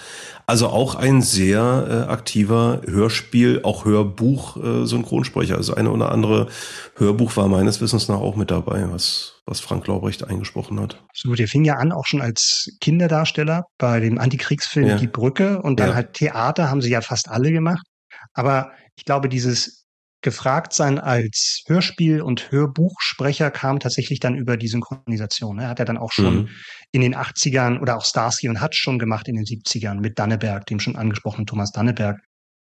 Also 0.47 0.69
auch 0.69 0.95
ein 0.95 1.23
sehr 1.23 2.07
äh, 2.09 2.11
aktiver 2.11 2.83
Hörspiel, 2.87 3.61
auch 3.63 3.85
Hörbuch-Synchronsprecher. 3.85 5.55
Äh, 5.55 5.57
also 5.57 5.75
eine 5.75 5.91
oder 5.91 6.13
andere 6.13 6.49
Hörbuch 6.97 7.37
war 7.37 7.49
meines 7.49 7.81
Wissens 7.81 8.09
nach 8.09 8.19
auch 8.19 8.37
mit 8.37 8.51
dabei, 8.51 8.91
was, 8.91 9.43
was 9.47 9.61
Frank 9.61 9.87
Laubrecht 9.87 10.25
eingesprochen 10.25 10.81
hat. 10.81 11.03
So, 11.15 11.35
der 11.35 11.49
fing 11.49 11.65
ja 11.65 11.75
an 11.77 11.93
auch 11.93 12.07
schon 12.07 12.21
als 12.21 12.77
Kinderdarsteller 12.81 13.65
bei 13.79 14.01
dem 14.01 14.19
Antikriegsfilm 14.19 14.89
ja. 14.89 14.97
Die 14.97 15.07
Brücke 15.07 15.63
und 15.63 15.81
dann 15.81 15.91
ja. 15.91 15.95
halt 15.95 16.15
Theater 16.15 16.71
haben 16.71 16.83
sie 16.83 16.91
ja 16.91 17.01
fast 17.01 17.29
alle 17.29 17.53
gemacht. 17.53 17.87
Aber 18.35 18.73
ich 18.97 19.05
glaube, 19.05 19.29
dieses 19.29 19.82
gefragt 20.23 20.73
sein 20.73 20.99
als 20.99 21.63
Hörspiel- 21.67 22.23
und 22.23 22.51
Hörbuchsprecher 22.51 23.51
kam 23.51 23.81
tatsächlich 23.81 24.21
dann 24.21 24.37
über 24.37 24.57
die 24.57 24.69
Synchronisation. 24.69 25.59
Er 25.59 25.69
hat 25.69 25.81
ja 25.81 25.85
dann 25.85 25.99
auch 25.99 26.13
schon 26.13 26.43
mhm. 26.43 26.49
in 26.93 27.01
den 27.01 27.15
80ern 27.15 27.81
oder 27.81 27.97
auch 27.97 28.05
Starsky 28.05 28.49
und 28.49 28.63
Hutch 28.63 28.79
schon 28.79 28.99
gemacht 28.99 29.29
in 29.29 29.35
den 29.35 29.45
70ern 29.45 30.01
mit 30.01 30.19
Danneberg, 30.19 30.67
dem 30.67 30.81
schon 30.81 30.97
angesprochenen 30.97 31.47
Thomas 31.47 31.73
Danneberg, 31.73 32.21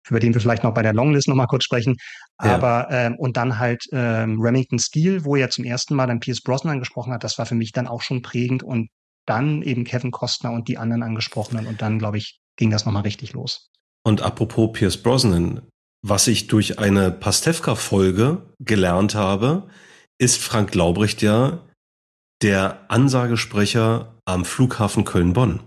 über 0.09 0.19
den 0.19 0.33
wir 0.33 0.41
vielleicht 0.41 0.63
noch 0.63 0.73
bei 0.73 0.83
der 0.83 0.93
Longlist 0.93 1.27
nochmal 1.27 1.47
kurz 1.47 1.63
sprechen. 1.63 1.95
Ja. 2.43 2.55
Aber 2.55 2.87
ähm, 2.91 3.15
und 3.17 3.37
dann 3.37 3.57
halt 3.57 3.83
ähm, 3.93 4.39
Remington 4.39 4.77
Steele, 4.77 5.23
wo 5.23 5.35
er 5.35 5.49
zum 5.49 5.63
ersten 5.63 5.95
Mal 5.95 6.07
dann 6.07 6.19
Pierce 6.19 6.41
Brosnan 6.41 6.73
angesprochen 6.73 7.13
hat, 7.13 7.23
das 7.23 7.37
war 7.37 7.45
für 7.45 7.55
mich 7.55 7.71
dann 7.71 7.87
auch 7.87 8.01
schon 8.01 8.21
prägend 8.21 8.63
und 8.63 8.89
dann 9.25 9.61
eben 9.61 9.85
Kevin 9.85 10.11
Costner 10.11 10.51
und 10.51 10.67
die 10.67 10.77
anderen 10.77 11.03
angesprochenen 11.03 11.65
und 11.65 11.81
dann, 11.81 11.99
glaube 11.99 12.17
ich, 12.17 12.39
ging 12.57 12.69
das 12.69 12.85
nochmal 12.85 13.03
richtig 13.03 13.33
los. 13.33 13.69
Und 14.03 14.21
apropos 14.21 14.71
Pierce 14.73 15.01
Brosnan, 15.01 15.67
was 16.07 16.27
ich 16.27 16.45
durch 16.45 16.77
eine 16.77 17.09
Pastewka-Folge 17.09 18.37
gelernt 18.59 19.15
habe, 19.15 19.63
ist 20.19 20.37
Frank 20.37 20.75
Laubrecht 20.75 21.23
ja 21.23 21.61
der 22.43 22.81
Ansagesprecher 22.89 24.13
am 24.25 24.45
Flughafen 24.45 25.03
Köln-Bonn. 25.03 25.61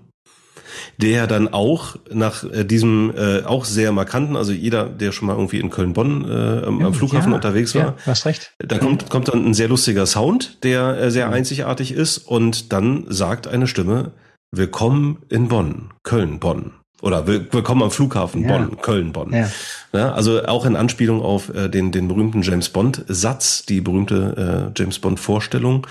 Der 0.97 1.27
dann 1.27 1.49
auch 1.49 1.97
nach 2.13 2.45
äh, 2.45 2.65
diesem 2.65 3.13
äh, 3.17 3.43
auch 3.43 3.65
sehr 3.65 3.91
markanten, 3.91 4.37
also 4.37 4.53
jeder, 4.53 4.89
der 4.89 5.11
schon 5.11 5.27
mal 5.27 5.35
irgendwie 5.35 5.59
in 5.59 5.71
Köln-Bonn 5.71 6.25
äh, 6.31 6.67
am, 6.67 6.81
ja, 6.83 6.93
Flughafen 6.93 7.31
ja, 7.31 7.37
unterwegs 7.37 7.75
war, 7.75 7.83
ja, 7.83 7.97
hast 8.07 8.27
recht. 8.27 8.55
da 8.59 8.79
kommt, 8.79 9.11
kommt 9.11 9.27
dann 9.29 9.45
ein 9.45 9.55
sehr 9.55 9.69
lustiger 9.69 10.07
Sound, 10.07 10.63
der 10.63 10.99
äh, 11.01 11.11
sehr 11.11 11.31
einzigartig 11.31 11.91
ist 11.91 12.19
und 12.19 12.73
dann 12.73 13.07
sagt 13.09 13.49
eine 13.49 13.67
Stimme, 13.67 14.13
Willkommen 14.53 15.19
in 15.29 15.49
Bonn, 15.49 15.93
Köln, 16.05 16.39
Bonn. 16.39 16.75
Oder 17.01 17.27
willkommen 17.27 17.83
am 17.83 17.91
Flughafen 17.91 18.43
ja. 18.43 18.49
Bonn, 18.49 18.81
Köln, 18.81 19.13
Bonn. 19.13 19.33
Ja. 19.33 19.51
ja. 19.93 20.13
also 20.13 20.45
auch 20.45 20.65
in 20.65 20.75
Anspielung 20.75 21.23
auf 21.23 21.49
äh, 21.55 21.69
den, 21.69 21.93
den 21.93 22.09
berühmten 22.09 22.43
James 22.43 22.71
Bond-Satz, 22.71 23.65
die 23.67 23.81
berühmte 23.81 24.73
äh, 24.75 24.79
James 24.79 24.99
Bond-Vorstellung. 24.99 25.87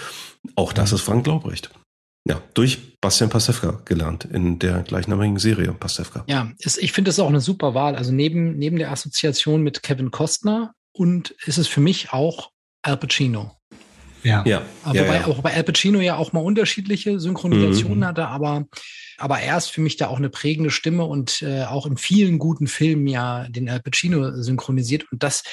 Auch 0.55 0.73
das 0.73 0.91
ist 0.91 1.01
Frank 1.01 1.25
Laubrecht. 1.25 1.69
Ja, 2.27 2.41
durch 2.53 2.99
Bastian 2.99 3.29
Pastewka 3.29 3.79
gelernt 3.85 4.25
in 4.25 4.59
der 4.59 4.79
gleichnamigen 4.79 5.39
Serie 5.39 5.71
Pastewka. 5.71 6.25
Ja, 6.27 6.51
ist, 6.59 6.77
ich 6.77 6.91
finde 6.91 7.09
das 7.09 7.19
auch 7.19 7.29
eine 7.29 7.39
super 7.39 7.73
Wahl. 7.73 7.95
Also 7.95 8.11
neben, 8.11 8.57
neben 8.57 8.77
der 8.77 8.91
Assoziation 8.91 9.63
mit 9.63 9.81
Kevin 9.83 10.11
Costner 10.11 10.73
und 10.91 11.31
ist 11.45 11.57
es 11.57 11.67
für 11.67 11.79
mich 11.79 12.11
auch 12.11 12.51
Al 12.81 12.97
Pacino. 12.97 13.53
Ja. 14.23 14.43
ja. 14.45 14.61
Wobei 14.83 14.97
ja, 15.05 15.13
ja. 15.13 15.27
auch 15.27 15.41
bei 15.41 15.53
Al 15.53 15.63
Pacino 15.63 16.01
ja 16.01 16.17
auch 16.17 16.33
mal 16.33 16.41
unterschiedliche 16.41 17.17
Synchronisationen 17.17 17.99
mhm. 17.99 18.05
hatte, 18.05 18.27
aber 18.27 18.65
aber 19.17 19.39
er 19.39 19.57
ist 19.57 19.69
für 19.69 19.81
mich 19.81 19.97
da 19.97 20.07
auch 20.07 20.17
eine 20.17 20.29
prägende 20.29 20.69
Stimme 20.69 21.05
und 21.05 21.41
äh, 21.41 21.63
auch 21.63 21.85
in 21.85 21.97
vielen 21.97 22.39
guten 22.39 22.67
Filmen 22.67 23.07
ja 23.07 23.47
den 23.49 23.69
Al 23.69 23.79
Pacino 23.79 24.41
synchronisiert. 24.41 25.11
Und 25.11 25.23
das 25.23 25.43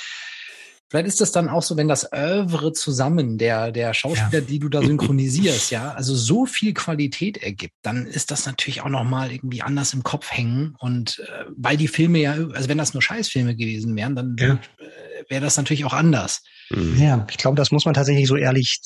Vielleicht 0.91 1.09
ist 1.09 1.21
das 1.21 1.33
dann 1.33 1.49
auch 1.49 1.63
so, 1.63 1.77
wenn 1.77 1.89
das 1.89 2.13
Övre 2.13 2.73
zusammen 2.73 3.37
der, 3.37 3.73
der 3.73 3.95
Schauspieler, 3.95 4.31
ja. 4.33 4.41
die 4.43 4.61
du 4.61 4.69
da 4.69 4.81
synchronisierst, 4.81 5.73
ja, 5.73 5.91
also 5.93 6.15
so 6.15 6.47
viel 6.47 6.73
Qualität 6.73 7.39
ergibt, 7.39 7.75
dann 7.83 8.07
ist 8.07 8.31
das 8.31 8.47
natürlich 8.47 8.83
auch 8.83 8.89
nochmal 8.89 9.33
irgendwie 9.33 9.63
anders 9.63 9.93
im 9.93 10.05
Kopf 10.05 10.31
hängen. 10.31 10.77
Und 10.79 11.19
äh, 11.19 11.47
weil 11.57 11.77
die 11.77 11.89
Filme 11.89 12.21
ja, 12.21 12.35
also 12.35 12.69
wenn 12.69 12.79
das 12.79 12.95
nur 12.95 13.03
Scheißfilme 13.03 13.57
gewesen 13.57 13.97
wären, 13.97 14.15
dann 14.15 14.37
ja. 14.39 14.55
äh, 14.55 15.25
wäre 15.29 15.43
das 15.43 15.57
natürlich 15.57 15.85
auch 15.85 15.95
anders. 15.95 16.45
Mhm. 16.71 16.97
Ja, 16.99 17.27
ich 17.31 17.37
glaube, 17.37 17.57
das 17.57 17.71
muss 17.71 17.85
man 17.85 17.95
tatsächlich 17.95 18.27
so 18.27 18.37
ehrlich 18.37 18.79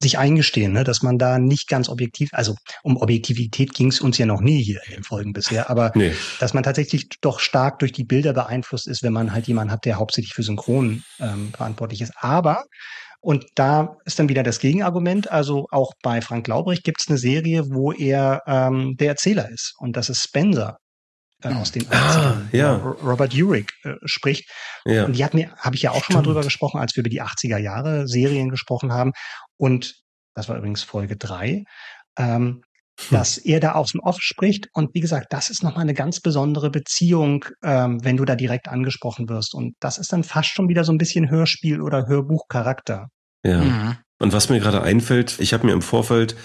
sich 0.00 0.18
eingestehen, 0.18 0.72
ne? 0.72 0.84
dass 0.84 1.02
man 1.02 1.18
da 1.18 1.38
nicht 1.38 1.68
ganz 1.68 1.88
objektiv, 1.88 2.30
also 2.32 2.54
um 2.82 2.96
Objektivität 2.96 3.74
ging 3.74 3.88
es 3.88 4.00
uns 4.00 4.18
ja 4.18 4.26
noch 4.26 4.40
nie 4.40 4.62
hier 4.62 4.80
in 4.94 5.02
Folgen 5.02 5.32
bisher, 5.32 5.70
aber 5.70 5.92
nee. 5.94 6.12
dass 6.40 6.54
man 6.54 6.62
tatsächlich 6.62 7.08
doch 7.20 7.40
stark 7.40 7.78
durch 7.78 7.92
die 7.92 8.04
Bilder 8.04 8.32
beeinflusst 8.32 8.88
ist, 8.88 9.02
wenn 9.02 9.12
man 9.12 9.32
halt 9.32 9.46
jemanden 9.46 9.72
hat, 9.72 9.84
der 9.84 9.98
hauptsächlich 9.98 10.34
für 10.34 10.42
Synchron 10.42 11.02
ähm, 11.20 11.52
verantwortlich 11.54 12.00
ist. 12.02 12.12
Aber 12.16 12.64
und 13.24 13.46
da 13.54 13.96
ist 14.04 14.18
dann 14.18 14.28
wieder 14.28 14.42
das 14.42 14.58
Gegenargument. 14.58 15.30
Also 15.30 15.68
auch 15.70 15.92
bei 16.02 16.20
Frank 16.20 16.48
Laubrecht 16.48 16.82
gibt 16.82 17.00
es 17.00 17.08
eine 17.08 17.18
Serie, 17.18 17.70
wo 17.70 17.92
er 17.92 18.42
ähm, 18.48 18.96
der 18.96 19.10
Erzähler 19.10 19.48
ist. 19.48 19.74
Und 19.78 19.96
das 19.96 20.08
ist 20.08 20.24
Spencer 20.24 20.78
äh, 21.42 21.52
aus 21.54 21.72
den 21.72 21.90
ah, 21.90 22.42
ja. 22.52 22.76
Robert 22.76 23.34
Urich 23.34 23.68
äh, 23.84 23.94
spricht. 24.04 24.50
Ja. 24.84 25.04
Und 25.04 25.16
die 25.16 25.24
hat 25.24 25.34
mir, 25.34 25.54
habe 25.56 25.76
ich 25.76 25.82
ja 25.82 25.90
auch 25.90 25.96
Stimmt. 25.96 26.06
schon 26.06 26.16
mal 26.16 26.22
drüber 26.22 26.42
gesprochen, 26.42 26.80
als 26.80 26.96
wir 26.96 27.02
über 27.02 27.10
die 27.10 27.22
80er 27.22 27.58
Jahre 27.58 28.08
Serien 28.08 28.48
gesprochen 28.50 28.92
haben. 28.92 29.12
Und 29.56 29.96
das 30.34 30.48
war 30.48 30.56
übrigens 30.56 30.82
Folge 30.82 31.16
drei. 31.16 31.64
Ähm, 32.18 32.62
hm. 33.08 33.16
dass 33.16 33.38
er 33.38 33.58
da 33.58 33.72
aus 33.72 33.92
dem 33.92 34.00
Off 34.00 34.18
spricht. 34.20 34.68
Und 34.74 34.94
wie 34.94 35.00
gesagt, 35.00 35.32
das 35.32 35.48
ist 35.48 35.62
nochmal 35.62 35.82
eine 35.82 35.94
ganz 35.94 36.20
besondere 36.20 36.70
Beziehung, 36.70 37.44
ähm, 37.62 38.04
wenn 38.04 38.18
du 38.18 38.24
da 38.24 38.36
direkt 38.36 38.68
angesprochen 38.68 39.28
wirst. 39.30 39.54
Und 39.54 39.74
das 39.80 39.96
ist 39.96 40.12
dann 40.12 40.24
fast 40.24 40.50
schon 40.50 40.68
wieder 40.68 40.84
so 40.84 40.92
ein 40.92 40.98
bisschen 40.98 41.30
Hörspiel- 41.30 41.80
oder 41.80 42.06
Hörbuchcharakter. 42.06 43.08
Ja. 43.44 43.62
Mhm. 43.62 43.96
Und 44.18 44.32
was 44.32 44.50
mir 44.50 44.60
gerade 44.60 44.82
einfällt, 44.82 45.40
ich 45.40 45.52
habe 45.52 45.66
mir 45.66 45.72
im 45.72 45.82
Vorfeld 45.82 46.36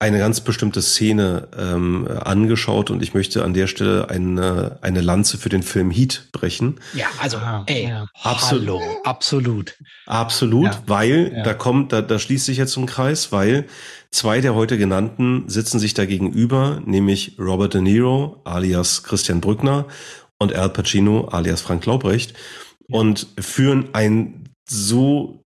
eine 0.00 0.18
ganz 0.18 0.40
bestimmte 0.40 0.80
Szene 0.80 1.48
ähm, 1.56 2.08
angeschaut 2.08 2.90
und 2.90 3.02
ich 3.02 3.12
möchte 3.12 3.44
an 3.44 3.52
der 3.52 3.66
Stelle 3.66 4.08
eine, 4.08 4.78
eine 4.80 5.02
Lanze 5.02 5.36
für 5.36 5.50
den 5.50 5.62
Film 5.62 5.90
Heat 5.90 6.28
brechen. 6.32 6.80
Ja, 6.94 7.06
also 7.20 7.36
ah, 7.36 7.64
ey, 7.66 7.88
ja. 7.88 8.06
absolut, 8.22 8.80
absolut. 9.04 9.76
Absolut, 10.06 10.64
ja. 10.64 10.82
weil 10.86 11.32
ja. 11.36 11.42
da 11.42 11.52
kommt, 11.52 11.92
da, 11.92 12.00
da 12.00 12.18
schließt 12.18 12.46
sich 12.46 12.56
jetzt 12.56 12.78
ein 12.78 12.86
Kreis, 12.86 13.30
weil 13.30 13.66
zwei 14.10 14.40
der 14.40 14.54
heute 14.54 14.78
genannten 14.78 15.46
sitzen 15.50 15.78
sich 15.78 15.92
da 15.92 16.06
gegenüber, 16.06 16.80
nämlich 16.86 17.36
Robert 17.38 17.74
De 17.74 17.82
Niro 17.82 18.40
alias 18.44 19.02
Christian 19.02 19.42
Brückner 19.42 19.86
und 20.38 20.54
Al 20.54 20.70
Pacino 20.70 21.28
alias 21.28 21.60
Frank 21.60 21.84
Laubrecht 21.84 22.32
und 22.88 23.26
führen 23.38 23.94
einen 23.94 24.48
so 24.66 25.44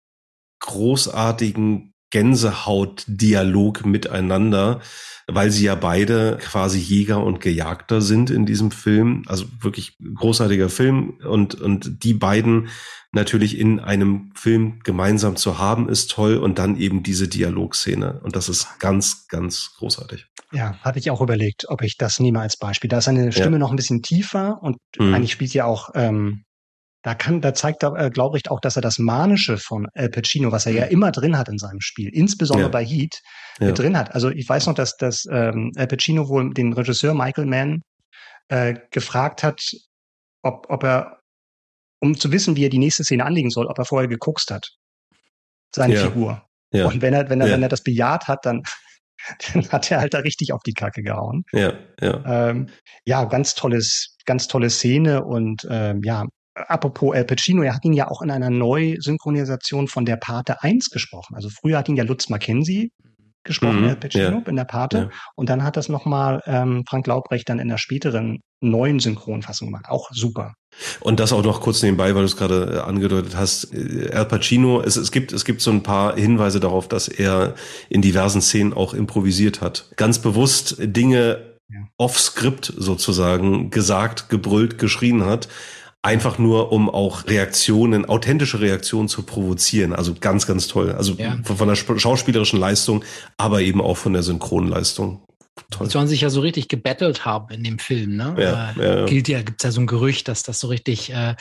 großartigen 0.59 1.93
Gänsehaut-Dialog 2.11 3.85
miteinander, 3.85 4.81
weil 5.27 5.51
sie 5.51 5.65
ja 5.65 5.75
beide 5.75 6.37
quasi 6.41 6.79
Jäger 6.79 7.23
und 7.23 7.39
Gejagter 7.39 8.01
sind 8.01 8.29
in 8.29 8.45
diesem 8.45 8.71
Film. 8.71 9.23
Also 9.27 9.45
wirklich 9.59 9.97
großartiger 10.15 10.69
Film 10.69 11.19
und, 11.27 11.55
und 11.55 12.03
die 12.03 12.13
beiden 12.13 12.69
natürlich 13.11 13.57
in 13.57 13.79
einem 13.79 14.31
Film 14.35 14.79
gemeinsam 14.83 15.35
zu 15.35 15.57
haben, 15.57 15.89
ist 15.89 16.11
toll 16.11 16.37
und 16.37 16.59
dann 16.59 16.77
eben 16.77 17.03
diese 17.03 17.27
Dialogszene. 17.27 18.21
Und 18.23 18.35
das 18.35 18.49
ist 18.49 18.79
ganz, 18.79 19.27
ganz 19.27 19.71
großartig. 19.77 20.27
Ja, 20.51 20.77
hatte 20.81 20.99
ich 20.99 21.11
auch 21.11 21.21
überlegt, 21.21 21.69
ob 21.69 21.83
ich 21.83 21.97
das 21.97 22.19
nehme 22.19 22.39
als 22.39 22.57
Beispiel. 22.57 22.89
Da 22.89 22.99
ist 22.99 23.05
seine 23.05 23.31
Stimme 23.31 23.53
ja. 23.53 23.59
noch 23.59 23.71
ein 23.71 23.75
bisschen 23.75 24.01
tiefer 24.01 24.61
und 24.61 24.77
mhm. 24.97 25.13
eigentlich 25.13 25.31
spielt 25.31 25.53
ja 25.53 25.65
auch 25.65 25.89
ähm, 25.93 26.43
da 27.01 27.15
kann, 27.15 27.41
da 27.41 27.53
zeigt 27.53 27.83
äh, 27.83 28.09
Glaubrecht 28.09 28.51
auch, 28.51 28.59
dass 28.59 28.75
er 28.75 28.81
das 28.81 28.99
Manische 28.99 29.57
von 29.57 29.87
Al 29.93 30.09
Pacino, 30.09 30.51
was 30.51 30.65
er 30.65 30.73
ja 30.73 30.85
immer 30.85 31.11
drin 31.11 31.37
hat 31.37 31.47
in 31.47 31.57
seinem 31.57 31.79
Spiel, 31.79 32.09
insbesondere 32.09 32.67
ja. 32.67 32.71
bei 32.71 32.85
Heat, 32.85 33.21
ja. 33.59 33.71
drin 33.71 33.97
hat. 33.97 34.13
Also 34.13 34.29
ich 34.29 34.47
weiß 34.47 34.67
noch, 34.67 34.73
dass, 34.73 34.97
dass 34.97 35.25
ähm, 35.31 35.71
Al 35.77 35.87
Pacino 35.87 36.27
wohl 36.27 36.53
den 36.53 36.73
Regisseur 36.73 37.13
Michael 37.13 37.45
Mann 37.45 37.81
äh, 38.49 38.75
gefragt 38.91 39.43
hat, 39.43 39.61
ob, 40.41 40.65
ob 40.69 40.83
er, 40.83 41.19
um 42.01 42.17
zu 42.17 42.31
wissen, 42.31 42.55
wie 42.55 42.65
er 42.65 42.69
die 42.69 42.77
nächste 42.77 43.03
Szene 43.03 43.25
anlegen 43.25 43.49
soll, 43.49 43.67
ob 43.67 43.77
er 43.77 43.85
vorher 43.85 44.09
geguckt 44.09 44.51
hat. 44.51 44.69
Seine 45.73 45.95
ja. 45.95 46.05
Figur. 46.05 46.45
Ja. 46.73 46.87
Und 46.87 47.01
wenn 47.01 47.13
er, 47.13 47.29
wenn 47.29 47.41
er, 47.41 47.49
wenn 47.49 47.63
er 47.63 47.69
das 47.69 47.83
bejaht 47.83 48.27
hat, 48.27 48.45
dann, 48.45 48.63
dann 49.53 49.69
hat 49.69 49.89
er 49.89 50.01
halt 50.01 50.13
da 50.13 50.19
richtig 50.19 50.51
auf 50.51 50.61
die 50.63 50.73
Kacke 50.73 51.01
gehauen. 51.01 51.43
Ja, 51.53 51.73
ja. 52.01 52.49
Ähm, 52.49 52.69
ja, 53.05 53.23
ganz 53.25 53.55
tolles, 53.55 54.17
ganz 54.25 54.47
tolle 54.47 54.69
Szene 54.69 55.23
und 55.23 55.65
ähm, 55.69 56.01
ja, 56.03 56.25
apropos 56.67 57.15
Al 57.15 57.25
Pacino, 57.25 57.61
er 57.61 57.75
hat 57.75 57.85
ihn 57.85 57.93
ja 57.93 58.09
auch 58.09 58.21
in 58.21 58.31
einer 58.31 58.49
Neusynchronisation 58.49 59.87
von 59.87 60.05
der 60.05 60.17
Pate 60.17 60.61
1 60.63 60.89
gesprochen. 60.89 61.35
Also 61.35 61.49
früher 61.49 61.77
hat 61.77 61.89
ihn 61.89 61.95
ja 61.95 62.03
Lutz 62.03 62.29
Mackenzie 62.29 62.91
gesprochen, 63.43 63.81
mhm, 63.81 63.89
Al 63.89 63.95
Pacino 63.95 64.23
ja. 64.23 64.41
in 64.45 64.55
der 64.55 64.65
Pate. 64.65 64.97
Ja. 64.97 65.09
Und 65.35 65.49
dann 65.49 65.63
hat 65.63 65.77
das 65.77 65.89
nochmal 65.89 66.41
ähm, 66.45 66.83
Frank 66.87 67.07
Laubrecht 67.07 67.49
dann 67.49 67.59
in 67.59 67.69
der 67.69 67.77
späteren 67.77 68.39
neuen 68.61 68.99
Synchronfassung 68.99 69.69
gemacht. 69.69 69.85
Auch 69.87 70.09
super. 70.11 70.53
Und 70.99 71.19
das 71.19 71.33
auch 71.33 71.43
noch 71.43 71.61
kurz 71.61 71.81
nebenbei, 71.81 72.13
weil 72.13 72.21
du 72.21 72.27
es 72.27 72.37
gerade 72.37 72.75
äh, 72.75 72.79
angedeutet 72.79 73.35
hast. 73.35 73.73
Äh, 73.73 74.11
Al 74.13 74.25
Pacino, 74.25 74.81
es, 74.81 74.97
es 74.97 75.11
gibt, 75.11 75.31
es 75.33 75.45
gibt 75.45 75.61
so 75.61 75.71
ein 75.71 75.83
paar 75.83 76.15
Hinweise 76.15 76.59
darauf, 76.59 76.87
dass 76.87 77.07
er 77.07 77.55
in 77.89 78.01
diversen 78.01 78.41
Szenen 78.41 78.73
auch 78.73 78.93
improvisiert 78.93 79.61
hat. 79.61 79.89
Ganz 79.95 80.19
bewusst 80.19 80.75
Dinge 80.79 81.55
ja. 81.69 81.79
off-Skript 81.97 82.73
sozusagen 82.75 83.69
gesagt, 83.69 84.29
gebrüllt, 84.29 84.77
geschrien 84.77 85.25
hat 85.25 85.47
Einfach 86.01 86.37
nur, 86.37 86.71
um 86.71 86.89
auch 86.89 87.27
Reaktionen, 87.27 88.05
authentische 88.05 88.61
Reaktionen 88.61 89.09
zu 89.09 89.23
provozieren. 89.23 89.93
Also 89.93 90.15
ganz, 90.19 90.47
ganz 90.47 90.67
toll. 90.67 90.93
Also 90.93 91.13
ja. 91.13 91.37
von 91.43 91.67
der 91.67 91.75
schauspielerischen 91.75 92.59
Leistung, 92.59 93.03
aber 93.37 93.61
eben 93.61 93.81
auch 93.81 93.97
von 93.97 94.13
der 94.13 94.23
Synchronleistung. 94.23 95.21
Toll. 95.71 95.87
Die 95.87 95.91
sollen 95.91 96.07
sich 96.07 96.21
ja 96.21 96.29
so 96.29 96.39
richtig 96.39 96.69
gebettelt 96.69 97.25
haben 97.25 97.53
in 97.53 97.63
dem 97.63 97.79
Film, 97.79 98.15
ne? 98.15 98.33
Ja, 98.37 98.71
äh, 98.81 98.99
ja, 99.01 99.05
Gilt 99.05 99.27
ja, 99.27 99.41
gibt's 99.41 99.63
ja 99.63 99.71
so 99.71 99.81
ein 99.81 99.87
Gerücht, 99.87 100.29
dass 100.29 100.41
das 100.43 100.59
so 100.61 100.67
richtig 100.67 101.11
äh, 101.11 101.35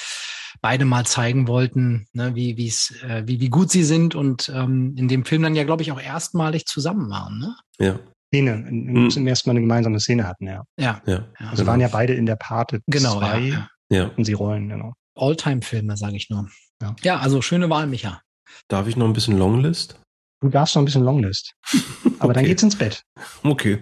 beide 0.60 0.84
mal 0.84 1.06
zeigen 1.06 1.46
wollten, 1.46 2.06
ne, 2.12 2.34
wie, 2.34 2.56
wie's, 2.56 2.94
äh, 3.02 3.22
wie, 3.26 3.40
wie 3.40 3.48
gut 3.48 3.70
sie 3.70 3.84
sind 3.84 4.14
und 4.14 4.50
ähm, 4.54 4.94
in 4.96 5.08
dem 5.08 5.24
Film 5.24 5.42
dann 5.42 5.54
ja, 5.54 5.64
glaube 5.64 5.82
ich, 5.82 5.92
auch 5.92 6.00
erstmalig 6.00 6.66
zusammen 6.66 7.08
waren, 7.10 7.38
ne? 7.38 7.56
Ja. 7.78 7.98
Szene, 8.34 8.66
in, 8.68 9.10
hm. 9.10 9.26
ersten 9.26 9.48
Mal 9.48 9.52
eine 9.52 9.60
gemeinsame 9.60 10.00
Szene 10.00 10.26
hatten, 10.26 10.46
ja. 10.46 10.64
Ja. 10.78 11.00
ja. 11.06 11.24
Also 11.38 11.62
genau. 11.62 11.66
waren 11.68 11.80
ja 11.80 11.88
beide 11.88 12.12
in 12.12 12.26
der 12.26 12.36
Pate 12.36 12.80
genau, 12.86 13.18
zwei. 13.18 13.38
Ja, 13.38 13.54
ja. 13.54 13.68
Und 13.90 14.24
sie 14.24 14.34
rollen, 14.34 14.68
genau. 14.68 14.94
Alltime-Filme, 15.16 15.96
sage 15.96 16.16
ich 16.16 16.30
nur. 16.30 16.48
Ja. 16.80 16.94
ja, 17.02 17.18
also 17.18 17.42
schöne 17.42 17.70
Wahl, 17.70 17.86
Micha. 17.86 18.20
Darf 18.68 18.86
ich 18.86 18.96
noch 18.96 19.06
ein 19.06 19.12
bisschen 19.12 19.36
Longlist? 19.36 19.98
Du 20.40 20.48
darfst 20.48 20.76
noch 20.76 20.82
ein 20.82 20.84
bisschen 20.84 21.02
Longlist. 21.02 21.54
Aber 22.20 22.26
okay. 22.26 22.34
dann 22.34 22.44
geht's 22.44 22.62
ins 22.62 22.76
Bett. 22.76 23.02
Okay. 23.42 23.80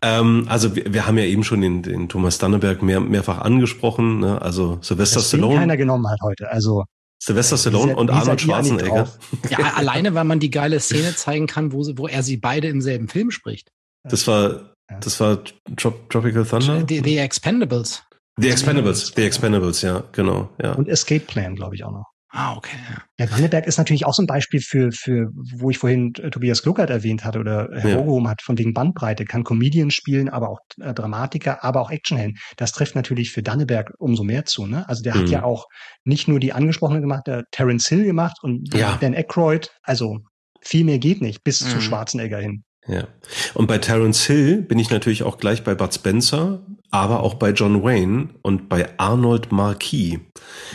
Ähm, 0.00 0.46
also 0.48 0.76
wir, 0.76 0.92
wir, 0.92 1.06
haben 1.06 1.18
ja 1.18 1.24
eben 1.24 1.42
schon 1.42 1.60
den, 1.60 1.82
den 1.82 2.08
Thomas 2.08 2.38
Danneberg 2.38 2.82
mehr, 2.82 3.00
mehrfach 3.00 3.38
angesprochen. 3.38 4.20
Ne? 4.20 4.40
Also 4.40 4.78
Sylvester 4.80 5.16
das 5.16 5.28
Stallone. 5.28 5.56
keiner 5.56 5.76
genommen 5.76 6.08
hat 6.08 6.20
heute. 6.22 6.50
Also 6.50 6.84
Sylvester 7.20 7.56
Stallone 7.56 7.96
und 7.96 8.10
Arnold 8.10 8.40
Schwarzenegger. 8.40 9.08
Ja, 9.50 9.74
alleine, 9.74 10.14
weil 10.14 10.24
man 10.24 10.40
die 10.40 10.50
geile 10.50 10.78
Szene 10.80 11.14
zeigen 11.14 11.46
kann, 11.46 11.72
wo, 11.72 11.82
sie, 11.82 11.98
wo 11.98 12.06
er 12.06 12.22
sie 12.22 12.36
beide 12.36 12.68
im 12.68 12.80
selben 12.80 13.08
Film 13.08 13.30
spricht. 13.30 13.70
Das 14.04 14.26
war, 14.26 14.74
das 15.00 15.20
war 15.20 15.38
Tropical 15.76 16.44
Thunder? 16.44 16.84
The, 16.88 17.00
The 17.04 17.18
Expendables. 17.18 18.02
The 18.36 18.50
Expendables, 18.50 19.12
The 19.14 19.24
Expendables, 19.24 19.82
ja, 19.82 20.04
genau, 20.12 20.50
ja. 20.62 20.72
Und 20.72 20.88
Escape 20.88 21.24
Plan, 21.26 21.54
glaube 21.54 21.74
ich 21.74 21.84
auch 21.84 21.92
noch. 21.92 22.12
Ah, 22.34 22.56
okay. 22.56 22.76
Ja, 23.18 23.26
Danneberg 23.26 23.66
ist 23.66 23.76
natürlich 23.76 24.06
auch 24.06 24.14
so 24.14 24.22
ein 24.22 24.26
Beispiel 24.26 24.60
für, 24.60 24.90
für, 24.90 25.28
wo 25.54 25.68
ich 25.68 25.76
vorhin 25.76 26.14
äh, 26.14 26.30
Tobias 26.30 26.62
Gluckert 26.62 26.88
erwähnt 26.88 27.26
hatte 27.26 27.38
oder 27.38 27.68
hervorgehoben 27.70 28.24
ja. 28.24 28.30
hat, 28.30 28.40
von 28.40 28.56
wegen 28.56 28.72
Bandbreite, 28.72 29.26
kann 29.26 29.44
Comedian 29.44 29.90
spielen, 29.90 30.30
aber 30.30 30.48
auch 30.48 30.60
äh, 30.80 30.94
Dramatiker, 30.94 31.62
aber 31.62 31.82
auch 31.82 31.90
Actionhelden. 31.90 32.38
Das 32.56 32.72
trifft 32.72 32.94
natürlich 32.94 33.32
für 33.32 33.42
Danneberg 33.42 33.92
umso 33.98 34.24
mehr 34.24 34.46
zu, 34.46 34.66
ne? 34.66 34.88
Also 34.88 35.02
der 35.02 35.14
mhm. 35.14 35.18
hat 35.18 35.28
ja 35.28 35.42
auch 35.44 35.66
nicht 36.04 36.26
nur 36.26 36.40
die 36.40 36.54
angesprochene 36.54 37.02
gemacht, 37.02 37.26
der 37.26 37.44
Terence 37.50 37.86
Hill 37.88 38.04
gemacht 38.04 38.38
und 38.40 38.72
ja. 38.74 38.96
Dan 38.98 39.14
Aykroyd, 39.14 39.70
also 39.82 40.20
viel 40.62 40.84
mehr 40.84 40.98
geht 40.98 41.20
nicht, 41.20 41.44
bis 41.44 41.62
mhm. 41.62 41.68
zu 41.68 41.80
Schwarzenegger 41.82 42.38
hin. 42.38 42.64
Ja. 42.86 43.06
Und 43.54 43.68
bei 43.68 43.78
Terence 43.78 44.26
Hill 44.26 44.62
bin 44.62 44.78
ich 44.78 44.90
natürlich 44.90 45.22
auch 45.22 45.38
gleich 45.38 45.62
bei 45.62 45.74
Bud 45.74 45.94
Spencer, 45.94 46.60
aber 46.90 47.20
auch 47.20 47.34
bei 47.34 47.50
John 47.50 47.82
Wayne 47.82 48.30
und 48.42 48.68
bei 48.68 48.98
Arnold 48.98 49.52
Marquis, 49.52 50.18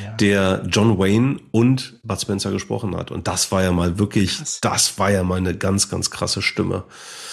ja. 0.02 0.14
der 0.14 0.64
John 0.68 0.98
Wayne 0.98 1.40
und 1.52 2.00
Bud 2.04 2.22
Spencer 2.22 2.52
gesprochen 2.52 2.96
hat. 2.96 3.12
Und 3.12 3.28
das 3.28 3.52
war 3.52 3.62
ja 3.62 3.72
mal 3.72 4.00
wirklich, 4.00 4.38
Krass. 4.38 4.60
das 4.62 4.98
war 4.98 5.12
ja 5.12 5.24
mal 5.24 5.38
eine 5.38 5.56
ganz, 5.56 5.90
ganz 5.90 6.10
krasse 6.10 6.42
Stimme. 6.42 6.86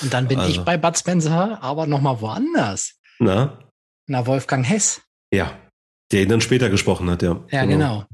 Und 0.02 0.12
dann 0.12 0.26
bin 0.26 0.40
also. 0.40 0.50
ich 0.50 0.60
bei 0.60 0.76
Bud 0.76 0.98
Spencer, 0.98 1.62
aber 1.62 1.86
nochmal 1.86 2.20
woanders. 2.20 2.94
Na? 3.20 3.58
Na, 4.06 4.26
Wolfgang 4.26 4.68
Hess. 4.68 5.02
Ja. 5.32 5.52
Der 6.12 6.22
ihn 6.22 6.28
dann 6.28 6.40
später 6.40 6.68
gesprochen 6.68 7.08
hat, 7.10 7.22
ja. 7.22 7.40
Ja, 7.50 7.64
genau. 7.64 7.70
genau. 7.70 8.04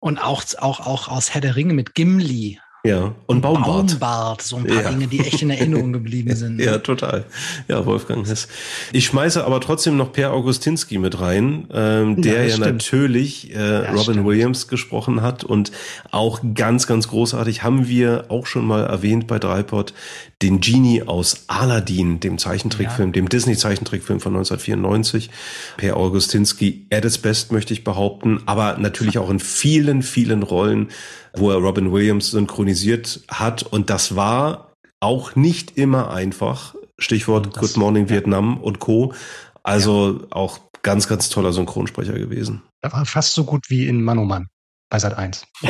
Und 0.00 0.18
auch, 0.18 0.44
auch, 0.58 0.80
auch 0.80 1.08
aus 1.08 1.32
Herr 1.32 1.40
der 1.40 1.56
Ringe 1.56 1.74
mit 1.74 1.94
Gimli 1.94 2.60
Ja, 2.88 3.14
und 3.26 3.42
Baumbart. 3.42 3.98
Baumbart, 4.00 4.42
so 4.42 4.56
ein 4.56 4.64
paar 4.64 4.82
Ja. 4.82 4.90
Dinge, 4.90 5.06
die 5.08 5.20
echt 5.20 5.42
in 5.42 5.50
Erinnerung 5.50 5.92
geblieben 5.92 6.34
sind. 6.36 6.58
Ja, 6.60 6.78
total. 6.78 7.24
Ja, 7.68 7.84
Wolfgang 7.84 8.26
Hess. 8.26 8.48
Ich 8.92 9.04
schmeiße 9.06 9.44
aber 9.44 9.60
trotzdem 9.60 9.96
noch 9.96 10.12
Per 10.12 10.32
Augustinski 10.32 10.98
mit 10.98 11.20
rein, 11.20 11.66
ähm, 11.72 12.22
der 12.22 12.46
Ja, 12.46 12.56
ja 12.56 12.58
natürlich 12.58 13.54
äh, 13.54 13.86
Robin 13.88 14.02
stimmt. 14.02 14.26
Williams 14.26 14.68
gesprochen 14.68 15.20
hat 15.22 15.44
und 15.44 15.70
auch 16.10 16.40
ganz, 16.54 16.86
ganz 16.86 17.08
großartig 17.08 17.62
haben 17.62 17.88
wir 17.88 18.24
auch 18.30 18.46
schon 18.46 18.66
mal 18.66 18.84
erwähnt 18.84 19.26
bei 19.26 19.38
Dreipod 19.38 19.92
den 20.40 20.60
Genie 20.60 21.02
aus 21.02 21.44
Aladdin, 21.48 22.20
dem 22.20 22.38
Zeichentrickfilm, 22.38 23.12
dem 23.12 23.28
Disney-Zeichentrickfilm 23.28 24.20
von 24.20 24.34
1994. 24.36 25.30
Per 25.76 25.96
Augustinski 25.96 26.86
at 26.92 27.04
its 27.04 27.18
best, 27.18 27.50
möchte 27.52 27.72
ich 27.74 27.82
behaupten, 27.84 28.40
aber 28.46 28.78
natürlich 28.78 29.18
auch 29.18 29.30
in 29.30 29.40
vielen, 29.40 30.02
vielen 30.02 30.42
Rollen, 30.44 30.88
wo 31.34 31.50
er 31.50 31.56
Robin 31.58 31.92
Williams 31.92 32.30
synchronisiert 32.30 33.20
hat 33.28 33.62
und 33.62 33.90
das 33.90 34.16
war 34.16 34.72
auch 35.00 35.36
nicht 35.36 35.76
immer 35.76 36.10
einfach. 36.10 36.74
Stichwort 36.98 37.56
Good 37.56 37.76
Morning 37.76 38.08
Vietnam 38.08 38.58
und 38.58 38.80
Co. 38.80 39.14
Also 39.62 40.26
auch 40.30 40.58
ganz, 40.82 41.06
ganz 41.08 41.28
toller 41.28 41.52
Synchronsprecher 41.52 42.14
gewesen. 42.14 42.62
Das 42.80 42.92
war 42.92 43.06
fast 43.06 43.34
so 43.34 43.44
gut 43.44 43.66
wie 43.70 43.86
in 43.86 44.02
Mann 44.02 44.18
oh 44.18 44.24
Mann 44.24 44.48
bei 44.90 44.98
Sat 44.98 45.16
1. 45.16 45.44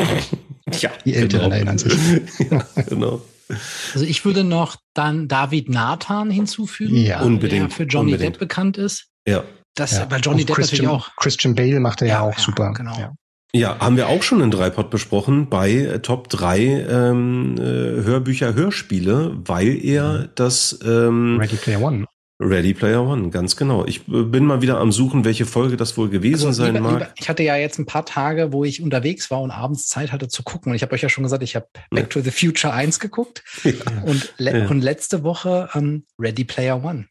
Ja, 0.80 0.90
Die 1.06 1.14
Älteren 1.14 1.44
genau. 1.44 1.54
erinnern 1.54 1.78
sich. 1.78 1.94
ja, 2.50 2.62
genau. 2.88 3.22
Also 3.94 4.04
ich 4.04 4.26
würde 4.26 4.44
noch 4.44 4.76
dann 4.94 5.26
David 5.26 5.70
Nathan 5.70 6.30
hinzufügen, 6.30 6.94
Ja, 6.94 7.22
unbedingt, 7.22 7.70
der 7.70 7.76
für 7.76 7.84
Johnny 7.84 8.12
unbedingt. 8.12 8.34
Depp 8.34 8.40
bekannt 8.40 8.76
ist. 8.76 9.06
Ja. 9.26 9.44
Das, 9.74 9.92
Ja. 9.92 10.10
weil 10.10 10.20
Johnny 10.20 10.42
Auch 10.42 10.46
Depp 10.48 10.56
Christian, 10.56 10.84
natürlich 10.84 11.06
auch. 11.08 11.16
Christian 11.16 11.54
Bale 11.54 11.80
macht 11.80 12.02
er 12.02 12.08
ja, 12.08 12.20
auch 12.20 12.38
super. 12.38 12.72
genau. 12.74 13.14
Ja. 13.54 13.60
Ja, 13.60 13.78
haben 13.80 13.96
wir 13.96 14.08
auch 14.08 14.22
schon 14.22 14.40
in 14.42 14.50
Dreipod 14.50 14.90
besprochen 14.90 15.48
bei 15.48 15.72
äh, 15.72 15.98
Top 16.00 16.28
3 16.28 16.58
ähm, 16.60 17.54
äh, 17.58 17.62
Hörbücher, 17.62 18.54
Hörspiele, 18.54 19.38
weil 19.44 19.82
er 19.84 20.28
das 20.34 20.78
ähm, 20.84 21.38
Ready 21.40 21.56
Player 21.56 21.80
One. 21.80 22.04
Ready 22.40 22.72
Player 22.74 23.02
One, 23.02 23.30
ganz 23.30 23.56
genau. 23.56 23.84
Ich 23.86 24.06
äh, 24.08 24.22
bin 24.22 24.44
mal 24.44 24.60
wieder 24.62 24.78
am 24.78 24.92
Suchen, 24.92 25.24
welche 25.24 25.46
Folge 25.46 25.76
das 25.78 25.96
wohl 25.96 26.08
gewesen 26.10 26.48
Also, 26.48 26.62
sein 26.62 26.74
lieber, 26.74 26.84
mag. 26.90 26.98
lieber, 27.00 27.12
ich 27.18 27.28
hatte 27.28 27.42
ja 27.42 27.56
jetzt 27.56 27.78
ein 27.78 27.86
paar 27.86 28.04
Tage, 28.04 28.52
wo 28.52 28.64
ich 28.64 28.82
unterwegs 28.82 29.30
war 29.30 29.40
und 29.40 29.50
abends 29.50 29.86
Zeit 29.88 30.12
hatte 30.12 30.28
zu 30.28 30.42
gucken. 30.42 30.70
Und 30.70 30.76
ich 30.76 30.82
habe 30.82 30.92
euch 30.94 31.02
ja 31.02 31.08
schon 31.08 31.24
gesagt, 31.24 31.42
ich 31.42 31.56
habe 31.56 31.66
Back 31.90 32.10
to 32.10 32.20
the 32.20 32.30
Future 32.30 32.72
1 32.74 33.00
geguckt 33.00 33.42
und, 34.04 34.34
le 34.36 34.58
Ja. 34.60 34.68
und 34.68 34.82
letzte 34.82 35.24
Woche 35.24 35.70
ähm, 35.74 36.04
Ready 36.18 36.44
Player 36.44 36.84
One. 36.84 37.06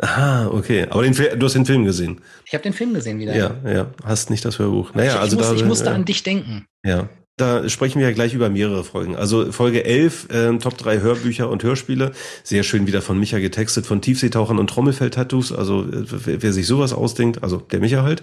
Ah, 0.00 0.46
okay. 0.48 0.86
Aber 0.90 1.02
den, 1.02 1.14
du 1.14 1.46
hast 1.46 1.54
den 1.54 1.66
Film 1.66 1.84
gesehen. 1.84 2.20
Ich 2.44 2.54
habe 2.54 2.62
den 2.62 2.72
Film 2.72 2.94
gesehen 2.94 3.18
wieder. 3.18 3.34
Ja, 3.34 3.56
ja. 3.68 3.90
Hast 4.04 4.30
nicht 4.30 4.44
das 4.44 4.58
Hörbuch. 4.58 4.94
Naja, 4.94 5.14
ich, 5.14 5.20
also 5.20 5.36
ich, 5.36 5.40
musste, 5.40 5.54
da, 5.54 5.60
ich 5.60 5.66
musste 5.66 5.90
äh, 5.90 5.94
an 5.94 6.04
dich 6.04 6.22
denken. 6.22 6.66
Ja, 6.84 7.08
da 7.38 7.68
sprechen 7.68 8.00
wir 8.00 8.08
ja 8.08 8.14
gleich 8.14 8.34
über 8.34 8.50
mehrere 8.50 8.84
Folgen. 8.84 9.16
Also 9.16 9.52
Folge 9.52 9.84
11, 9.84 10.28
ähm, 10.32 10.58
Top 10.58 10.76
3 10.76 11.00
Hörbücher 11.00 11.48
und 11.48 11.62
Hörspiele. 11.62 12.12
Sehr 12.42 12.64
schön 12.64 12.86
wieder 12.86 13.00
von 13.00 13.18
Micha 13.18 13.38
getextet, 13.38 13.86
von 13.86 14.00
Tiefseetauchern 14.02 14.58
und 14.58 14.68
Trommelfell-Tattoos. 14.68 15.52
Also 15.52 15.82
äh, 15.82 16.04
wer, 16.26 16.42
wer 16.42 16.52
sich 16.52 16.66
sowas 16.66 16.92
ausdenkt, 16.92 17.42
also 17.42 17.58
der 17.58 17.80
Micha 17.80 18.02
halt. 18.02 18.22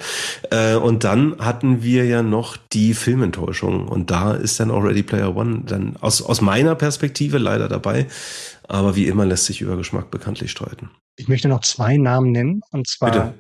Äh, 0.51 0.75
und 0.75 1.03
dann 1.05 1.37
hatten 1.39 1.81
wir 1.81 2.05
ja 2.05 2.23
noch 2.23 2.57
die 2.57 2.93
Filmenttäuschung. 2.93 3.87
Und 3.87 4.11
da 4.11 4.33
ist 4.33 4.59
dann 4.59 4.69
auch 4.69 4.83
Ready 4.83 5.03
Player 5.03 5.35
One 5.35 5.63
dann 5.65 5.95
aus, 6.01 6.21
aus 6.21 6.41
meiner 6.41 6.75
Perspektive 6.75 7.37
leider 7.37 7.69
dabei. 7.69 8.07
Aber 8.67 8.95
wie 8.95 9.07
immer 9.07 9.25
lässt 9.25 9.45
sich 9.45 9.61
über 9.61 9.77
Geschmack 9.77 10.11
bekanntlich 10.11 10.51
streiten. 10.51 10.89
Ich 11.17 11.27
möchte 11.27 11.47
noch 11.47 11.61
zwei 11.61 11.97
Namen 11.97 12.31
nennen. 12.31 12.61
Und 12.71 12.87
zwar 12.87 13.11
Bitte. 13.11 13.33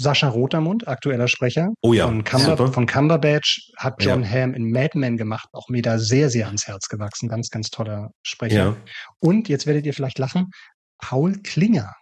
Sascha 0.00 0.28
Rotermund, 0.28 0.86
aktueller 0.86 1.26
Sprecher. 1.26 1.70
Oh 1.82 1.92
ja, 1.92 2.06
Von, 2.06 2.22
Cumber, 2.22 2.72
von 2.72 2.86
Cumberbatch 2.86 3.72
hat 3.76 3.96
John 4.02 4.22
Ja. 4.22 4.28
Hamm 4.30 4.54
in 4.54 4.70
Mad 4.70 4.96
Men 4.96 5.16
gemacht. 5.16 5.48
Auch 5.52 5.68
mir 5.68 5.82
da 5.82 5.98
sehr, 5.98 6.30
sehr 6.30 6.46
ans 6.46 6.68
Herz 6.68 6.88
gewachsen. 6.88 7.28
Ganz, 7.28 7.50
ganz 7.50 7.70
toller 7.70 8.10
Sprecher. 8.22 8.56
Ja. 8.56 8.76
Und 9.18 9.48
jetzt 9.48 9.66
werdet 9.66 9.84
ihr 9.86 9.94
vielleicht 9.94 10.18
lachen. 10.18 10.50
Paul 10.98 11.34
Klinger. 11.42 11.92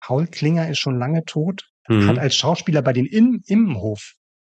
Paul 0.00 0.26
Klinger 0.26 0.68
ist 0.70 0.78
schon 0.78 0.98
lange 0.98 1.24
tot, 1.24 1.64
Mhm. 1.88 2.06
hat 2.08 2.18
als 2.18 2.34
Schauspieler 2.36 2.82
bei 2.82 2.92
den 2.94 3.06
Im 3.06 3.42
Immenhof 3.46 4.14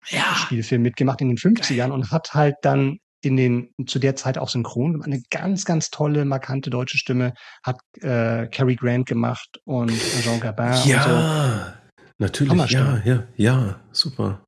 Ja. 0.09 0.35
Spielfilm 0.37 0.83
mitgemacht 0.83 1.21
in 1.21 1.29
den 1.29 1.39
50ern 1.39 1.91
und 1.91 2.11
hat 2.13 2.35
halt 2.35 2.55
dann 2.63 2.99
in 3.23 3.37
den 3.37 3.71
zu 3.87 3.99
der 3.99 4.17
Zeit 4.17 4.39
auch 4.39 4.49
synchron. 4.49 5.03
Eine 5.03 5.23
ganz 5.31 5.65
ganz 5.65 5.91
tolle 5.91 6.25
markante 6.25 6.71
deutsche 6.71 6.99
Stimme 6.99 7.35
hat 7.63 7.79
äh, 8.01 8.47
Cary 8.49 8.77
Grant 8.77 9.07
gemacht 9.07 9.61
und 9.65 9.93
Jean 10.23 10.41
Gabin 10.41 10.69
und 10.69 10.77
so. 10.77 10.91
Ja, 10.91 11.75
natürlich, 12.19 12.71
ja, 12.71 13.03
ja, 13.05 13.25
ja, 13.37 13.81
super. 13.93 14.45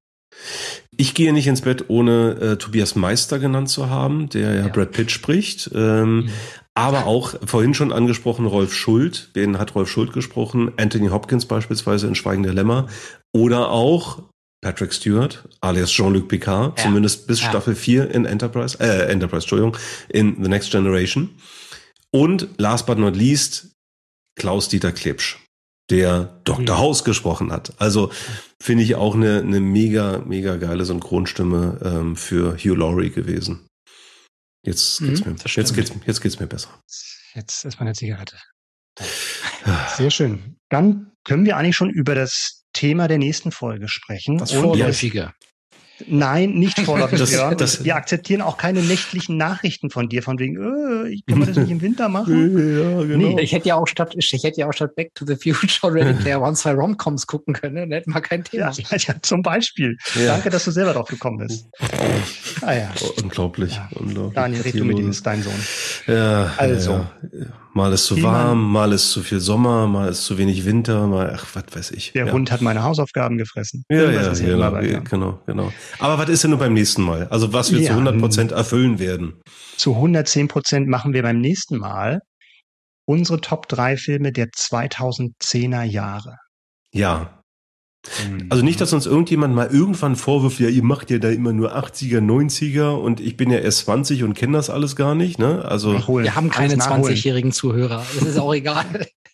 Ich 0.97 1.15
gehe 1.15 1.32
nicht 1.32 1.47
ins 1.47 1.61
Bett, 1.61 1.86
ohne 1.89 2.32
äh, 2.40 2.57
Tobias 2.57 2.94
Meister 2.94 3.39
genannt 3.39 3.69
zu 3.69 3.90
haben, 3.90 4.28
der 4.28 4.55
ja, 4.55 4.69
Brad 4.69 4.93
Pitt 4.93 5.11
spricht. 5.11 5.70
Ähm, 5.74 6.31
Aber 6.74 7.07
auch 7.07 7.35
vorhin 7.44 7.74
schon 7.74 7.93
angesprochen 7.93 8.47
Rolf 8.47 8.74
Schuld, 8.74 9.36
den 9.36 9.59
hat 9.59 9.74
Rolf 9.74 9.90
Schuld 9.90 10.12
gesprochen, 10.12 10.73
Anthony 10.78 11.09
Hopkins 11.09 11.44
beispielsweise 11.44 12.07
in 12.07 12.15
Schweigen 12.15 12.43
der 12.43 12.55
Lämmer. 12.55 12.89
Oder 13.35 13.70
auch 13.70 14.23
Patrick 14.62 14.94
Stewart, 14.94 15.47
alias 15.60 15.90
Jean-Luc 15.90 16.28
Picard, 16.28 16.78
Ja. 16.78 16.84
zumindest 16.84 17.26
bis 17.26 17.43
Ja. 17.43 17.48
Staffel 17.51 17.74
4 17.74 18.10
in 18.10 18.24
Enterprise, 18.24 18.78
äh, 18.80 19.10
Enterprise, 19.10 19.43
Entschuldigung, 19.44 19.76
in 20.09 20.43
The 20.43 20.48
Next 20.48 20.70
Generation. 20.70 21.30
Und 22.12 22.48
last 22.59 22.86
but 22.86 22.98
not 22.98 23.16
least, 23.16 23.72
Klaus-Dieter 24.39 24.93
Klebsch, 24.93 25.39
der 25.90 26.40
Dr. 26.44 26.78
House 26.78 27.05
gesprochen 27.05 27.51
hat. 27.52 27.74
Also 27.78 28.12
finde 28.62 28.84
ich 28.84 28.94
auch 28.94 29.14
eine, 29.14 29.40
eine 29.40 29.60
mega, 29.60 30.18
mega 30.20 30.56
geile 30.56 30.84
Synchronstimme 30.84 31.78
ähm, 31.84 32.16
für 32.16 32.56
Hugh 32.56 32.74
Laurie 32.76 33.10
gewesen. 33.10 33.66
Jetzt 34.64 35.01
geht's, 35.01 35.24
Mhm, 35.24 35.32
mir, 35.32 35.36
jetzt, 35.56 35.74
geht's, 35.74 35.93
jetzt 36.06 36.20
geht's 36.20 36.39
mir 36.39 36.47
besser. 36.47 36.68
Jetzt 37.34 37.64
ist 37.64 37.80
meine 37.80 37.94
Zigarette. 37.94 38.36
Sehr 39.97 40.10
schön. 40.10 40.56
Dann 40.70 41.10
können 41.24 41.44
wir 41.44 41.56
eigentlich 41.56 41.76
schon 41.76 41.90
über 41.90 42.14
das 42.14 42.61
Thema 42.73 43.09
der 43.09 43.19
nächsten 43.19 43.51
Folge 43.53 43.89
sprechen. 43.89 44.39
Das 44.39 44.53
Und 44.53 44.62
Vorläufige. 44.62 45.32
Nein, 46.09 46.55
nicht 46.55 46.81
vorläufig, 46.81 47.20
Das- 47.20 47.31
Björn. 47.31 47.57
das- 47.57 47.85
wir 47.85 47.94
akzeptieren 47.94 48.40
auch 48.43 48.57
keine 48.57 48.82
nächtlichen 48.82 49.36
Nachrichten 49.36 49.89
von 49.89 50.09
dir, 50.09 50.20
von 50.24 50.36
wegen, 50.40 50.57
äh, 50.57 51.09
ich 51.11 51.24
kann 51.27 51.39
man 51.39 51.47
das 51.47 51.57
nicht 51.59 51.70
im 51.70 51.81
Winter 51.81 52.09
machen? 52.09 52.32
Ja, 52.82 53.03
genau. 53.05 53.39
Ich 53.39 53.53
hätte 53.53 53.69
ja 53.69 53.77
auch 53.77 53.86
statt, 53.86 54.15
ich 54.16 54.32
hätte 54.43 54.61
ja 54.61 54.69
auch 54.69 54.73
statt 54.73 54.97
Back 54.97 55.15
to 55.15 55.24
the 55.24 55.36
Future 55.36 55.94
Ready 55.94 56.15
Player 56.15 56.43
One 56.43 56.55
zwei 56.55 56.73
Romcoms 56.73 57.28
gucken 57.28 57.55
können, 57.55 57.77
dann 57.77 57.93
hätten 57.93 58.12
wir 58.12 58.20
kein 58.20 58.43
Thema. 58.43 58.73
Ja, 58.73 58.97
ja, 58.97 59.15
zum 59.23 59.43
Beispiel. 59.43 59.97
Ja. 60.16 60.27
Danke, 60.32 60.51
dass 60.51 60.65
du 60.65 60.73
selber 60.73 60.93
drauf 60.94 61.07
gekommen 61.09 61.39
bist. 61.47 61.66
Ah 62.62 62.73
ja. 62.73 62.93
Unglaublich, 63.23 63.78
unglaublich. 63.94 64.35
Daniel, 64.35 64.62
red 64.62 64.74
du 64.74 64.85
mit 64.85 64.99
ihm, 64.99 65.11
ist 65.11 65.24
dein 65.24 65.43
Sohn. 65.43 65.53
Ja, 66.09 66.53
Also. 66.57 66.90
ja, 66.93 67.12
ja. 67.32 67.47
Mal 67.74 67.93
ist 67.93 68.07
zu 68.07 68.15
Thema- 68.15 68.32
warm, 68.32 68.70
mal 68.73 68.93
ist 68.93 69.11
zu 69.11 69.23
viel 69.23 69.40
Sommer, 69.40 69.86
mal 69.86 70.09
ist 70.09 70.24
zu 70.24 70.39
wenig 70.39 70.65
Winter, 70.65 71.07
mal, 71.07 71.32
ach, 71.35 71.47
was 71.55 71.65
weiß 71.74 71.90
ich. 71.93 72.12
Der 72.12 72.27
ja. 72.27 72.32
Hund 72.32 72.51
hat 72.51 72.61
meine 72.61 72.82
Hausaufgaben 72.82 73.39
gefressen. 73.39 73.85
Ja, 73.90 74.03
Irgendwas 74.03 74.40
ja, 74.40 74.47
genau, 74.47 75.03
genau, 75.09 75.39
genau. 75.47 75.73
Aber 75.99 76.19
was 76.19 76.28
ist 76.28 76.43
denn 76.44 76.51
nun 76.51 76.61
beim 76.61 76.74
nächsten 76.74 77.03
Mal? 77.03 77.28
Also 77.28 77.53
was 77.53 77.70
wir 77.73 77.78
zu 77.78 77.85
Ja. 77.85 77.90
100 77.93 78.19
Prozent 78.19 78.53
erfüllen 78.53 78.99
werden? 78.99 79.40
Zu 79.77 79.94
110 79.97 80.49
Prozent 80.49 80.89
machen 80.89 81.12
wir 81.12 81.23
beim 81.23 81.40
nächsten 81.40 81.78
Mal 81.78 82.20
unsere 83.07 83.40
Top 83.40 83.69
3 83.69 83.97
Filme 83.97 84.32
der 84.32 84.49
2010er 84.51 85.82
Jahre. 85.82 86.36
Ja. 86.93 87.41
Also 88.51 88.65
nicht, 88.65 88.81
dass 88.81 88.93
uns 88.93 89.07
irgendjemand 89.07 89.55
mal 89.55 89.69
irgendwann 89.69 90.16
vorwirft, 90.16 90.59
ja, 90.59 90.69
ihr 90.69 90.83
macht 90.83 91.11
ja 91.11 91.19
da 91.19 91.29
immer 91.31 91.53
nur 91.53 91.77
80er, 91.77 92.19
90er 92.19 92.91
und 92.97 93.20
ich 93.20 93.37
bin 93.37 93.51
ja 93.51 93.59
erst 93.59 93.81
20 93.87 94.24
und 94.24 94.35
kenne 94.35 94.55
das 94.57 94.70
alles 94.70 94.97
gar 94.97 95.15
nicht, 95.15 95.39
ne? 95.39 95.65
Also, 95.65 95.93
Nachholen. 95.93 96.24
Wir 96.24 96.35
haben 96.35 96.51
keine 96.51 96.74
Alles 96.74 96.87
nachholen. 96.89 97.15
20-jährigen 97.15 97.53
Zuhörer. 97.53 98.05
Das 98.19 98.29
ist 98.29 98.39
auch 98.39 98.53
egal. 98.55 98.85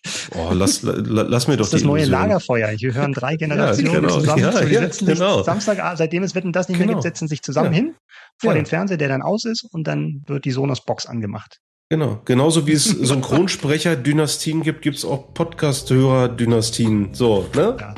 oh, 0.35 0.51
lass, 0.53 0.83
la, 0.83 0.93
lass 1.23 1.47
mir 1.47 1.57
doch 1.57 1.65
Das 1.65 1.73
ist 1.73 1.81
das 1.81 1.83
neue 1.83 2.01
Illusion. 2.03 2.21
Lagerfeuer. 2.21 2.69
Hier 2.69 2.93
hören 2.93 3.11
drei 3.13 3.35
Generationen 3.37 4.01
genau. 4.01 4.19
zusammen 4.19 4.43
Ja, 4.43 4.51
zu. 4.51 4.67
Ja, 4.69 4.79
setzen 4.81 5.05
sich 5.07 5.15
genau. 5.17 5.41
Samstag, 5.43 5.97
seitdem 5.97 6.21
es 6.23 6.35
Wetten 6.35 6.51
das 6.53 6.69
nicht 6.69 6.77
mehr 6.77 6.85
Genau. 6.87 6.99
gibt, 6.99 7.03
setzen 7.03 7.27
sich 7.27 7.41
zusammen 7.41 7.73
Ja. 7.73 7.77
hin 7.79 7.95
vor 8.37 8.51
Ja. 8.51 8.55
den 8.55 8.65
Fernseher, 8.67 8.97
der 8.97 9.09
dann 9.09 9.21
aus 9.23 9.45
ist 9.45 9.65
und 9.71 9.87
dann 9.87 10.21
wird 10.27 10.45
die 10.45 10.51
Sonos-Box 10.51 11.07
angemacht. 11.07 11.57
Genau. 11.89 12.21
Genauso 12.25 12.67
wie 12.67 12.73
es 12.73 12.85
Synchronsprecher-Dynastien 13.01 14.61
gibt, 14.61 14.83
gibt's 14.83 15.03
auch 15.03 15.33
Podcast-Hörer-Dynastien. 15.33 17.09
So, 17.13 17.47
ne? 17.55 17.75
Ja. 17.79 17.95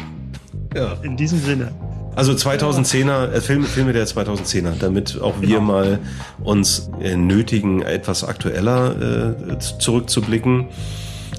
Ja. 0.76 0.94
In 1.04 1.18
diesem 1.18 1.40
Sinne. 1.40 1.72
Also 2.16 2.34
2010er, 2.34 3.32
äh, 3.32 3.42
Filme, 3.42 3.66
Filme 3.66 3.94
der 3.94 4.06
2010er, 4.06 4.74
damit 4.80 5.20
auch 5.22 5.40
wir 5.42 5.48
Genau. 5.60 5.62
mal 5.62 6.00
uns 6.44 6.90
äh, 7.02 7.16
nötigen, 7.16 7.82
etwas 7.82 8.24
aktueller 8.24 9.36
äh, 9.52 9.60
zurückzublicken. 9.60 10.68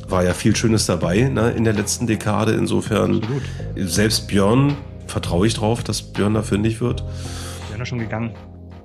War 0.08 0.24
ja 0.24 0.32
viel 0.34 0.54
Schönes 0.56 0.86
dabei 0.86 1.22
ne, 1.22 1.50
in 1.50 1.64
der 1.64 1.72
letzten 1.74 2.06
Dekade. 2.06 2.52
Insofern, 2.52 3.22
selbst 3.76 4.28
Björn, 4.28 4.76
vertraue 5.06 5.46
ich 5.46 5.54
drauf, 5.54 5.82
dass 5.82 6.02
Björn 6.02 6.34
da 6.34 6.42
fündig 6.42 6.80
wird. 6.80 7.02
Wir 7.02 7.08
sind 7.70 7.78
ja 7.78 7.84
schon 7.86 7.98
gegangen. 7.98 8.30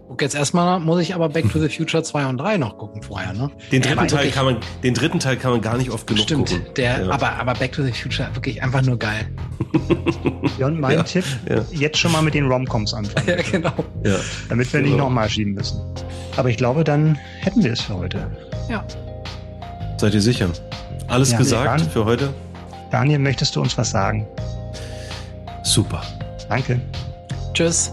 Guck, 0.07 0.21
jetzt 0.21 0.35
erstmal 0.35 0.79
muss 0.79 1.01
ich 1.01 1.13
aber 1.13 1.27
Back 1.27 1.51
to 1.51 1.59
the 1.59 1.67
Future 1.67 2.01
2 2.01 2.27
und 2.27 2.37
3 2.37 2.57
noch 2.57 2.77
gucken 2.77 3.01
vorher, 3.03 3.33
ne? 3.33 3.51
Den 3.73 3.81
dritten, 3.81 3.97
war 3.97 4.07
Teil 4.07 4.19
wirklich- 4.19 4.33
kann 4.35 4.45
man, 4.45 4.57
den 4.81 4.93
dritten 4.93 5.19
Teil 5.19 5.35
kann 5.35 5.51
man 5.51 5.61
gar 5.61 5.77
nicht 5.77 5.89
oft 5.91 6.07
genug 6.07 6.23
Stimmt, 6.23 6.49
gucken. 6.49 6.65
der, 6.77 7.05
Ja. 7.05 7.11
aber, 7.11 7.33
aber 7.33 7.53
Back 7.55 7.73
to 7.73 7.83
the 7.83 7.91
Future 7.91 8.29
wirklich 8.33 8.63
einfach 8.63 8.81
nur 8.81 8.97
geil. 8.97 9.27
Ja, 10.57 10.67
und 10.67 10.79
mein 10.79 10.97
Ja, 10.97 11.03
Tipp, 11.03 11.25
ja. 11.47 11.61
jetzt 11.71 11.97
schon 11.99 12.11
mal 12.13 12.21
mit 12.23 12.33
den 12.33 12.47
Romcoms 12.47 12.93
anfangen. 12.93 13.27
Ja, 13.27 13.35
genau. 13.51 13.73
Ja. 14.03 14.15
Damit 14.49 14.71
wir 14.73 14.81
nicht 14.81 14.91
Genau. 14.91 15.03
nochmal 15.05 15.29
schieben 15.29 15.53
müssen. 15.53 15.79
Aber 16.35 16.49
ich 16.49 16.57
glaube, 16.57 16.83
dann 16.83 17.15
hätten 17.41 17.63
wir 17.63 17.73
es 17.73 17.81
für 17.81 17.95
heute. 17.95 18.25
Ja. 18.69 18.83
Seid 19.97 20.13
ihr 20.13 20.21
sicher? 20.21 20.49
Alles 21.09 21.31
Ja. 21.31 21.37
gesagt 21.37 21.81
für 21.91 22.05
heute? 22.05 22.33
Daniel, 22.91 23.19
möchtest 23.19 23.55
du 23.55 23.61
uns 23.61 23.77
was 23.77 23.89
sagen? 23.91 24.25
Super. 25.63 26.01
Danke. 26.49 26.79
Tschüss. 27.53 27.91